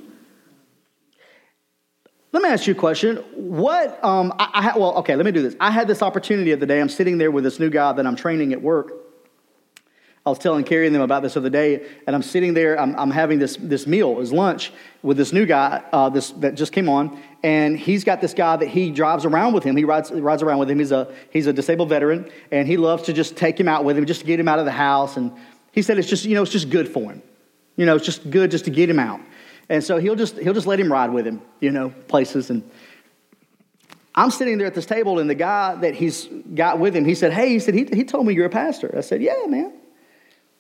Let 2.34 2.44
me 2.44 2.50
ask 2.50 2.66
you 2.66 2.74
a 2.74 2.78
question. 2.78 3.18
What, 3.36 4.04
um, 4.04 4.34
I, 4.40 4.72
I, 4.74 4.78
well, 4.78 4.96
okay, 5.00 5.16
let 5.16 5.26
me 5.26 5.32
do 5.32 5.42
this. 5.42 5.56
I 5.60 5.70
had 5.70 5.88
this 5.88 6.02
opportunity 6.02 6.52
of 6.54 6.62
the 6.62 6.66
day. 6.66 6.80
I'm 6.80 6.90
sitting 6.90 7.18
there 7.18 7.30
with 7.30 7.44
this 7.44 7.60
new 7.60 7.70
guy 7.70 7.92
that 7.92 8.08
I'm 8.08 8.16
training 8.16 8.54
at 8.54 8.62
work. 8.62 8.94
I 10.24 10.30
was 10.30 10.38
telling 10.38 10.64
Carrie 10.64 10.86
and 10.86 10.94
them 10.94 11.02
about 11.02 11.24
this 11.24 11.36
other 11.36 11.50
day, 11.50 11.84
and 12.06 12.16
I'm 12.16 12.22
sitting 12.22 12.54
there, 12.54 12.80
I'm, 12.80 12.96
I'm 12.96 13.10
having 13.10 13.40
this, 13.40 13.58
this 13.60 13.88
meal, 13.88 14.20
his 14.20 14.32
lunch, 14.32 14.72
with 15.02 15.18
this 15.18 15.34
new 15.34 15.48
guy 15.48 15.84
uh, 15.92 16.10
this, 16.10 16.30
that 16.32 16.54
just 16.54 16.72
came 16.72 16.88
on, 16.88 17.20
and 17.42 17.78
he's 17.78 18.04
got 18.04 18.22
this 18.22 18.36
guy 18.36 18.56
that 18.56 18.68
he 18.68 18.92
drives 18.92 19.26
around 19.26 19.54
with 19.54 19.64
him. 19.64 19.76
He 19.76 19.84
rides, 19.84 20.12
rides 20.12 20.44
around 20.44 20.60
with 20.60 20.70
him. 20.70 20.78
He's 20.78 20.92
a, 20.92 21.12
he's 21.32 21.48
a 21.48 21.54
disabled 21.54 21.90
veteran, 21.90 22.30
and 22.52 22.68
he 22.68 22.78
loves 22.78 23.04
to 23.04 23.14
just 23.14 23.36
take 23.36 23.60
him 23.60 23.68
out 23.68 23.84
with 23.84 23.98
him, 23.98 24.06
just 24.06 24.22
to 24.22 24.28
get 24.28 24.40
him 24.40 24.48
out 24.48 24.60
of 24.60 24.66
the 24.66 24.72
house. 24.72 25.18
And 25.18 25.32
he 25.72 25.82
said 25.82 25.98
it's 25.98 26.08
just, 26.08 26.24
you 26.26 26.36
know, 26.36 26.44
it's 26.44 26.52
just 26.52 26.70
good 26.70 26.88
for 26.88 27.12
him. 27.12 27.24
You 27.76 27.88
know, 27.88 27.96
it's 27.96 28.06
just 28.06 28.30
good 28.30 28.52
just 28.52 28.66
to 28.66 28.72
get 28.72 28.92
him 28.92 29.00
out. 29.00 29.22
And 29.70 29.84
so 29.84 29.98
he'll 29.98 30.16
just, 30.16 30.38
he'll 30.38 30.54
just 30.54 30.68
let 30.68 30.80
him 30.80 30.92
ride 30.92 31.12
with 31.12 31.26
him, 31.26 31.42
you 31.60 31.72
know, 31.72 31.90
places. 32.08 32.52
And 32.52 32.70
I'm 34.14 34.30
sitting 34.30 34.60
there 34.60 34.68
at 34.68 34.76
this 34.76 34.86
table, 34.86 35.18
and 35.18 35.28
the 35.28 35.36
guy 35.36 35.74
that 35.76 35.96
he's 35.96 36.28
got 36.54 36.78
with 36.78 36.96
him, 36.96 37.06
he 37.06 37.16
said, 37.16 37.34
Hey, 37.34 37.50
he 37.50 37.60
said, 37.60 37.74
he, 37.74 37.86
he 37.86 38.04
told 38.04 38.28
me 38.28 38.36
you're 38.36 38.46
a 38.46 38.52
pastor. 38.52 38.94
I 38.96 39.02
said, 39.02 39.24
Yeah, 39.24 39.46
man. 39.48 39.81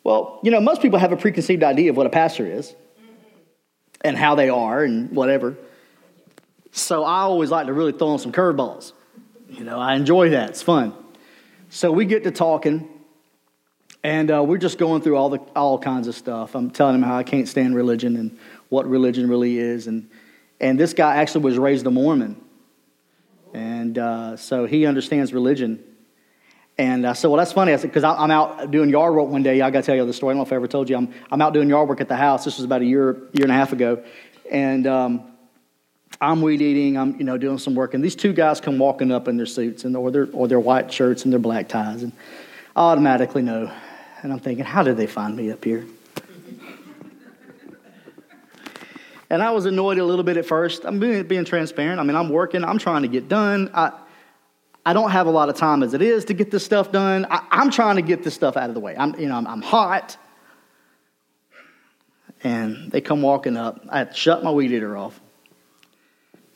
Well, 0.04 0.40
you 0.44 0.52
know, 0.52 0.60
most 0.60 0.82
people 0.82 1.00
have 1.00 1.12
a 1.12 1.18
preconceived 1.18 1.64
idea 1.64 1.92
of 1.92 1.98
what 1.98 2.08
a 2.08 2.10
pastor 2.10 2.46
is 2.46 2.76
and 4.02 4.18
how 4.18 4.36
they 4.36 4.50
are 4.50 4.84
and 4.84 5.12
whatever. 5.12 5.58
So 6.72 7.04
I 7.04 7.22
always 7.22 7.52
like 7.52 7.68
to 7.68 7.74
really 7.74 7.92
throw 7.92 8.14
in 8.14 8.20
some 8.20 8.32
curveballs. 8.32 8.94
You 9.50 9.64
know, 9.64 9.78
I 9.78 9.96
enjoy 9.96 10.30
that. 10.30 10.50
It's 10.50 10.62
fun. 10.62 10.94
So 11.70 11.92
we 11.92 12.06
get 12.06 12.24
to 12.24 12.32
talking, 12.32 12.90
and 14.04 14.32
uh, 14.32 14.44
we're 14.44 14.58
just 14.58 14.78
going 14.78 15.02
through 15.02 15.18
all 15.18 15.30
the 15.30 15.40
all 15.56 15.78
kinds 15.78 16.08
of 16.08 16.16
stuff. 16.16 16.56
I'm 16.56 16.72
telling 16.72 16.96
him 16.96 17.04
how 17.04 17.18
I 17.18 17.24
can't 17.24 17.48
stand 17.48 17.76
religion 17.76 18.16
and 18.16 18.38
what 18.70 18.90
religion 18.90 19.30
really 19.30 19.58
is, 19.58 19.88
and 19.88 20.10
and 20.60 20.80
this 20.80 20.94
guy 20.94 21.18
actually 21.18 21.44
was 21.44 21.58
raised 21.58 21.86
a 21.86 21.92
Mormon, 21.92 22.42
and 23.54 23.98
uh, 23.98 24.38
so 24.38 24.66
he 24.66 24.86
understands 24.86 25.34
religion. 25.34 25.84
And 26.82 27.06
I 27.06 27.14
said, 27.14 27.28
well, 27.28 27.38
that's 27.38 27.52
funny. 27.52 27.74
I 27.74 27.76
said, 27.76 27.92
because 27.92 28.04
I'm 28.04 28.32
out 28.32 28.72
doing 28.72 28.90
yard 28.90 29.14
work 29.14 29.28
one 29.30 29.44
day. 29.44 29.62
I 29.62 29.70
got 29.70 29.82
to 29.82 29.86
tell 29.86 29.96
you 29.96 30.04
the 30.04 30.14
story. 30.14 30.32
I 30.32 30.34
don't 30.34 30.40
know 30.40 30.48
if 30.48 30.52
I 30.52 30.56
ever 30.56 30.68
told 30.68 30.90
you. 30.90 30.98
I'm, 30.98 31.14
I'm 31.30 31.40
out 31.40 31.54
doing 31.54 31.70
yard 31.70 31.88
work 31.88 32.02
at 32.02 32.08
the 32.08 32.16
house. 32.16 32.44
This 32.44 32.58
was 32.58 32.66
about 32.66 32.82
a 32.82 32.86
year, 32.86 33.18
year 33.34 33.44
and 33.44 33.52
a 33.52 33.54
half 33.54 33.72
ago. 33.72 34.04
And 34.50 34.88
um, 34.88 35.22
I'm 36.20 36.42
weed 36.42 36.60
eating. 36.60 36.98
I'm, 36.98 37.20
you 37.20 37.24
know, 37.24 37.38
doing 37.38 37.60
some 37.60 37.76
work. 37.76 37.94
And 37.94 38.04
these 38.04 38.16
two 38.16 38.34
guys 38.34 38.60
come 38.60 38.80
walking 38.80 39.12
up 39.12 39.28
in 39.28 39.38
their 39.38 39.46
suits 39.46 39.84
and, 39.86 39.96
or, 39.96 40.10
their, 40.10 40.28
or 40.34 40.48
their 40.48 40.60
white 40.60 40.92
shirts 40.92 41.24
and 41.24 41.32
their 41.32 41.40
black 41.40 41.70
ties. 41.70 42.02
And 42.02 42.14
I 42.76 42.80
automatically 42.80 43.44
know. 43.44 43.72
And 44.24 44.34
I'm 44.34 44.40
thinking, 44.40 44.66
how 44.66 44.82
did 44.82 44.98
they 44.98 45.06
find 45.06 45.38
me 45.38 45.52
up 45.52 45.64
here? 45.64 45.86
and 49.30 49.44
I 49.44 49.52
was 49.52 49.68
annoyed 49.68 50.00
a 50.00 50.04
little 50.04 50.24
bit 50.24 50.38
at 50.38 50.48
first. 50.48 50.84
I'm 50.84 51.00
being, 51.00 51.28
being 51.28 51.46
transparent. 51.46 52.00
I 52.00 52.04
mean, 52.04 52.16
I'm 52.16 52.30
working. 52.30 52.64
I'm 52.64 52.80
trying 52.80 53.04
to 53.04 53.08
get 53.08 53.30
done. 53.30 53.70
I, 53.72 53.92
I 54.86 54.94
don't 54.94 55.12
have 55.12 55.28
a 55.28 55.32
lot 55.32 55.50
of 55.50 55.56
time 55.56 55.84
as 55.84 55.94
it 55.94 56.02
is 56.02 56.26
to 56.26 56.34
get 56.34 56.50
this 56.50 56.66
stuff 56.66 56.92
done. 56.92 57.28
I, 57.30 57.46
am 57.52 57.70
trying 57.70 57.98
to 57.98 58.02
get 58.02 58.24
this 58.24 58.34
stuff 58.34 58.58
out 58.58 58.70
of 58.70 58.74
the 58.74 58.80
way. 58.80 58.96
I'm, 58.98 59.18
you 59.20 59.28
know, 59.28 59.36
I'm, 59.36 59.46
I'm, 59.46 59.62
hot. 59.62 60.18
And 62.44 62.92
they 62.92 63.02
come 63.02 63.22
walking 63.22 63.58
up. 63.58 63.86
I 63.90 64.00
had 64.00 64.16
shut 64.16 64.44
my 64.44 64.50
weed 64.50 64.72
eater 64.72 64.98
off. 64.98 65.20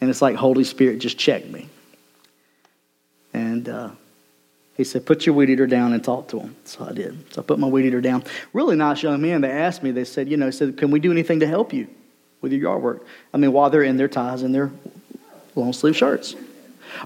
And 0.02 0.10
it's 0.10 0.22
like 0.22 0.36
Holy 0.36 0.64
Spirit 0.64 1.00
just 1.00 1.18
checked 1.20 1.48
me. 1.48 1.70
And 3.34 3.70
uh, 3.70 3.92
he 4.76 4.84
said, 4.84 5.06
put 5.06 5.26
your 5.28 5.36
weed 5.36 5.52
eater 5.52 5.68
down 5.68 5.94
and 5.94 6.04
talk 6.04 6.30
to 6.30 6.40
him. 6.40 6.56
So 6.64 6.84
I 6.84 6.94
did. 6.94 7.32
So 7.34 7.42
I 7.42 7.46
put 7.46 7.60
my 7.60 7.68
weed 7.68 7.86
eater 7.86 8.02
down. 8.02 8.24
Really 8.54 8.76
nice 8.76 9.04
young 9.04 9.22
man. 9.22 9.42
They 9.42 9.52
asked 9.52 9.84
me, 9.84 9.92
they 9.92 10.06
said, 10.06 10.30
you 10.30 10.38
know, 10.38 10.50
said, 10.50 10.78
can 10.78 10.90
we 10.90 11.00
do 11.00 11.12
anything 11.12 11.42
to 11.42 11.48
help 11.48 11.74
you 11.74 11.88
with 12.42 12.52
your 12.52 12.62
yard 12.62 12.82
work? 12.82 13.06
I 13.34 13.38
mean, 13.38 13.54
while 13.54 13.70
they're 13.70 13.84
in 13.84 13.98
their 13.98 14.08
ties 14.08 14.42
and 14.42 14.54
their 14.54 14.72
long 15.56 15.74
sleeve 15.74 15.96
shirts. 15.96 16.36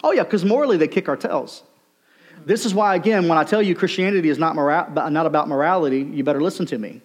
Oh, 0.04 0.12
yeah, 0.12 0.24
because 0.24 0.46
morally 0.46 0.78
they 0.78 0.88
kick 0.88 1.10
our 1.10 1.18
tails. 1.18 1.64
This 2.46 2.66
is 2.66 2.74
why, 2.74 2.96
again, 2.96 3.28
when 3.28 3.38
I 3.38 3.44
tell 3.44 3.62
you 3.62 3.76
Christianity 3.76 4.30
is 4.30 4.38
not, 4.38 4.56
mora- 4.56 4.92
not 5.10 5.26
about 5.26 5.48
morality, 5.48 6.02
you 6.02 6.24
better 6.24 6.42
listen 6.42 6.66
to 6.68 6.78
me. 6.78 7.02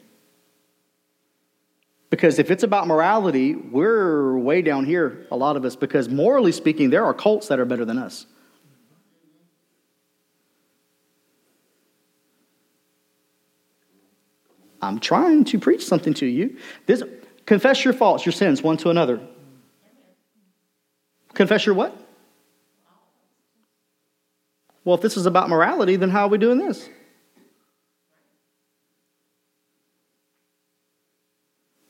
Because 2.11 2.39
if 2.39 2.51
it's 2.51 2.63
about 2.63 2.87
morality, 2.87 3.57
we're 3.57 4.39
way 4.39 4.63
down 4.63 4.85
here, 4.85 5.27
a 5.33 5.37
lot 5.37 5.57
of 5.57 5.65
us, 5.65 5.75
because 5.75 6.09
morally 6.09 6.53
speaking, 6.53 6.91
there 6.91 7.05
are 7.05 7.13
cults 7.13 7.49
that 7.49 7.59
are 7.59 7.65
better 7.65 7.85
than 7.85 7.99
us. 7.99 8.27
I'm 14.81 15.01
trying 15.01 15.45
to 15.45 15.59
preach 15.59 15.85
something 15.85 16.15
to 16.15 16.27
you. 16.27 16.59
This, 16.87 17.03
confess 17.47 17.85
your 17.85 17.95
faults, 17.95 18.25
your 18.25 18.33
sins, 18.33 18.63
one 18.63 18.77
to 18.79 18.91
another. 18.91 19.21
Confess 21.33 21.67
your 21.67 21.75
what? 21.75 22.04
Well, 24.85 24.95
if 24.95 25.01
this 25.01 25.17
is 25.17 25.27
about 25.27 25.49
morality, 25.49 25.97
then 25.97 26.11
how 26.11 26.27
are 26.27 26.29
we 26.29 26.39
doing 26.39 26.59
this? 26.59 26.89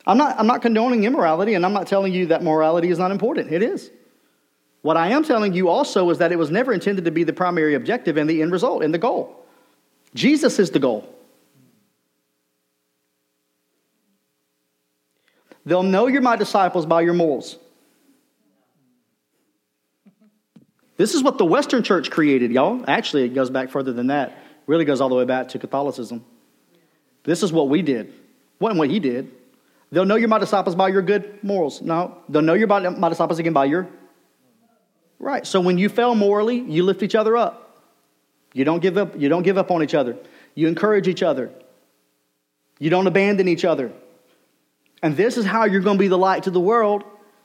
I'm 0.07 0.19
not, 0.19 0.39
I'm 0.39 0.47
not 0.47 0.63
condoning 0.63 1.05
immorality, 1.05 1.55
and 1.55 1.65
I'm 1.65 1.73
not 1.73 1.87
telling 1.87 2.13
you 2.13 2.27
that 2.27 2.43
morality 2.43 2.91
is 2.91 2.99
not 2.99 3.11
important. 3.11 3.53
It 3.53 3.63
is. 3.63 3.91
What 4.83 4.99
I 4.99 5.09
am 5.09 5.25
telling 5.25 5.55
you 5.55 5.69
also 5.69 6.11
is 6.11 6.19
that 6.19 6.31
it 6.31 6.39
was 6.39 6.51
never 6.51 6.73
intended 6.73 7.07
to 7.07 7.11
be 7.11 7.25
the 7.25 7.33
primary 7.33 7.75
objective 7.75 8.19
and 8.19 8.29
the 8.29 8.43
end 8.43 8.53
result 8.53 8.83
and 8.83 8.93
the 8.93 8.99
goal. 8.99 9.45
Jesus 10.15 10.59
is 10.59 10.71
the 10.71 10.79
goal. 10.79 11.09
They'll 15.65 15.83
know 15.83 16.07
you're 16.07 16.21
my 16.21 16.37
disciples 16.37 16.85
by 16.85 17.01
your 17.01 17.15
morals. 17.15 17.57
This 20.97 21.15
is 21.15 21.23
what 21.23 21.39
the 21.39 21.45
Western 21.45 21.83
church 21.83 22.11
created, 22.11 22.53
y'all. 22.53 22.85
Actually, 22.87 23.25
it 23.25 23.35
goes 23.35 23.51
back 23.51 23.71
further 23.71 23.93
than 23.93 24.09
that. 24.09 24.29
It 24.29 24.37
really 24.67 24.85
goes 24.85 25.01
all 25.01 25.09
the 25.09 25.15
way 25.15 25.25
back 25.25 25.49
to 25.49 25.59
Catholicism. 25.59 26.25
This 27.25 27.43
is 27.43 27.53
what 27.53 27.69
we 27.69 27.83
did. 27.83 28.13
Wasn't 28.61 28.79
what 28.79 28.91
he 28.91 29.01
did. 29.01 29.33
They'll 29.91 30.05
know 30.05 30.17
you're 30.17 30.29
my 30.29 30.39
disciples 30.39 30.75
by 30.75 30.89
your 30.89 31.03
good 31.03 31.43
morals. 31.43 31.83
No, 31.83 32.19
they'll 32.29 32.43
know 32.43 32.55
you're 32.55 32.67
my 32.67 33.09
disciples 33.09 33.39
again 33.39 33.53
by 33.53 33.65
your. 33.65 33.89
Right. 35.19 35.47
So 35.47 35.61
when 35.61 35.79
you 35.79 35.89
fail 35.89 36.15
morally, 36.15 36.59
you 36.59 36.83
lift 36.83 37.03
each 37.03 37.15
other 37.15 37.37
up. 37.37 37.83
You 38.53 38.65
don't 38.65 38.81
give 38.81 38.97
up. 38.99 39.19
You 39.19 39.29
don't 39.29 39.43
give 39.43 39.59
up 39.59 39.71
on 39.71 39.83
each 39.83 39.95
other. 39.95 40.17
You 40.55 40.69
encourage 40.69 41.09
each 41.09 41.23
other. 41.23 41.51
You 42.79 42.91
don't 42.91 43.07
abandon 43.07 43.49
each 43.49 43.65
other. 43.65 43.93
And 45.03 45.17
this 45.17 45.37
is 45.37 45.45
how 45.45 45.65
you're 45.65 45.81
going 45.81 45.97
to 45.97 46.01
be 46.01 46.09
the 46.09 46.19
light 46.19 46.45
to 46.45 46.51
the 46.51 46.61
world 46.61 47.05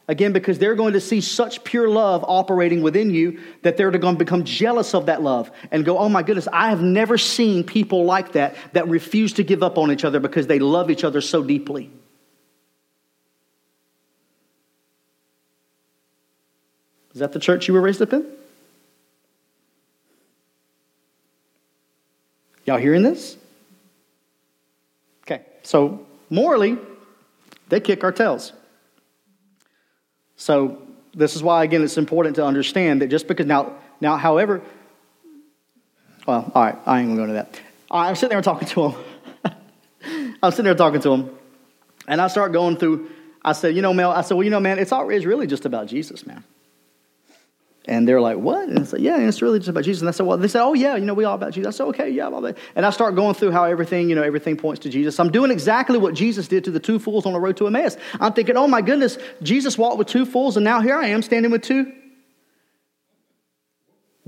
Again, 0.09 0.33
because 0.33 0.57
they're 0.57 0.73
going 0.73 0.93
to 0.93 0.99
see 0.99 1.21
such 1.21 1.63
pure 1.63 1.87
love 1.87 2.25
operating 2.27 2.81
within 2.81 3.11
you 3.11 3.41
that 3.61 3.77
they're 3.77 3.91
going 3.91 4.15
to 4.15 4.17
become 4.17 4.43
jealous 4.43 4.95
of 4.95 5.05
that 5.05 5.21
love 5.21 5.51
and 5.69 5.85
go, 5.85 5.99
oh 5.99 6.09
my 6.09 6.23
goodness, 6.23 6.47
I 6.51 6.69
have 6.69 6.81
never 6.81 7.15
seen 7.19 7.63
people 7.63 8.05
like 8.05 8.31
that 8.31 8.55
that 8.73 8.87
refuse 8.87 9.33
to 9.33 9.43
give 9.43 9.61
up 9.61 9.77
on 9.77 9.91
each 9.91 10.03
other 10.03 10.19
because 10.19 10.47
they 10.47 10.57
love 10.57 10.89
each 10.89 11.03
other 11.03 11.21
so 11.21 11.43
deeply. 11.43 11.91
Is 17.13 17.19
that 17.19 17.31
the 17.31 17.39
church 17.39 17.67
you 17.67 17.75
were 17.75 17.81
raised 17.81 18.01
up 18.01 18.11
in? 18.11 18.25
Y'all 22.65 22.79
hearing 22.79 23.03
this? 23.03 23.37
Okay, 25.21 25.43
so 25.61 26.03
morally, 26.31 26.79
they 27.67 27.79
kick 27.79 28.03
our 28.03 28.11
tails. 28.11 28.53
So 30.39 30.81
this 31.13 31.35
is 31.35 31.43
why, 31.43 31.65
again, 31.65 31.83
it's 31.83 31.97
important 31.97 32.37
to 32.37 32.45
understand 32.45 33.01
that 33.01 33.07
just 33.07 33.27
because 33.27 33.45
now, 33.45 33.73
now, 33.99 34.15
however, 34.15 34.61
well, 36.25 36.49
all 36.55 36.63
right, 36.63 36.77
I 36.85 37.01
ain't 37.01 37.09
gonna 37.09 37.17
go 37.17 37.23
into 37.23 37.33
that. 37.33 37.59
I'm 37.91 38.15
sitting 38.15 38.29
there 38.29 38.41
talking 38.41 38.67
to 38.69 38.87
him. 38.87 39.03
I'm 40.41 40.51
sitting 40.51 40.63
there 40.65 40.75
talking 40.75 41.01
to 41.01 41.11
him, 41.11 41.37
and 42.07 42.21
I 42.21 42.27
start 42.29 42.53
going 42.53 42.77
through. 42.77 43.09
I 43.43 43.51
said, 43.51 43.75
you 43.75 43.81
know, 43.81 43.93
Mel. 43.93 44.11
I 44.11 44.21
said, 44.21 44.35
well, 44.35 44.45
you 44.45 44.49
know, 44.49 44.61
man, 44.61 44.79
it's 44.79 44.93
all 44.93 45.09
it's 45.09 45.25
really 45.25 45.45
just 45.45 45.65
about 45.65 45.87
Jesus, 45.87 46.25
man. 46.25 46.45
And 47.89 48.07
they're 48.07 48.21
like, 48.21 48.37
what? 48.37 48.69
And 48.69 48.77
I 48.77 48.83
said, 48.83 49.01
yeah, 49.01 49.17
it's 49.17 49.41
really 49.41 49.57
just 49.57 49.69
about 49.69 49.83
Jesus. 49.83 50.01
And 50.03 50.09
I 50.09 50.11
said, 50.11 50.27
well, 50.27 50.37
they 50.37 50.47
said, 50.47 50.61
oh, 50.61 50.75
yeah, 50.75 50.95
you 50.95 51.05
know, 51.05 51.15
we 51.15 51.23
all 51.23 51.33
about 51.33 51.53
Jesus. 51.53 51.73
I 51.73 51.77
said, 51.79 51.85
okay, 51.85 52.09
yeah, 52.11 52.29
blah, 52.29 52.39
that. 52.41 52.59
And 52.75 52.85
I 52.85 52.91
start 52.91 53.15
going 53.15 53.33
through 53.33 53.49
how 53.49 53.63
everything, 53.63 54.09
you 54.09 54.15
know, 54.15 54.21
everything 54.21 54.57
points 54.57 54.81
to 54.81 54.89
Jesus. 54.89 55.19
I'm 55.19 55.31
doing 55.31 55.49
exactly 55.49 55.97
what 55.97 56.13
Jesus 56.13 56.47
did 56.47 56.65
to 56.65 56.71
the 56.71 56.79
two 56.79 56.99
fools 56.99 57.25
on 57.25 57.33
the 57.33 57.39
road 57.39 57.57
to 57.57 57.65
Emmaus. 57.65 57.97
I'm 58.19 58.33
thinking, 58.33 58.57
oh, 58.57 58.67
my 58.67 58.83
goodness, 58.83 59.17
Jesus 59.41 59.75
walked 59.75 59.97
with 59.97 60.07
two 60.07 60.27
fools, 60.27 60.55
and 60.55 60.63
now 60.63 60.81
here 60.81 60.95
I 60.95 61.07
am 61.07 61.23
standing 61.23 61.49
with 61.49 61.63
two 61.63 61.91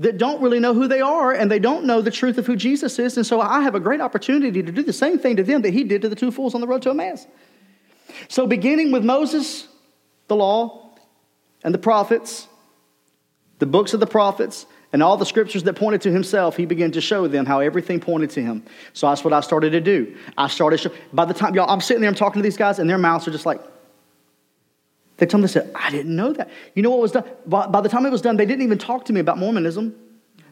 that 0.00 0.18
don't 0.18 0.42
really 0.42 0.58
know 0.58 0.74
who 0.74 0.88
they 0.88 1.00
are, 1.00 1.30
and 1.30 1.48
they 1.48 1.60
don't 1.60 1.84
know 1.84 2.02
the 2.02 2.10
truth 2.10 2.38
of 2.38 2.46
who 2.46 2.56
Jesus 2.56 2.98
is. 2.98 3.16
And 3.16 3.24
so 3.24 3.40
I 3.40 3.60
have 3.60 3.76
a 3.76 3.80
great 3.80 4.00
opportunity 4.00 4.60
to 4.60 4.72
do 4.72 4.82
the 4.82 4.92
same 4.92 5.20
thing 5.20 5.36
to 5.36 5.44
them 5.44 5.62
that 5.62 5.72
he 5.72 5.84
did 5.84 6.02
to 6.02 6.08
the 6.08 6.16
two 6.16 6.32
fools 6.32 6.56
on 6.56 6.60
the 6.60 6.66
road 6.66 6.82
to 6.82 6.90
Emmaus. 6.90 7.28
So 8.26 8.48
beginning 8.48 8.90
with 8.90 9.04
Moses, 9.04 9.68
the 10.26 10.34
law, 10.34 10.96
and 11.62 11.72
the 11.72 11.78
prophets, 11.78 12.48
the 13.58 13.66
books 13.66 13.94
of 13.94 14.00
the 14.00 14.06
prophets, 14.06 14.66
and 14.92 15.02
all 15.02 15.16
the 15.16 15.24
scriptures 15.24 15.62
that 15.62 15.74
pointed 15.74 16.02
to 16.02 16.12
himself, 16.12 16.56
he 16.56 16.66
began 16.66 16.92
to 16.92 17.00
show 17.00 17.26
them 17.26 17.46
how 17.46 17.60
everything 17.60 17.98
pointed 17.98 18.30
to 18.30 18.42
him. 18.42 18.62
So 18.92 19.08
that's 19.08 19.24
what 19.24 19.32
I 19.32 19.40
started 19.40 19.70
to 19.70 19.80
do. 19.80 20.14
I 20.36 20.48
started, 20.48 20.80
show, 20.80 20.90
by 21.12 21.24
the 21.24 21.32
time, 21.32 21.54
y'all, 21.54 21.70
I'm 21.70 21.80
sitting 21.80 22.02
there, 22.02 22.10
I'm 22.10 22.14
talking 22.14 22.42
to 22.42 22.44
these 22.44 22.58
guys, 22.58 22.78
and 22.78 22.90
their 22.90 22.98
mouths 22.98 23.26
are 23.26 23.30
just 23.30 23.46
like, 23.46 23.60
they 25.16 25.26
told 25.26 25.40
me, 25.40 25.46
they 25.46 25.52
said, 25.52 25.70
I 25.74 25.90
didn't 25.90 26.14
know 26.14 26.32
that. 26.34 26.50
You 26.74 26.82
know 26.82 26.90
what 26.90 27.00
was 27.00 27.12
done? 27.12 27.24
By, 27.46 27.66
by 27.68 27.80
the 27.80 27.88
time 27.88 28.04
it 28.04 28.10
was 28.10 28.20
done, 28.20 28.36
they 28.36 28.44
didn't 28.44 28.62
even 28.62 28.78
talk 28.78 29.06
to 29.06 29.12
me 29.12 29.20
about 29.20 29.38
Mormonism. 29.38 29.94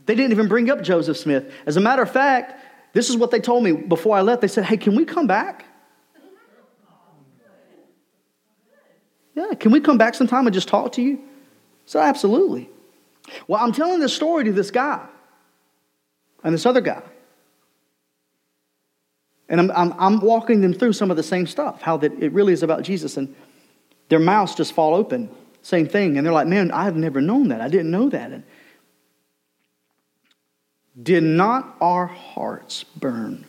They 0.07 0.15
didn't 0.15 0.33
even 0.33 0.49
bring 0.49 0.71
up 0.71 0.83
Joseph 0.83 1.17
Smith. 1.17 1.53
As 1.67 1.77
a 1.77 1.81
matter 1.81 2.03
of 2.03 2.11
fact, 2.11 2.65
this 2.93 3.11
is 3.11 3.17
what 3.17 3.31
they 3.31 3.41
told 3.41 3.63
me 3.63 3.73
before 3.73 4.17
I 4.17 4.23
left. 4.23 4.41
They 4.41 4.49
said, 4.49 4.65
Hey, 4.65 4.77
can 4.77 4.95
we 4.95 5.05
come 5.05 5.27
back? 5.27 5.65
Yeah, 9.35 9.55
can 9.55 9.71
we 9.71 9.81
come 9.81 9.99
back 9.99 10.15
sometime 10.15 10.47
and 10.47 10.55
just 10.55 10.69
talk 10.69 10.93
to 10.93 11.03
you? 11.03 11.21
So, 11.87 12.01
absolutely. 12.01 12.69
Well, 13.47 13.63
I'm 13.63 13.73
telling 13.73 14.01
this 14.01 14.15
story 14.15 14.45
to 14.45 14.53
this 14.53 14.71
guy 14.71 15.07
and 16.43 16.55
this 16.55 16.67
other 16.67 16.81
guy. 16.81 17.03
And 19.49 19.61
I'm, 19.61 19.71
I'm, 19.73 19.95
I'm, 19.99 20.21
walking 20.21 20.61
them 20.61 20.73
through 20.73 20.93
some 20.93 21.11
of 21.11 21.17
the 21.17 21.25
same 21.25 21.47
stuff, 21.47 21.83
how 21.83 21.97
that 21.99 22.13
it 22.23 22.33
really 22.33 22.53
is 22.53 22.63
about 22.63 22.83
Jesus. 22.83 23.17
And 23.17 23.35
their 24.09 24.21
mouths 24.21 24.55
just 24.55 24.73
fall 24.73 24.95
open, 24.95 25.29
same 25.63 25.89
thing. 25.89 26.17
And 26.17 26.25
they're 26.25 26.33
like, 26.33 26.47
man, 26.47 26.71
I've 26.71 26.97
never 26.97 27.21
known 27.21 27.49
that. 27.49 27.61
I 27.61 27.69
didn't 27.69 27.91
know 27.91 28.09
that. 28.11 28.31
And 28.31 28.45
did 31.01 31.25
not 31.25 31.77
our 31.81 32.07
hearts 32.07 32.85
burn 32.85 33.45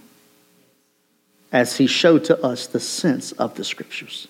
as 1.52 1.78
he 1.78 1.86
showed 1.86 2.24
to 2.26 2.44
us 2.44 2.68
the 2.68 2.80
sense 2.80 3.32
of 3.34 3.56
the 3.56 3.64
scriptures? 3.64 4.28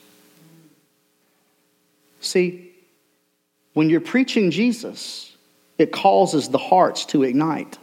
See, 2.20 2.72
when 3.74 3.90
you're 3.90 4.02
preaching 4.02 4.52
Jesus, 4.52 5.31
it 5.82 5.92
causes 5.92 6.50
the 6.50 6.58
hearts 6.58 7.06
to 7.08 7.24
ignite. 7.24 7.78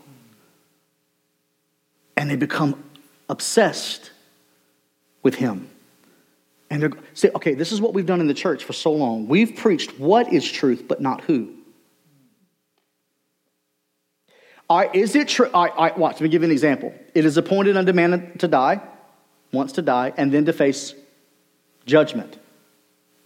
And 2.16 2.30
they 2.30 2.36
become 2.36 2.82
obsessed 3.28 4.10
with 5.22 5.34
Him. 5.34 5.68
And 6.70 6.82
they're 6.82 6.92
say, 7.14 7.30
okay, 7.34 7.54
this 7.54 7.72
is 7.72 7.80
what 7.80 7.94
we've 7.94 8.06
done 8.06 8.20
in 8.20 8.28
the 8.28 8.34
church 8.34 8.64
for 8.64 8.72
so 8.72 8.92
long. 8.92 9.26
We've 9.26 9.56
preached 9.56 9.98
what 9.98 10.32
is 10.32 10.50
truth, 10.50 10.84
but 10.86 11.00
not 11.00 11.22
who. 11.22 11.54
All 14.68 14.78
right, 14.78 14.94
is 14.94 15.16
it 15.16 15.28
true? 15.28 15.48
All 15.52 15.64
right, 15.64 15.72
all 15.72 15.84
right, 15.84 15.98
watch, 15.98 16.14
let 16.14 16.22
me 16.22 16.28
give 16.28 16.42
you 16.42 16.46
an 16.46 16.52
example. 16.52 16.94
It 17.14 17.24
is 17.24 17.36
appointed 17.36 17.76
unto 17.76 17.92
man 17.92 18.36
to 18.38 18.48
die, 18.48 18.82
once 19.50 19.72
to 19.72 19.82
die, 19.82 20.12
and 20.16 20.30
then 20.30 20.44
to 20.44 20.52
face 20.52 20.94
judgment. 21.86 22.38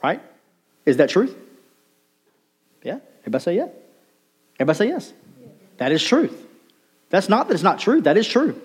Right? 0.03 0.23
Is 0.87 0.99
that 0.99 1.11
truth? 1.11 1.37
Yeah? 2.85 2.99
Everybody 3.20 3.43
say 3.43 3.57
yeah. 3.57 3.68
Everybody 4.59 4.76
say 4.76 4.88
yes. 4.88 5.12
That 5.78 5.92
is 5.92 6.03
truth. 6.03 6.46
That's 7.11 7.28
not 7.28 7.48
that 7.48 7.55
it's 7.55 7.62
not 7.62 7.78
true, 7.78 8.00
that 8.03 8.16
is 8.16 8.26
true. 8.26 8.61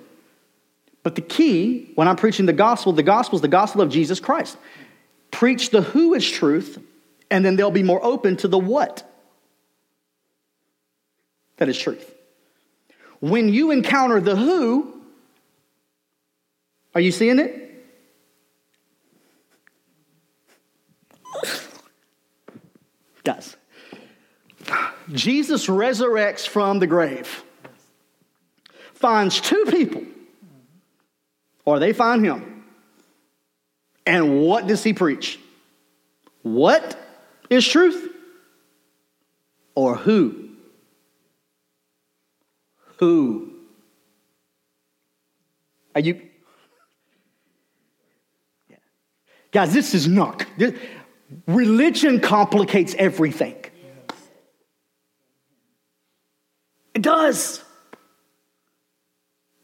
But 1.04 1.16
the 1.16 1.22
key, 1.22 1.92
when 1.96 2.08
I'm 2.08 2.16
preaching 2.16 2.46
the 2.46 2.54
gospel, 2.54 2.94
the 2.94 3.04
gospel 3.04 3.38
is 3.38 3.42
the 3.42 3.48
gospel 3.48 3.82
of 3.82 3.90
Jesus 3.90 4.20
Christ. 4.20 4.58
Preach 5.32 5.70
the 5.70 5.82
who 5.82 6.14
is 6.14 6.30
truth, 6.30 6.82
and 7.30 7.44
then 7.46 7.56
they'll 7.56 7.72
be 7.72 7.84
more 7.84 8.04
open 8.04 8.38
to 8.38 8.48
the 8.48 8.58
what. 8.58 9.04
That 11.58 11.70
is 11.70 11.78
truth. 11.78 12.14
When 13.20 13.50
you 13.50 13.72
encounter 13.72 14.22
the 14.22 14.36
who, 14.36 15.02
are 16.94 17.02
you 17.02 17.12
seeing 17.12 17.40
it? 17.40 17.64
Guys, 23.24 23.58
Jesus 25.12 25.68
resurrects 25.68 26.48
from 26.48 26.80
the 26.80 26.88
grave, 26.88 27.44
finds 28.94 29.40
two 29.40 29.66
people, 29.70 30.04
or 31.66 31.80
they 31.80 31.94
find 31.94 32.26
him. 32.26 32.66
And 34.06 34.42
what 34.42 34.68
does 34.68 34.84
he 34.84 34.94
preach? 34.94 35.40
What 36.42 36.98
is 37.50 37.68
truth? 37.68 38.10
Or 39.76 39.96
who? 39.96 40.50
Who? 42.98 43.54
Are 45.94 46.02
you? 46.02 46.22
Yeah. 48.70 48.78
Guys, 49.52 49.74
this 49.74 49.94
is 49.94 50.08
not. 50.08 50.46
Religion 51.48 52.20
complicates 52.20 52.96
everything. 52.98 53.56
It 56.98 57.04
does. 57.04 57.64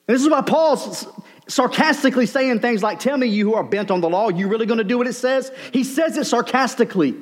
This 0.05 0.21
is 0.21 0.29
why 0.29 0.41
Paul's 0.41 1.07
sarcastically 1.47 2.27
saying 2.27 2.59
things 2.59 2.83
like, 2.83 2.99
Tell 2.99 3.17
me, 3.17 3.25
you 3.25 3.49
who 3.49 3.55
are 3.55 3.63
bent 3.63 3.89
on 3.89 4.01
the 4.01 4.09
law, 4.09 4.29
you 4.29 4.47
really 4.47 4.67
going 4.67 4.77
to 4.77 4.83
do 4.83 4.99
what 4.99 5.07
it 5.07 5.13
says? 5.13 5.51
He 5.71 5.83
says 5.83 6.15
it 6.15 6.25
sarcastically. 6.25 7.15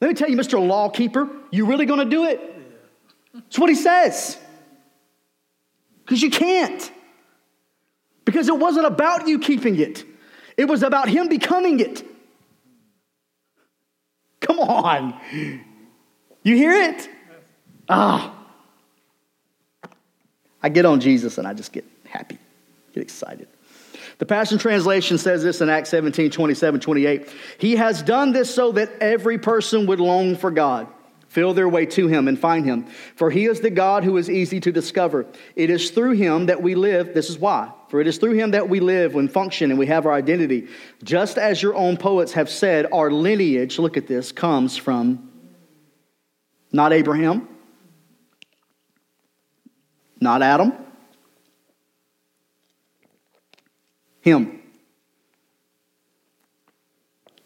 Let 0.00 0.06
me 0.06 0.14
tell 0.14 0.30
you, 0.30 0.36
Mr. 0.36 0.64
Lawkeeper, 0.64 1.28
you 1.50 1.66
really 1.66 1.84
going 1.84 1.98
to 1.98 2.08
do 2.08 2.26
it? 2.26 2.40
That's 3.34 3.58
what 3.58 3.70
he 3.70 3.74
says. 3.74 4.38
Because 6.04 6.22
you 6.22 6.30
can't. 6.30 6.92
Because 8.24 8.46
it 8.46 8.56
wasn't 8.56 8.86
about 8.86 9.26
you 9.26 9.40
keeping 9.40 9.80
it, 9.80 10.04
it 10.56 10.66
was 10.66 10.84
about 10.84 11.08
him 11.08 11.28
becoming 11.28 11.80
it. 11.80 12.06
Come 14.38 14.60
on. 14.60 15.20
You 16.44 16.54
hear 16.54 16.70
it? 16.70 17.08
Ah. 17.88 18.32
I 20.62 20.68
get 20.68 20.84
on 20.84 21.00
Jesus 21.00 21.38
and 21.38 21.46
I 21.46 21.54
just 21.54 21.72
get 21.72 21.84
happy, 22.04 22.38
get 22.92 23.02
excited. 23.02 23.48
The 24.18 24.26
Passion 24.26 24.58
Translation 24.58 25.18
says 25.18 25.42
this 25.42 25.60
in 25.60 25.68
Acts 25.68 25.90
17 25.90 26.30
27, 26.30 26.80
28. 26.80 27.28
He 27.58 27.76
has 27.76 28.02
done 28.02 28.32
this 28.32 28.52
so 28.52 28.72
that 28.72 28.90
every 29.00 29.38
person 29.38 29.86
would 29.86 30.00
long 30.00 30.36
for 30.36 30.50
God, 30.50 30.88
feel 31.28 31.52
their 31.52 31.68
way 31.68 31.84
to 31.86 32.08
Him, 32.08 32.26
and 32.26 32.38
find 32.38 32.64
Him. 32.64 32.86
For 33.14 33.30
He 33.30 33.44
is 33.44 33.60
the 33.60 33.70
God 33.70 34.04
who 34.04 34.16
is 34.16 34.30
easy 34.30 34.58
to 34.60 34.72
discover. 34.72 35.26
It 35.54 35.68
is 35.68 35.90
through 35.90 36.12
Him 36.12 36.46
that 36.46 36.62
we 36.62 36.74
live. 36.74 37.12
This 37.12 37.28
is 37.28 37.38
why. 37.38 37.70
For 37.88 38.00
it 38.00 38.06
is 38.06 38.16
through 38.16 38.32
Him 38.32 38.52
that 38.52 38.68
we 38.68 38.80
live 38.80 39.14
and 39.14 39.30
function 39.30 39.70
and 39.70 39.78
we 39.78 39.86
have 39.86 40.06
our 40.06 40.12
identity. 40.12 40.68
Just 41.04 41.36
as 41.36 41.62
your 41.62 41.74
own 41.74 41.98
poets 41.98 42.32
have 42.32 42.48
said, 42.48 42.86
our 42.90 43.10
lineage, 43.10 43.78
look 43.78 43.96
at 43.96 44.06
this, 44.06 44.32
comes 44.32 44.76
from 44.76 45.30
not 46.72 46.92
Abraham, 46.92 47.48
not 50.20 50.42
Adam 50.42 50.72
Him. 54.20 54.60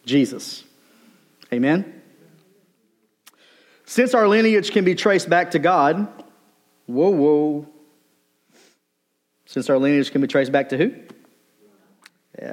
Jesus. 0.05 0.63
Amen? 1.53 2.01
Since 3.85 4.13
our 4.13 4.27
lineage 4.27 4.71
can 4.71 4.83
be 4.83 4.95
traced 4.95 5.29
back 5.29 5.51
to 5.51 5.59
God, 5.59 6.07
whoa, 6.87 7.09
whoa. 7.09 7.67
Since 9.45 9.69
our 9.69 9.77
lineage 9.77 10.11
can 10.11 10.21
be 10.21 10.27
traced 10.27 10.51
back 10.51 10.69
to 10.69 10.77
who? 10.77 10.93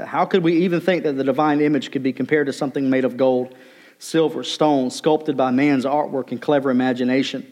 How 0.05 0.25
could 0.25 0.43
we 0.43 0.65
even 0.65 0.81
think 0.81 1.05
that 1.05 1.17
the 1.17 1.25
divine 1.25 1.61
image 1.61 1.91
could 1.91 2.03
be 2.03 2.13
compared 2.13 2.49
to 2.49 2.53
something 2.53 2.91
made 2.91 3.05
of 3.05 3.17
gold, 3.17 3.55
silver, 3.99 4.43
stone, 4.43 4.91
sculpted 4.91 5.37
by 5.37 5.53
man's 5.53 5.85
artwork 5.85 6.33
and 6.33 6.43
clever 6.43 6.71
imagination? 6.71 7.51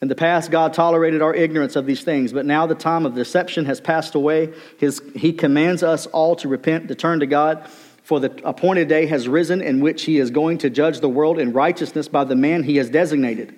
In 0.00 0.08
the 0.08 0.14
past, 0.14 0.50
God 0.50 0.74
tolerated 0.74 1.22
our 1.22 1.34
ignorance 1.34 1.74
of 1.74 1.84
these 1.84 2.02
things, 2.02 2.32
but 2.32 2.46
now 2.46 2.66
the 2.66 2.74
time 2.74 3.04
of 3.04 3.14
deception 3.14 3.64
has 3.64 3.80
passed 3.80 4.14
away. 4.14 4.52
His, 4.78 5.02
he 5.16 5.32
commands 5.32 5.82
us 5.82 6.06
all 6.06 6.36
to 6.36 6.48
repent, 6.48 6.88
to 6.88 6.94
turn 6.94 7.20
to 7.20 7.26
God, 7.26 7.68
for 8.04 8.20
the 8.20 8.32
appointed 8.46 8.88
day 8.88 9.06
has 9.06 9.28
risen 9.28 9.60
in 9.60 9.80
which 9.80 10.04
He 10.04 10.18
is 10.18 10.30
going 10.30 10.58
to 10.58 10.70
judge 10.70 11.00
the 11.00 11.08
world 11.08 11.38
in 11.38 11.52
righteousness 11.52 12.08
by 12.08 12.24
the 12.24 12.36
man 12.36 12.62
He 12.62 12.76
has 12.76 12.88
designated. 12.88 13.54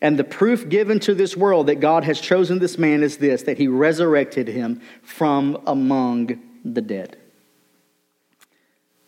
And 0.00 0.18
the 0.18 0.24
proof 0.24 0.68
given 0.68 1.00
to 1.00 1.14
this 1.14 1.36
world 1.36 1.66
that 1.66 1.80
God 1.80 2.04
has 2.04 2.20
chosen 2.20 2.60
this 2.60 2.78
man 2.78 3.02
is 3.02 3.18
this 3.18 3.42
that 3.42 3.58
He 3.58 3.68
resurrected 3.68 4.48
him 4.48 4.80
from 5.02 5.60
among 5.66 6.40
the 6.64 6.80
dead. 6.80 7.18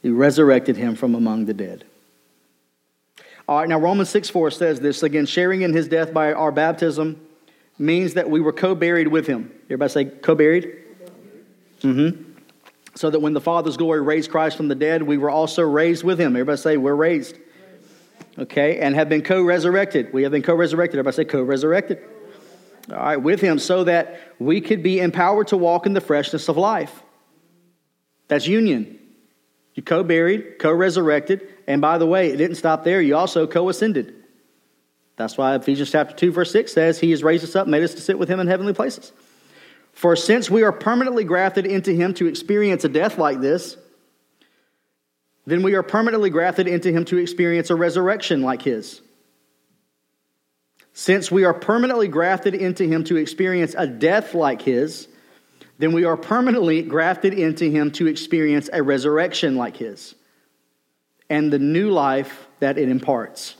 He 0.02 0.10
resurrected 0.10 0.76
him 0.76 0.96
from 0.96 1.14
among 1.14 1.46
the 1.46 1.54
dead. 1.54 1.84
All 3.48 3.58
right, 3.58 3.68
now 3.68 3.78
Romans 3.78 4.08
6 4.10 4.30
4 4.30 4.50
says 4.50 4.80
this 4.80 5.02
again 5.02 5.26
sharing 5.26 5.62
in 5.62 5.72
his 5.72 5.88
death 5.88 6.12
by 6.12 6.32
our 6.32 6.52
baptism 6.52 7.20
means 7.78 8.14
that 8.14 8.30
we 8.30 8.40
were 8.40 8.52
co 8.52 8.74
buried 8.74 9.08
with 9.08 9.26
him. 9.26 9.52
Everybody 9.64 9.92
say 9.92 10.04
co 10.04 10.34
buried? 10.34 10.78
Mm 11.80 12.14
hmm. 12.14 12.22
So 12.94 13.08
that 13.08 13.20
when 13.20 13.32
the 13.32 13.40
Father's 13.40 13.78
glory 13.78 14.02
raised 14.02 14.30
Christ 14.30 14.56
from 14.56 14.68
the 14.68 14.74
dead, 14.74 15.02
we 15.02 15.16
were 15.16 15.30
also 15.30 15.62
raised 15.62 16.04
with 16.04 16.20
him. 16.20 16.36
Everybody 16.36 16.58
say 16.58 16.76
we're 16.76 16.94
raised. 16.94 17.38
Okay, 18.38 18.80
and 18.80 18.94
have 18.94 19.08
been 19.08 19.22
co 19.22 19.42
resurrected. 19.42 20.12
We 20.12 20.22
have 20.22 20.32
been 20.32 20.42
co 20.42 20.54
resurrected. 20.54 20.98
Everybody 20.98 21.16
say 21.16 21.24
co 21.24 21.42
resurrected. 21.42 21.98
All 22.90 22.96
right, 22.96 23.16
with 23.16 23.40
him 23.40 23.58
so 23.58 23.84
that 23.84 24.20
we 24.38 24.60
could 24.60 24.82
be 24.82 25.00
empowered 25.00 25.48
to 25.48 25.56
walk 25.56 25.86
in 25.86 25.92
the 25.92 26.00
freshness 26.00 26.48
of 26.48 26.56
life. 26.56 27.02
That's 28.28 28.46
union. 28.46 28.98
You 29.74 29.82
co 29.82 30.02
buried, 30.02 30.58
co 30.58 30.72
resurrected, 30.72 31.48
and 31.66 31.80
by 31.80 31.98
the 31.98 32.06
way, 32.06 32.30
it 32.30 32.36
didn't 32.36 32.56
stop 32.56 32.84
there. 32.84 33.00
You 33.00 33.16
also 33.16 33.46
co 33.46 33.68
ascended. 33.68 34.14
That's 35.16 35.36
why 35.36 35.54
Ephesians 35.54 35.90
chapter 35.90 36.14
2, 36.14 36.32
verse 36.32 36.50
6 36.50 36.72
says, 36.72 36.98
He 36.98 37.10
has 37.10 37.22
raised 37.22 37.44
us 37.44 37.54
up, 37.54 37.68
made 37.68 37.82
us 37.82 37.94
to 37.94 38.00
sit 38.00 38.18
with 38.18 38.28
Him 38.28 38.40
in 38.40 38.46
heavenly 38.46 38.72
places. 38.72 39.12
For 39.92 40.16
since 40.16 40.50
we 40.50 40.62
are 40.62 40.72
permanently 40.72 41.24
grafted 41.24 41.66
into 41.66 41.92
Him 41.92 42.14
to 42.14 42.26
experience 42.26 42.84
a 42.84 42.88
death 42.88 43.18
like 43.18 43.40
this, 43.40 43.76
then 45.44 45.62
we 45.62 45.74
are 45.74 45.82
permanently 45.82 46.30
grafted 46.30 46.66
into 46.66 46.90
Him 46.90 47.04
to 47.06 47.18
experience 47.18 47.70
a 47.70 47.74
resurrection 47.74 48.42
like 48.42 48.62
His. 48.62 49.00
Since 50.94 51.30
we 51.30 51.44
are 51.44 51.54
permanently 51.54 52.08
grafted 52.08 52.54
into 52.54 52.84
Him 52.84 53.04
to 53.04 53.16
experience 53.16 53.74
a 53.76 53.86
death 53.86 54.34
like 54.34 54.62
His, 54.62 55.08
then 55.78 55.92
we 55.92 56.04
are 56.04 56.16
permanently 56.16 56.82
grafted 56.82 57.34
into 57.34 57.66
Him 57.70 57.90
to 57.92 58.06
experience 58.06 58.70
a 58.72 58.82
resurrection 58.82 59.56
like 59.56 59.76
His 59.76 60.14
and 61.32 61.50
the 61.50 61.58
new 61.58 61.88
life 61.88 62.46
that 62.60 62.76
it 62.76 62.90
imparts. 62.90 63.56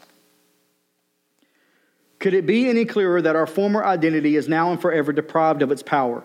Could 2.18 2.34
it 2.34 2.44
be 2.44 2.68
any 2.68 2.84
clearer 2.84 3.22
that 3.22 3.34
our 3.34 3.46
former 3.46 3.82
identity 3.82 4.36
is 4.36 4.46
now 4.46 4.72
and 4.72 4.80
forever 4.80 5.10
deprived 5.10 5.62
of 5.62 5.70
its 5.70 5.82
power? 5.82 6.22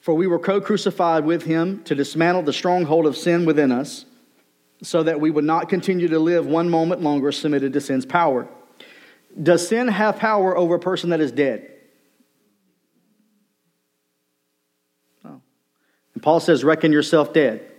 For 0.00 0.14
we 0.14 0.28
were 0.28 0.38
co 0.38 0.60
crucified 0.60 1.24
with 1.24 1.42
him 1.42 1.82
to 1.84 1.96
dismantle 1.96 2.44
the 2.44 2.52
stronghold 2.52 3.04
of 3.04 3.16
sin 3.16 3.46
within 3.46 3.72
us, 3.72 4.04
so 4.80 5.02
that 5.02 5.20
we 5.20 5.28
would 5.28 5.44
not 5.44 5.68
continue 5.68 6.06
to 6.06 6.20
live 6.20 6.46
one 6.46 6.70
moment 6.70 7.02
longer 7.02 7.32
submitted 7.32 7.72
to 7.72 7.80
sin's 7.80 8.06
power. 8.06 8.46
Does 9.42 9.66
sin 9.66 9.88
have 9.88 10.20
power 10.20 10.56
over 10.56 10.76
a 10.76 10.80
person 10.80 11.10
that 11.10 11.20
is 11.20 11.32
dead? 11.32 11.68
Oh. 15.24 15.40
And 16.14 16.22
Paul 16.22 16.38
says, 16.38 16.62
Reckon 16.62 16.92
yourself 16.92 17.32
dead. 17.32 17.72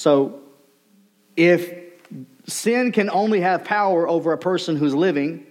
So 0.00 0.40
if 1.36 1.74
sin 2.46 2.90
can 2.90 3.10
only 3.10 3.42
have 3.42 3.64
power 3.64 4.08
over 4.08 4.32
a 4.32 4.38
person 4.38 4.76
who's 4.76 4.94
living, 4.94 5.46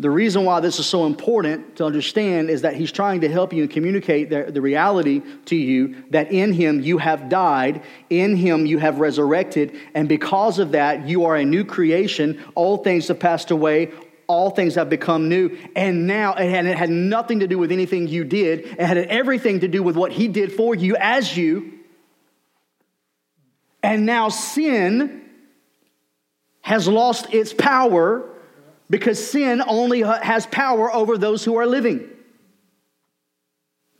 The 0.00 0.10
reason 0.10 0.44
why 0.44 0.60
this 0.60 0.78
is 0.78 0.86
so 0.86 1.06
important 1.06 1.76
to 1.76 1.84
understand 1.84 2.50
is 2.50 2.62
that 2.62 2.76
he's 2.76 2.92
trying 2.92 3.22
to 3.22 3.28
help 3.28 3.52
you 3.52 3.66
communicate 3.66 4.30
the, 4.30 4.52
the, 4.52 4.60
reality 4.60 5.22
to 5.46 5.56
you 5.56 6.04
that 6.10 6.30
in 6.30 6.52
him 6.52 6.80
you 6.80 6.98
have 6.98 7.28
died, 7.28 7.82
in 8.08 8.36
him 8.36 8.64
you 8.64 8.78
have 8.78 9.00
resurrected, 9.00 9.74
and 9.94 10.08
because 10.08 10.60
of 10.60 10.70
that 10.70 11.08
you 11.08 11.24
are 11.24 11.34
a 11.34 11.44
new 11.44 11.64
creation. 11.64 12.40
All 12.54 12.76
things 12.76 13.08
have 13.08 13.18
passed 13.18 13.50
away, 13.50 13.90
all 14.28 14.50
things 14.50 14.76
have 14.76 14.88
become 14.88 15.28
new. 15.28 15.58
And 15.74 16.06
now, 16.06 16.34
and 16.34 16.68
it 16.68 16.78
had 16.78 16.90
nothing 16.90 17.40
to 17.40 17.48
do 17.48 17.58
with 17.58 17.72
anything 17.72 18.06
you 18.06 18.22
did, 18.22 18.60
it 18.60 18.80
had 18.80 18.98
everything 18.98 19.60
to 19.60 19.68
do 19.68 19.82
with 19.82 19.96
what 19.96 20.12
he 20.12 20.28
did 20.28 20.52
for 20.52 20.76
you 20.76 20.94
as 20.94 21.36
you. 21.36 21.77
And 23.88 24.04
now 24.04 24.28
sin 24.28 25.22
has 26.60 26.86
lost 26.86 27.32
its 27.32 27.54
power 27.54 28.22
because 28.90 29.30
sin 29.30 29.62
only 29.66 30.02
has 30.02 30.44
power 30.44 30.92
over 30.92 31.16
those 31.16 31.42
who 31.42 31.56
are 31.56 31.64
living. 31.64 32.06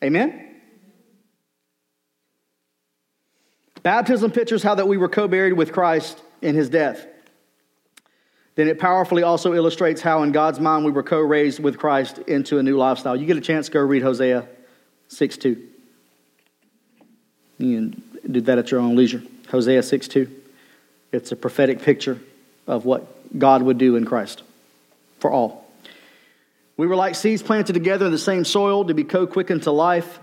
Amen? 0.05 0.61
Baptism 3.83 4.31
pictures 4.31 4.63
how 4.63 4.75
that 4.75 4.87
we 4.87 4.99
were 4.99 5.09
co-buried 5.09 5.55
with 5.55 5.73
Christ 5.73 6.21
in 6.43 6.55
his 6.55 6.69
death. 6.69 7.07
Then 8.57 8.69
it 8.69 8.79
powerfully 8.79 9.23
also 9.23 9.55
illustrates 9.55 10.03
how 10.03 10.23
in 10.23 10.33
God's 10.33 10.61
mind 10.61 10.85
we 10.85 10.93
were 10.93 11.03
co-raised 11.03 11.61
with 11.61 11.79
Christ 11.79 12.19
into 12.27 12.59
a 12.59 12.63
new 12.63 12.77
lifestyle. 12.77 13.17
You 13.17 13.25
get 13.25 13.39
a 13.39 13.41
chance, 13.41 13.71
go 13.71 13.81
read 13.81 14.03
Hosea 14.03 14.47
6 15.09 15.37
2. 15.39 15.69
You 17.57 17.77
can 17.77 18.03
do 18.31 18.43
that 18.43 18.59
at 18.59 18.71
your 18.71 18.81
own 18.81 18.95
leisure. 18.95 19.23
Hosea 19.51 19.83
6 19.83 20.09
2. 20.09 20.31
It's 21.13 21.33
a 21.33 21.37
prophetic 21.37 21.83
picture 21.83 22.19
of 22.67 22.85
what 22.85 23.39
God 23.39 23.63
would 23.63 23.79
do 23.79 23.97
in 23.97 24.05
Christ 24.05 24.43
for 25.21 25.31
all. 25.31 25.67
We 26.77 26.87
were 26.87 26.97
like 26.97 27.15
seeds 27.15 27.43
planted 27.43 27.73
together 27.73 28.07
in 28.07 28.13
the 28.13 28.19
same 28.19 28.45
soil 28.45 28.85
to 28.85 28.95
be 28.95 29.05
co 29.05 29.27
quickened 29.27 29.65
to 29.65 29.73
life. 29.73 30.21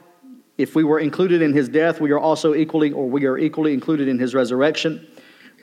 If 0.57 0.73
we 0.73 0.85
were 0.85 0.99
included 0.99 1.41
in 1.41 1.51
his 1.53 1.67
death, 1.67 1.99
we 1.99 2.11
are 2.11 2.19
also 2.19 2.53
equally, 2.53 2.93
or 2.93 3.09
we 3.09 3.25
are 3.25 3.37
equally 3.37 3.73
included 3.73 4.07
in 4.07 4.19
his 4.19 4.33
resurrection. 4.33 5.05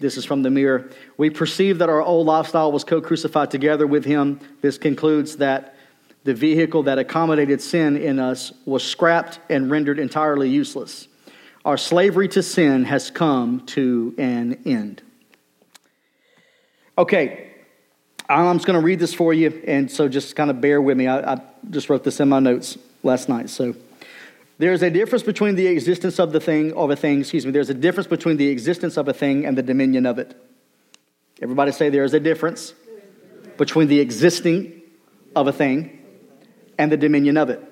This 0.00 0.18
is 0.18 0.24
from 0.24 0.42
the 0.42 0.50
mirror. 0.50 0.90
We 1.16 1.30
perceive 1.30 1.78
that 1.78 1.88
our 1.88 2.02
old 2.02 2.26
lifestyle 2.26 2.72
was 2.72 2.84
co 2.84 3.00
crucified 3.00 3.50
together 3.50 3.86
with 3.86 4.04
him. 4.04 4.40
This 4.60 4.76
concludes 4.76 5.36
that 5.36 5.76
the 6.24 6.34
vehicle 6.34 6.82
that 6.84 6.98
accommodated 6.98 7.60
sin 7.60 7.96
in 7.96 8.18
us 8.18 8.52
was 8.66 8.84
scrapped 8.84 9.40
and 9.48 9.70
rendered 9.70 9.98
entirely 9.98 10.50
useless. 10.50 11.08
Our 11.64 11.76
slavery 11.76 12.28
to 12.28 12.42
sin 12.42 12.84
has 12.84 13.10
come 13.10 13.64
to 13.66 14.14
an 14.18 14.62
end. 14.66 15.02
Okay, 16.98 17.50
I'm 18.28 18.56
just 18.56 18.66
going 18.66 18.78
to 18.78 18.84
read 18.84 18.98
this 18.98 19.14
for 19.14 19.32
you, 19.32 19.62
and 19.66 19.90
so 19.90 20.08
just 20.08 20.34
kind 20.34 20.50
of 20.50 20.60
bear 20.60 20.82
with 20.82 20.96
me. 20.96 21.06
I, 21.06 21.34
I 21.34 21.42
just 21.70 21.88
wrote 21.88 22.02
this 22.02 22.18
in 22.18 22.28
my 22.28 22.40
notes 22.40 22.78
last 23.02 23.28
night. 23.28 23.48
So 23.48 23.76
there's 24.58 24.82
a 24.82 24.90
difference 24.90 25.22
between 25.22 25.54
the 25.54 25.66
existence 25.68 26.18
of 26.18 26.32
the 26.32 26.40
thing, 26.40 26.72
of 26.74 26.90
a 26.90 26.96
thing, 26.96 27.20
excuse 27.20 27.46
me, 27.46 27.52
there's 27.52 27.70
a 27.70 27.74
difference 27.74 28.06
between 28.08 28.36
the 28.36 28.48
existence 28.48 28.96
of 28.96 29.08
a 29.08 29.12
thing 29.12 29.46
and 29.46 29.56
the 29.56 29.62
dominion 29.62 30.04
of 30.06 30.18
it. 30.18 30.36
Everybody 31.40 31.72
say 31.72 31.90
there 31.90 32.04
is 32.04 32.14
a 32.14 32.20
difference 32.20 32.74
between 33.56 33.88
the 33.88 34.00
existing 34.00 34.82
of 35.34 35.46
a 35.46 35.52
thing 35.52 36.00
and 36.78 36.90
the 36.90 36.96
dominion 36.96 37.36
of 37.36 37.50
it. 37.50 37.62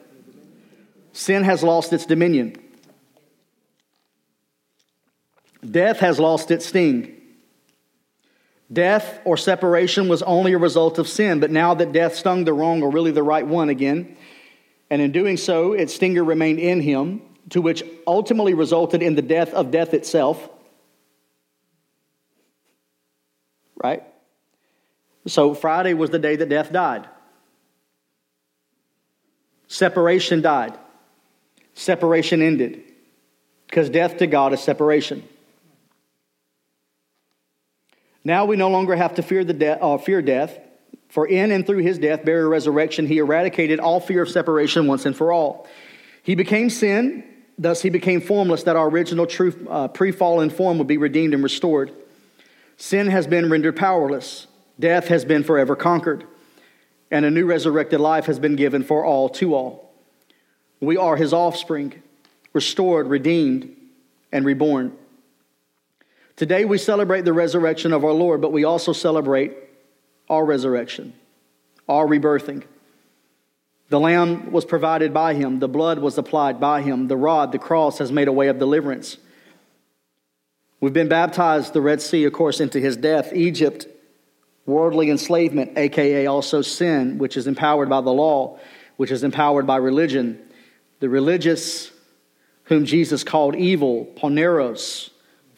Sin 1.12 1.42
has 1.42 1.62
lost 1.62 1.92
its 1.92 2.06
dominion. 2.06 2.56
Death 5.68 6.00
has 6.00 6.18
lost 6.18 6.50
its 6.50 6.66
sting. 6.66 7.16
Death 8.72 9.20
or 9.24 9.36
separation 9.36 10.08
was 10.08 10.22
only 10.22 10.52
a 10.52 10.58
result 10.58 10.98
of 10.98 11.08
sin, 11.08 11.40
but 11.40 11.50
now 11.50 11.74
that 11.74 11.92
death 11.92 12.14
stung 12.14 12.44
the 12.44 12.52
wrong 12.52 12.82
or 12.82 12.90
really 12.90 13.10
the 13.10 13.22
right 13.22 13.46
one 13.46 13.68
again, 13.68 14.16
and 14.90 15.02
in 15.02 15.12
doing 15.12 15.36
so, 15.36 15.72
its 15.72 15.94
stinger 15.94 16.24
remained 16.24 16.58
in 16.58 16.80
him, 16.80 17.22
to 17.50 17.60
which 17.60 17.82
ultimately 18.06 18.54
resulted 18.54 19.02
in 19.02 19.14
the 19.14 19.22
death 19.22 19.52
of 19.54 19.70
death 19.70 19.92
itself. 19.92 20.48
Right? 23.82 24.02
So 25.26 25.54
Friday 25.54 25.94
was 25.94 26.10
the 26.10 26.18
day 26.18 26.36
that 26.36 26.48
death 26.48 26.72
died. 26.72 27.08
Separation 29.68 30.42
died. 30.42 30.76
Separation 31.74 32.42
ended. 32.42 32.82
Because 33.66 33.88
death 33.88 34.18
to 34.18 34.26
God 34.26 34.52
is 34.52 34.60
separation. 34.60 35.22
Now 38.24 38.44
we 38.44 38.56
no 38.56 38.68
longer 38.68 38.94
have 38.94 39.14
to 39.14 39.22
fear, 39.22 39.44
the 39.44 39.54
de- 39.54 39.82
uh, 39.82 39.98
fear 39.98 40.20
death, 40.20 40.58
for 41.08 41.26
in 41.26 41.50
and 41.50 41.66
through 41.66 41.78
his 41.78 41.98
death, 41.98 42.24
burial, 42.24 42.48
resurrection, 42.48 43.06
he 43.06 43.18
eradicated 43.18 43.80
all 43.80 44.00
fear 44.00 44.22
of 44.22 44.28
separation 44.28 44.86
once 44.86 45.06
and 45.06 45.16
for 45.16 45.32
all. 45.32 45.66
He 46.22 46.34
became 46.34 46.70
sin, 46.70 47.24
thus 47.58 47.82
he 47.82 47.90
became 47.90 48.20
formless, 48.20 48.62
that 48.64 48.76
our 48.76 48.88
original 48.88 49.26
true 49.26 49.66
uh, 49.68 49.88
pre-fallen 49.88 50.50
form 50.50 50.78
would 50.78 50.86
be 50.86 50.98
redeemed 50.98 51.34
and 51.34 51.42
restored. 51.42 51.92
Sin 52.76 53.08
has 53.08 53.26
been 53.26 53.50
rendered 53.50 53.76
powerless. 53.76 54.46
Death 54.78 55.08
has 55.08 55.24
been 55.24 55.42
forever 55.42 55.74
conquered. 55.74 56.24
And 57.10 57.24
a 57.24 57.30
new 57.30 57.44
resurrected 57.44 58.00
life 58.00 58.26
has 58.26 58.38
been 58.38 58.54
given 58.54 58.84
for 58.84 59.04
all 59.04 59.28
to 59.30 59.54
all. 59.54 59.92
We 60.80 60.96
are 60.96 61.16
his 61.16 61.32
offspring, 61.32 62.00
restored, 62.52 63.08
redeemed, 63.08 63.76
and 64.32 64.44
reborn. 64.44 64.96
Today 66.40 66.64
we 66.64 66.78
celebrate 66.78 67.26
the 67.26 67.34
resurrection 67.34 67.92
of 67.92 68.02
our 68.02 68.14
Lord, 68.14 68.40
but 68.40 68.50
we 68.50 68.64
also 68.64 68.94
celebrate 68.94 69.52
our 70.30 70.42
resurrection, 70.42 71.12
our 71.86 72.06
rebirthing. 72.06 72.62
The 73.90 74.00
lamb 74.00 74.50
was 74.50 74.64
provided 74.64 75.12
by 75.12 75.34
him, 75.34 75.58
the 75.58 75.68
blood 75.68 75.98
was 75.98 76.16
applied 76.16 76.58
by 76.58 76.80
him, 76.80 77.08
the 77.08 77.16
rod, 77.18 77.52
the 77.52 77.58
cross 77.58 77.98
has 77.98 78.10
made 78.10 78.26
a 78.26 78.32
way 78.32 78.48
of 78.48 78.58
deliverance. 78.58 79.18
We've 80.80 80.94
been 80.94 81.10
baptized, 81.10 81.74
the 81.74 81.82
Red 81.82 82.00
Sea, 82.00 82.24
of 82.24 82.32
course, 82.32 82.58
into 82.58 82.80
his 82.80 82.96
death. 82.96 83.34
Egypt, 83.34 83.86
worldly 84.64 85.10
enslavement, 85.10 85.76
aka 85.76 86.24
also 86.24 86.62
sin, 86.62 87.18
which 87.18 87.36
is 87.36 87.46
empowered 87.46 87.90
by 87.90 88.00
the 88.00 88.14
law, 88.14 88.58
which 88.96 89.10
is 89.10 89.24
empowered 89.24 89.66
by 89.66 89.76
religion. 89.76 90.40
The 91.00 91.10
religious, 91.10 91.90
whom 92.64 92.86
Jesus 92.86 93.24
called 93.24 93.56
evil, 93.56 94.06
poneros, 94.16 95.10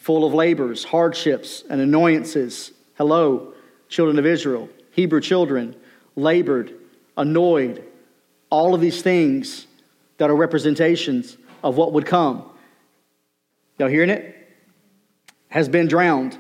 full 0.03 0.25
of 0.25 0.35
labors, 0.35 0.83
hardships, 0.83 1.63
and 1.71 1.81
annoyances. 1.81 2.73
Hello, 2.99 3.55
children 3.89 4.19
of 4.19 4.27
Israel, 4.27 4.69
Hebrew 4.91 5.21
children, 5.21 5.77
labored, 6.17 6.75
annoyed, 7.17 7.85
all 8.51 8.75
of 8.75 8.81
these 8.81 9.01
things 9.01 9.69
that 10.19 10.29
are 10.29 10.35
representations 10.35 11.39
of 11.63 11.77
what 11.77 11.93
would 11.93 12.05
come. 12.05 12.51
Y'all 13.79 13.89
hearing 13.89 14.11
it? 14.11 14.37
Has 15.49 15.69
been 15.69 15.87
drowned. 15.87 16.37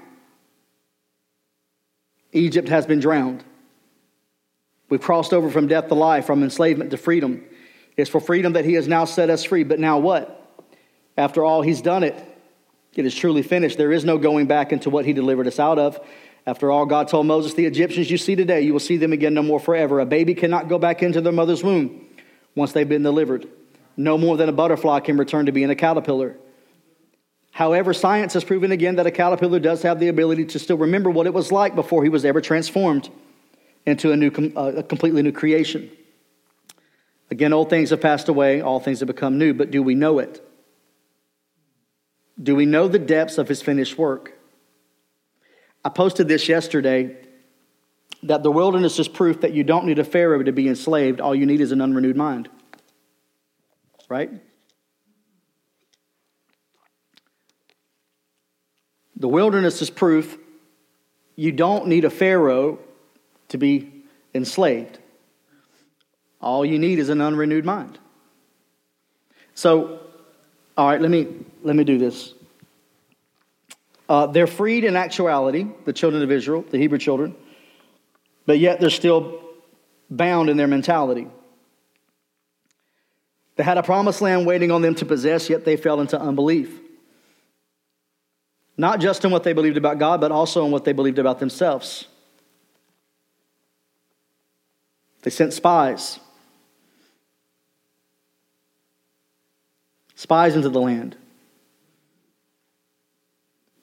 Egypt 2.32 2.68
has 2.68 2.84
been 2.84 2.98
drowned. 2.98 3.44
We've 4.88 5.00
crossed 5.00 5.32
over 5.32 5.50
from 5.50 5.68
death 5.68 5.86
to 5.86 5.94
life, 5.94 6.26
from 6.26 6.42
enslavement 6.42 6.90
to 6.90 6.96
freedom. 6.96 7.44
It's 7.96 8.10
for 8.10 8.20
freedom 8.20 8.54
that 8.54 8.64
he 8.64 8.72
has 8.72 8.88
now 8.88 9.04
set 9.04 9.30
us 9.30 9.44
free. 9.44 9.62
But 9.62 9.78
now 9.78 9.98
what? 9.98 10.66
After 11.16 11.44
all, 11.44 11.62
he's 11.62 11.80
done 11.80 12.02
it. 12.02 12.31
It 12.94 13.06
is 13.06 13.14
truly 13.14 13.42
finished. 13.42 13.78
There 13.78 13.92
is 13.92 14.04
no 14.04 14.18
going 14.18 14.46
back 14.46 14.72
into 14.72 14.90
what 14.90 15.04
he 15.04 15.12
delivered 15.12 15.46
us 15.46 15.58
out 15.58 15.78
of. 15.78 15.98
After 16.46 16.70
all, 16.70 16.86
God 16.86 17.08
told 17.08 17.26
Moses, 17.26 17.54
The 17.54 17.66
Egyptians 17.66 18.10
you 18.10 18.18
see 18.18 18.34
today, 18.34 18.62
you 18.62 18.72
will 18.72 18.80
see 18.80 18.96
them 18.96 19.12
again 19.12 19.34
no 19.34 19.42
more 19.42 19.60
forever. 19.60 20.00
A 20.00 20.06
baby 20.06 20.34
cannot 20.34 20.68
go 20.68 20.78
back 20.78 21.02
into 21.02 21.20
their 21.20 21.32
mother's 21.32 21.62
womb 21.62 22.06
once 22.54 22.72
they've 22.72 22.88
been 22.88 23.02
delivered. 23.02 23.48
No 23.96 24.18
more 24.18 24.36
than 24.36 24.48
a 24.48 24.52
butterfly 24.52 25.00
can 25.00 25.16
return 25.16 25.46
to 25.46 25.52
being 25.52 25.70
a 25.70 25.74
caterpillar. 25.74 26.36
However, 27.52 27.92
science 27.92 28.32
has 28.32 28.44
proven 28.44 28.72
again 28.72 28.96
that 28.96 29.06
a 29.06 29.10
caterpillar 29.10 29.58
does 29.58 29.82
have 29.82 30.00
the 30.00 30.08
ability 30.08 30.46
to 30.46 30.58
still 30.58 30.78
remember 30.78 31.10
what 31.10 31.26
it 31.26 31.34
was 31.34 31.52
like 31.52 31.74
before 31.74 32.02
he 32.02 32.08
was 32.08 32.24
ever 32.24 32.40
transformed 32.40 33.10
into 33.84 34.10
a, 34.10 34.16
new, 34.16 34.30
uh, 34.56 34.72
a 34.76 34.82
completely 34.82 35.22
new 35.22 35.32
creation. 35.32 35.90
Again, 37.30 37.52
old 37.52 37.70
things 37.70 37.90
have 37.90 38.00
passed 38.00 38.28
away, 38.28 38.62
all 38.62 38.80
things 38.80 39.00
have 39.00 39.06
become 39.06 39.38
new, 39.38 39.54
but 39.54 39.70
do 39.70 39.82
we 39.82 39.94
know 39.94 40.18
it? 40.18 40.46
Do 42.40 42.54
we 42.54 42.66
know 42.66 42.88
the 42.88 42.98
depths 42.98 43.38
of 43.38 43.48
his 43.48 43.62
finished 43.62 43.98
work? 43.98 44.38
I 45.84 45.88
posted 45.88 46.28
this 46.28 46.48
yesterday 46.48 47.16
that 48.22 48.42
the 48.42 48.52
wilderness 48.52 48.98
is 48.98 49.08
proof 49.08 49.40
that 49.40 49.52
you 49.52 49.64
don't 49.64 49.84
need 49.84 49.98
a 49.98 50.04
Pharaoh 50.04 50.42
to 50.42 50.52
be 50.52 50.68
enslaved. 50.68 51.20
All 51.20 51.34
you 51.34 51.46
need 51.46 51.60
is 51.60 51.72
an 51.72 51.80
unrenewed 51.80 52.16
mind. 52.16 52.48
Right? 54.08 54.30
The 59.16 59.28
wilderness 59.28 59.82
is 59.82 59.90
proof 59.90 60.38
you 61.36 61.52
don't 61.52 61.86
need 61.86 62.04
a 62.04 62.10
Pharaoh 62.10 62.78
to 63.48 63.58
be 63.58 64.04
enslaved. 64.34 64.98
All 66.40 66.64
you 66.64 66.78
need 66.78 66.98
is 66.98 67.08
an 67.08 67.20
unrenewed 67.20 67.64
mind. 67.64 67.98
So, 69.54 70.00
all 70.76 70.88
right, 70.88 71.00
let 71.00 71.10
me, 71.10 71.28
let 71.62 71.76
me 71.76 71.84
do 71.84 71.98
this. 71.98 72.34
Uh, 74.08 74.26
they're 74.26 74.46
freed 74.46 74.84
in 74.84 74.96
actuality, 74.96 75.66
the 75.84 75.92
children 75.92 76.22
of 76.22 76.30
Israel, 76.30 76.64
the 76.70 76.78
Hebrew 76.78 76.98
children, 76.98 77.34
but 78.46 78.58
yet 78.58 78.80
they're 78.80 78.90
still 78.90 79.40
bound 80.10 80.50
in 80.50 80.56
their 80.56 80.66
mentality. 80.66 81.28
They 83.56 83.62
had 83.62 83.78
a 83.78 83.82
promised 83.82 84.20
land 84.20 84.46
waiting 84.46 84.70
on 84.70 84.82
them 84.82 84.94
to 84.96 85.06
possess, 85.06 85.48
yet 85.48 85.64
they 85.64 85.76
fell 85.76 86.00
into 86.00 86.20
unbelief. 86.20 86.78
Not 88.76 89.00
just 89.00 89.24
in 89.24 89.30
what 89.30 89.44
they 89.44 89.52
believed 89.52 89.76
about 89.76 89.98
God, 89.98 90.20
but 90.20 90.32
also 90.32 90.64
in 90.64 90.72
what 90.72 90.84
they 90.84 90.92
believed 90.92 91.18
about 91.18 91.38
themselves. 91.38 92.06
They 95.22 95.30
sent 95.30 95.52
spies. 95.52 96.18
Spies 100.16 100.56
into 100.56 100.68
the 100.68 100.80
land 100.80 101.16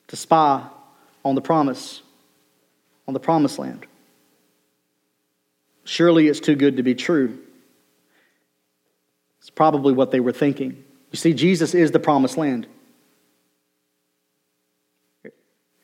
to 0.10 0.16
spy 0.16 0.68
on 1.24 1.36
the 1.36 1.42
promise, 1.42 2.02
on 3.08 3.14
the 3.14 3.20
promised 3.20 3.58
land. 3.58 3.86
Surely 5.86 6.28
it's 6.28 6.40
too 6.40 6.56
good 6.56 6.78
to 6.78 6.84
be 6.84 6.94
true. 6.94 7.40
It's 9.40 9.50
probably 9.50 9.94
what 9.94 10.12
they 10.12 10.20
were 10.20 10.34
thinking. 10.34 10.84
You 11.12 11.18
see, 11.18 11.34
Jesus 11.34 11.74
is 11.74 11.92
the 11.92 12.00
promised 12.00 12.38
land. 12.38 12.68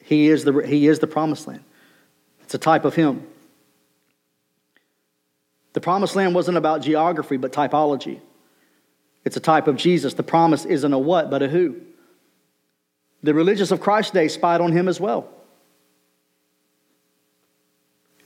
He 0.03 0.27
is 0.27 0.43
the, 0.43 0.59
he 0.59 0.87
is 0.87 0.99
the 0.99 1.07
promised 1.07 1.47
land. 1.47 1.63
It's 2.43 2.53
a 2.53 2.59
type 2.59 2.85
of 2.85 2.93
Him. 2.93 3.25
The 5.73 5.81
promised 5.81 6.15
land 6.15 6.35
wasn't 6.35 6.57
about 6.57 6.83
geography, 6.83 7.37
but 7.37 7.51
typology. 7.51 8.19
It's 9.23 9.35
a 9.35 9.39
type 9.39 9.67
of 9.67 9.77
Jesus. 9.77 10.13
The 10.13 10.23
promise 10.23 10.63
isn't 10.63 10.93
a 10.93 10.99
what, 10.99 11.31
but 11.31 11.41
a 11.41 11.47
who. 11.47 11.81
The 13.25 13.33
religious 13.33 13.71
of 13.71 13.81
Christ's 13.81 14.11
day 14.11 14.27
spied 14.27 14.61
on 14.61 14.71
him 14.71 14.87
as 14.87 14.99
well. 14.99 15.27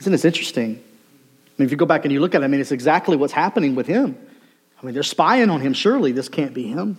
Isn't 0.01 0.11
this 0.11 0.25
interesting? 0.25 0.71
I 0.75 1.51
mean, 1.57 1.65
if 1.65 1.71
you 1.71 1.77
go 1.77 1.85
back 1.85 2.03
and 2.03 2.11
you 2.11 2.19
look 2.19 2.35
at 2.35 2.41
it, 2.41 2.43
I 2.43 2.47
mean, 2.49 2.59
it's 2.59 2.73
exactly 2.73 3.15
what's 3.15 3.31
happening 3.31 3.75
with 3.75 3.87
him. 3.87 4.17
I 4.81 4.85
mean, 4.85 4.93
they're 4.93 5.03
spying 5.03 5.49
on 5.49 5.61
him. 5.61 5.71
Surely 5.71 6.11
this 6.11 6.27
can't 6.27 6.53
be 6.53 6.63
him. 6.67 6.97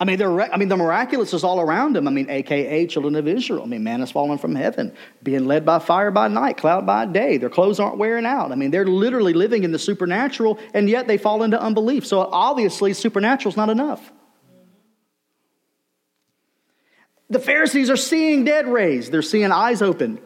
I 0.00 0.04
mean, 0.06 0.20
I 0.20 0.56
mean, 0.56 0.68
the 0.68 0.76
miraculous 0.76 1.32
is 1.34 1.44
all 1.44 1.60
around 1.60 1.96
him. 1.96 2.08
I 2.08 2.10
mean, 2.10 2.28
AKA 2.28 2.88
children 2.88 3.14
of 3.14 3.28
Israel. 3.28 3.62
I 3.62 3.66
mean, 3.66 3.84
man 3.84 4.00
has 4.00 4.10
fallen 4.10 4.38
from 4.38 4.56
heaven, 4.56 4.96
being 5.22 5.44
led 5.44 5.64
by 5.64 5.78
fire 5.78 6.10
by 6.10 6.26
night, 6.26 6.56
cloud 6.56 6.84
by 6.84 7.06
day. 7.06 7.36
Their 7.36 7.48
clothes 7.48 7.78
aren't 7.78 7.96
wearing 7.96 8.26
out. 8.26 8.50
I 8.50 8.56
mean, 8.56 8.72
they're 8.72 8.86
literally 8.86 9.34
living 9.34 9.62
in 9.62 9.70
the 9.70 9.78
supernatural, 9.78 10.58
and 10.74 10.88
yet 10.88 11.06
they 11.06 11.16
fall 11.16 11.44
into 11.44 11.60
unbelief. 11.60 12.04
So 12.04 12.28
obviously, 12.32 12.92
supernatural 12.92 13.52
is 13.52 13.56
not 13.56 13.70
enough. 13.70 14.10
The 17.30 17.38
Pharisees 17.38 17.90
are 17.90 17.96
seeing 17.96 18.44
dead 18.44 18.66
raised, 18.66 19.12
they're 19.12 19.22
seeing 19.22 19.52
eyes 19.52 19.82
open. 19.82 20.20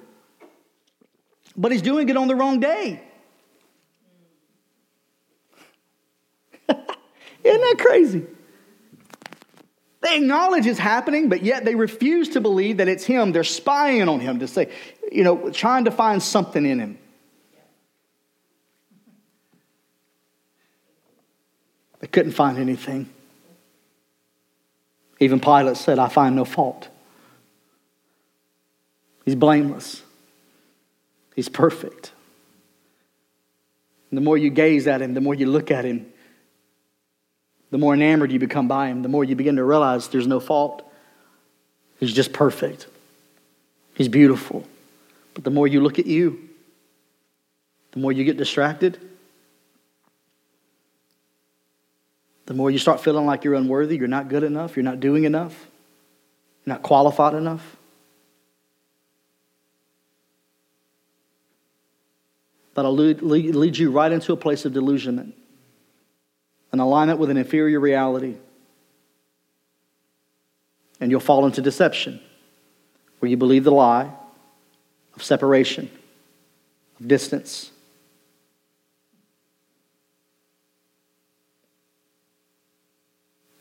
But 1.57 1.73
he's 1.73 1.83
doing 1.83 2.09
it 2.09 2.17
on 2.17 2.29
the 2.29 2.35
wrong 2.35 2.61
day. 2.61 3.03
Isn't 6.69 6.81
that 7.45 7.77
crazy? 7.79 8.25
They 10.01 10.17
acknowledge 10.17 10.67
it's 10.67 10.79
happening, 10.79 11.29
but 11.29 11.45
yet 11.45 11.65
they 11.65 11.75
refuse 11.75 12.31
to 12.31 12.41
believe 12.41 12.79
that 12.79 12.89
it's 12.89 13.05
him. 13.05 13.33
They're 13.33 13.45
spying 13.45 14.09
on 14.09 14.19
him 14.19 14.41
to 14.41 14.49
say, 14.49 14.73
you 15.13 15.23
know, 15.23 15.51
trying 15.51 15.85
to 15.85 15.91
find 15.91 16.23
something 16.23 16.65
in 16.65 16.81
him. 16.81 16.99
They 22.01 22.09
couldn't 22.09 22.33
find 22.33 22.59
anything. 22.59 23.09
Even 25.21 25.39
Pilate 25.39 25.77
said, 25.77 26.01
I 26.01 26.09
find 26.09 26.35
no 26.35 26.45
fault. 26.45 26.89
He's 29.25 29.35
blameless, 29.35 30.03
he's 31.35 31.49
perfect. 31.49 32.13
And 34.11 34.19
the 34.19 34.23
more 34.23 34.37
you 34.37 34.51
gaze 34.51 34.87
at 34.87 35.01
him, 35.01 35.15
the 35.15 35.23
more 35.23 35.35
you 35.35 35.47
look 35.47 35.71
at 35.71 35.87
him, 35.87 36.07
the 37.71 37.79
more 37.79 37.95
enamored 37.95 38.31
you 38.31 38.39
become 38.39 38.69
by 38.69 38.89
him, 38.89 39.01
the 39.01 39.09
more 39.09 39.25
you 39.25 39.35
begin 39.35 39.57
to 39.57 39.65
realize 39.65 40.09
there's 40.09 40.27
no 40.27 40.39
fault. 40.39 40.87
He's 41.99 42.13
just 42.13 42.35
perfect. 42.35 42.87
He's 43.95 44.09
beautiful. 44.09 44.67
But 45.33 45.45
the 45.45 45.51
more 45.51 45.67
you 45.67 45.81
look 45.81 45.99
at 45.99 46.05
you, 46.05 46.51
the 47.93 48.01
more 48.01 48.13
you 48.13 48.25
get 48.25 48.37
distracted, 48.37 48.99
the 52.45 52.55
more 52.55 52.71
you 52.71 52.79
start 52.79 53.01
feeling 53.01 53.25
like 53.25 53.45
you're 53.45 53.55
unworthy, 53.55 53.97
you're 53.97 54.09
not 54.09 54.29
good 54.29 54.43
enough, 54.43 54.77
you're 54.77 54.83
not 54.83 55.01
doing 55.01 55.25
enough, 55.25 55.67
you're 56.67 56.75
not 56.75 56.83
qualified 56.83 57.33
enough. 57.33 57.77
That'll 62.75 62.95
lead, 62.95 63.23
lead 63.23 63.77
you 63.77 63.91
right 63.91 64.11
into 64.11 64.33
a 64.33 64.37
place 64.37 64.65
of 64.65 64.73
delusionment 64.73 65.35
an 66.73 66.81
alignment 66.81 67.19
with 67.19 67.31
an 67.31 67.37
inferior 67.37 67.79
reality. 67.79 68.37
And 71.01 71.11
you'll 71.11 71.21
fall 71.21 71.45
into 71.47 71.61
deception, 71.61 72.21
where 73.19 73.31
you 73.31 73.37
believe 73.37 73.65
the 73.65 73.73
lie 73.73 74.11
of 75.15 75.23
separation, 75.23 75.91
of 76.99 77.09
distance. 77.09 77.71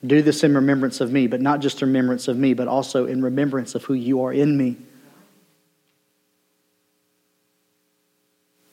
Do 0.05 0.22
this 0.22 0.43
in 0.43 0.55
remembrance 0.55 1.01
of 1.01 1.12
me, 1.12 1.28
but 1.28 1.41
not 1.41 1.59
just 1.59 1.82
in 1.82 1.89
remembrance 1.89 2.28
of 2.28 2.38
me, 2.38 2.53
but 2.53 2.68
also 2.68 3.05
in 3.05 3.22
remembrance 3.22 3.76
of 3.76 3.84
who 3.84 3.93
you 3.93 4.24
are 4.24 4.32
in 4.32 4.57
me. 4.57 4.78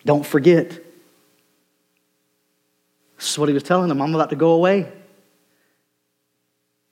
Don't 0.08 0.24
forget. 0.24 0.70
This 3.18 3.30
is 3.30 3.38
what 3.38 3.50
he 3.50 3.52
was 3.52 3.62
telling 3.62 3.90
them. 3.90 4.00
I'm 4.00 4.14
about 4.14 4.30
to 4.30 4.36
go 4.36 4.52
away. 4.52 4.90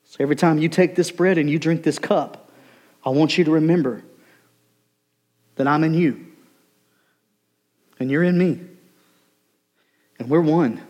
So 0.05 0.19
every 0.21 0.37
time 0.37 0.59
you 0.59 0.69
take 0.69 0.95
this 0.97 1.11
bread 1.11 1.39
and 1.39 1.49
you 1.49 1.59
drink 1.59 1.83
this 1.83 1.99
cup, 1.99 2.51
I 3.07 3.09
want 3.09 3.39
you 3.39 3.45
to 3.45 3.53
remember 3.53 4.05
that 5.55 5.67
I'm 5.67 5.83
in 5.83 5.95
you 5.95 6.27
and 7.99 8.11
you're 8.11 8.23
in 8.23 8.37
me. 8.37 8.61
And 10.19 10.29
we're 10.29 10.43
one. 10.43 10.83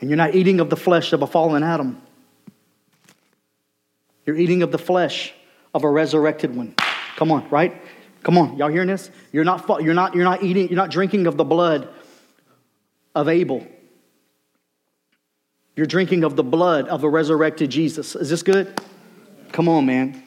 And 0.00 0.08
you're 0.08 0.16
not 0.16 0.34
eating 0.34 0.60
of 0.60 0.70
the 0.70 0.78
flesh 0.78 1.12
of 1.12 1.20
a 1.20 1.26
fallen 1.26 1.62
Adam. 1.62 2.00
You're 4.24 4.36
eating 4.36 4.62
of 4.62 4.72
the 4.72 4.78
flesh 4.78 5.34
of 5.74 5.84
a 5.84 5.90
resurrected 5.90 6.56
one. 6.56 6.74
Come 7.16 7.30
on, 7.32 7.46
right? 7.50 7.82
Come 8.22 8.36
on, 8.36 8.56
y'all 8.56 8.68
hearing 8.68 8.88
this? 8.88 9.10
You're 9.32 9.44
not, 9.44 9.66
you're 9.82 9.94
not, 9.94 10.14
you're 10.14 10.24
not 10.24 10.42
eating, 10.42 10.68
you're 10.68 10.76
not 10.76 10.90
drinking 10.90 11.26
of 11.26 11.36
the 11.36 11.44
blood 11.44 11.88
of 13.14 13.28
Abel. 13.28 13.66
You're 15.76 15.86
drinking 15.86 16.24
of 16.24 16.34
the 16.34 16.42
blood 16.42 16.88
of 16.88 17.04
a 17.04 17.08
resurrected 17.08 17.70
Jesus. 17.70 18.16
Is 18.16 18.28
this 18.28 18.42
good? 18.42 18.80
Come 19.52 19.68
on, 19.68 19.86
man. 19.86 20.22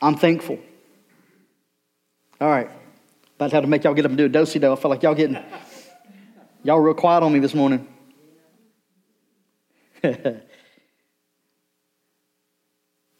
I'm 0.00 0.16
thankful. 0.16 0.58
All 2.40 2.48
right. 2.48 2.70
About 3.36 3.52
how 3.52 3.60
to 3.60 3.66
make 3.66 3.84
y'all 3.84 3.94
get 3.94 4.04
up 4.04 4.10
and 4.10 4.18
do 4.18 4.26
a 4.26 4.28
dosey 4.28 4.60
do. 4.60 4.72
I 4.72 4.76
feel 4.76 4.90
like 4.90 5.02
y'all 5.02 5.14
getting, 5.14 5.42
y'all 6.62 6.78
real 6.78 6.94
quiet 6.94 7.22
on 7.22 7.32
me 7.32 7.38
this 7.38 7.54
morning. 7.54 7.88
the 10.02 10.42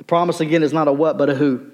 promise 0.07 0.41
again 0.41 0.63
is 0.63 0.73
not 0.73 0.89
a 0.89 0.93
what, 0.93 1.19
but 1.19 1.29
a 1.29 1.35
who. 1.35 1.73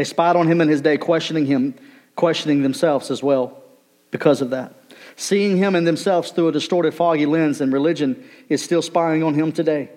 They 0.00 0.04
spied 0.04 0.34
on 0.34 0.48
him 0.48 0.62
in 0.62 0.68
his 0.68 0.80
day, 0.80 0.96
questioning 0.96 1.44
him, 1.44 1.74
questioning 2.16 2.62
themselves 2.62 3.10
as 3.10 3.22
well 3.22 3.62
because 4.10 4.40
of 4.40 4.48
that. 4.48 4.72
Seeing 5.14 5.58
him 5.58 5.74
and 5.74 5.86
themselves 5.86 6.30
through 6.30 6.48
a 6.48 6.52
distorted, 6.52 6.94
foggy 6.94 7.26
lens, 7.26 7.60
and 7.60 7.70
religion 7.70 8.26
is 8.48 8.62
still 8.62 8.80
spying 8.80 9.22
on 9.22 9.34
him 9.34 9.52
today, 9.52 9.90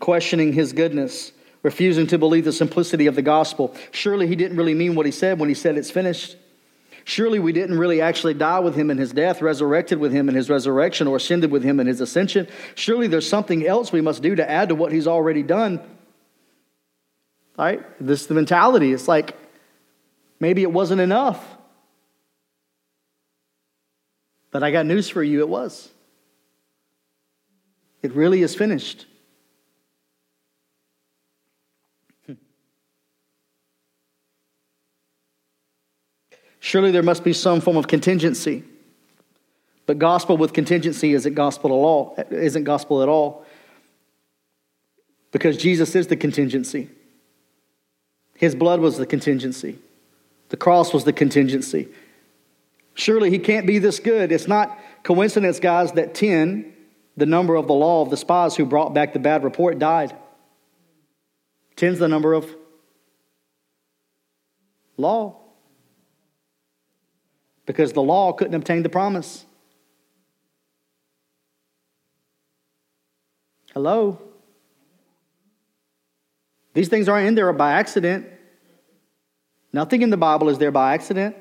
questioning 0.00 0.52
his 0.52 0.72
goodness, 0.72 1.30
refusing 1.62 2.08
to 2.08 2.18
believe 2.18 2.44
the 2.44 2.52
simplicity 2.52 3.06
of 3.06 3.14
the 3.14 3.22
gospel. 3.22 3.76
Surely 3.92 4.26
he 4.26 4.34
didn't 4.34 4.56
really 4.56 4.74
mean 4.74 4.96
what 4.96 5.06
he 5.06 5.12
said 5.12 5.38
when 5.38 5.48
he 5.48 5.54
said 5.54 5.78
it's 5.78 5.88
finished. 5.88 6.34
Surely 7.04 7.38
we 7.38 7.52
didn't 7.52 7.78
really 7.78 8.00
actually 8.00 8.34
die 8.34 8.58
with 8.58 8.74
him 8.74 8.90
in 8.90 8.98
his 8.98 9.12
death, 9.12 9.40
resurrected 9.40 10.00
with 10.00 10.12
him 10.12 10.28
in 10.28 10.34
his 10.34 10.50
resurrection, 10.50 11.06
or 11.06 11.18
ascended 11.18 11.52
with 11.52 11.62
him 11.62 11.78
in 11.78 11.86
his 11.86 12.00
ascension. 12.00 12.48
Surely 12.74 13.06
there's 13.06 13.28
something 13.28 13.64
else 13.64 13.92
we 13.92 14.00
must 14.00 14.20
do 14.20 14.34
to 14.34 14.50
add 14.50 14.70
to 14.70 14.74
what 14.74 14.90
he's 14.90 15.06
already 15.06 15.44
done 15.44 15.80
Right? 17.58 17.82
This 18.00 18.22
is 18.22 18.26
the 18.26 18.34
mentality. 18.34 18.92
It's 18.92 19.08
like 19.08 19.36
maybe 20.40 20.62
it 20.62 20.72
wasn't 20.72 21.00
enough. 21.00 21.44
But 24.50 24.62
I 24.62 24.70
got 24.70 24.86
news 24.86 25.08
for 25.08 25.22
you 25.22 25.40
it 25.40 25.48
was. 25.48 25.88
It 28.02 28.12
really 28.12 28.42
is 28.42 28.54
finished. 28.54 29.06
Surely 36.60 36.90
there 36.90 37.02
must 37.02 37.24
be 37.24 37.32
some 37.32 37.60
form 37.60 37.76
of 37.76 37.88
contingency. 37.88 38.64
But 39.86 39.98
gospel 39.98 40.36
with 40.36 40.52
contingency 40.52 41.14
isn't 41.14 41.34
gospel 41.34 41.70
at 41.70 41.74
all. 41.74 42.14
Isn't 42.30 42.64
gospel 42.64 43.02
at 43.02 43.08
all. 43.08 43.46
Because 45.32 45.56
Jesus 45.56 45.94
is 45.94 46.08
the 46.08 46.16
contingency. 46.16 46.90
His 48.42 48.56
blood 48.56 48.80
was 48.80 48.96
the 48.96 49.06
contingency, 49.06 49.78
the 50.48 50.56
cross 50.56 50.92
was 50.92 51.04
the 51.04 51.12
contingency. 51.12 51.86
Surely 52.94 53.30
he 53.30 53.38
can't 53.38 53.68
be 53.68 53.78
this 53.78 54.00
good. 54.00 54.32
It's 54.32 54.48
not 54.48 54.76
coincidence, 55.04 55.60
guys, 55.60 55.92
that 55.92 56.12
10, 56.12 56.74
the 57.16 57.24
number 57.24 57.54
of 57.54 57.68
the 57.68 57.72
law 57.72 58.02
of 58.02 58.10
the 58.10 58.16
spies 58.16 58.56
who 58.56 58.66
brought 58.66 58.92
back 58.94 59.12
the 59.12 59.20
bad 59.20 59.44
report, 59.44 59.78
died. 59.78 60.16
10's 61.76 62.00
the 62.00 62.08
number 62.08 62.34
of 62.34 62.52
law. 64.96 65.40
Because 67.64 67.92
the 67.92 68.02
law 68.02 68.32
couldn't 68.32 68.54
obtain 68.54 68.82
the 68.82 68.88
promise. 68.88 69.46
Hello? 73.72 74.20
These 76.74 76.88
things 76.88 77.08
aren't 77.08 77.28
in 77.28 77.36
there 77.36 77.52
by 77.52 77.74
accident. 77.74 78.30
Nothing 79.72 80.02
in 80.02 80.10
the 80.10 80.16
Bible 80.16 80.48
is 80.48 80.58
there 80.58 80.70
by 80.70 80.94
accident. 80.94 81.36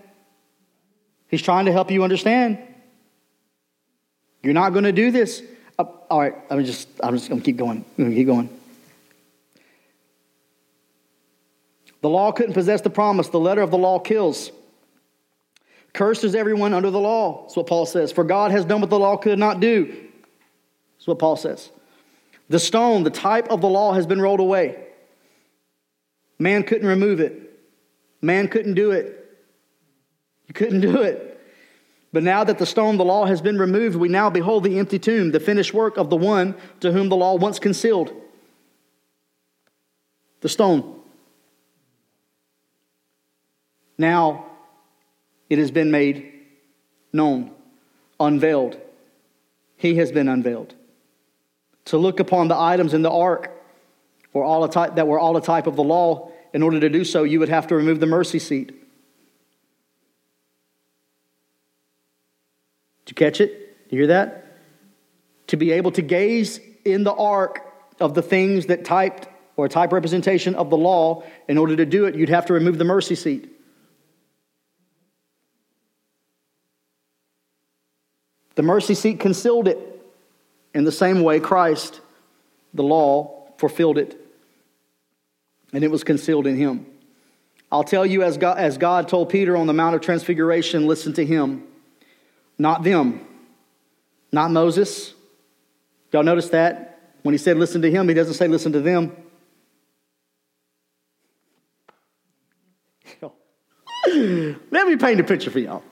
He's 1.28 1.42
trying 1.42 1.66
to 1.66 1.72
help 1.72 1.92
you 1.92 2.04
understand. 2.04 2.60
You're 4.44 4.54
not 4.54 4.72
going 4.72 4.86
to 4.86 4.92
do 4.92 5.12
this. 5.12 5.44
Uh, 5.78 5.86
all 6.10 6.20
right, 6.20 6.36
I'm 6.50 6.64
just 6.66 6.88
I'm 7.02 7.16
just 7.16 7.30
going 7.30 7.42
to 7.42 7.46
keep 7.46 7.58
going. 7.58 7.78
I'm 7.98 8.04
going 8.04 8.12
to 8.12 8.16
keep 8.16 8.28
going. 8.28 8.50
The 12.02 12.10
law 12.10 12.32
couldn't 12.32 12.54
possess 12.54 12.82
the 12.82 12.90
promise. 12.90 13.30
The 13.30 13.40
letter 13.40 13.62
of 13.62 13.72
the 13.72 13.78
law 13.78 14.00
kills. 14.00 14.52
Cursed 15.94 16.24
is 16.24 16.36
everyone 16.36 16.74
under 16.74 16.90
the 16.90 17.00
law. 17.00 17.44
That's 17.44 17.56
what 17.56 17.68
Paul 17.68 17.86
says. 17.86 18.12
For 18.12 18.24
God 18.24 18.52
has 18.52 18.66
done 18.66 18.82
what 18.82 18.90
the 18.90 19.00
law 19.00 19.18
could 19.18 19.38
not 19.38 19.60
do. 19.60 19.86
That's 20.98 21.08
what 21.08 21.20
Paul 21.20 21.36
says. 21.36 21.70
The 22.50 22.60
stone, 22.60 23.04
the 23.04 23.10
type 23.10 23.50
of 23.50 23.62
the 23.62 23.70
law, 23.70 23.94
has 23.94 24.06
been 24.06 24.22
rolled 24.22 24.40
away. 24.40 24.84
Man 26.40 26.64
couldn't 26.64 26.88
remove 26.88 27.20
it. 27.20 27.51
Man 28.22 28.48
couldn't 28.48 28.76
do 28.76 28.92
it. 28.92 29.18
You 30.48 30.54
couldn't 30.54 30.82
do 30.82 31.02
it. 31.02 31.40
But 32.14 32.24
now 32.24 32.44
that 32.44 32.58
the 32.58 32.66
stone, 32.66 32.96
of 32.96 32.98
the 32.98 33.06
law, 33.06 33.26
has 33.26 33.42
been 33.42 33.58
removed, 33.58 33.96
we 33.96 34.10
now 34.10 34.30
behold 34.30 34.64
the 34.64 34.78
empty 34.80 35.00
tomb, 35.00 35.32
the 35.32 35.40
finished 35.40 35.74
work 35.74 35.98
of 35.98 36.10
the 36.10 36.18
one 36.18 36.56
to 36.82 36.92
whom 36.92 37.10
the 37.10 37.16
law 37.16 37.36
once 37.36 37.58
concealed. 37.58 38.14
The 40.42 40.50
stone. 40.50 41.00
Now 43.98 44.46
it 45.50 45.58
has 45.58 45.72
been 45.72 45.92
made 45.92 46.34
known, 47.14 47.52
unveiled. 48.20 48.80
He 49.78 49.96
has 49.96 50.12
been 50.12 50.28
unveiled. 50.28 50.76
To 51.86 51.98
look 51.98 52.20
upon 52.20 52.48
the 52.48 52.58
items 52.58 52.94
in 52.94 53.02
the 53.02 53.12
ark 53.12 53.52
were 54.34 54.44
all 54.44 54.64
a 54.64 54.70
type, 54.70 54.96
that 54.96 55.08
were 55.08 55.20
all 55.20 55.38
a 55.38 55.42
type 55.42 55.68
of 55.68 55.76
the 55.76 55.84
law, 55.84 56.32
in 56.54 56.64
order 56.64 56.80
to 56.80 56.90
do 56.90 57.04
so, 57.04 57.24
you 57.24 57.40
would 57.40 57.50
have 57.50 57.68
to 57.68 57.76
remove 57.76 58.00
the 58.00 58.06
mercy 58.06 58.40
seat. 58.40 58.68
Did 63.06 63.12
you 63.12 63.16
catch 63.16 63.42
it? 63.42 63.78
You 63.90 64.00
hear 64.00 64.08
that? 64.08 64.58
To 65.48 65.58
be 65.58 65.72
able 65.72 65.92
to 65.92 66.02
gaze 66.02 66.60
in 66.86 67.04
the 67.04 67.14
ark 67.14 67.62
of 68.00 68.14
the 68.14 68.22
things 68.22 68.68
that 68.68 68.86
typed 68.86 69.28
or 69.58 69.68
type 69.68 69.92
representation 69.92 70.56
of 70.56 70.70
the 70.70 70.78
law, 70.78 71.24
in 71.48 71.58
order 71.58 71.76
to 71.76 71.86
do 71.86 72.06
it, 72.06 72.16
you'd 72.16 72.30
have 72.30 72.46
to 72.48 72.54
remove 72.54 72.78
the 72.78 72.86
mercy 72.86 73.16
seat. 73.16 73.50
The 78.56 78.64
mercy 78.64 78.94
seat 78.94 79.20
concealed 79.20 79.68
it. 79.68 79.78
In 80.74 80.86
the 80.86 80.92
same 80.92 81.22
way, 81.22 81.40
Christ, 81.40 82.00
the 82.74 82.84
law, 82.84 83.52
fulfilled 83.58 83.98
it. 83.98 84.21
And 85.74 85.84
it 85.84 85.92
was 85.92 86.04
concealed 86.04 86.48
in 86.48 86.58
him. 86.58 86.86
I'll 87.72 87.84
tell 87.84 88.06
you, 88.06 88.24
as 88.24 88.38
God, 88.38 88.58
as 88.58 88.78
God 88.78 89.08
told 89.08 89.30
Peter 89.30 89.56
on 89.56 89.68
the 89.68 89.74
Mount 89.74 89.96
of 89.96 90.02
Transfiguration, 90.02 90.88
listen 90.88 91.14
to 91.14 91.26
him, 91.26 91.64
not 92.58 92.84
them, 92.84 93.26
not 94.32 94.52
Moses. 94.52 95.14
Y'all 96.12 96.24
notice 96.24 96.50
that? 96.50 97.00
When 97.24 97.34
he 97.34 97.38
said 97.38 97.58
listen 97.58 97.82
to 97.84 97.92
him, 97.92 98.10
he 98.10 98.14
doesn't 98.14 98.34
say 98.34 98.48
listen 98.48 98.74
to 98.74 98.82
them. 98.82 99.16
Let 104.72 104.88
me 104.88 104.98
paint 104.98 105.20
a 105.20 105.24
picture 105.24 105.52
for 105.52 105.60
y'all. 105.60 105.84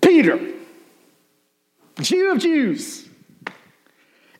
Peter 0.00 0.52
Jew 2.00 2.32
of 2.32 2.38
Jews, 2.38 3.08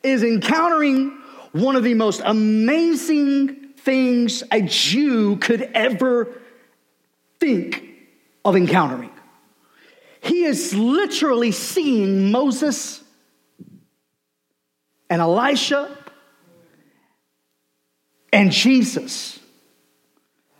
is 0.03 0.23
encountering 0.23 1.11
one 1.53 1.77
of 1.77 1.85
the 1.85 1.95
most 1.95 2.21
amazing 2.25 3.62
things 3.85 4.43
a 4.51 4.63
Jew 4.63 5.37
could 5.37 5.63
ever 5.75 6.29
think 7.41 7.85
of 8.45 8.57
encountering. 8.57 9.11
He 10.21 10.45
is 10.45 10.75
literally 10.75 11.51
seeing 11.51 12.31
Moses 12.31 13.03
and 15.11 15.21
Elisha 15.21 15.97
and 18.33 18.53
Jesus. 18.53 19.41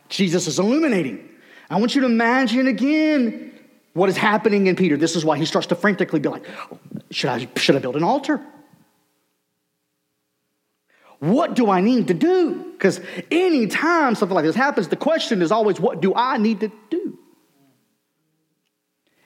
Jesus 0.09 0.47
is 0.47 0.59
illuminating. 0.59 1.29
I 1.69 1.79
want 1.79 1.95
you 1.95 2.01
to 2.01 2.07
imagine 2.07 2.67
again 2.67 3.57
what 3.93 4.09
is 4.09 4.17
happening 4.17 4.67
in 4.67 4.75
Peter. 4.75 4.97
This 4.97 5.15
is 5.15 5.23
why 5.23 5.37
he 5.37 5.45
starts 5.45 5.67
to 5.67 5.75
frantically 5.75 6.19
be 6.19 6.29
like, 6.29 6.45
should 7.09 7.29
I, 7.29 7.47
should 7.55 7.75
I 7.75 7.79
build 7.79 7.95
an 7.95 8.03
altar? 8.03 8.41
What 11.23 11.53
do 11.53 11.69
I 11.69 11.79
need 11.79 12.09
to 12.09 12.13
do? 12.13 12.73
Because 12.73 12.99
anytime 13.31 14.13
something 14.13 14.35
like 14.35 14.43
this 14.43 14.57
happens, 14.57 14.89
the 14.89 14.97
question 14.97 15.41
is 15.41 15.53
always, 15.53 15.79
what 15.79 16.01
do 16.01 16.13
I 16.13 16.37
need 16.37 16.59
to 16.59 16.71
do? 16.89 17.17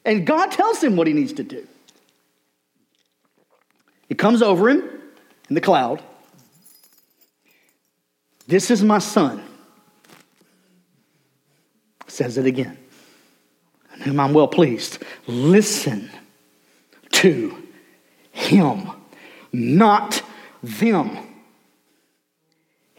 And 0.05 0.23
God 0.23 0.51
tells 0.51 0.83
him 0.83 0.95
what 0.95 1.07
he 1.07 1.13
needs 1.13 1.33
to 1.33 1.43
do. 1.43 1.67
He 4.07 4.13
comes 4.13 4.43
over 4.43 4.69
him 4.69 4.87
in 5.49 5.55
the 5.55 5.61
cloud. 5.61 6.03
This 8.45 8.69
is 8.69 8.83
my 8.83 8.99
son. 8.99 9.43
Says 12.05 12.37
it 12.37 12.45
again 12.45 12.77
whom 14.03 14.19
I'm 14.19 14.33
well 14.35 14.47
pleased. 14.47 15.03
Listen 15.25 16.11
to 17.13 17.57
him, 18.31 18.91
not 19.51 20.21
them. 20.61 21.26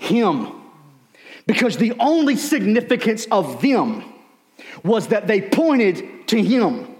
Him. 0.09 0.53
Because 1.47 1.77
the 1.77 1.95
only 1.99 2.37
significance 2.37 3.27
of 3.31 3.63
them 3.63 4.05
was 4.83 5.09
that 5.09 5.27
they 5.27 5.41
pointed 5.41 6.29
to 6.29 6.43
him. 6.43 6.95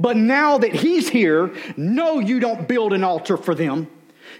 But 0.00 0.16
now 0.16 0.58
that 0.58 0.72
he's 0.72 1.08
here, 1.08 1.54
no, 1.76 2.18
you 2.18 2.40
don't 2.40 2.66
build 2.66 2.92
an 2.92 3.04
altar 3.04 3.36
for 3.36 3.54
them. 3.54 3.88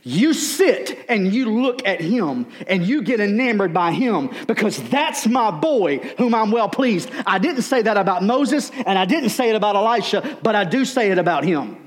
You 0.03 0.35
sit 0.35 1.05
and 1.09 1.33
you 1.33 1.63
look 1.63 1.87
at 1.87 2.01
him 2.01 2.47
and 2.67 2.85
you 2.85 3.03
get 3.03 3.21
enamored 3.21 3.73
by 3.73 3.93
him 3.93 4.31
because 4.47 4.77
that's 4.91 5.27
my 5.27 5.51
boy 5.51 5.99
whom 6.19 6.35
I'm 6.35 6.51
well 6.51 6.69
pleased. 6.69 7.11
I 7.27 7.39
didn't 7.39 7.63
say 7.63 7.83
that 7.83 7.97
about 7.97 8.23
Moses 8.23 8.71
and 8.85 8.99
I 8.99 9.05
didn't 9.05 9.31
say 9.31 9.51
it 9.51 9.57
about 9.57 9.77
Elisha, 9.77 10.39
but 10.43 10.55
I 10.55 10.65
do 10.65 10.85
say 10.85 11.11
it 11.11 11.19
about 11.19 11.45
him. 11.45 11.84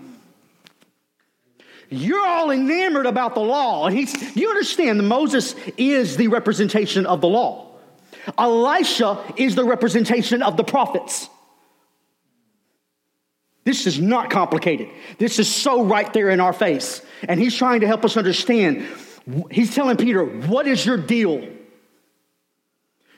You're 1.89 2.25
all 2.25 2.51
enamored 2.51 3.05
about 3.05 3.33
the 3.33 3.41
law. 3.41 3.87
And 3.87 3.97
he's, 3.97 4.35
you 4.35 4.49
understand 4.49 4.99
that 4.99 5.03
Moses 5.03 5.55
is 5.77 6.17
the 6.17 6.27
representation 6.27 7.05
of 7.05 7.21
the 7.21 7.27
law. 7.27 7.67
Elisha 8.37 9.23
is 9.37 9.55
the 9.55 9.63
representation 9.63 10.41
of 10.41 10.57
the 10.57 10.63
prophets. 10.63 11.29
This 13.63 13.85
is 13.85 13.99
not 13.99 14.29
complicated. 14.29 14.89
This 15.17 15.39
is 15.39 15.53
so 15.53 15.83
right 15.83 16.11
there 16.13 16.29
in 16.29 16.39
our 16.39 16.53
face. 16.53 17.01
And 17.27 17.39
he's 17.39 17.55
trying 17.55 17.81
to 17.81 17.87
help 17.87 18.05
us 18.05 18.17
understand. 18.17 18.85
He's 19.51 19.75
telling 19.75 19.97
Peter, 19.97 20.23
What 20.23 20.67
is 20.67 20.85
your 20.85 20.97
deal? 20.97 21.47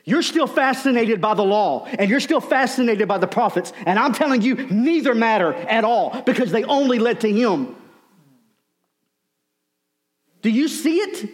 You're 0.04 0.22
still 0.22 0.46
fascinated 0.46 1.20
by 1.20 1.34
the 1.34 1.44
law 1.44 1.84
and 1.86 2.10
you're 2.10 2.20
still 2.20 2.40
fascinated 2.40 3.06
by 3.06 3.18
the 3.18 3.28
prophets. 3.28 3.72
And 3.86 3.98
I'm 3.98 4.12
telling 4.12 4.42
you, 4.42 4.54
neither 4.56 5.14
matter 5.14 5.52
at 5.52 5.84
all 5.84 6.22
because 6.22 6.50
they 6.50 6.64
only 6.64 6.98
led 6.98 7.20
to 7.20 7.30
him. 7.30 7.76
Do 10.42 10.50
you 10.50 10.68
see 10.68 10.96
it? 10.98 11.30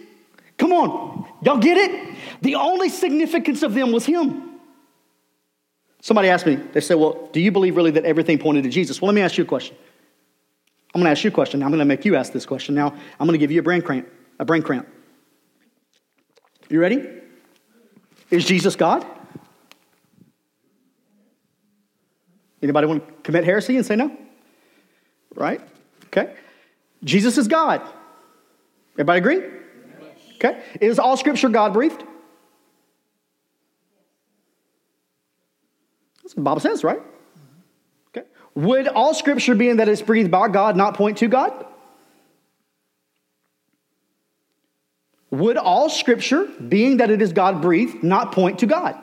Come 0.57 0.73
on, 0.73 1.27
y'all 1.43 1.59
get 1.59 1.77
it? 1.77 2.15
The 2.41 2.55
only 2.55 2.89
significance 2.89 3.63
of 3.63 3.73
them 3.73 3.91
was 3.91 4.05
him. 4.05 4.59
Somebody 6.01 6.29
asked 6.29 6.45
me, 6.45 6.55
they 6.55 6.81
said, 6.81 6.95
Well, 6.95 7.29
do 7.31 7.39
you 7.39 7.51
believe 7.51 7.75
really 7.75 7.91
that 7.91 8.05
everything 8.05 8.37
pointed 8.39 8.63
to 8.63 8.69
Jesus? 8.69 9.01
Well, 9.01 9.07
let 9.07 9.15
me 9.15 9.21
ask 9.21 9.37
you 9.37 9.43
a 9.43 9.47
question. 9.47 9.75
I'm 10.95 11.01
going 11.01 11.05
to 11.05 11.11
ask 11.11 11.23
you 11.23 11.29
a 11.29 11.33
question. 11.33 11.61
I'm 11.61 11.69
going 11.69 11.79
to 11.79 11.85
make 11.85 12.05
you 12.05 12.15
ask 12.15 12.31
this 12.31 12.45
question. 12.45 12.73
Now, 12.75 12.87
I'm 13.19 13.27
going 13.27 13.33
to 13.33 13.37
give 13.37 13.51
you 13.51 13.59
a 13.59 13.63
brain 13.63 13.81
cramp. 13.81 14.07
A 14.39 14.45
brain 14.45 14.61
cramp. 14.61 14.87
You 16.69 16.79
ready? 16.79 17.07
Is 18.31 18.45
Jesus 18.45 18.75
God? 18.75 19.05
Anybody 22.61 22.87
want 22.87 23.07
to 23.07 23.13
commit 23.23 23.43
heresy 23.43 23.77
and 23.77 23.85
say 23.85 23.95
no? 23.95 24.15
Right? 25.35 25.61
Okay. 26.05 26.33
Jesus 27.03 27.37
is 27.37 27.47
God. 27.47 27.81
Everybody 28.97 29.19
agree? 29.19 29.41
Okay. 30.35 30.61
Is 30.81 30.97
all 30.97 31.17
scripture 31.17 31.49
God 31.49 31.73
breathed? 31.73 32.03
That's 36.23 36.35
what 36.35 36.35
the 36.35 36.41
Bible 36.41 36.59
says, 36.59 36.83
right? 36.83 36.99
Okay. 38.09 38.27
Would 38.55 38.87
all 38.87 39.13
scripture, 39.13 39.55
being 39.55 39.77
that 39.77 39.87
it's 39.87 40.01
breathed 40.01 40.31
by 40.31 40.47
God, 40.47 40.75
not 40.75 40.95
point 40.95 41.19
to 41.19 41.27
God? 41.27 41.65
Would 45.29 45.57
all 45.57 45.89
scripture, 45.89 46.45
being 46.45 46.97
that 46.97 47.11
it 47.11 47.21
is 47.21 47.33
God 47.33 47.61
breathed, 47.61 48.03
not 48.03 48.31
point 48.31 48.59
to 48.59 48.65
God? 48.65 49.01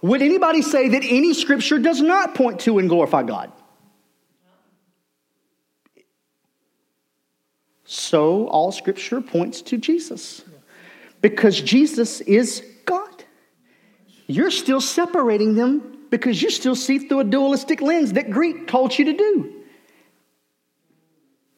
Would 0.00 0.22
anybody 0.22 0.62
say 0.62 0.88
that 0.88 1.04
any 1.04 1.34
scripture 1.34 1.78
does 1.78 2.00
not 2.00 2.34
point 2.34 2.60
to 2.60 2.78
and 2.78 2.88
glorify 2.88 3.22
God? 3.22 3.52
So 7.92 8.48
all 8.48 8.72
scripture 8.72 9.20
points 9.20 9.60
to 9.60 9.76
Jesus 9.76 10.42
because 11.20 11.60
Jesus 11.60 12.22
is 12.22 12.64
God. 12.86 13.22
You're 14.26 14.50
still 14.50 14.80
separating 14.80 15.56
them 15.56 16.06
because 16.08 16.40
you 16.40 16.48
still 16.48 16.74
see 16.74 17.00
through 17.00 17.20
a 17.20 17.24
dualistic 17.24 17.82
lens 17.82 18.14
that 18.14 18.30
Greek 18.30 18.66
told 18.66 18.98
you 18.98 19.04
to 19.04 19.12
do, 19.12 19.52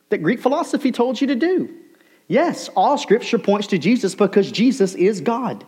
that 0.08 0.24
Greek 0.24 0.40
philosophy 0.40 0.90
told 0.90 1.20
you 1.20 1.28
to 1.28 1.36
do. 1.36 1.72
Yes, 2.26 2.68
all 2.74 2.98
scripture 2.98 3.38
points 3.38 3.68
to 3.68 3.78
Jesus 3.78 4.16
because 4.16 4.50
Jesus 4.50 4.96
is 4.96 5.20
God. 5.20 5.64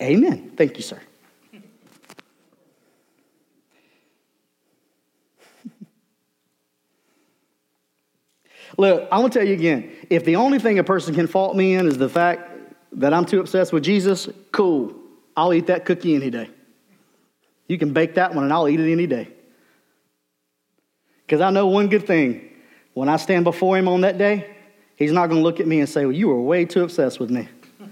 Amen. 0.00 0.52
Thank 0.56 0.78
you, 0.78 0.82
sir. 0.82 0.98
Look, 8.78 9.08
I 9.10 9.18
want 9.18 9.32
to 9.32 9.38
tell 9.38 9.48
you 9.48 9.54
again 9.54 9.90
if 10.10 10.24
the 10.24 10.36
only 10.36 10.58
thing 10.58 10.78
a 10.78 10.84
person 10.84 11.14
can 11.14 11.26
fault 11.26 11.56
me 11.56 11.74
in 11.74 11.86
is 11.86 11.98
the 11.98 12.08
fact 12.08 12.50
that 12.92 13.12
I'm 13.12 13.24
too 13.24 13.40
obsessed 13.40 13.72
with 13.72 13.84
Jesus, 13.84 14.28
cool. 14.52 14.94
I'll 15.36 15.52
eat 15.52 15.66
that 15.66 15.84
cookie 15.84 16.14
any 16.14 16.30
day. 16.30 16.50
You 17.68 17.78
can 17.78 17.92
bake 17.92 18.14
that 18.14 18.34
one 18.34 18.44
and 18.44 18.52
I'll 18.52 18.68
eat 18.68 18.80
it 18.80 18.90
any 18.90 19.06
day. 19.06 19.28
Because 21.26 21.40
I 21.40 21.50
know 21.50 21.66
one 21.66 21.88
good 21.88 22.06
thing 22.06 22.48
when 22.94 23.08
I 23.08 23.16
stand 23.16 23.44
before 23.44 23.76
him 23.76 23.88
on 23.88 24.02
that 24.02 24.16
day, 24.16 24.54
he's 24.94 25.12
not 25.12 25.26
going 25.26 25.40
to 25.40 25.42
look 25.42 25.60
at 25.60 25.66
me 25.66 25.80
and 25.80 25.88
say, 25.88 26.06
Well, 26.06 26.14
you 26.14 26.28
were 26.28 26.40
way 26.40 26.64
too 26.64 26.84
obsessed 26.84 27.18
with 27.18 27.30
me. 27.30 27.48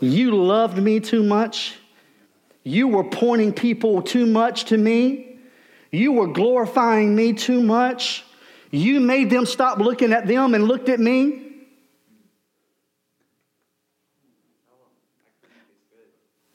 you 0.00 0.34
loved 0.34 0.76
me 0.78 1.00
too 1.00 1.22
much. 1.22 1.76
You 2.62 2.88
were 2.88 3.04
pointing 3.04 3.52
people 3.52 4.02
too 4.02 4.26
much 4.26 4.64
to 4.66 4.76
me. 4.76 5.29
You 5.90 6.12
were 6.12 6.28
glorifying 6.28 7.14
me 7.14 7.32
too 7.32 7.62
much. 7.62 8.24
You 8.70 9.00
made 9.00 9.30
them 9.30 9.46
stop 9.46 9.78
looking 9.78 10.12
at 10.12 10.26
them 10.26 10.54
and 10.54 10.64
looked 10.64 10.88
at 10.88 11.00
me. 11.00 11.46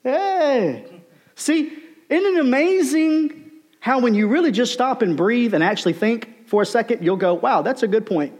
Hey, 0.02 1.02
see, 1.34 1.72
isn't 2.08 2.36
it 2.36 2.40
amazing 2.40 3.50
how 3.80 3.98
when 3.98 4.14
you 4.14 4.28
really 4.28 4.52
just 4.52 4.72
stop 4.72 5.02
and 5.02 5.16
breathe 5.16 5.52
and 5.52 5.64
actually 5.64 5.94
think 5.94 6.48
for 6.48 6.62
a 6.62 6.66
second, 6.66 7.04
you'll 7.04 7.16
go, 7.16 7.34
wow, 7.34 7.62
that's 7.62 7.82
a 7.82 7.88
good 7.88 8.06
point. 8.06 8.32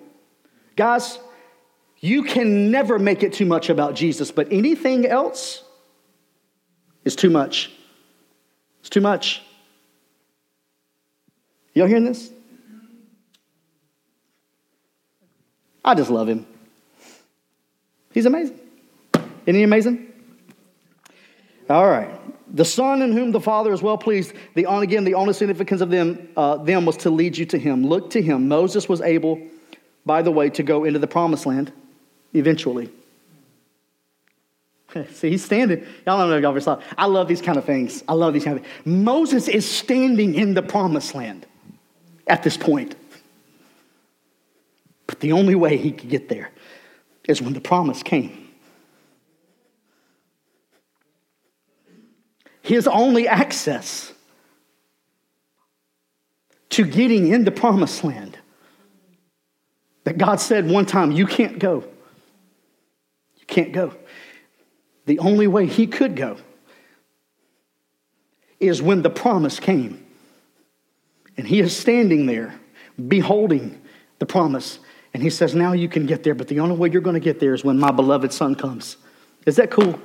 Guys, 0.77 1.19
you 1.99 2.23
can 2.23 2.71
never 2.71 2.99
make 2.99 3.23
it 3.23 3.33
too 3.33 3.47
much 3.47 3.69
about 3.69 3.95
Jesus, 3.95 4.31
but 4.31 4.53
anything 4.53 5.07
else 5.07 5.65
is 7.05 7.17
too 7.17 7.31
much. 7.31 7.73
It's 8.81 8.91
too 8.91 9.01
much. 9.01 9.43
Y'all 11.77 11.87
hearing 11.87 12.07
this? 12.07 12.31
I 15.85 15.95
just 15.95 16.09
love 16.09 16.27
him. 16.27 16.47
He's 18.15 18.25
amazing. 18.25 18.59
Isn't 19.45 19.55
he 19.55 19.63
amazing? 19.63 20.11
All 21.69 21.87
right. 21.87 22.09
The 22.57 22.65
Son 22.65 23.03
in 23.03 23.13
whom 23.13 23.31
the 23.31 23.43
Father 23.43 23.75
is 23.75 23.83
well 23.83 23.99
pleased, 23.99 24.33
the, 24.55 24.65
on 24.65 24.83
again, 24.83 25.05
the 25.05 25.13
only 25.13 25.35
significance 25.35 25.83
of 25.83 25.91
them, 25.91 26.31
uh, 26.35 26.57
them 26.57 26.87
was 26.87 26.97
to 26.99 27.11
lead 27.11 27.37
you 27.37 27.45
to 27.45 27.59
him. 27.59 27.87
Look 27.87 28.09
to 28.13 28.23
him. 28.23 28.49
Moses 28.49 28.89
was 28.89 29.03
able, 29.03 29.39
by 30.07 30.23
the 30.23 30.31
way, 30.31 30.49
to 30.49 30.63
go 30.63 30.85
into 30.85 30.99
the 30.99 31.07
promised 31.07 31.45
land 31.45 31.73
eventually. 32.33 32.89
See, 35.13 35.29
he's 35.29 35.45
standing. 35.45 35.81
Y'all 36.07 36.17
don't 36.17 36.31
know 36.31 36.37
if 36.37 36.43
y'all 36.43 36.53
ever 36.53 36.61
saw. 36.61 36.81
I 36.97 37.05
love 37.05 37.29
these 37.29 37.43
kind 37.43 37.59
of 37.59 37.67
things. 37.67 38.03
I 38.09 38.15
love 38.15 38.33
these 38.33 38.45
kind 38.45 38.57
of 38.59 38.65
things. 38.65 38.87
Moses 38.87 39.47
is 39.47 39.71
standing 39.71 40.35
in 40.35 40.55
the 40.55 40.63
promised 40.63 41.15
land 41.15 41.47
at 42.27 42.43
this 42.43 42.57
point. 42.57 42.95
But 45.07 45.21
the 45.21 45.33
only 45.33 45.55
way 45.55 45.77
he 45.77 45.93
could 45.93 46.11
get 46.11 46.29
there 46.29 46.51
is 47.29 47.41
when 47.41 47.53
the 47.53 47.61
promise 47.61 48.03
came. 48.03 48.49
His 52.63 52.89
only 52.89 53.29
access 53.29 54.13
to 56.71 56.85
getting 56.85 57.29
in 57.29 57.45
the 57.45 57.53
promised 57.53 58.03
land 58.03 58.39
that 60.05 60.19
God 60.19 60.41
said 60.41 60.69
one 60.69 60.87
time, 60.87 61.13
You 61.13 61.27
can't 61.27 61.59
go. 61.59 61.85
You 63.37 63.47
can't 63.47 63.73
go. 63.73 63.95
The 65.07 65.21
only 65.21 65.47
way 65.47 65.67
he 65.67 65.87
could 65.87 66.17
go 66.17 66.39
is 68.59 68.83
when 68.83 69.03
the 69.03 69.11
promise 69.11 69.61
came. 69.61 70.06
And 71.37 71.47
he 71.47 71.61
is 71.61 71.77
standing 71.77 72.27
there, 72.27 72.55
beholding 73.09 73.81
the 74.19 74.27
promise. 74.27 74.79
And 75.13 75.23
he 75.23 75.31
says, 75.31 75.55
Now 75.55 75.73
you 75.73 75.89
can 75.89 76.07
get 76.07 76.23
there, 76.23 76.35
but 76.35 76.49
the 76.49 76.61
only 76.61 76.77
way 76.77 76.91
you're 76.91 77.03
going 77.03 77.15
to 77.15 77.21
get 77.21 77.41
there 77.41 77.55
is 77.55 77.65
when 77.65 77.79
my 77.79 77.91
beloved 77.91 78.33
son 78.33 78.55
comes. 78.55 78.97
Is 79.45 79.57
that 79.57 79.71
cool? 79.71 80.01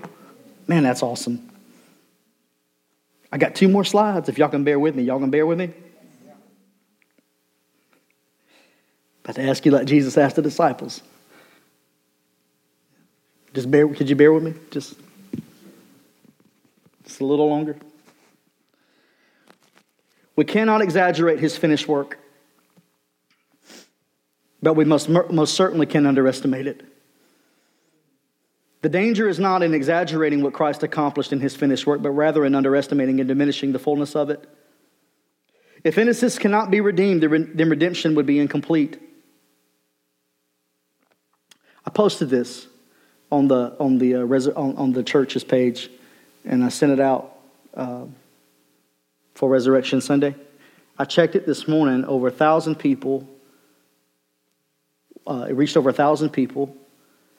Man, 0.67 0.83
that's 0.83 1.01
awesome. 1.01 1.49
I 3.31 3.37
got 3.37 3.55
two 3.55 3.67
more 3.67 3.85
slides 3.85 4.27
if 4.29 4.37
y'all 4.37 4.49
can 4.49 4.63
bear 4.63 4.77
with 4.77 4.95
me. 4.95 5.03
Y'all 5.03 5.19
can 5.19 5.29
bear 5.29 5.45
with 5.45 5.57
me? 5.57 5.73
About 9.23 9.35
to 9.35 9.43
ask 9.43 9.65
you 9.65 9.71
like 9.71 9.85
Jesus 9.85 10.17
asked 10.17 10.35
the 10.35 10.41
disciples. 10.41 11.01
Just 13.53 13.69
bear, 13.69 13.87
could 13.87 14.09
you 14.09 14.15
bear 14.15 14.33
with 14.33 14.43
me? 14.43 14.53
Just, 14.71 14.95
just 17.05 17.19
a 17.19 17.25
little 17.25 17.47
longer. 17.47 17.75
We 20.35 20.45
cannot 20.45 20.81
exaggerate 20.81 21.39
his 21.39 21.57
finished 21.57 21.87
work, 21.87 22.17
but 24.61 24.73
we 24.73 24.85
must 24.85 25.09
most 25.09 25.53
certainly 25.55 25.85
can 25.85 26.05
underestimate 26.05 26.67
it. 26.67 26.83
The 28.81 28.89
danger 28.89 29.29
is 29.29 29.39
not 29.39 29.61
in 29.61 29.73
exaggerating 29.73 30.41
what 30.41 30.53
Christ 30.53 30.81
accomplished 30.81 31.31
in 31.31 31.39
his 31.39 31.55
finished 31.55 31.85
work, 31.85 32.01
but 32.01 32.11
rather 32.11 32.45
in 32.45 32.55
underestimating 32.55 33.19
and 33.19 33.27
diminishing 33.27 33.73
the 33.73 33.79
fullness 33.79 34.15
of 34.15 34.29
it. 34.29 34.49
If 35.83 35.97
innocence 35.97 36.37
cannot 36.39 36.71
be 36.71 36.81
redeemed, 36.81 37.21
then 37.21 37.69
redemption 37.69 38.15
would 38.15 38.25
be 38.25 38.39
incomplete. 38.39 38.99
I 41.85 41.89
posted 41.89 42.29
this 42.29 42.67
on 43.31 43.47
the, 43.47 43.75
on 43.79 43.97
the, 43.97 44.15
uh, 44.15 44.19
on, 44.19 44.77
on, 44.77 44.91
the 44.93 45.03
church's 45.03 45.43
page, 45.43 45.89
and 46.45 46.63
I 46.63 46.69
sent 46.69 46.91
it 46.91 46.99
out. 46.99 47.37
Uh, 47.73 48.05
for 49.33 49.49
Resurrection 49.49 50.01
Sunday. 50.01 50.35
I 50.97 51.05
checked 51.05 51.35
it 51.35 51.45
this 51.45 51.67
morning, 51.67 52.05
over 52.05 52.27
a 52.27 52.31
thousand 52.31 52.75
people. 52.75 53.27
Uh, 55.25 55.47
it 55.49 55.53
reached 55.53 55.77
over 55.77 55.89
a 55.89 55.93
thousand 55.93 56.29
people, 56.29 56.75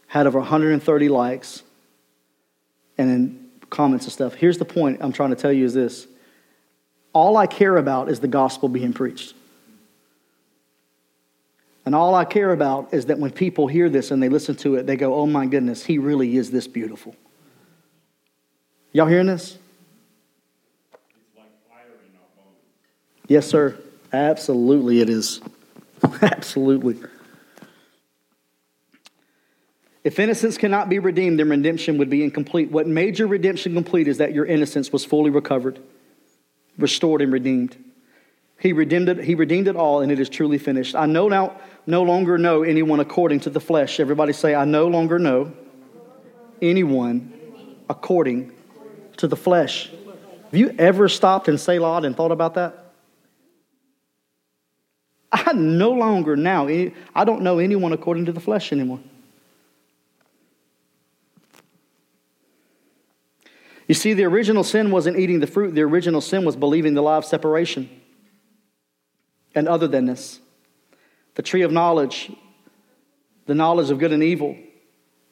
had 0.06 0.26
over 0.26 0.38
130 0.38 1.08
likes, 1.08 1.62
and 2.98 3.10
then 3.10 3.50
comments 3.70 4.06
and 4.06 4.12
stuff. 4.12 4.34
Here's 4.34 4.58
the 4.58 4.64
point 4.64 4.98
I'm 5.00 5.12
trying 5.12 5.30
to 5.30 5.36
tell 5.36 5.52
you 5.52 5.64
is 5.64 5.74
this 5.74 6.06
all 7.12 7.36
I 7.36 7.46
care 7.46 7.76
about 7.76 8.08
is 8.08 8.20
the 8.20 8.28
gospel 8.28 8.68
being 8.68 8.92
preached. 8.92 9.34
And 11.84 11.94
all 11.94 12.14
I 12.14 12.24
care 12.24 12.52
about 12.52 12.94
is 12.94 13.06
that 13.06 13.18
when 13.18 13.32
people 13.32 13.66
hear 13.66 13.88
this 13.88 14.10
and 14.10 14.22
they 14.22 14.28
listen 14.28 14.54
to 14.56 14.76
it, 14.76 14.86
they 14.86 14.96
go, 14.96 15.14
oh 15.14 15.26
my 15.26 15.46
goodness, 15.46 15.84
he 15.84 15.98
really 15.98 16.36
is 16.36 16.50
this 16.50 16.68
beautiful. 16.68 17.16
Y'all 18.92 19.06
hearing 19.06 19.26
this? 19.26 19.58
Yes, 23.28 23.46
sir. 23.46 23.78
Absolutely, 24.12 25.00
it 25.00 25.08
is. 25.08 25.40
Absolutely. 26.22 26.98
If 30.04 30.18
innocence 30.18 30.58
cannot 30.58 30.88
be 30.88 30.98
redeemed, 30.98 31.38
then 31.38 31.48
redemption 31.48 31.98
would 31.98 32.10
be 32.10 32.24
incomplete. 32.24 32.70
What 32.70 32.88
made 32.88 33.18
your 33.18 33.28
redemption 33.28 33.74
complete 33.74 34.08
is 34.08 34.18
that 34.18 34.34
your 34.34 34.44
innocence 34.44 34.92
was 34.92 35.04
fully 35.04 35.30
recovered, 35.30 35.78
restored, 36.76 37.22
and 37.22 37.32
redeemed. 37.32 37.76
He 38.58 38.72
redeemed 38.72 39.08
it, 39.08 39.24
he 39.24 39.34
redeemed 39.34 39.68
it 39.68 39.76
all, 39.76 40.00
and 40.00 40.10
it 40.10 40.18
is 40.18 40.28
truly 40.28 40.58
finished. 40.58 40.94
I 40.94 41.06
know 41.06 41.28
now, 41.28 41.56
no 41.86 42.02
longer 42.02 42.36
know 42.38 42.62
anyone 42.62 43.00
according 43.00 43.40
to 43.40 43.50
the 43.50 43.60
flesh. 43.60 44.00
Everybody 44.00 44.32
say, 44.32 44.54
I 44.54 44.64
no 44.64 44.88
longer 44.88 45.18
know 45.18 45.52
anyone 46.60 47.32
according 47.88 48.52
to 49.16 49.28
the 49.28 49.36
flesh. 49.36 49.90
Have 50.50 50.60
you 50.60 50.74
ever 50.78 51.08
stopped 51.08 51.48
and 51.48 51.58
Selah 51.58 52.02
and 52.02 52.16
thought 52.16 52.32
about 52.32 52.54
that? 52.54 52.81
I 55.32 55.52
no 55.54 55.90
longer 55.90 56.36
now, 56.36 56.68
I 56.68 57.24
don't 57.24 57.42
know 57.42 57.58
anyone 57.58 57.92
according 57.92 58.26
to 58.26 58.32
the 58.32 58.40
flesh 58.40 58.70
anymore. 58.72 59.00
You 63.88 63.94
see, 63.94 64.12
the 64.12 64.24
original 64.24 64.62
sin 64.62 64.90
wasn't 64.90 65.18
eating 65.18 65.40
the 65.40 65.46
fruit, 65.46 65.74
the 65.74 65.82
original 65.82 66.20
sin 66.20 66.44
was 66.44 66.54
believing 66.54 66.94
the 66.94 67.02
lie 67.02 67.16
of 67.16 67.24
separation 67.24 67.88
and 69.54 69.68
other 69.68 69.88
thanness. 69.88 70.40
The 71.34 71.42
tree 71.42 71.62
of 71.62 71.72
knowledge, 71.72 72.30
the 73.46 73.54
knowledge 73.54 73.90
of 73.90 73.98
good 73.98 74.12
and 74.12 74.22
evil, 74.22 74.56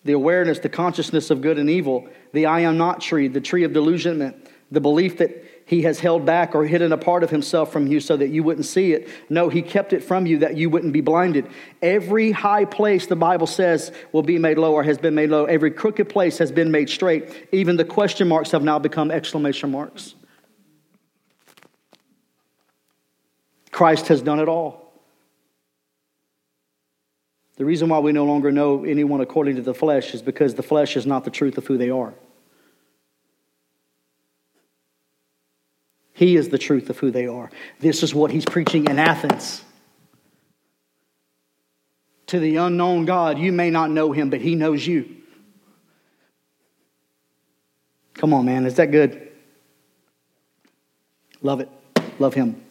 the 0.05 0.13
awareness, 0.13 0.59
the 0.59 0.69
consciousness 0.69 1.31
of 1.31 1.43
good 1.43 1.59
and 1.59 1.69
evil, 1.69 2.09
the 2.33 2.47
I 2.47 2.61
am 2.61 2.79
not 2.79 3.01
tree, 3.01 3.29
the 3.29 3.41
tree 3.41 3.65
of 3.65 3.73
delusionment, 3.73 4.49
the 4.71 4.81
belief 4.81 5.19
that 5.19 5.45
he 5.71 5.83
has 5.83 6.01
held 6.01 6.27
back 6.27 6.57
or 6.57 6.65
hidden 6.65 6.91
a 6.91 6.99
part 6.99 7.23
of 7.23 7.31
himself 7.31 7.73
from 7.73 7.87
you 7.87 8.01
so 8.01 8.17
that 8.17 8.27
you 8.31 8.43
wouldn't 8.43 8.67
see 8.67 8.93
it. 8.93 9.09
No, 9.29 9.49
he 9.49 9.63
kept 9.63 9.93
it 9.93 10.03
from 10.03 10.27
you 10.27 10.39
that 10.39 10.57
you 10.57 10.69
wouldn't 10.69 10.93
be 10.93 11.01
blinded. 11.01 11.47
Every 11.81 12.33
high 12.33 12.65
place, 12.65 13.07
the 13.07 13.15
Bible 13.15 13.47
says, 13.47 13.93
will 14.11 14.25
be 14.25 14.37
made 14.37 14.59
low 14.59 14.73
or 14.73 14.83
has 14.83 14.99
been 14.99 15.15
made 15.15 15.31
low. 15.31 15.45
Every 15.45 15.71
crooked 15.71 16.09
place 16.09 16.39
has 16.39 16.51
been 16.51 16.73
made 16.73 16.91
straight. 16.91 17.47
Even 17.53 17.77
the 17.77 17.85
question 17.85 18.27
marks 18.27 18.51
have 18.51 18.65
now 18.65 18.81
become 18.81 19.13
exclamation 19.13 19.71
marks. 19.71 20.17
Christ 23.71 24.09
has 24.09 24.23
done 24.23 24.41
it 24.41 24.49
all. 24.49 24.93
The 27.59 27.65
reason 27.65 27.89
why 27.89 28.01
we 28.01 28.11
no 28.11 28.25
longer 28.25 28.51
know 28.51 28.83
anyone 28.83 29.21
according 29.21 29.55
to 29.55 29.63
the 29.63 29.75
flesh 29.75 30.15
is 30.15 30.21
because 30.21 30.57
the 30.57 30.65
flesh 30.65 30.97
is 30.97 31.07
not 31.07 31.23
the 31.23 31.31
truth 31.31 31.59
of 31.59 31.67
who 31.69 31.79
they 31.79 31.91
are. 31.91 32.13
He 36.21 36.37
is 36.37 36.51
the 36.51 36.59
truth 36.59 36.91
of 36.91 36.99
who 36.99 37.11
they 37.11 37.27
are. 37.27 37.51
This 37.79 38.03
is 38.03 38.15
what 38.15 38.31
he's 38.31 38.45
preaching 38.45 38.85
in 38.91 38.99
Athens. 38.99 39.65
To 42.27 42.39
the 42.39 42.57
unknown 42.57 43.07
God, 43.07 43.39
you 43.39 43.53
may 43.53 43.71
not 43.71 43.91
know 43.91 44.13
him, 44.13 44.29
but 44.29 44.43
he 44.43 44.55
knows 44.55 44.87
you. 44.87 45.17
Come 48.13 48.35
on, 48.35 48.45
man. 48.45 48.67
Is 48.67 48.75
that 48.75 48.91
good? 48.91 49.31
Love 51.41 51.61
it. 51.61 51.71
Love 52.19 52.35
him. 52.35 52.63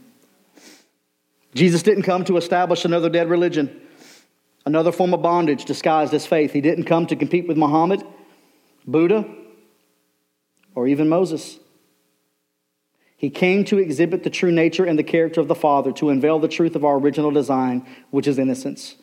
Jesus 1.55 1.81
didn't 1.81 2.03
come 2.03 2.25
to 2.25 2.37
establish 2.37 2.85
another 2.85 3.09
dead 3.09 3.31
religion, 3.31 3.81
another 4.67 4.91
form 4.91 5.11
of 5.11 5.23
bondage 5.23 5.65
disguised 5.65 6.13
as 6.13 6.27
faith. 6.27 6.53
He 6.53 6.61
didn't 6.61 6.83
come 6.83 7.07
to 7.07 7.15
compete 7.15 7.47
with 7.47 7.57
Muhammad, 7.57 8.03
Buddha, 8.85 9.25
or 10.75 10.87
even 10.87 11.09
Moses. 11.09 11.58
He 13.19 13.29
came 13.29 13.65
to 13.65 13.77
exhibit 13.77 14.23
the 14.23 14.29
true 14.29 14.49
nature 14.51 14.85
and 14.85 14.97
the 14.97 15.03
character 15.03 15.41
of 15.41 15.49
the 15.49 15.55
Father, 15.55 15.91
to 15.91 16.09
unveil 16.09 16.39
the 16.39 16.47
truth 16.47 16.73
of 16.77 16.85
our 16.85 16.95
original 16.95 17.31
design, 17.31 17.85
which 18.11 18.27
is 18.27 18.39
innocence. 18.39 18.95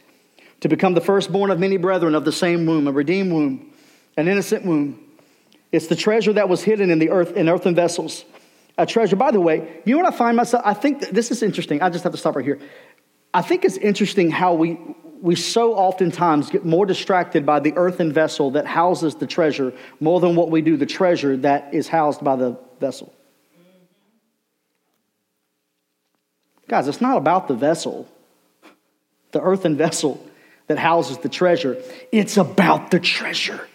To 0.60 0.70
become 0.70 0.94
the 0.94 1.02
firstborn 1.02 1.50
of 1.50 1.60
many 1.60 1.76
brethren 1.76 2.14
of 2.14 2.24
the 2.24 2.32
same 2.32 2.64
womb, 2.64 2.88
a 2.88 2.92
redeemed 2.92 3.30
womb, 3.30 3.74
an 4.16 4.26
innocent 4.26 4.64
womb. 4.64 4.98
It's 5.70 5.88
the 5.88 5.96
treasure 5.96 6.32
that 6.32 6.48
was 6.48 6.62
hidden 6.62 6.90
in 6.90 6.98
the 6.98 7.10
earth 7.10 7.32
in 7.32 7.46
earthen 7.50 7.74
vessels. 7.74 8.24
A 8.78 8.86
treasure, 8.86 9.16
by 9.16 9.32
the 9.32 9.40
way, 9.40 9.82
you 9.84 9.94
know 9.94 10.02
what 10.02 10.14
I 10.14 10.16
find 10.16 10.34
myself? 10.34 10.62
I 10.64 10.72
think 10.72 11.10
this 11.10 11.30
is 11.30 11.42
interesting. 11.42 11.82
I 11.82 11.90
just 11.90 12.02
have 12.04 12.12
to 12.12 12.18
stop 12.18 12.36
right 12.36 12.44
here. 12.44 12.58
I 13.34 13.42
think 13.42 13.66
it's 13.66 13.76
interesting 13.76 14.30
how 14.30 14.54
we 14.54 14.78
we 15.20 15.34
so 15.34 15.74
oftentimes 15.74 16.48
get 16.48 16.64
more 16.64 16.86
distracted 16.86 17.44
by 17.44 17.60
the 17.60 17.74
earthen 17.76 18.14
vessel 18.14 18.52
that 18.52 18.64
houses 18.64 19.14
the 19.16 19.26
treasure 19.26 19.74
more 20.00 20.20
than 20.20 20.36
what 20.36 20.50
we 20.50 20.62
do 20.62 20.78
the 20.78 20.86
treasure 20.86 21.36
that 21.36 21.74
is 21.74 21.86
housed 21.86 22.24
by 22.24 22.36
the 22.36 22.58
vessel. 22.80 23.12
Guys, 26.68 26.88
it's 26.88 27.00
not 27.00 27.16
about 27.16 27.48
the 27.48 27.54
vessel, 27.54 28.08
the 29.32 29.40
earthen 29.40 29.76
vessel 29.76 30.24
that 30.66 30.78
houses 30.78 31.18
the 31.18 31.28
treasure. 31.28 31.80
It's 32.10 32.36
about 32.36 32.90
the 32.90 32.98
treasure. 32.98 33.68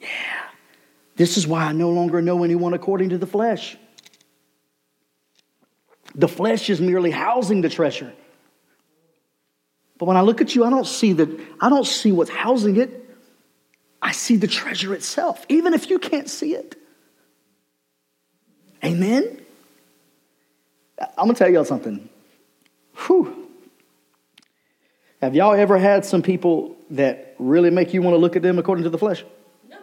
Yeah. 0.00 0.08
This 1.16 1.36
is 1.36 1.46
why 1.46 1.64
I 1.64 1.72
no 1.72 1.90
longer 1.90 2.22
know 2.22 2.42
anyone 2.42 2.74
according 2.74 3.10
to 3.10 3.18
the 3.18 3.26
flesh. 3.26 3.76
The 6.14 6.28
flesh 6.28 6.70
is 6.70 6.80
merely 6.80 7.10
housing 7.10 7.60
the 7.60 7.68
treasure. 7.68 8.12
But 9.98 10.06
when 10.06 10.16
I 10.16 10.22
look 10.22 10.40
at 10.40 10.54
you, 10.54 10.64
I 10.64 10.70
don't 10.70 10.86
see 10.86 11.12
the, 11.12 11.40
I 11.60 11.68
don't 11.68 11.86
see 11.86 12.12
what's 12.12 12.30
housing 12.30 12.76
it. 12.76 13.00
I 14.00 14.12
see 14.12 14.36
the 14.36 14.46
treasure 14.46 14.94
itself, 14.94 15.44
even 15.48 15.74
if 15.74 15.88
you 15.90 15.98
can't 15.98 16.28
see 16.28 16.54
it. 16.54 16.76
Amen? 18.84 19.43
I'm 21.16 21.26
gonna 21.26 21.34
tell 21.34 21.50
y'all 21.50 21.64
something. 21.64 22.08
Whew. 23.06 23.48
Have 25.20 25.34
y'all 25.34 25.54
ever 25.54 25.78
had 25.78 26.04
some 26.04 26.22
people 26.22 26.76
that 26.90 27.34
really 27.38 27.70
make 27.70 27.94
you 27.94 28.02
want 28.02 28.14
to 28.14 28.18
look 28.18 28.36
at 28.36 28.42
them 28.42 28.58
according 28.58 28.84
to 28.84 28.90
the 28.90 28.98
flesh? 28.98 29.24
No. 29.68 29.78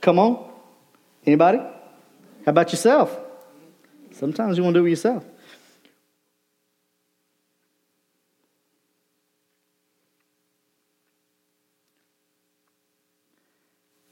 Come 0.00 0.18
on. 0.18 0.50
Anybody? 1.24 1.58
How 1.58 2.50
about 2.50 2.70
yourself? 2.70 3.16
Sometimes 4.12 4.58
you 4.58 4.64
want 4.64 4.74
to 4.74 4.80
do 4.80 4.86
it 4.86 4.90
yourself. 4.90 5.24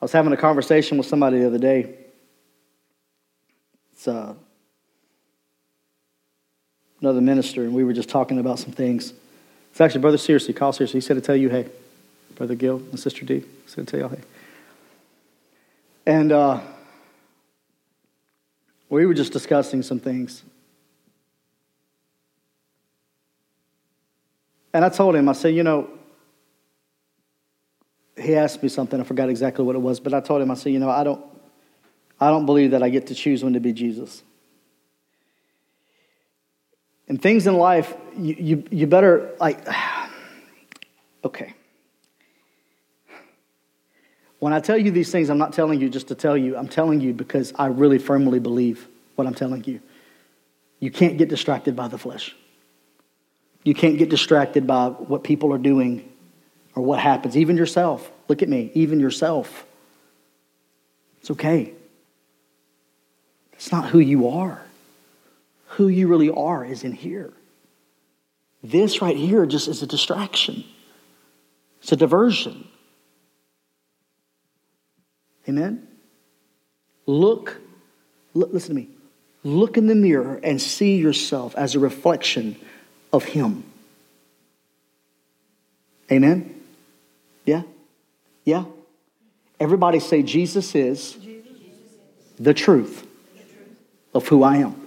I 0.01 0.05
was 0.05 0.13
having 0.13 0.33
a 0.33 0.37
conversation 0.37 0.97
with 0.97 1.07
somebody 1.07 1.41
the 1.41 1.47
other 1.47 1.59
day 1.59 2.10
it's 4.01 4.09
uh, 4.09 4.33
another 7.03 7.21
minister, 7.21 7.65
and 7.65 7.75
we 7.75 7.85
were 7.85 7.93
just 7.93 8.09
talking 8.09 8.39
about 8.39 8.59
some 8.59 8.73
things. 8.73 9.13
It's 9.73 9.81
actually 9.83 10.01
Brother 10.01 10.17
Searcy. 10.17 10.57
Call 10.57 10.73
Searcy. 10.73 10.93
He 10.93 11.01
said 11.03 11.17
to 11.17 11.21
tell 11.21 11.37
you, 11.37 11.51
hey, 11.51 11.69
Brother 12.35 12.55
Gil 12.55 12.77
and 12.77 12.99
Sister 12.99 13.27
D. 13.27 13.45
Said 13.67 13.87
to 13.87 13.91
tell 13.91 14.01
y'all, 14.01 14.09
hey. 14.09 14.23
And 16.07 16.33
uh, 16.33 16.61
we 18.89 19.05
were 19.05 19.13
just 19.13 19.35
discussing 19.35 19.83
some 19.83 20.01
things. 20.01 20.45
And 24.73 24.83
I 24.83 24.89
told 24.89 25.15
him, 25.15 25.29
I 25.29 25.35
said, 25.35 25.55
you 25.55 25.63
know, 25.63 25.91
he 28.17 28.35
asked 28.35 28.63
me 28.63 28.71
something. 28.71 28.99
I 28.99 29.05
forgot 29.05 29.29
exactly 29.29 29.63
what 29.63 29.77
it 29.77 29.81
was, 29.81 30.01
but 30.01 30.15
I 30.15 30.21
told 30.21 30.41
him, 30.41 30.51
I 30.51 30.55
said, 30.55 30.73
you 30.73 30.79
know, 30.79 30.89
I 30.89 31.05
don't, 31.05 31.23
I 32.21 32.31
don't 32.31 32.47
believe 32.47 32.73
that 32.73 32.83
I 32.83 32.91
get 32.91 33.07
to 33.07 33.15
choose 33.15 33.43
when 33.43 33.55
to 33.55 33.61
be 33.61 33.73
Jesus. 33.73 34.23
And 37.09 37.21
things 37.21 37.47
in 37.47 37.57
life, 37.57 37.93
you, 38.17 38.37
you, 38.39 38.65
you 38.71 38.87
better, 38.87 39.35
like, 39.41 39.67
okay. 41.25 41.55
When 44.39 44.53
I 44.53 44.61
tell 44.61 44.79
you 44.79 44.91
these 44.91 45.11
things, 45.11 45.29
I'm 45.29 45.39
not 45.39 45.53
telling 45.53 45.81
you 45.81 45.89
just 45.89 46.09
to 46.09 46.15
tell 46.15 46.37
you. 46.37 46.57
I'm 46.57 46.69
telling 46.69 47.01
you 47.01 47.13
because 47.13 47.53
I 47.57 47.67
really 47.67 47.99
firmly 47.99 48.39
believe 48.39 48.87
what 49.17 49.27
I'm 49.27 49.35
telling 49.35 49.65
you. 49.65 49.81
You 50.79 50.91
can't 50.91 51.19
get 51.19 51.29
distracted 51.29 51.75
by 51.75 51.89
the 51.89 51.99
flesh. 51.99 52.35
You 53.65 53.75
can't 53.75 53.99
get 53.99 54.09
distracted 54.09 54.67
by 54.67 54.89
what 54.89 55.25
people 55.25 55.53
are 55.53 55.59
doing 55.59 56.11
or 56.75 56.83
what 56.83 57.01
happens. 57.01 57.37
Even 57.37 57.57
yourself. 57.57 58.11
Look 58.29 58.43
at 58.43 58.49
me, 58.49 58.71
even 58.75 59.01
yourself. 59.01 59.67
It's 61.21 61.31
okay. 61.33 61.75
It's 63.61 63.71
not 63.71 63.91
who 63.91 63.99
you 63.99 64.27
are. 64.27 64.63
Who 65.77 65.89
you 65.89 66.09
really 66.09 66.31
are 66.31 66.65
is 66.65 66.83
in 66.83 66.93
here. 66.93 67.31
This 68.63 69.03
right 69.03 69.15
here 69.15 69.45
just 69.45 69.69
is 69.69 69.83
a 69.83 69.87
distraction, 69.87 70.65
it's 71.83 71.93
a 71.93 71.97
diversion. 71.97 72.67
Amen? 75.47 75.87
Look, 77.05 77.61
look, 78.33 78.51
listen 78.51 78.77
to 78.77 78.81
me. 78.81 78.89
Look 79.45 79.77
in 79.77 79.89
the 79.89 79.95
mirror 79.95 80.41
and 80.43 80.61
see 80.61 80.97
yourself 80.97 81.55
as 81.55 81.75
a 81.75 81.81
reflection 81.81 82.57
of 83.13 83.25
Him. 83.25 83.65
Amen? 86.11 86.63
Yeah? 87.45 87.63
Yeah? 88.45 88.65
Everybody 89.59 90.01
say, 90.01 90.23
Jesus 90.23 90.75
is 90.75 91.19
the 92.39 92.55
truth 92.55 93.07
of 94.15 94.27
who 94.29 94.43
I 94.43 94.59
am. 94.59 94.87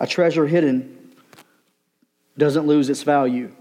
A 0.00 0.06
treasure 0.06 0.46
hidden 0.46 1.12
doesn't 2.36 2.66
lose 2.66 2.90
its 2.90 3.02
value. 3.02 3.52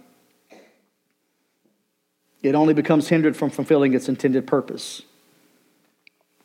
It 2.41 2.56
only 2.56 2.73
becomes 2.73 3.07
hindered 3.07 3.38
from 3.38 3.49
fulfilling 3.49 3.94
its 3.94 4.10
intended 4.10 4.48
purpose. 4.48 5.03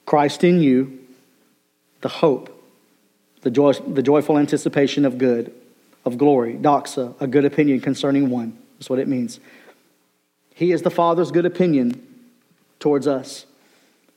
Christ 0.07 0.45
in 0.45 0.61
you, 0.61 1.01
the 2.03 2.09
hope, 2.09 2.55
the, 3.43 3.51
joy, 3.51 3.73
the 3.73 4.03
joyful 4.03 4.39
anticipation 4.39 5.05
of 5.05 5.19
good, 5.19 5.53
of 6.05 6.19
glory, 6.19 6.55
doxa, 6.55 7.15
a 7.21 7.27
good 7.27 7.45
opinion 7.45 7.81
concerning 7.81 8.31
one. 8.31 8.57
That's 8.79 8.89
what 8.89 8.99
it 8.99 9.09
means. 9.09 9.41
He 10.55 10.73
is 10.73 10.83
the 10.83 10.91
Father's 10.91 11.31
good 11.31 11.47
opinion 11.47 12.08
towards 12.79 13.07
us. 13.07 13.47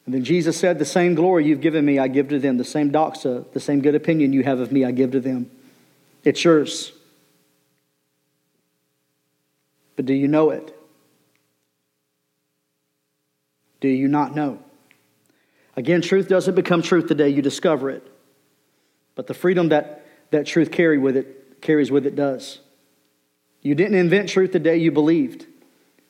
And 0.06 0.14
then 0.14 0.24
Jesus 0.24 0.58
said, 0.58 0.80
The 0.80 0.86
same 0.86 1.16
glory 1.16 1.46
you've 1.46 1.62
given 1.62 1.86
me, 1.86 2.00
I 2.00 2.08
give 2.08 2.30
to 2.30 2.40
them. 2.40 2.58
The 2.58 2.64
same 2.64 2.92
doxa, 2.92 3.52
the 3.54 3.60
same 3.60 3.82
good 3.82 3.96
opinion 3.96 4.34
you 4.34 4.44
have 4.44 4.60
of 4.60 4.72
me, 4.72 4.84
I 4.84 4.92
give 4.92 5.12
to 5.12 5.20
them. 5.20 5.50
It's 6.24 6.44
yours. 6.44 6.92
But 9.96 10.06
do 10.06 10.14
you 10.14 10.28
know 10.28 10.50
it? 10.50 10.76
Do 13.80 13.88
you 13.88 14.08
not 14.08 14.36
know? 14.36 14.60
Again, 15.76 16.02
truth 16.02 16.28
doesn't 16.28 16.56
become 16.56 16.82
truth 16.82 17.08
the 17.08 17.16
day 17.16 17.30
you 17.30 17.42
discover 17.42 17.90
it, 17.90 18.06
but 19.16 19.28
the 19.28 19.34
freedom 19.34 19.70
that 19.70 20.06
that 20.32 20.46
truth 20.46 20.72
carry 20.72 20.98
with 20.98 21.16
it, 21.16 21.62
carries 21.62 21.92
with 21.92 22.06
it 22.06 22.16
does. 22.16 22.60
You 23.62 23.76
didn't 23.76 23.96
invent 23.96 24.30
truth 24.30 24.54
the 24.54 24.60
day 24.60 24.78
you 24.78 24.92
believed. 24.92 25.46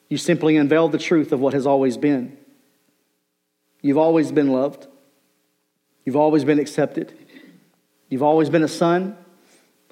You 0.08 0.18
simply 0.18 0.56
unveiled 0.56 0.94
the 0.94 0.98
truth 0.98 1.32
of 1.32 1.40
what 1.40 1.54
has 1.54 1.68
always 1.68 1.98
been. 1.98 2.38
You've 3.82 3.98
always 3.98 4.32
been 4.32 4.52
loved. 4.52 4.88
You've 6.06 6.16
always 6.16 6.44
been 6.44 6.60
accepted. 6.60 7.14
You've 8.10 8.24
always 8.24 8.50
been 8.50 8.64
a 8.64 8.68
son. 8.68 9.18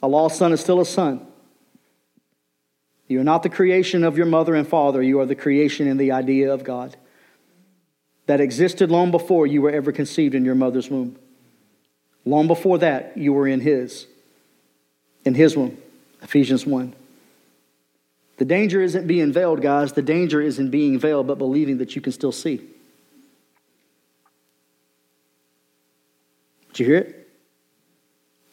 A 0.01 0.07
lost 0.07 0.37
son 0.37 0.53
is 0.53 0.59
still 0.59 0.79
a 0.79 0.85
son. 0.85 1.25
You 3.07 3.19
are 3.19 3.23
not 3.23 3.43
the 3.43 3.49
creation 3.49 4.03
of 4.03 4.17
your 4.17 4.27
mother 4.27 4.55
and 4.55 4.67
father. 4.67 5.01
You 5.01 5.19
are 5.19 5.25
the 5.25 5.35
creation 5.35 5.87
and 5.87 5.99
the 5.99 6.11
idea 6.11 6.53
of 6.53 6.63
God 6.63 6.95
that 8.27 8.39
existed 8.39 8.91
long 8.91 9.09
before 9.09 9.47
you 9.47 9.59
were 9.61 9.71
ever 9.71 9.91
conceived 9.91 10.35
in 10.35 10.45
your 10.45 10.53
mother's 10.53 10.87
womb. 10.87 11.17
Long 12.25 12.47
before 12.47 12.77
that, 12.77 13.17
you 13.17 13.33
were 13.33 13.47
in 13.47 13.59
His. 13.59 14.05
In 15.25 15.33
His 15.33 15.57
womb. 15.57 15.79
Ephesians 16.21 16.63
1. 16.63 16.93
The 18.37 18.45
danger 18.45 18.81
isn't 18.81 19.07
being 19.07 19.33
veiled, 19.33 19.63
guys. 19.63 19.93
The 19.93 20.03
danger 20.03 20.39
isn't 20.39 20.69
being 20.69 20.99
veiled, 20.99 21.25
but 21.25 21.39
believing 21.39 21.79
that 21.79 21.95
you 21.95 22.01
can 22.01 22.13
still 22.13 22.31
see. 22.31 22.61
You 26.79 26.85
hear 26.85 26.97
it? 26.97 27.27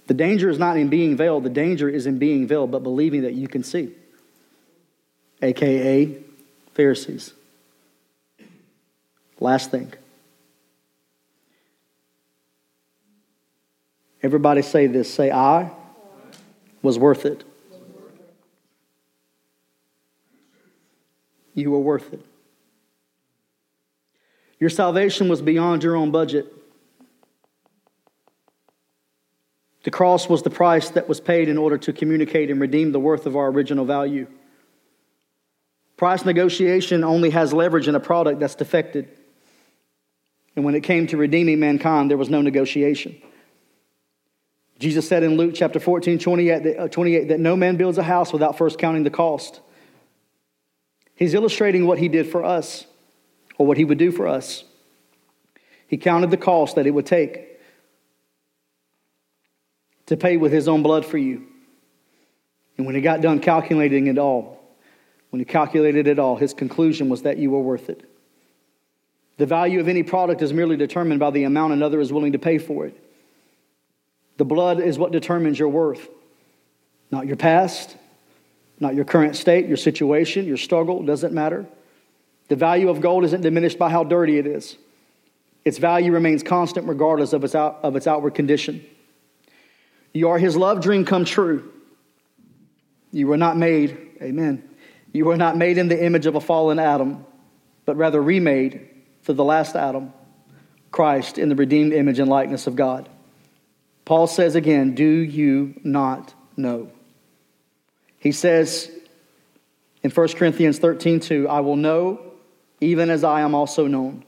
The 0.06 0.14
danger 0.14 0.48
is 0.48 0.58
not 0.58 0.76
in 0.76 0.88
being 0.88 1.16
veiled, 1.16 1.44
the 1.44 1.50
danger 1.50 1.88
is 1.88 2.06
in 2.06 2.18
being 2.18 2.46
veiled, 2.46 2.70
but 2.70 2.82
believing 2.82 3.22
that 3.22 3.34
you 3.34 3.48
can 3.48 3.62
see. 3.62 3.92
AKA 5.42 6.22
Pharisees. 6.74 7.32
Last 9.40 9.70
thing. 9.70 9.92
Everybody 14.22 14.62
say 14.62 14.86
this. 14.86 15.12
Say, 15.12 15.30
I 15.30 15.70
was 16.82 16.98
worth 16.98 17.26
it. 17.26 17.44
You 21.54 21.70
were 21.70 21.80
worth 21.80 22.12
it. 22.12 22.24
Your 24.58 24.70
salvation 24.70 25.28
was 25.28 25.42
beyond 25.42 25.82
your 25.82 25.96
own 25.96 26.10
budget. 26.10 26.52
The 29.86 29.92
cross 29.92 30.28
was 30.28 30.42
the 30.42 30.50
price 30.50 30.90
that 30.90 31.08
was 31.08 31.20
paid 31.20 31.48
in 31.48 31.56
order 31.56 31.78
to 31.78 31.92
communicate 31.92 32.50
and 32.50 32.60
redeem 32.60 32.90
the 32.90 32.98
worth 32.98 33.24
of 33.24 33.36
our 33.36 33.46
original 33.46 33.84
value. 33.84 34.26
Price 35.96 36.24
negotiation 36.24 37.04
only 37.04 37.30
has 37.30 37.52
leverage 37.52 37.86
in 37.86 37.94
a 37.94 38.00
product 38.00 38.40
that's 38.40 38.56
defected. 38.56 39.08
And 40.56 40.64
when 40.64 40.74
it 40.74 40.82
came 40.82 41.06
to 41.06 41.16
redeeming 41.16 41.60
mankind, 41.60 42.10
there 42.10 42.18
was 42.18 42.28
no 42.28 42.42
negotiation. 42.42 43.16
Jesus 44.80 45.08
said 45.08 45.22
in 45.22 45.36
Luke 45.36 45.52
chapter 45.54 45.78
14, 45.78 46.18
28, 46.18 46.76
uh, 46.76 46.88
28 46.88 47.28
that 47.28 47.38
no 47.38 47.54
man 47.54 47.76
builds 47.76 47.96
a 47.96 48.02
house 48.02 48.32
without 48.32 48.58
first 48.58 48.80
counting 48.80 49.04
the 49.04 49.10
cost. 49.10 49.60
He's 51.14 51.32
illustrating 51.32 51.86
what 51.86 52.00
he 52.00 52.08
did 52.08 52.28
for 52.28 52.44
us, 52.44 52.86
or 53.56 53.68
what 53.68 53.76
he 53.76 53.84
would 53.84 53.98
do 53.98 54.10
for 54.10 54.26
us. 54.26 54.64
He 55.86 55.96
counted 55.96 56.32
the 56.32 56.36
cost 56.36 56.74
that 56.74 56.88
it 56.88 56.90
would 56.90 57.06
take 57.06 57.55
to 60.06 60.16
pay 60.16 60.36
with 60.36 60.52
his 60.52 60.68
own 60.68 60.82
blood 60.82 61.04
for 61.04 61.18
you. 61.18 61.46
And 62.76 62.86
when 62.86 62.94
he 62.94 63.00
got 63.00 63.20
done 63.20 63.40
calculating 63.40 64.06
it 64.06 64.18
all, 64.18 64.62
when 65.30 65.40
he 65.40 65.44
calculated 65.44 66.06
it 66.06 66.18
all, 66.18 66.36
his 66.36 66.54
conclusion 66.54 67.08
was 67.08 67.22
that 67.22 67.38
you 67.38 67.50
were 67.50 67.60
worth 67.60 67.88
it. 67.88 68.08
The 69.38 69.46
value 69.46 69.80
of 69.80 69.88
any 69.88 70.02
product 70.02 70.40
is 70.42 70.52
merely 70.52 70.76
determined 70.76 71.20
by 71.20 71.30
the 71.30 71.44
amount 71.44 71.72
another 71.72 72.00
is 72.00 72.12
willing 72.12 72.32
to 72.32 72.38
pay 72.38 72.58
for 72.58 72.86
it. 72.86 72.96
The 74.38 74.44
blood 74.44 74.80
is 74.80 74.98
what 74.98 75.12
determines 75.12 75.58
your 75.58 75.68
worth, 75.68 76.08
not 77.10 77.26
your 77.26 77.36
past, 77.36 77.96
not 78.78 78.94
your 78.94 79.04
current 79.04 79.36
state, 79.36 79.66
your 79.66 79.76
situation, 79.76 80.46
your 80.46 80.56
struggle, 80.56 81.02
doesn't 81.02 81.32
matter. 81.32 81.66
The 82.48 82.56
value 82.56 82.88
of 82.88 83.00
gold 83.00 83.24
isn't 83.24 83.40
diminished 83.40 83.78
by 83.78 83.90
how 83.90 84.04
dirty 84.04 84.38
it 84.38 84.46
is. 84.46 84.76
Its 85.64 85.78
value 85.78 86.12
remains 86.12 86.42
constant 86.42 86.86
regardless 86.86 87.32
of 87.32 87.42
its, 87.42 87.54
out, 87.54 87.80
of 87.82 87.96
its 87.96 88.06
outward 88.06 88.34
condition. 88.34 88.84
You 90.12 90.30
are 90.30 90.38
his 90.38 90.56
love 90.56 90.80
dream 90.80 91.04
come 91.04 91.24
true. 91.24 91.72
You 93.12 93.26
were 93.26 93.36
not 93.36 93.56
made, 93.56 93.96
amen. 94.20 94.68
You 95.12 95.24
were 95.24 95.36
not 95.36 95.56
made 95.56 95.78
in 95.78 95.88
the 95.88 96.04
image 96.04 96.26
of 96.26 96.34
a 96.34 96.40
fallen 96.40 96.78
Adam, 96.78 97.24
but 97.84 97.96
rather 97.96 98.22
remade 98.22 98.88
for 99.22 99.32
the 99.32 99.44
last 99.44 99.74
Adam, 99.76 100.12
Christ, 100.90 101.38
in 101.38 101.48
the 101.48 101.54
redeemed 101.54 101.92
image 101.92 102.18
and 102.18 102.28
likeness 102.28 102.66
of 102.66 102.76
God. 102.76 103.08
Paul 104.04 104.26
says 104.26 104.54
again, 104.54 104.94
Do 104.94 105.04
you 105.04 105.80
not 105.82 106.34
know? 106.56 106.90
He 108.18 108.32
says 108.32 108.90
in 110.02 110.10
1 110.10 110.28
Corinthians 110.28 110.78
13, 110.78 111.20
2, 111.20 111.48
I 111.48 111.60
will 111.60 111.76
know 111.76 112.26
even 112.80 113.10
as 113.10 113.24
I 113.24 113.40
am 113.40 113.54
also 113.54 113.86
known. 113.86 114.24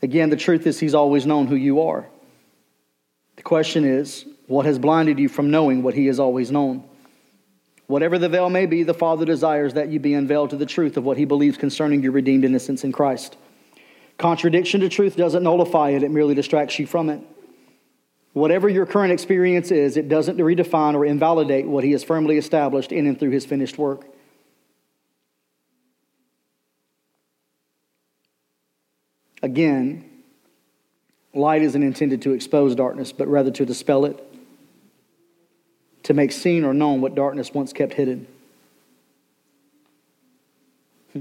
Again, 0.00 0.30
the 0.30 0.36
truth 0.36 0.66
is, 0.66 0.80
he's 0.80 0.94
always 0.94 1.26
known 1.26 1.46
who 1.46 1.54
you 1.54 1.82
are. 1.82 2.08
The 3.36 3.42
question 3.42 3.84
is, 3.84 4.24
what 4.46 4.66
has 4.66 4.78
blinded 4.78 5.18
you 5.18 5.28
from 5.28 5.50
knowing 5.50 5.82
what 5.82 5.94
he 5.94 6.06
has 6.06 6.20
always 6.20 6.50
known? 6.50 6.84
Whatever 7.86 8.18
the 8.18 8.28
veil 8.28 8.48
may 8.48 8.66
be, 8.66 8.82
the 8.82 8.94
Father 8.94 9.24
desires 9.24 9.74
that 9.74 9.88
you 9.88 9.98
be 9.98 10.14
unveiled 10.14 10.50
to 10.50 10.56
the 10.56 10.66
truth 10.66 10.96
of 10.96 11.04
what 11.04 11.16
he 11.16 11.24
believes 11.24 11.58
concerning 11.58 12.02
your 12.02 12.12
redeemed 12.12 12.44
innocence 12.44 12.84
in 12.84 12.92
Christ. 12.92 13.36
Contradiction 14.18 14.80
to 14.80 14.88
truth 14.88 15.16
doesn't 15.16 15.42
nullify 15.42 15.90
it, 15.90 16.02
it 16.02 16.10
merely 16.10 16.34
distracts 16.34 16.78
you 16.78 16.86
from 16.86 17.10
it. 17.10 17.20
Whatever 18.32 18.68
your 18.68 18.86
current 18.86 19.12
experience 19.12 19.70
is, 19.70 19.96
it 19.96 20.08
doesn't 20.08 20.38
redefine 20.38 20.94
or 20.94 21.04
invalidate 21.04 21.66
what 21.66 21.84
he 21.84 21.92
has 21.92 22.02
firmly 22.02 22.38
established 22.38 22.92
in 22.92 23.06
and 23.06 23.18
through 23.18 23.30
his 23.30 23.44
finished 23.44 23.76
work. 23.76 24.06
Again, 29.42 30.22
light 31.34 31.62
isn't 31.62 31.82
intended 31.82 32.22
to 32.22 32.32
expose 32.32 32.74
darkness, 32.74 33.12
but 33.12 33.28
rather 33.28 33.50
to 33.50 33.66
dispel 33.66 34.06
it, 34.06 34.31
to 36.04 36.14
make 36.14 36.32
seen 36.32 36.64
or 36.64 36.74
known 36.74 37.00
what 37.00 37.14
darkness 37.14 37.52
once 37.54 37.72
kept 37.72 37.94
hidden. 37.94 38.26
Hmm. 41.12 41.20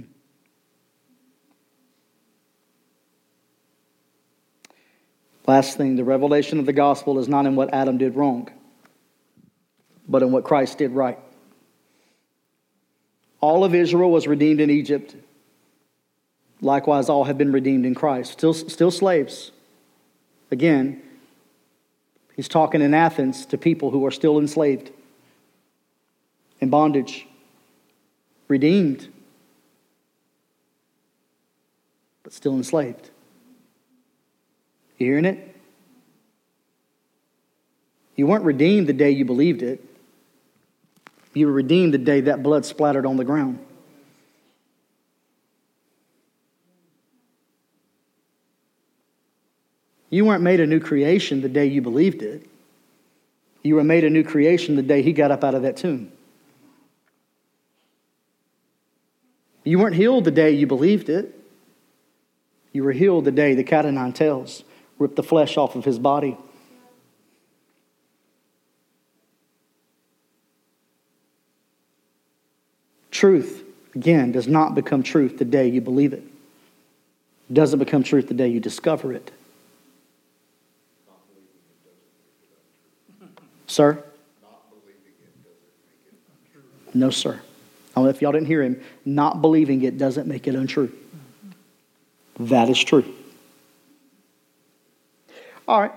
Last 5.45 5.77
thing, 5.77 5.95
the 5.95 6.03
revelation 6.03 6.59
of 6.59 6.65
the 6.65 6.73
gospel 6.73 7.19
is 7.19 7.27
not 7.27 7.45
in 7.45 7.55
what 7.55 7.73
Adam 7.73 7.97
did 7.97 8.15
wrong, 8.15 8.49
but 10.07 10.23
in 10.23 10.31
what 10.31 10.43
Christ 10.43 10.77
did 10.77 10.91
right. 10.91 11.19
All 13.39 13.63
of 13.63 13.73
Israel 13.73 14.11
was 14.11 14.27
redeemed 14.27 14.61
in 14.61 14.69
Egypt. 14.69 15.15
Likewise, 16.61 17.09
all 17.09 17.23
have 17.23 17.39
been 17.39 17.51
redeemed 17.51 17.85
in 17.85 17.95
Christ. 17.95 18.33
Still, 18.33 18.53
still 18.53 18.91
slaves. 18.91 19.51
Again, 20.51 21.01
he's 22.41 22.47
talking 22.47 22.81
in 22.81 22.95
Athens 22.95 23.45
to 23.45 23.55
people 23.55 23.91
who 23.91 24.03
are 24.03 24.09
still 24.09 24.39
enslaved, 24.39 24.89
in 26.59 26.71
bondage, 26.71 27.27
redeemed, 28.47 29.07
but 32.23 32.33
still 32.33 32.55
enslaved. 32.55 33.11
You 34.97 35.05
hearing 35.05 35.25
it? 35.25 35.55
You 38.15 38.25
weren't 38.25 38.43
redeemed 38.43 38.87
the 38.87 38.93
day 38.93 39.11
you 39.11 39.23
believed 39.23 39.61
it. 39.61 39.85
You 41.35 41.45
were 41.45 41.53
redeemed 41.53 41.93
the 41.93 41.99
day 41.99 42.21
that 42.21 42.41
blood 42.41 42.65
splattered 42.65 43.05
on 43.05 43.17
the 43.17 43.23
ground. 43.23 43.63
You 50.11 50.25
weren't 50.25 50.43
made 50.43 50.59
a 50.59 50.67
new 50.67 50.79
creation 50.79 51.41
the 51.41 51.49
day 51.49 51.65
you 51.65 51.81
believed 51.81 52.21
it. 52.21 52.45
You 53.63 53.75
were 53.75 53.83
made 53.83 54.03
a 54.03 54.09
new 54.09 54.23
creation 54.23 54.75
the 54.75 54.81
day 54.83 55.01
he 55.01 55.13
got 55.13 55.31
up 55.31 55.43
out 55.43 55.55
of 55.55 55.63
that 55.63 55.77
tomb. 55.77 56.11
You 59.63 59.79
weren't 59.79 59.95
healed 59.95 60.25
the 60.25 60.31
day 60.31 60.51
you 60.51 60.67
believed 60.67 61.09
it. 61.09 61.33
You 62.73 62.83
were 62.83 62.91
healed 62.91 63.25
the 63.25 63.31
day 63.31 63.55
the 63.55 63.63
cat 63.63 63.85
o' 63.85 63.91
nine 63.91 64.13
tails 64.13 64.63
rip 64.99 65.15
the 65.15 65.23
flesh 65.23 65.57
off 65.57 65.75
of 65.75 65.83
his 65.83 65.97
body. 65.97 66.37
Truth, 73.09 73.63
again, 73.95 74.31
does 74.31 74.47
not 74.47 74.75
become 74.75 75.03
truth 75.03 75.37
the 75.37 75.45
day 75.45 75.67
you 75.67 75.81
believe 75.81 76.13
it. 76.13 76.23
doesn't 77.51 77.79
become 77.79 78.03
truth 78.03 78.27
the 78.27 78.33
day 78.33 78.47
you 78.47 78.59
discover 78.59 79.13
it. 79.13 79.31
Sir? 83.71 84.03
No, 86.93 87.09
sir. 87.09 87.39
I 87.95 88.05
if 88.09 88.21
y'all 88.21 88.33
didn't 88.33 88.47
hear 88.47 88.61
him. 88.61 88.81
Not 89.05 89.41
believing 89.41 89.81
it 89.83 89.97
doesn't 89.97 90.27
make 90.27 90.45
it 90.45 90.55
untrue. 90.55 90.91
That 92.37 92.67
is 92.67 92.83
true. 92.83 93.05
All 95.69 95.79
right. 95.79 95.93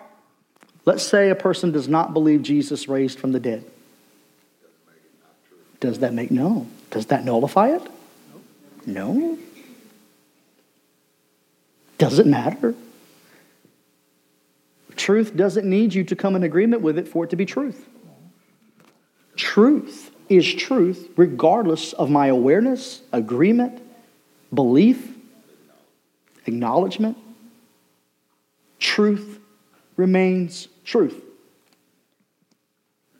Let's 0.84 1.02
say 1.02 1.30
a 1.30 1.34
person 1.34 1.72
does 1.72 1.88
not 1.88 2.12
believe 2.12 2.42
Jesus 2.42 2.86
raised 2.86 3.18
from 3.18 3.32
the 3.32 3.40
dead. 3.40 3.64
Does 5.80 5.98
that 5.98 6.14
make 6.14 6.30
no? 6.30 6.68
Does 6.90 7.06
that 7.06 7.24
nullify 7.24 7.70
it? 7.70 7.82
No. 8.86 9.36
Does 11.98 12.20
it 12.20 12.26
matter? 12.26 12.76
Truth 14.96 15.36
doesn't 15.36 15.68
need 15.68 15.94
you 15.94 16.04
to 16.04 16.16
come 16.16 16.36
in 16.36 16.42
agreement 16.42 16.82
with 16.82 16.98
it 16.98 17.08
for 17.08 17.24
it 17.24 17.30
to 17.30 17.36
be 17.36 17.46
truth. 17.46 17.88
Truth 19.36 20.12
is 20.28 20.54
truth 20.54 21.10
regardless 21.16 21.92
of 21.92 22.10
my 22.10 22.28
awareness, 22.28 23.02
agreement, 23.12 23.82
belief, 24.52 25.16
acknowledgement. 26.46 27.16
Truth 28.78 29.40
remains 29.96 30.68
truth. 30.84 31.20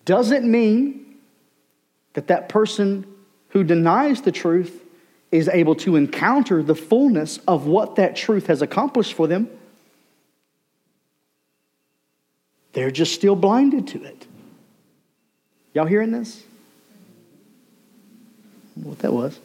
Doesn't 0.04 0.50
mean 0.50 1.16
that 2.12 2.28
that 2.28 2.48
person 2.48 3.06
who 3.48 3.64
denies 3.64 4.22
the 4.22 4.32
truth 4.32 4.82
is 5.32 5.48
able 5.48 5.74
to 5.74 5.96
encounter 5.96 6.62
the 6.62 6.74
fullness 6.74 7.38
of 7.48 7.66
what 7.66 7.96
that 7.96 8.14
truth 8.14 8.46
has 8.46 8.62
accomplished 8.62 9.14
for 9.14 9.26
them. 9.26 9.48
They're 12.74 12.90
just 12.90 13.14
still 13.14 13.36
blinded 13.36 13.86
to 13.88 14.04
it. 14.04 14.26
Y'all 15.72 15.86
hearing 15.86 16.12
this? 16.12 16.42
What 18.74 18.98
that 18.98 19.12
was. 19.12 19.38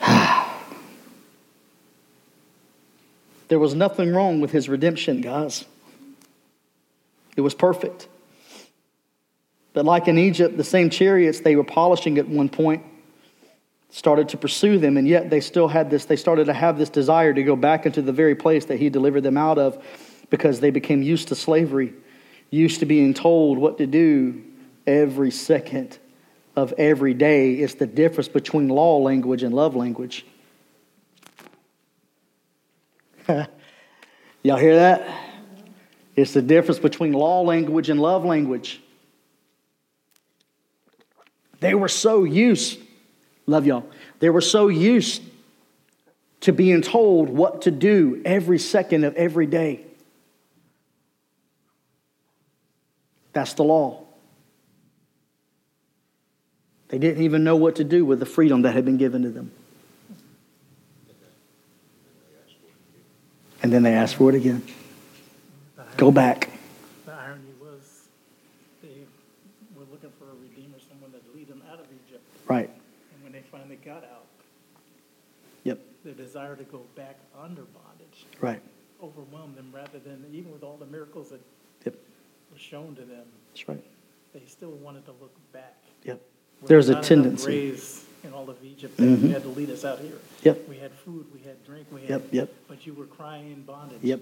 there 3.48 3.58
was 3.58 3.74
nothing 3.74 4.12
wrong 4.12 4.40
with 4.40 4.52
his 4.52 4.68
redemption, 4.68 5.22
guys. 5.22 5.64
It 7.36 7.40
was 7.40 7.54
perfect. 7.54 8.08
But 9.72 9.86
like 9.86 10.06
in 10.06 10.18
Egypt, 10.18 10.58
the 10.58 10.64
same 10.64 10.90
chariots 10.90 11.40
they 11.40 11.56
were 11.56 11.64
polishing 11.64 12.18
at 12.18 12.28
one 12.28 12.50
point 12.50 12.84
started 13.90 14.28
to 14.30 14.36
pursue 14.36 14.78
them, 14.78 14.96
and 14.96 15.06
yet 15.06 15.30
they 15.30 15.40
still 15.40 15.68
had 15.68 15.90
this, 15.90 16.04
they 16.04 16.16
started 16.16 16.46
to 16.46 16.54
have 16.54 16.78
this 16.78 16.88
desire 16.88 17.34
to 17.34 17.42
go 17.42 17.56
back 17.56 17.86
into 17.86 18.00
the 18.00 18.12
very 18.12 18.34
place 18.34 18.64
that 18.66 18.78
he 18.78 18.88
delivered 18.88 19.22
them 19.22 19.36
out 19.36 19.58
of 19.58 19.84
because 20.30 20.60
they 20.60 20.70
became 20.70 21.02
used 21.02 21.28
to 21.28 21.34
slavery, 21.34 21.92
used 22.50 22.80
to 22.80 22.86
being 22.86 23.12
told 23.12 23.58
what 23.58 23.78
to 23.78 23.86
do 23.86 24.42
every 24.86 25.30
second 25.30 25.98
of 26.54 26.72
every 26.78 27.14
day. 27.14 27.54
It's 27.54 27.74
the 27.74 27.86
difference 27.86 28.28
between 28.28 28.68
law 28.68 28.98
language 28.98 29.42
and 29.42 29.52
love 29.52 29.74
language. 29.74 30.24
Y'all 34.42 34.56
hear 34.56 34.76
that? 34.76 35.06
It's 36.14 36.32
the 36.32 36.42
difference 36.42 36.78
between 36.78 37.12
law 37.12 37.42
language 37.42 37.90
and 37.90 38.00
love 38.00 38.24
language. 38.24 38.80
They 41.58 41.74
were 41.74 41.88
so 41.88 42.24
used 42.24 42.78
Love 43.50 43.66
y'all. 43.66 43.84
They 44.20 44.30
were 44.30 44.40
so 44.40 44.68
used 44.68 45.22
to 46.42 46.52
being 46.52 46.82
told 46.82 47.28
what 47.28 47.62
to 47.62 47.72
do 47.72 48.22
every 48.24 48.60
second 48.60 49.02
of 49.02 49.16
every 49.16 49.46
day. 49.46 49.80
That's 53.32 53.54
the 53.54 53.64
law. 53.64 54.04
They 56.90 56.98
didn't 56.98 57.24
even 57.24 57.42
know 57.42 57.56
what 57.56 57.74
to 57.76 57.84
do 57.84 58.04
with 58.04 58.20
the 58.20 58.26
freedom 58.26 58.62
that 58.62 58.72
had 58.72 58.84
been 58.84 58.98
given 58.98 59.22
to 59.22 59.30
them. 59.30 59.50
And 63.64 63.72
then 63.72 63.82
they 63.82 63.94
asked 63.94 64.14
for 64.14 64.28
it 64.28 64.36
again. 64.36 64.62
Go 65.96 66.12
back. 66.12 66.50
The 67.04 67.12
irony 67.12 67.42
was 67.60 68.06
they 68.80 69.06
were 69.74 69.86
looking 69.90 70.12
for 70.20 70.26
a 70.26 70.34
redeemer, 70.40 70.78
someone 70.88 71.10
that 71.10 71.22
lead 71.34 71.48
them 71.48 71.62
out 71.68 71.80
of 71.80 71.86
Egypt. 72.06 72.22
Right 72.46 72.70
finally 73.50 73.76
got 73.84 74.04
out, 74.04 74.26
Yep. 75.64 75.80
the 76.04 76.12
desire 76.30 76.54
to 76.54 76.62
go 76.64 76.80
back 76.94 77.18
under 77.42 77.62
bondage 77.62 78.24
Right. 78.40 78.62
Overwhelm 79.02 79.54
them 79.56 79.70
rather 79.74 79.98
than, 79.98 80.24
even 80.32 80.52
with 80.52 80.62
all 80.62 80.76
the 80.76 80.86
miracles 80.86 81.30
that 81.30 81.40
Yep. 81.84 81.94
were 82.52 82.58
shown 82.58 82.94
to 82.96 83.02
them, 83.02 83.24
That's 83.48 83.68
right. 83.68 83.82
they 84.32 84.42
still 84.46 84.70
wanted 84.72 85.04
to 85.06 85.12
look 85.20 85.34
back. 85.52 85.76
Yep. 86.04 86.20
Were 86.60 86.68
There's 86.68 86.88
a 86.88 87.00
tendency. 87.02 87.74
in 88.22 88.32
all 88.34 88.48
of 88.50 88.62
Egypt 88.62 88.96
that 88.98 89.04
you 89.04 89.16
Mhm. 89.16 89.30
had 89.32 89.42
to 89.42 89.48
lead 89.48 89.70
us 89.70 89.84
out 89.84 89.98
here. 89.98 90.18
Yep. 90.42 90.68
We 90.68 90.76
had 90.76 90.92
food, 90.92 91.26
we 91.34 91.40
had 91.40 91.64
drink, 91.64 91.86
we 91.90 92.02
had. 92.02 92.10
Yep, 92.10 92.22
yep. 92.32 92.54
But 92.68 92.86
you 92.86 92.92
were 92.94 93.06
crying 93.06 93.50
in 93.50 93.62
bondage. 93.62 94.02
Yep. 94.02 94.20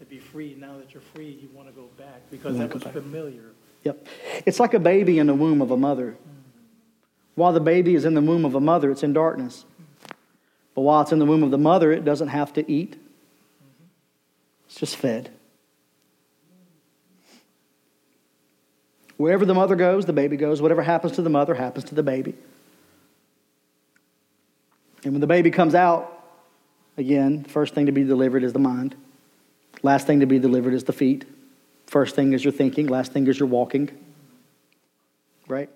To 0.00 0.04
be 0.04 0.18
free, 0.18 0.54
now 0.58 0.76
that 0.78 0.92
you're 0.92 1.00
free, 1.14 1.38
you 1.40 1.48
want 1.54 1.68
to 1.68 1.74
go 1.74 1.88
back 1.96 2.20
because 2.30 2.58
that 2.58 2.74
was 2.74 2.82
back. 2.84 2.92
familiar. 2.92 3.52
Yep. 3.84 4.06
It's 4.44 4.58
like 4.60 4.74
a 4.74 4.80
baby 4.80 5.18
in 5.18 5.28
the 5.28 5.34
womb 5.34 5.62
of 5.62 5.70
a 5.70 5.76
mother. 5.76 6.16
While 7.36 7.52
the 7.52 7.60
baby 7.60 7.94
is 7.94 8.04
in 8.04 8.14
the 8.14 8.20
womb 8.20 8.44
of 8.44 8.54
a 8.56 8.60
mother, 8.60 8.90
it's 8.90 9.02
in 9.04 9.12
darkness. 9.12 9.64
But 10.78 10.82
while 10.82 11.00
it's 11.00 11.10
in 11.10 11.18
the 11.18 11.24
womb 11.24 11.42
of 11.42 11.50
the 11.50 11.58
mother, 11.58 11.90
it 11.90 12.04
doesn't 12.04 12.28
have 12.28 12.52
to 12.52 12.70
eat, 12.70 12.96
it's 14.66 14.76
just 14.76 14.94
fed. 14.94 15.28
Wherever 19.16 19.44
the 19.44 19.54
mother 19.54 19.74
goes, 19.74 20.06
the 20.06 20.12
baby 20.12 20.36
goes. 20.36 20.62
Whatever 20.62 20.82
happens 20.82 21.14
to 21.14 21.22
the 21.22 21.30
mother 21.30 21.54
happens 21.54 21.86
to 21.86 21.96
the 21.96 22.04
baby. 22.04 22.36
And 25.02 25.14
when 25.14 25.20
the 25.20 25.26
baby 25.26 25.50
comes 25.50 25.74
out, 25.74 26.16
again, 26.96 27.42
first 27.42 27.74
thing 27.74 27.86
to 27.86 27.92
be 27.92 28.04
delivered 28.04 28.44
is 28.44 28.52
the 28.52 28.60
mind. 28.60 28.94
Last 29.82 30.06
thing 30.06 30.20
to 30.20 30.26
be 30.26 30.38
delivered 30.38 30.74
is 30.74 30.84
the 30.84 30.92
feet. 30.92 31.24
First 31.88 32.14
thing 32.14 32.34
is 32.34 32.44
your 32.44 32.52
thinking, 32.52 32.86
last 32.86 33.10
thing 33.10 33.26
is 33.26 33.36
your 33.40 33.48
walking. 33.48 33.90
Right? 35.48 35.70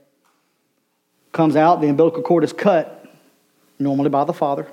comes 1.33 1.57
out, 1.57 1.81
the 1.81 1.89
umbilical 1.89 2.23
cord 2.23 2.45
is 2.45 2.53
cut, 2.53 3.12
normally 3.81 4.09
by 4.09 4.23
the 4.23 4.33
father. 4.33 4.69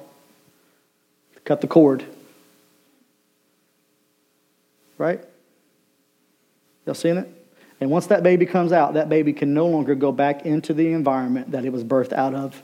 Cut 1.50 1.62
the 1.62 1.68
cord. 1.68 2.06
Right? 5.00 5.20
Y'all 6.86 6.94
seeing 6.94 7.18
it? 7.18 7.28
And 7.80 7.90
once 7.90 8.06
that 8.06 8.22
baby 8.22 8.46
comes 8.46 8.72
out, 8.72 8.94
that 8.94 9.10
baby 9.10 9.34
can 9.34 9.56
no 9.56 9.66
longer 9.66 9.96
go 9.96 10.12
back 10.12 10.46
into 10.46 10.76
the 10.76 10.94
environment 10.94 11.50
that 11.50 11.66
it 11.66 11.72
was 11.72 11.84
birthed 11.84 12.14
out 12.14 12.36
of. 12.36 12.62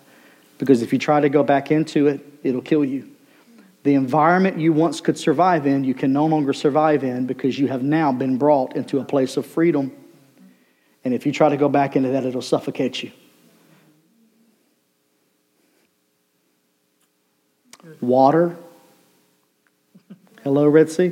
Because 0.60 0.84
if 0.84 0.94
you 0.94 0.99
try 0.99 1.20
to 1.20 1.30
go 1.30 1.41
back 1.41 1.72
into 1.72 2.06
it, 2.06 2.24
it'll 2.44 2.62
kill 2.62 2.86
you. 2.86 3.10
The 3.82 3.95
environment 3.95 4.60
you 4.60 4.72
once 4.72 5.02
could 5.02 5.18
survive 5.18 5.66
in, 5.66 5.84
you 5.84 5.95
can 5.95 6.14
no 6.14 6.28
longer 6.28 6.53
survive 6.53 7.03
in 7.03 7.26
because 7.26 7.57
you 7.57 7.68
have 7.68 7.82
now 7.82 8.12
been 8.12 8.38
brought 8.38 8.76
into 8.76 8.99
a 8.99 9.03
place 9.03 9.36
of 9.36 9.48
freedom. 9.48 9.91
And 11.03 11.12
if 11.12 11.26
you 11.26 11.32
try 11.32 11.49
to 11.49 11.57
go 11.57 11.70
back 11.70 11.95
into 11.95 12.10
that, 12.10 12.24
it'll 12.24 12.40
suffocate 12.40 13.02
you. 13.02 13.12
Water. 17.99 18.56
Hello, 20.45 20.67
Red 20.67 20.91
Sea. 20.91 21.11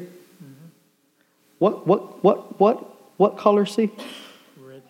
What, 1.57 1.88
what, 1.88 2.23
what, 2.23 2.60
what, 2.60 3.18
what 3.18 3.35
color 3.35 3.65
sea? 3.65 3.89
Red. 4.60 4.84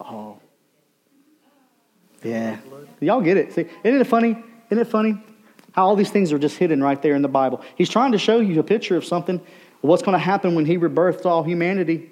Oh. 0.00 0.38
Yeah. 2.24 2.56
Y'all 3.00 3.20
get 3.20 3.36
it. 3.36 3.52
See, 3.52 3.66
isn't 3.84 4.00
it 4.00 4.06
funny? 4.06 4.42
Isn't 4.70 4.80
it 4.80 4.88
funny 4.88 5.18
how 5.72 5.86
all 5.86 5.96
these 5.96 6.08
things 6.08 6.32
are 6.32 6.38
just 6.38 6.56
hidden 6.56 6.82
right 6.82 7.02
there 7.02 7.14
in 7.14 7.20
the 7.20 7.28
Bible? 7.28 7.60
He's 7.76 7.90
trying 7.90 8.12
to 8.12 8.18
show 8.18 8.40
you 8.40 8.58
a 8.58 8.62
picture 8.62 8.96
of 8.96 9.04
something, 9.04 9.38
what's 9.82 10.02
going 10.02 10.14
to 10.14 10.24
happen 10.24 10.54
when 10.54 10.64
he 10.64 10.78
rebirths 10.78 11.26
all 11.26 11.42
humanity. 11.42 12.10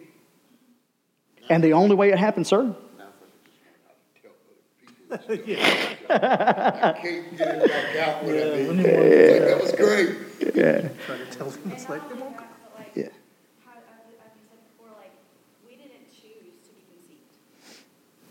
And 1.49 1.65
the 1.65 1.73
only 1.73 1.97
way 1.97 2.11
it 2.11 2.19
happens, 2.19 2.49
sir, 2.49 2.77
I 5.13 5.17
can't 7.03 7.37
get 7.37 7.49
it 7.49 7.69
back 7.69 7.97
out 7.97 8.25
what 8.25 8.35
I 8.35 8.39
did. 8.39 8.69
Like, 8.77 8.85
that 9.49 9.61
was 9.61 9.73
great. 9.73 10.17
yeah. 10.55 10.89
Try 11.07 11.17
to 11.19 11.27
tell 11.31 11.51
them, 11.51 11.73
it's 11.73 11.89
like, 11.89 12.03
And 12.11 12.21
I 12.21 12.25
also 12.25 12.35
thought, 12.37 12.47
like, 12.79 12.91
Yeah. 12.95 13.09
how, 13.65 13.73
as 13.73 13.79
as 13.81 14.33
you 14.37 14.45
said 14.49 14.61
before, 14.77 14.95
like, 14.99 15.13
we 15.67 15.77
didn't 15.77 16.07
choose 16.11 16.55
to 16.65 16.71
be 16.75 16.83
conceived. 16.93 17.81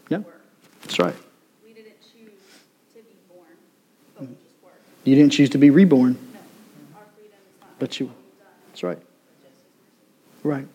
Yeah, 0.09 0.19
that's 0.83 0.99
right. 0.99 1.15
We 1.65 1.73
didn't 1.73 1.97
choose 2.01 2.39
to 2.93 2.99
be 2.99 3.15
born, 3.27 3.47
but 4.15 4.21
we 4.27 4.35
just 4.35 4.55
were. 4.63 4.69
You 5.03 5.15
didn't 5.15 5.31
choose 5.31 5.49
to 5.51 5.57
be 5.57 5.69
reborn, 5.69 6.13
No, 6.33 6.39
our 6.97 7.05
freedom 7.15 7.33
is 7.47 7.61
not. 7.61 7.79
but 7.79 7.99
you. 7.99 8.05
what 8.07 8.15
we've 8.15 8.39
done, 8.39 8.47
That's 8.69 8.83
right. 8.83 8.97
but 8.99 9.49
just 9.49 9.63
His 10.43 10.53
mercy. 10.53 10.63
Right. 10.63 10.67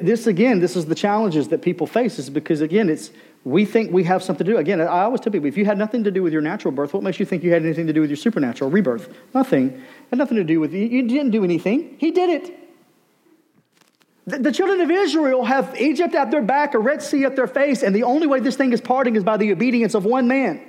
Thi- 0.00 0.04
This 0.04 0.26
again, 0.26 0.58
this 0.60 0.74
is 0.76 0.86
the 0.86 0.94
challenges 0.94 1.48
that 1.48 1.62
people 1.62 1.86
face, 1.86 2.18
is 2.18 2.28
because 2.30 2.60
again, 2.60 2.88
it's 2.88 3.10
We 3.44 3.66
think 3.66 3.92
we 3.92 4.04
have 4.04 4.22
something 4.22 4.46
to 4.46 4.52
do. 4.52 4.58
Again, 4.58 4.80
I 4.80 5.02
always 5.02 5.20
tell 5.20 5.30
people 5.30 5.46
if 5.46 5.58
you 5.58 5.66
had 5.66 5.76
nothing 5.76 6.02
to 6.04 6.10
do 6.10 6.22
with 6.22 6.32
your 6.32 6.40
natural 6.40 6.72
birth, 6.72 6.94
what 6.94 7.02
makes 7.02 7.20
you 7.20 7.26
think 7.26 7.42
you 7.42 7.52
had 7.52 7.62
anything 7.62 7.86
to 7.86 7.92
do 7.92 8.00
with 8.00 8.08
your 8.08 8.16
supernatural 8.16 8.70
rebirth? 8.70 9.12
Nothing. 9.34 9.68
It 9.68 9.82
had 10.10 10.18
nothing 10.18 10.38
to 10.38 10.44
do 10.44 10.60
with 10.60 10.72
you. 10.72 10.86
You 10.86 11.06
didn't 11.06 11.30
do 11.30 11.44
anything. 11.44 11.96
He 11.98 12.10
did 12.10 12.30
it. 12.30 12.58
The, 14.26 14.38
the 14.38 14.52
children 14.52 14.80
of 14.80 14.90
Israel 14.90 15.44
have 15.44 15.78
Egypt 15.78 16.14
at 16.14 16.30
their 16.30 16.40
back, 16.40 16.72
a 16.72 16.78
Red 16.78 17.02
Sea 17.02 17.24
at 17.24 17.36
their 17.36 17.46
face, 17.46 17.82
and 17.82 17.94
the 17.94 18.04
only 18.04 18.26
way 18.26 18.40
this 18.40 18.56
thing 18.56 18.72
is 18.72 18.80
parting 18.80 19.14
is 19.14 19.22
by 19.22 19.36
the 19.36 19.52
obedience 19.52 19.94
of 19.94 20.06
one 20.06 20.26
man. 20.26 20.62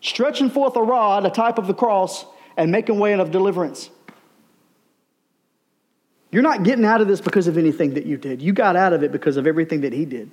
Stretching 0.00 0.48
forth 0.48 0.76
a 0.76 0.82
rod, 0.82 1.26
a 1.26 1.30
type 1.30 1.58
of 1.58 1.66
the 1.66 1.74
cross, 1.74 2.24
and 2.56 2.70
making 2.70 3.00
way 3.00 3.12
of 3.14 3.32
deliverance. 3.32 3.90
You're 6.30 6.42
not 6.42 6.62
getting 6.62 6.84
out 6.84 7.00
of 7.00 7.08
this 7.08 7.20
because 7.20 7.48
of 7.48 7.58
anything 7.58 7.94
that 7.94 8.06
you 8.06 8.16
did. 8.16 8.40
You 8.40 8.52
got 8.52 8.76
out 8.76 8.92
of 8.92 9.02
it 9.02 9.10
because 9.10 9.36
of 9.36 9.46
everything 9.46 9.80
that 9.80 9.92
he 9.92 10.04
did. 10.04 10.30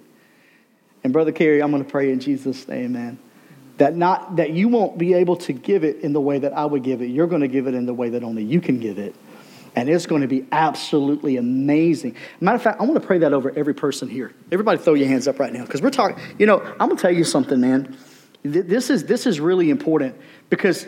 And 1.04 1.12
Brother 1.14 1.32
Kerry, 1.32 1.62
I'm 1.62 1.72
going 1.72 1.84
to 1.84 1.90
pray 1.90 2.12
in 2.12 2.20
Jesus' 2.20 2.68
name, 2.68 2.94
man. 2.94 3.18
That 3.78 3.96
not 3.96 4.38
that 4.38 4.52
you 4.52 4.68
won't 4.68 4.98
be 4.98 5.14
able 5.14 5.38
to 5.38 5.54
give 5.54 5.84
it 5.84 5.98
in 6.02 6.14
the 6.14 6.22
way 6.22 6.40
that 6.40 6.54
I 6.54 6.66
would 6.66 6.84
give 6.84 7.02
it. 7.02 7.08
You're 7.08 7.28
going 7.28 7.42
to 7.42 7.48
give 7.48 7.68
it 7.68 7.74
in 7.74 7.86
the 7.86 7.94
way 7.94 8.10
that 8.10 8.24
only 8.24 8.44
you 8.44 8.60
can 8.60 8.80
give 8.80 8.98
it. 8.98 9.16
And 9.76 9.88
it's 9.90 10.08
going 10.08 10.22
to 10.22 10.28
be 10.28 10.46
absolutely 10.52 11.38
amazing. 11.38 12.16
Matter 12.42 12.56
of 12.56 12.64
fact, 12.64 12.82
I 12.82 12.84
want 12.84 13.00
to 13.00 13.06
pray 13.06 13.20
that 13.20 13.34
over 13.34 13.52
every 13.56 13.76
person 13.76 14.10
here. 14.10 14.34
Everybody 14.52 14.80
throw 14.80 14.96
your 14.96 15.08
hands 15.08 15.28
up 15.28 15.40
right 15.40 15.54
now. 15.54 15.64
Because 15.64 15.84
we're 15.84 15.92
talking, 15.92 16.18
you 16.40 16.48
know, 16.48 16.60
I'm 16.62 16.88
going 16.88 16.98
to 16.98 17.02
tell 17.02 17.14
you 17.14 17.24
something, 17.24 17.60
man. 17.60 17.96
This 18.42 18.90
is, 18.90 19.06
this 19.06 19.28
is 19.28 19.40
really 19.40 19.70
important 19.70 20.16
because 20.50 20.88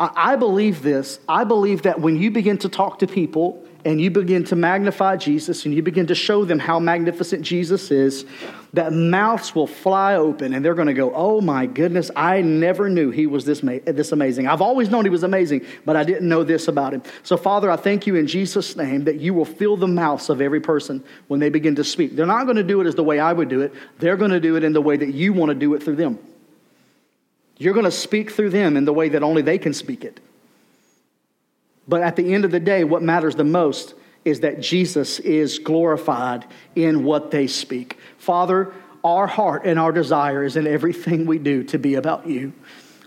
I 0.00 0.34
believe 0.34 0.82
this. 0.82 1.20
I 1.28 1.44
believe 1.44 1.82
that 1.82 2.00
when 2.00 2.16
you 2.16 2.32
begin 2.32 2.58
to 2.58 2.68
talk 2.68 2.98
to 3.00 3.06
people 3.06 3.64
and 3.84 4.00
you 4.00 4.10
begin 4.10 4.44
to 4.44 4.56
magnify 4.56 5.16
Jesus 5.16 5.66
and 5.66 5.74
you 5.74 5.82
begin 5.82 6.06
to 6.06 6.14
show 6.14 6.44
them 6.44 6.58
how 6.58 6.78
magnificent 6.78 7.42
Jesus 7.42 7.90
is, 7.90 8.24
that 8.72 8.92
mouths 8.92 9.54
will 9.54 9.66
fly 9.66 10.14
open 10.14 10.54
and 10.54 10.64
they're 10.64 10.74
going 10.74 10.88
to 10.88 10.94
go, 10.94 11.14
Oh 11.14 11.40
my 11.40 11.66
goodness, 11.66 12.10
I 12.16 12.40
never 12.40 12.88
knew 12.88 13.10
he 13.10 13.26
was 13.26 13.44
this, 13.44 13.62
ma- 13.62 13.78
this 13.84 14.12
amazing. 14.12 14.46
I've 14.46 14.62
always 14.62 14.88
known 14.88 15.04
he 15.04 15.10
was 15.10 15.22
amazing, 15.22 15.66
but 15.84 15.96
I 15.96 16.04
didn't 16.04 16.28
know 16.28 16.44
this 16.44 16.66
about 16.66 16.94
him. 16.94 17.02
So, 17.22 17.36
Father, 17.36 17.70
I 17.70 17.76
thank 17.76 18.06
you 18.06 18.16
in 18.16 18.26
Jesus' 18.26 18.74
name 18.74 19.04
that 19.04 19.20
you 19.20 19.34
will 19.34 19.44
fill 19.44 19.76
the 19.76 19.86
mouths 19.86 20.30
of 20.30 20.40
every 20.40 20.60
person 20.60 21.04
when 21.28 21.40
they 21.40 21.50
begin 21.50 21.74
to 21.76 21.84
speak. 21.84 22.16
They're 22.16 22.26
not 22.26 22.44
going 22.44 22.56
to 22.56 22.62
do 22.62 22.80
it 22.80 22.86
as 22.86 22.94
the 22.94 23.04
way 23.04 23.20
I 23.20 23.32
would 23.32 23.48
do 23.48 23.60
it, 23.60 23.74
they're 23.98 24.16
going 24.16 24.32
to 24.32 24.40
do 24.40 24.56
it 24.56 24.64
in 24.64 24.72
the 24.72 24.82
way 24.82 24.96
that 24.96 25.12
you 25.12 25.32
want 25.32 25.50
to 25.50 25.54
do 25.54 25.74
it 25.74 25.82
through 25.82 25.96
them. 25.96 26.18
You're 27.56 27.74
going 27.74 27.84
to 27.84 27.90
speak 27.90 28.32
through 28.32 28.50
them 28.50 28.76
in 28.76 28.84
the 28.84 28.92
way 28.92 29.10
that 29.10 29.22
only 29.22 29.42
they 29.42 29.58
can 29.58 29.74
speak 29.74 30.04
it. 30.04 30.20
But 31.86 32.02
at 32.02 32.16
the 32.16 32.34
end 32.34 32.44
of 32.44 32.50
the 32.50 32.60
day, 32.60 32.84
what 32.84 33.02
matters 33.02 33.34
the 33.34 33.44
most 33.44 33.94
is 34.24 34.40
that 34.40 34.60
Jesus 34.60 35.18
is 35.18 35.58
glorified 35.58 36.46
in 36.74 37.04
what 37.04 37.30
they 37.30 37.46
speak. 37.46 37.98
Father, 38.16 38.72
our 39.02 39.26
heart 39.26 39.66
and 39.66 39.78
our 39.78 39.92
desire 39.92 40.44
is 40.44 40.56
in 40.56 40.66
everything 40.66 41.26
we 41.26 41.38
do 41.38 41.62
to 41.64 41.78
be 41.78 41.94
about 41.94 42.26
you. 42.26 42.52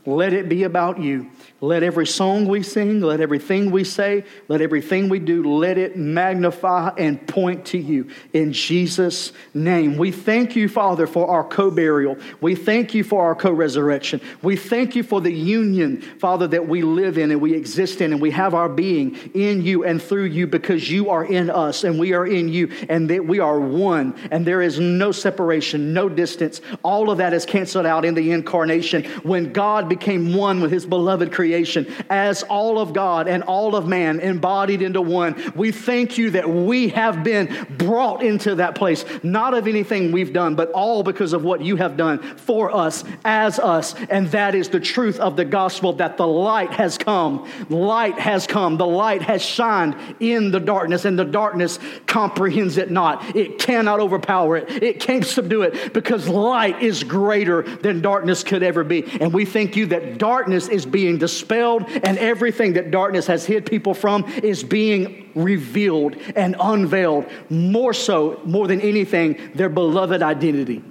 Let 0.07 0.31
it 0.31 0.47
be 0.47 0.63
about 0.63 1.01
you. 1.01 1.29
Let 1.59 1.83
every 1.83 2.07
song 2.07 2.47
we 2.47 2.63
sing, 2.63 3.01
let 3.01 3.19
everything 3.19 3.71
we 3.71 3.83
say, 3.83 4.23
let 4.47 4.61
everything 4.61 5.09
we 5.09 5.19
do, 5.19 5.43
let 5.57 5.77
it 5.77 5.97
magnify 5.97 6.91
and 6.97 7.27
point 7.27 7.65
to 7.67 7.77
you 7.77 8.09
in 8.31 8.53
Jesus' 8.53 9.33
name. 9.53 9.97
We 9.97 10.11
thank 10.11 10.55
you, 10.55 10.69
Father, 10.69 11.07
for 11.07 11.27
our 11.27 11.43
co 11.43 11.69
burial. 11.69 12.15
We 12.39 12.55
thank 12.55 12.93
you 12.93 13.03
for 13.03 13.25
our 13.25 13.35
co 13.35 13.51
resurrection. 13.51 14.21
We 14.41 14.55
thank 14.55 14.95
you 14.95 15.03
for 15.03 15.19
the 15.19 15.33
union, 15.33 15.99
Father, 15.99 16.47
that 16.47 16.69
we 16.69 16.83
live 16.83 17.17
in 17.17 17.31
and 17.31 17.41
we 17.41 17.53
exist 17.53 17.99
in 17.99 18.13
and 18.13 18.21
we 18.21 18.31
have 18.31 18.53
our 18.53 18.69
being 18.69 19.15
in 19.33 19.61
you 19.61 19.83
and 19.83 20.01
through 20.01 20.25
you 20.25 20.47
because 20.47 20.89
you 20.89 21.09
are 21.09 21.25
in 21.25 21.49
us 21.49 21.83
and 21.83 21.99
we 21.99 22.13
are 22.13 22.25
in 22.25 22.47
you 22.47 22.71
and 22.87 23.09
that 23.09 23.25
we 23.25 23.39
are 23.39 23.59
one 23.59 24.15
and 24.31 24.45
there 24.45 24.61
is 24.61 24.79
no 24.79 25.11
separation, 25.11 25.91
no 25.91 26.07
distance. 26.07 26.61
All 26.81 27.09
of 27.09 27.17
that 27.17 27.33
is 27.33 27.45
canceled 27.45 27.85
out 27.85 28.05
in 28.05 28.13
the 28.13 28.31
incarnation 28.31 29.03
when 29.23 29.51
God 29.51 29.89
became 29.99 30.33
one 30.33 30.61
with 30.61 30.71
his 30.71 30.85
beloved 30.85 31.31
creation 31.31 31.87
as 32.09 32.43
all 32.43 32.79
of 32.79 32.93
God 32.93 33.27
and 33.27 33.43
all 33.43 33.75
of 33.75 33.87
man 33.87 34.19
embodied 34.19 34.81
into 34.81 35.01
one. 35.01 35.53
We 35.55 35.71
thank 35.71 36.17
you 36.17 36.31
that 36.31 36.49
we 36.49 36.89
have 36.89 37.23
been 37.23 37.67
brought 37.77 38.23
into 38.23 38.55
that 38.55 38.75
place, 38.75 39.05
not 39.23 39.53
of 39.53 39.67
anything 39.67 40.11
we've 40.11 40.33
done, 40.33 40.55
but 40.55 40.71
all 40.71 41.03
because 41.03 41.33
of 41.33 41.43
what 41.43 41.61
you 41.61 41.75
have 41.77 41.97
done 41.97 42.19
for 42.37 42.75
us, 42.75 43.03
as 43.23 43.59
us. 43.59 43.95
And 44.09 44.27
that 44.31 44.55
is 44.55 44.69
the 44.69 44.79
truth 44.79 45.19
of 45.19 45.35
the 45.35 45.45
gospel 45.45 45.93
that 45.93 46.17
the 46.17 46.27
light 46.27 46.71
has 46.71 46.97
come. 46.97 47.49
Light 47.69 48.19
has 48.19 48.47
come. 48.47 48.77
The 48.77 48.85
light 48.85 49.21
has 49.21 49.41
shined 49.41 49.95
in 50.19 50.51
the 50.51 50.59
darkness, 50.59 51.05
and 51.05 51.17
the 51.17 51.25
darkness 51.25 51.79
comprehends 52.05 52.77
it 52.77 52.91
not. 52.91 53.35
It 53.35 53.59
cannot 53.59 53.99
overpower 53.99 54.57
it, 54.57 54.83
it 54.83 54.99
can't 54.99 55.25
subdue 55.25 55.63
it 55.63 55.93
because 55.93 56.27
light 56.27 56.81
is 56.81 57.03
greater 57.03 57.61
than 57.61 58.01
darkness 58.01 58.43
could 58.43 58.63
ever 58.63 58.83
be. 58.83 59.05
And 59.21 59.33
we 59.33 59.45
thank 59.45 59.75
you 59.77 59.85
that 59.87 60.17
darkness 60.17 60.67
is 60.67 60.85
being 60.85 61.17
dispelled 61.17 61.83
and 61.87 62.17
everything 62.17 62.73
that 62.73 62.91
darkness 62.91 63.27
has 63.27 63.45
hid 63.45 63.65
people 63.65 63.93
from 63.93 64.25
is 64.43 64.63
being 64.63 65.31
revealed 65.35 66.15
and 66.35 66.55
unveiled. 66.59 67.25
More 67.49 67.93
so, 67.93 68.41
more 68.43 68.67
than 68.67 68.81
anything, 68.81 69.51
their 69.55 69.69
beloved 69.69 70.21
identity 70.21 70.83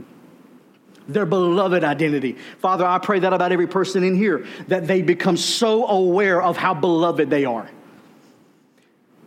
their 1.09 1.27
beloved 1.27 1.85
identity. 1.85 2.37
Father, 2.59 2.85
I 2.85 2.99
pray 2.99 3.21
that 3.21 3.33
about 3.33 3.53
every 3.53 3.67
person 3.67 4.03
in 4.03 4.17
here, 4.17 4.47
that 4.69 4.87
they 4.87 5.03
become 5.03 5.37
so 5.37 5.87
aware 5.87 6.43
of 6.43 6.57
how 6.57 6.75
beloved 6.75 7.31
they 7.31 7.45
are. 7.45 7.71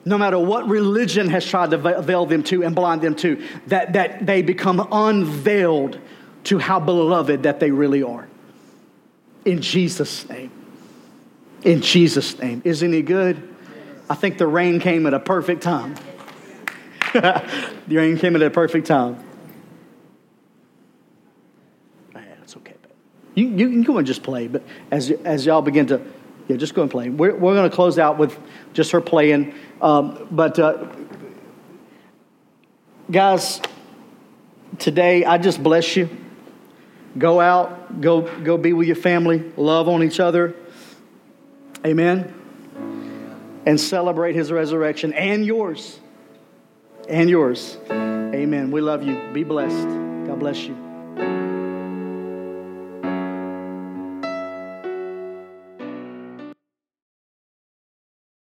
No 0.06 0.18
matter 0.18 0.40
what 0.40 0.68
religion 0.68 1.30
has 1.30 1.45
tried 1.45 1.72
to 1.72 1.77
veil 1.77 2.26
them 2.26 2.44
to 2.44 2.64
and 2.64 2.76
blind 2.76 3.02
them 3.02 3.15
to, 3.15 3.44
that, 3.68 3.94
that 3.94 4.26
they 4.26 4.41
become 4.41 4.88
unveiled 4.91 5.99
to 6.45 6.57
how 6.57 6.80
beloved 6.80 7.44
that 7.44 7.60
they 7.60 7.72
really 7.72 8.02
are. 8.03 8.28
In 9.49 9.63
Jesus' 9.63 10.30
name. 10.30 10.51
In 11.63 11.81
Jesus' 11.81 12.38
name. 12.38 12.61
Isn't 12.63 12.93
he 12.93 13.01
good? 13.01 13.55
I 14.07 14.13
think 14.13 14.38
the 14.38 14.45
rain 14.45 14.80
came 14.80 15.07
at 15.07 15.15
a 15.15 15.19
perfect 15.19 15.63
time. 15.63 15.95
the 17.13 17.65
rain 17.89 18.19
came 18.19 18.35
at 18.35 18.43
a 18.43 18.51
perfect 18.51 18.85
time. 18.85 19.17
Yeah, 22.13 22.21
that's 22.38 22.55
okay. 22.57 22.76
You, 23.34 23.47
you 23.47 23.69
can 23.69 23.81
go 23.81 23.97
and 23.97 24.05
just 24.05 24.21
play, 24.21 24.47
but 24.47 24.61
as, 24.91 25.09
as 25.09 25.47
y'all 25.47 25.63
begin 25.63 25.88
to, 25.88 25.99
yeah, 26.47 26.55
just 26.55 26.76
go 26.76 26.84
and 26.84 26.91
play. 26.91 27.09
We're, 27.09 27.35
we're 27.35 27.55
going 27.55 27.67
to 27.67 27.76
close 27.76 27.97
out 27.97 28.19
with 28.19 28.38
just 28.73 28.91
her 28.91 29.01
playing. 29.01 29.55
Um, 29.81 30.27
but, 30.30 30.59
uh, 30.59 30.85
guys, 33.09 33.61
today 34.77 35.26
I 35.26 35.39
just 35.39 35.63
bless 35.63 35.95
you. 35.95 36.07
Go 37.18 37.40
out, 37.40 38.02
go, 38.02 38.22
go 38.44 38.57
be 38.57 38.73
with 38.73 38.88
your 38.88 38.95
family, 38.95 39.52
love 39.57 39.90
on 39.90 40.03
each 40.03 40.19
other. 40.19 40.56
Amen. 41.86 42.34
And 43.65 43.80
celebrate 43.80 44.36
his 44.36 44.52
resurrection 44.52 45.14
and 45.14 45.45
yours. 45.45 45.99
And 47.07 47.30
yours. 47.30 47.77
Amen. 47.90 48.72
We 48.72 48.81
love 48.81 49.03
you. 49.03 49.19
Be 49.34 49.44
blessed. 49.44 49.88
God 50.27 50.40
bless 50.40 50.64
you. 50.64 50.88